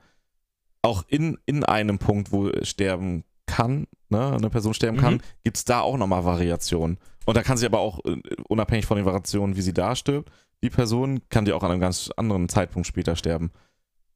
auch 0.81 1.05
in, 1.07 1.37
in 1.45 1.63
einem 1.63 1.99
Punkt, 1.99 2.31
wo 2.31 2.49
sterben 2.63 3.23
kann, 3.45 3.87
ne, 4.09 4.33
eine 4.33 4.49
Person 4.49 4.73
sterben 4.73 4.97
kann, 4.97 5.15
Mhm. 5.15 5.21
gibt 5.43 5.57
es 5.57 5.65
da 5.65 5.81
auch 5.81 5.97
nochmal 5.97 6.25
Variationen. 6.25 6.97
Und 7.25 7.37
da 7.37 7.43
kann 7.43 7.57
sie 7.57 7.65
aber 7.65 7.79
auch, 7.79 8.03
äh, 8.05 8.17
unabhängig 8.49 8.85
von 8.85 8.97
den 8.97 9.05
Variationen, 9.05 9.55
wie 9.55 9.61
sie 9.61 9.73
da 9.73 9.95
stirbt, 9.95 10.29
die 10.61 10.69
Person 10.69 11.21
kann 11.29 11.45
die 11.45 11.53
auch 11.53 11.63
an 11.63 11.71
einem 11.71 11.79
ganz 11.79 12.09
anderen 12.17 12.49
Zeitpunkt 12.49 12.87
später 12.87 13.15
sterben. 13.15 13.51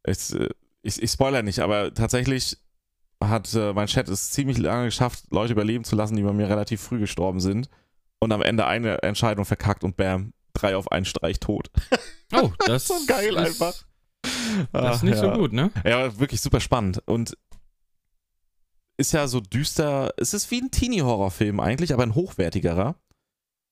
Ich, 0.08 0.34
äh, 0.34 0.50
ich, 0.82 1.02
ich 1.02 1.12
spoiler 1.12 1.44
nicht, 1.44 1.60
aber 1.60 1.94
tatsächlich 1.94 2.58
hat 3.24 3.54
äh, 3.54 3.74
mein 3.74 3.88
Chat 3.88 4.10
es 4.10 4.32
ziemlich 4.32 4.58
lange 4.58 4.86
geschafft, 4.86 5.26
Leute 5.32 5.54
überleben 5.54 5.84
zu 5.84 5.96
lassen, 5.96 6.16
die 6.16 6.24
bei 6.24 6.34
mir 6.34 6.50
relativ 6.50 6.82
früh 6.82 7.00
gestorben 7.00 7.40
sind. 7.40 7.70
Und 8.20 8.32
am 8.32 8.42
Ende 8.42 8.66
eine 8.66 9.04
Entscheidung 9.04 9.46
verkackt 9.46 9.84
und 9.84 9.98
bam, 9.98 10.34
drei 10.54 10.76
auf 10.76 10.92
einen 10.92 11.06
Streich 11.06 11.40
tot. 11.40 11.70
Oh, 12.34 12.52
das 12.66 12.88
So 12.88 12.96
geil 13.08 13.38
ist, 13.38 13.38
einfach. 13.38 13.86
Das 14.74 14.98
ist 14.98 15.00
Ach, 15.00 15.02
nicht 15.04 15.16
ja. 15.16 15.34
so 15.34 15.40
gut, 15.40 15.54
ne? 15.54 15.72
Ja, 15.86 16.20
wirklich 16.20 16.42
super 16.42 16.60
spannend. 16.60 17.02
Und 17.06 17.38
ist 18.98 19.14
ja 19.14 19.30
so 19.30 19.40
düster. 19.40 20.14
Es 20.18 20.34
ist 20.34 20.52
wie 20.52 20.60
ein 20.60 20.70
Teenie-Horrorfilm 20.70 21.62
eigentlich, 21.62 21.94
aber 21.94 22.04
ein 22.04 22.16
hochwertigerer. 22.16 22.96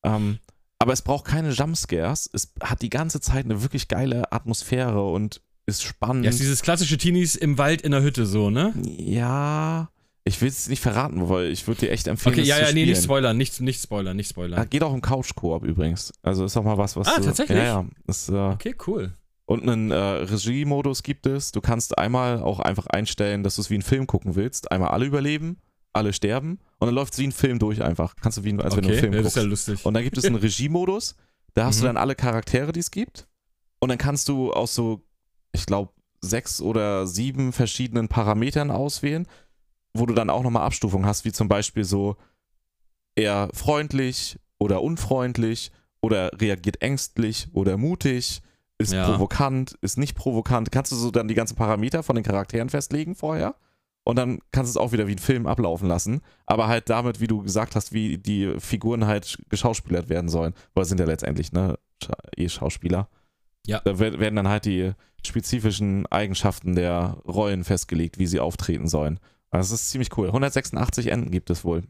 Ähm, 0.06 0.40
aber 0.80 0.94
es 0.94 1.02
braucht 1.02 1.26
keine 1.26 1.50
Jumpscares. 1.50 2.30
Es 2.32 2.54
hat 2.62 2.82
die 2.82 2.90
ganze 2.90 3.20
Zeit 3.20 3.44
eine 3.44 3.62
wirklich 3.62 3.90
geile 3.90 4.32
Atmosphäre 4.32 5.04
und 5.04 5.42
ist 5.66 5.84
spannend. 5.84 6.24
Ja, 6.26 6.30
ist 6.30 6.40
dieses 6.40 6.62
klassische 6.62 6.98
Teenies 6.98 7.36
im 7.36 7.58
Wald 7.58 7.82
in 7.82 7.92
der 7.92 8.02
Hütte 8.04 8.26
so, 8.26 8.50
ne? 8.50 8.74
Ja, 9.16 9.90
ich 10.24 10.42
will 10.42 10.48
es 10.50 10.68
nicht 10.68 10.82
verraten, 10.82 11.30
weil 11.30 11.52
ich 11.52 11.68
würde 11.68 11.82
dir 11.82 11.92
echt 11.92 12.08
empfehlen, 12.08 12.36
Okay, 12.36 12.44
ja, 12.44 12.60
ja, 12.60 12.72
nee, 12.72 12.86
nicht 12.86 13.02
spoilern, 13.04 13.38
nicht, 13.38 13.60
nicht 13.62 13.82
spoilern, 13.82 14.16
nicht 14.18 14.28
Ja, 14.30 14.34
spoilern. 14.34 14.70
geht 14.70 14.84
auch 14.84 14.94
im 14.94 15.02
Couch-Koop 15.02 15.64
übrigens. 15.64 16.12
Also 16.24 16.46
ist 16.46 16.58
auch 16.58 16.64
mal 16.64 16.78
was, 16.78 16.96
was 16.96 17.08
Ah, 17.08 17.18
du, 17.18 17.26
tatsächlich? 17.26 17.58
Ja, 17.58 17.64
ja. 17.64 17.86
Ist, 18.08 18.30
äh, 18.30 18.34
Okay, 18.34 18.76
cool. 18.88 19.14
und 19.46 19.64
einen 19.68 19.92
äh, 19.92 19.96
Regie-Modus 19.96 21.04
gibt 21.04 21.26
es. 21.28 21.52
Du 21.52 21.62
kannst 21.62 21.98
einmal 21.98 22.42
auch 22.42 22.60
einfach 22.60 22.88
einstellen, 22.88 23.44
dass 23.44 23.56
du 23.56 23.62
es 23.62 23.70
wie 23.70 23.76
einen 23.76 23.84
Film 23.84 24.08
gucken 24.08 24.36
willst. 24.36 24.72
Einmal 24.72 24.90
alle 24.90 25.06
überleben, 25.06 25.58
alle 25.94 26.12
sterben 26.14 26.60
und 26.80 26.88
dann 26.88 26.96
läuft 26.96 27.14
es 27.14 27.20
wie 27.20 27.28
ein 27.28 27.32
Film 27.32 27.60
durch 27.60 27.84
einfach. 27.84 28.16
Kannst 28.22 28.38
du 28.40 28.44
wie, 28.44 28.50
ein- 28.50 28.62
als 28.62 28.76
wenn 28.76 28.84
du 28.84 28.90
okay, 28.90 28.98
einen 28.98 29.12
Film 29.12 29.24
das 29.24 29.28
ist 29.28 29.34
guckst. 29.36 29.38
ja 29.38 29.50
lustig. 29.50 29.86
Und 29.86 29.94
dann 29.94 30.04
gibt 30.04 30.18
es 30.18 30.26
einen 30.26 30.36
Regie-Modus. 30.42 31.16
Da 31.54 31.66
hast 31.66 31.80
du 31.80 31.84
Mhm. 31.84 31.88
dann 31.90 31.98
alle 31.98 32.16
Charaktere, 32.16 32.72
die 32.72 32.80
es 32.82 32.90
gibt. 32.92 33.28
Und 33.80 33.90
dann 33.90 33.98
kannst 34.00 34.28
du 34.28 34.52
aus 34.52 34.74
so, 34.74 35.05
ich 35.56 35.66
glaube, 35.66 35.92
sechs 36.22 36.62
oder 36.62 37.06
sieben 37.08 37.52
verschiedenen 37.52 38.08
Parametern 38.08 38.72
auswählen, 38.72 39.28
wo 39.94 40.06
du 40.06 40.14
dann 40.14 40.30
auch 40.30 40.44
nochmal 40.44 40.66
Abstufungen 40.66 41.06
hast, 41.06 41.26
wie 41.26 41.32
zum 41.32 41.48
Beispiel 41.48 41.84
so 41.84 42.16
eher 43.16 43.50
freundlich 43.54 44.38
oder 44.60 44.82
unfreundlich 44.82 45.72
oder 46.02 46.32
reagiert 46.40 46.82
ängstlich 46.82 47.48
oder 47.54 47.78
mutig, 47.78 48.42
ist 48.78 48.94
Ja. 48.94 49.06
provokant, 49.10 49.78
ist 49.82 49.98
nicht 49.98 50.16
provokant. 50.16 50.72
Kannst 50.72 50.92
du 50.92 50.96
so 50.96 51.12
dann 51.12 51.28
die 51.28 51.34
ganzen 51.36 51.56
Parameter 51.56 52.04
von 52.04 52.16
den 52.16 52.26
Charakteren 52.26 52.70
festlegen 52.70 53.16
vorher? 53.16 53.56
und 54.08 54.18
dann 54.18 54.38
kannst 54.52 54.70
du 54.76 54.80
es 54.80 54.86
auch 54.86 54.92
wieder 54.92 55.08
wie 55.08 55.14
ein 55.14 55.18
Film 55.18 55.48
ablaufen 55.48 55.88
lassen. 55.88 56.22
Aber 56.46 56.68
halt 56.68 56.92
damit, 56.92 57.22
wie 57.22 57.26
du 57.28 57.42
gesagt 57.42 57.76
hast, 57.76 57.92
wie 57.92 58.20
die 58.20 58.54
Figuren 58.60 59.08
halt 59.08 59.40
geschauspielert 59.50 60.10
werden 60.10 60.30
sollen. 60.30 60.54
Weil 60.76 60.86
sind 60.86 61.00
ja 61.00 61.08
letztendlich, 61.08 61.52
ne, 61.54 61.80
eh 62.38 62.48
Schauspieler. 62.48 63.10
Ja. 63.66 63.82
Da 63.84 64.00
werden 64.00 64.36
dann 64.36 64.48
halt 64.48 64.66
die 64.66 64.94
spezifischen 65.26 66.06
Eigenschaften 66.08 66.76
der 66.76 67.18
Rollen 67.28 67.64
festgelegt, 67.64 68.20
wie 68.20 68.28
sie 68.28 68.40
auftreten 68.40 68.88
sollen. 68.88 69.20
Das 69.52 69.72
ist 69.72 69.90
ziemlich 69.90 70.16
cool. 70.18 70.28
186 70.28 71.08
Enden 71.08 71.32
gibt 71.32 71.50
es 71.50 71.64
wohl. 71.64 71.84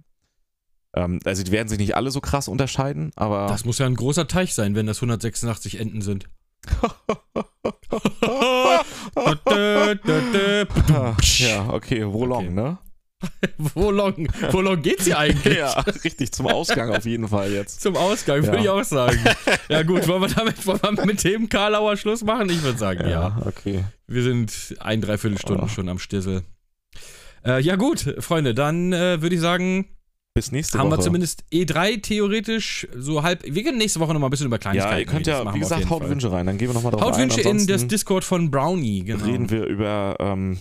Ähm, 0.94 1.20
also 1.26 1.44
die 1.44 1.52
werden 1.52 1.68
sich 1.68 1.80
nicht 1.80 1.96
alle 1.96 2.12
so 2.12 2.22
krass 2.22 2.48
unterscheiden, 2.48 3.12
aber. 3.16 3.48
Das 3.48 3.66
muss 3.66 3.80
ja 3.80 3.86
ein 3.86 3.96
großer 3.96 4.28
Teich 4.28 4.54
sein, 4.54 4.76
wenn 4.76 4.86
das 4.86 4.98
186 4.98 5.80
Enden 5.80 6.02
sind. 6.02 6.30
ja, 11.40 11.70
okay, 11.70 12.06
wo 12.08 12.26
long, 12.26 12.46
okay. 12.46 12.54
ne? 12.54 12.78
wo 13.58 13.92
long, 13.92 14.28
wo 14.52 14.62
long 14.62 14.82
geht's 14.82 15.06
hier 15.06 15.18
eigentlich? 15.18 15.58
ja, 15.58 15.72
richtig, 16.04 16.32
zum 16.32 16.48
Ausgang 16.48 16.94
auf 16.96 17.06
jeden 17.06 17.28
Fall 17.28 17.52
jetzt. 17.52 17.82
Zum 17.82 17.96
Ausgang, 17.96 18.44
würde 18.44 18.58
ja. 18.58 18.64
ich 18.64 18.70
auch 18.70 18.84
sagen. 18.84 19.20
Ja 19.70 19.84
gut, 19.84 20.08
wollen 20.08 20.22
wir 20.22 20.28
damit 20.30 20.66
wollen 20.66 20.98
wir 20.98 21.06
mit 21.06 21.24
dem 21.24 21.50
Karlauer 21.50 21.98
Schluss 21.98 22.24
machen? 22.24 22.50
Ich 22.50 22.62
würde 22.64 22.78
sagen, 22.78 23.02
ja, 23.02 23.10
ja. 23.10 23.42
okay. 23.46 23.84
Wir 24.08 24.24
sind 24.24 24.76
ein, 24.80 25.02
dreiviertel 25.02 25.38
Stunden 25.38 25.64
oh. 25.64 25.68
schon 25.68 25.90
am 25.90 26.00
Stissel. 26.00 26.44
Äh, 27.46 27.62
ja 27.62 27.76
gut, 27.76 28.16
Freunde, 28.20 28.54
dann 28.54 28.94
äh, 28.94 29.22
würde 29.22 29.36
ich 29.36 29.42
sagen, 29.42 29.86
bis 30.34 30.52
nächste 30.52 30.78
haben 30.78 30.88
Woche. 30.88 30.94
Haben 30.94 31.00
wir 31.00 31.04
zumindest 31.04 31.46
E3 31.52 32.02
theoretisch 32.02 32.88
so 32.94 33.24
halb. 33.24 33.44
Wir 33.46 33.64
können 33.64 33.78
nächste 33.78 34.02
Woche 34.02 34.14
nochmal 34.14 34.28
ein 34.28 34.32
bisschen 34.32 34.48
über 34.48 34.58
Kleinigkeiten 34.58 34.94
Ja, 34.94 35.00
ihr 35.00 35.06
könnt 35.06 35.28
ja, 35.28 35.54
wie 35.54 35.60
gesagt, 35.60 35.90
haut 35.90 36.02
Fall. 36.02 36.10
Wünsche 36.10 36.32
rein. 36.32 36.46
Dann 36.46 36.58
gehen 36.58 36.68
wir 36.68 36.74
nochmal 36.74 36.92
drauf. 36.92 37.02
Haut 37.02 37.18
Wünsche 37.18 37.42
in 37.42 37.66
das 37.68 37.88
Discord 37.88 38.26
von 38.26 38.52
Brownie, 38.52 39.06
genau. 39.06 39.24
Reden 39.24 39.50
wir 39.50 39.66
über, 39.66 40.18
ähm, 40.20 40.58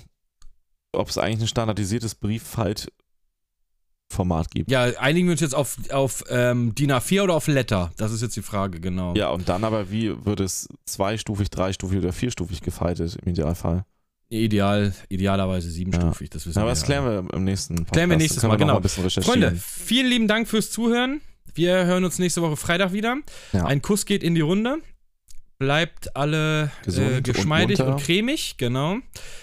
ob 0.94 1.08
es 1.08 1.18
eigentlich 1.18 1.42
ein 1.42 1.48
standardisiertes 1.48 2.14
Brieffalt-Format 2.14 4.50
gibt. 4.50 4.70
Ja, 4.70 4.84
einigen 4.98 5.28
wir 5.28 5.32
uns 5.32 5.40
jetzt 5.40 5.54
auf, 5.54 5.76
auf 5.90 6.24
ähm, 6.28 6.74
DIN 6.74 6.92
A4 6.92 7.22
oder 7.22 7.34
auf 7.34 7.46
Letter. 7.46 7.92
Das 7.96 8.12
ist 8.12 8.22
jetzt 8.22 8.36
die 8.36 8.42
Frage, 8.42 8.80
genau. 8.80 9.14
Ja, 9.14 9.30
und 9.30 9.48
dann 9.48 9.64
aber, 9.64 9.90
wie 9.90 10.12
wird 10.24 10.40
es 10.40 10.68
zweistufig, 10.86 11.50
dreistufig 11.50 11.98
oder 11.98 12.12
vierstufig 12.12 12.60
gefaltet 12.60 13.16
im 13.22 13.30
Idealfall? 13.30 13.84
Ideal, 14.30 14.94
idealerweise 15.08 15.70
siebenstufig, 15.70 16.28
ja. 16.28 16.32
das 16.32 16.46
wissen 16.46 16.58
ja, 16.58 16.62
wir. 16.62 16.62
Aber 16.62 16.70
das 16.70 16.82
klären 16.82 17.04
wir 17.04 17.34
im 17.34 17.44
nächsten 17.44 17.76
Podcast. 17.76 17.92
Klären 17.92 18.10
wir 18.10 18.16
nächstes 18.16 18.42
Mal, 18.42 18.56
genau. 18.56 18.80
Freunde, 18.80 19.54
vielen 19.56 20.08
lieben 20.08 20.28
Dank 20.28 20.48
fürs 20.48 20.70
Zuhören. 20.70 21.20
Wir 21.54 21.84
hören 21.84 22.04
uns 22.04 22.18
nächste 22.18 22.42
Woche 22.42 22.56
Freitag 22.56 22.92
wieder. 22.92 23.18
Ja. 23.52 23.66
Ein 23.66 23.80
Kuss 23.80 24.06
geht 24.06 24.24
in 24.24 24.34
die 24.34 24.40
Runde. 24.40 24.78
Bleibt 25.58 26.16
alle 26.16 26.70
äh, 26.86 27.22
geschmeidig 27.22 27.80
und, 27.80 27.88
und, 27.88 28.02
cremig, 28.02 28.56
genau. 28.58 28.96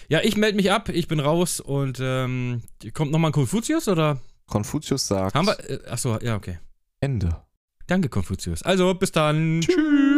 Ja, 0.10 0.20
ich 0.22 0.36
melde 0.36 0.58
mich 0.58 0.72
ab, 0.72 0.90
ich 0.90 1.08
bin 1.08 1.20
raus 1.20 1.60
und 1.60 2.00
ähm, 2.02 2.64
kommt 2.94 3.12
nochmal 3.12 3.30
ein 3.30 3.34
Konfuzius 3.34 3.88
oder? 3.88 4.20
Konfuzius 4.48 5.08
sagt. 5.08 5.36
Haben 5.36 5.48
wir. 5.48 5.70
Äh, 5.70 5.88
achso, 5.88 6.20
ja, 6.22 6.36
okay. 6.36 6.60
Ende. 7.00 7.38
Danke, 7.88 8.10
Konfuzius. 8.10 8.62
Also, 8.64 8.94
bis 8.94 9.12
dann. 9.12 9.62
Tschüss. 9.62 10.11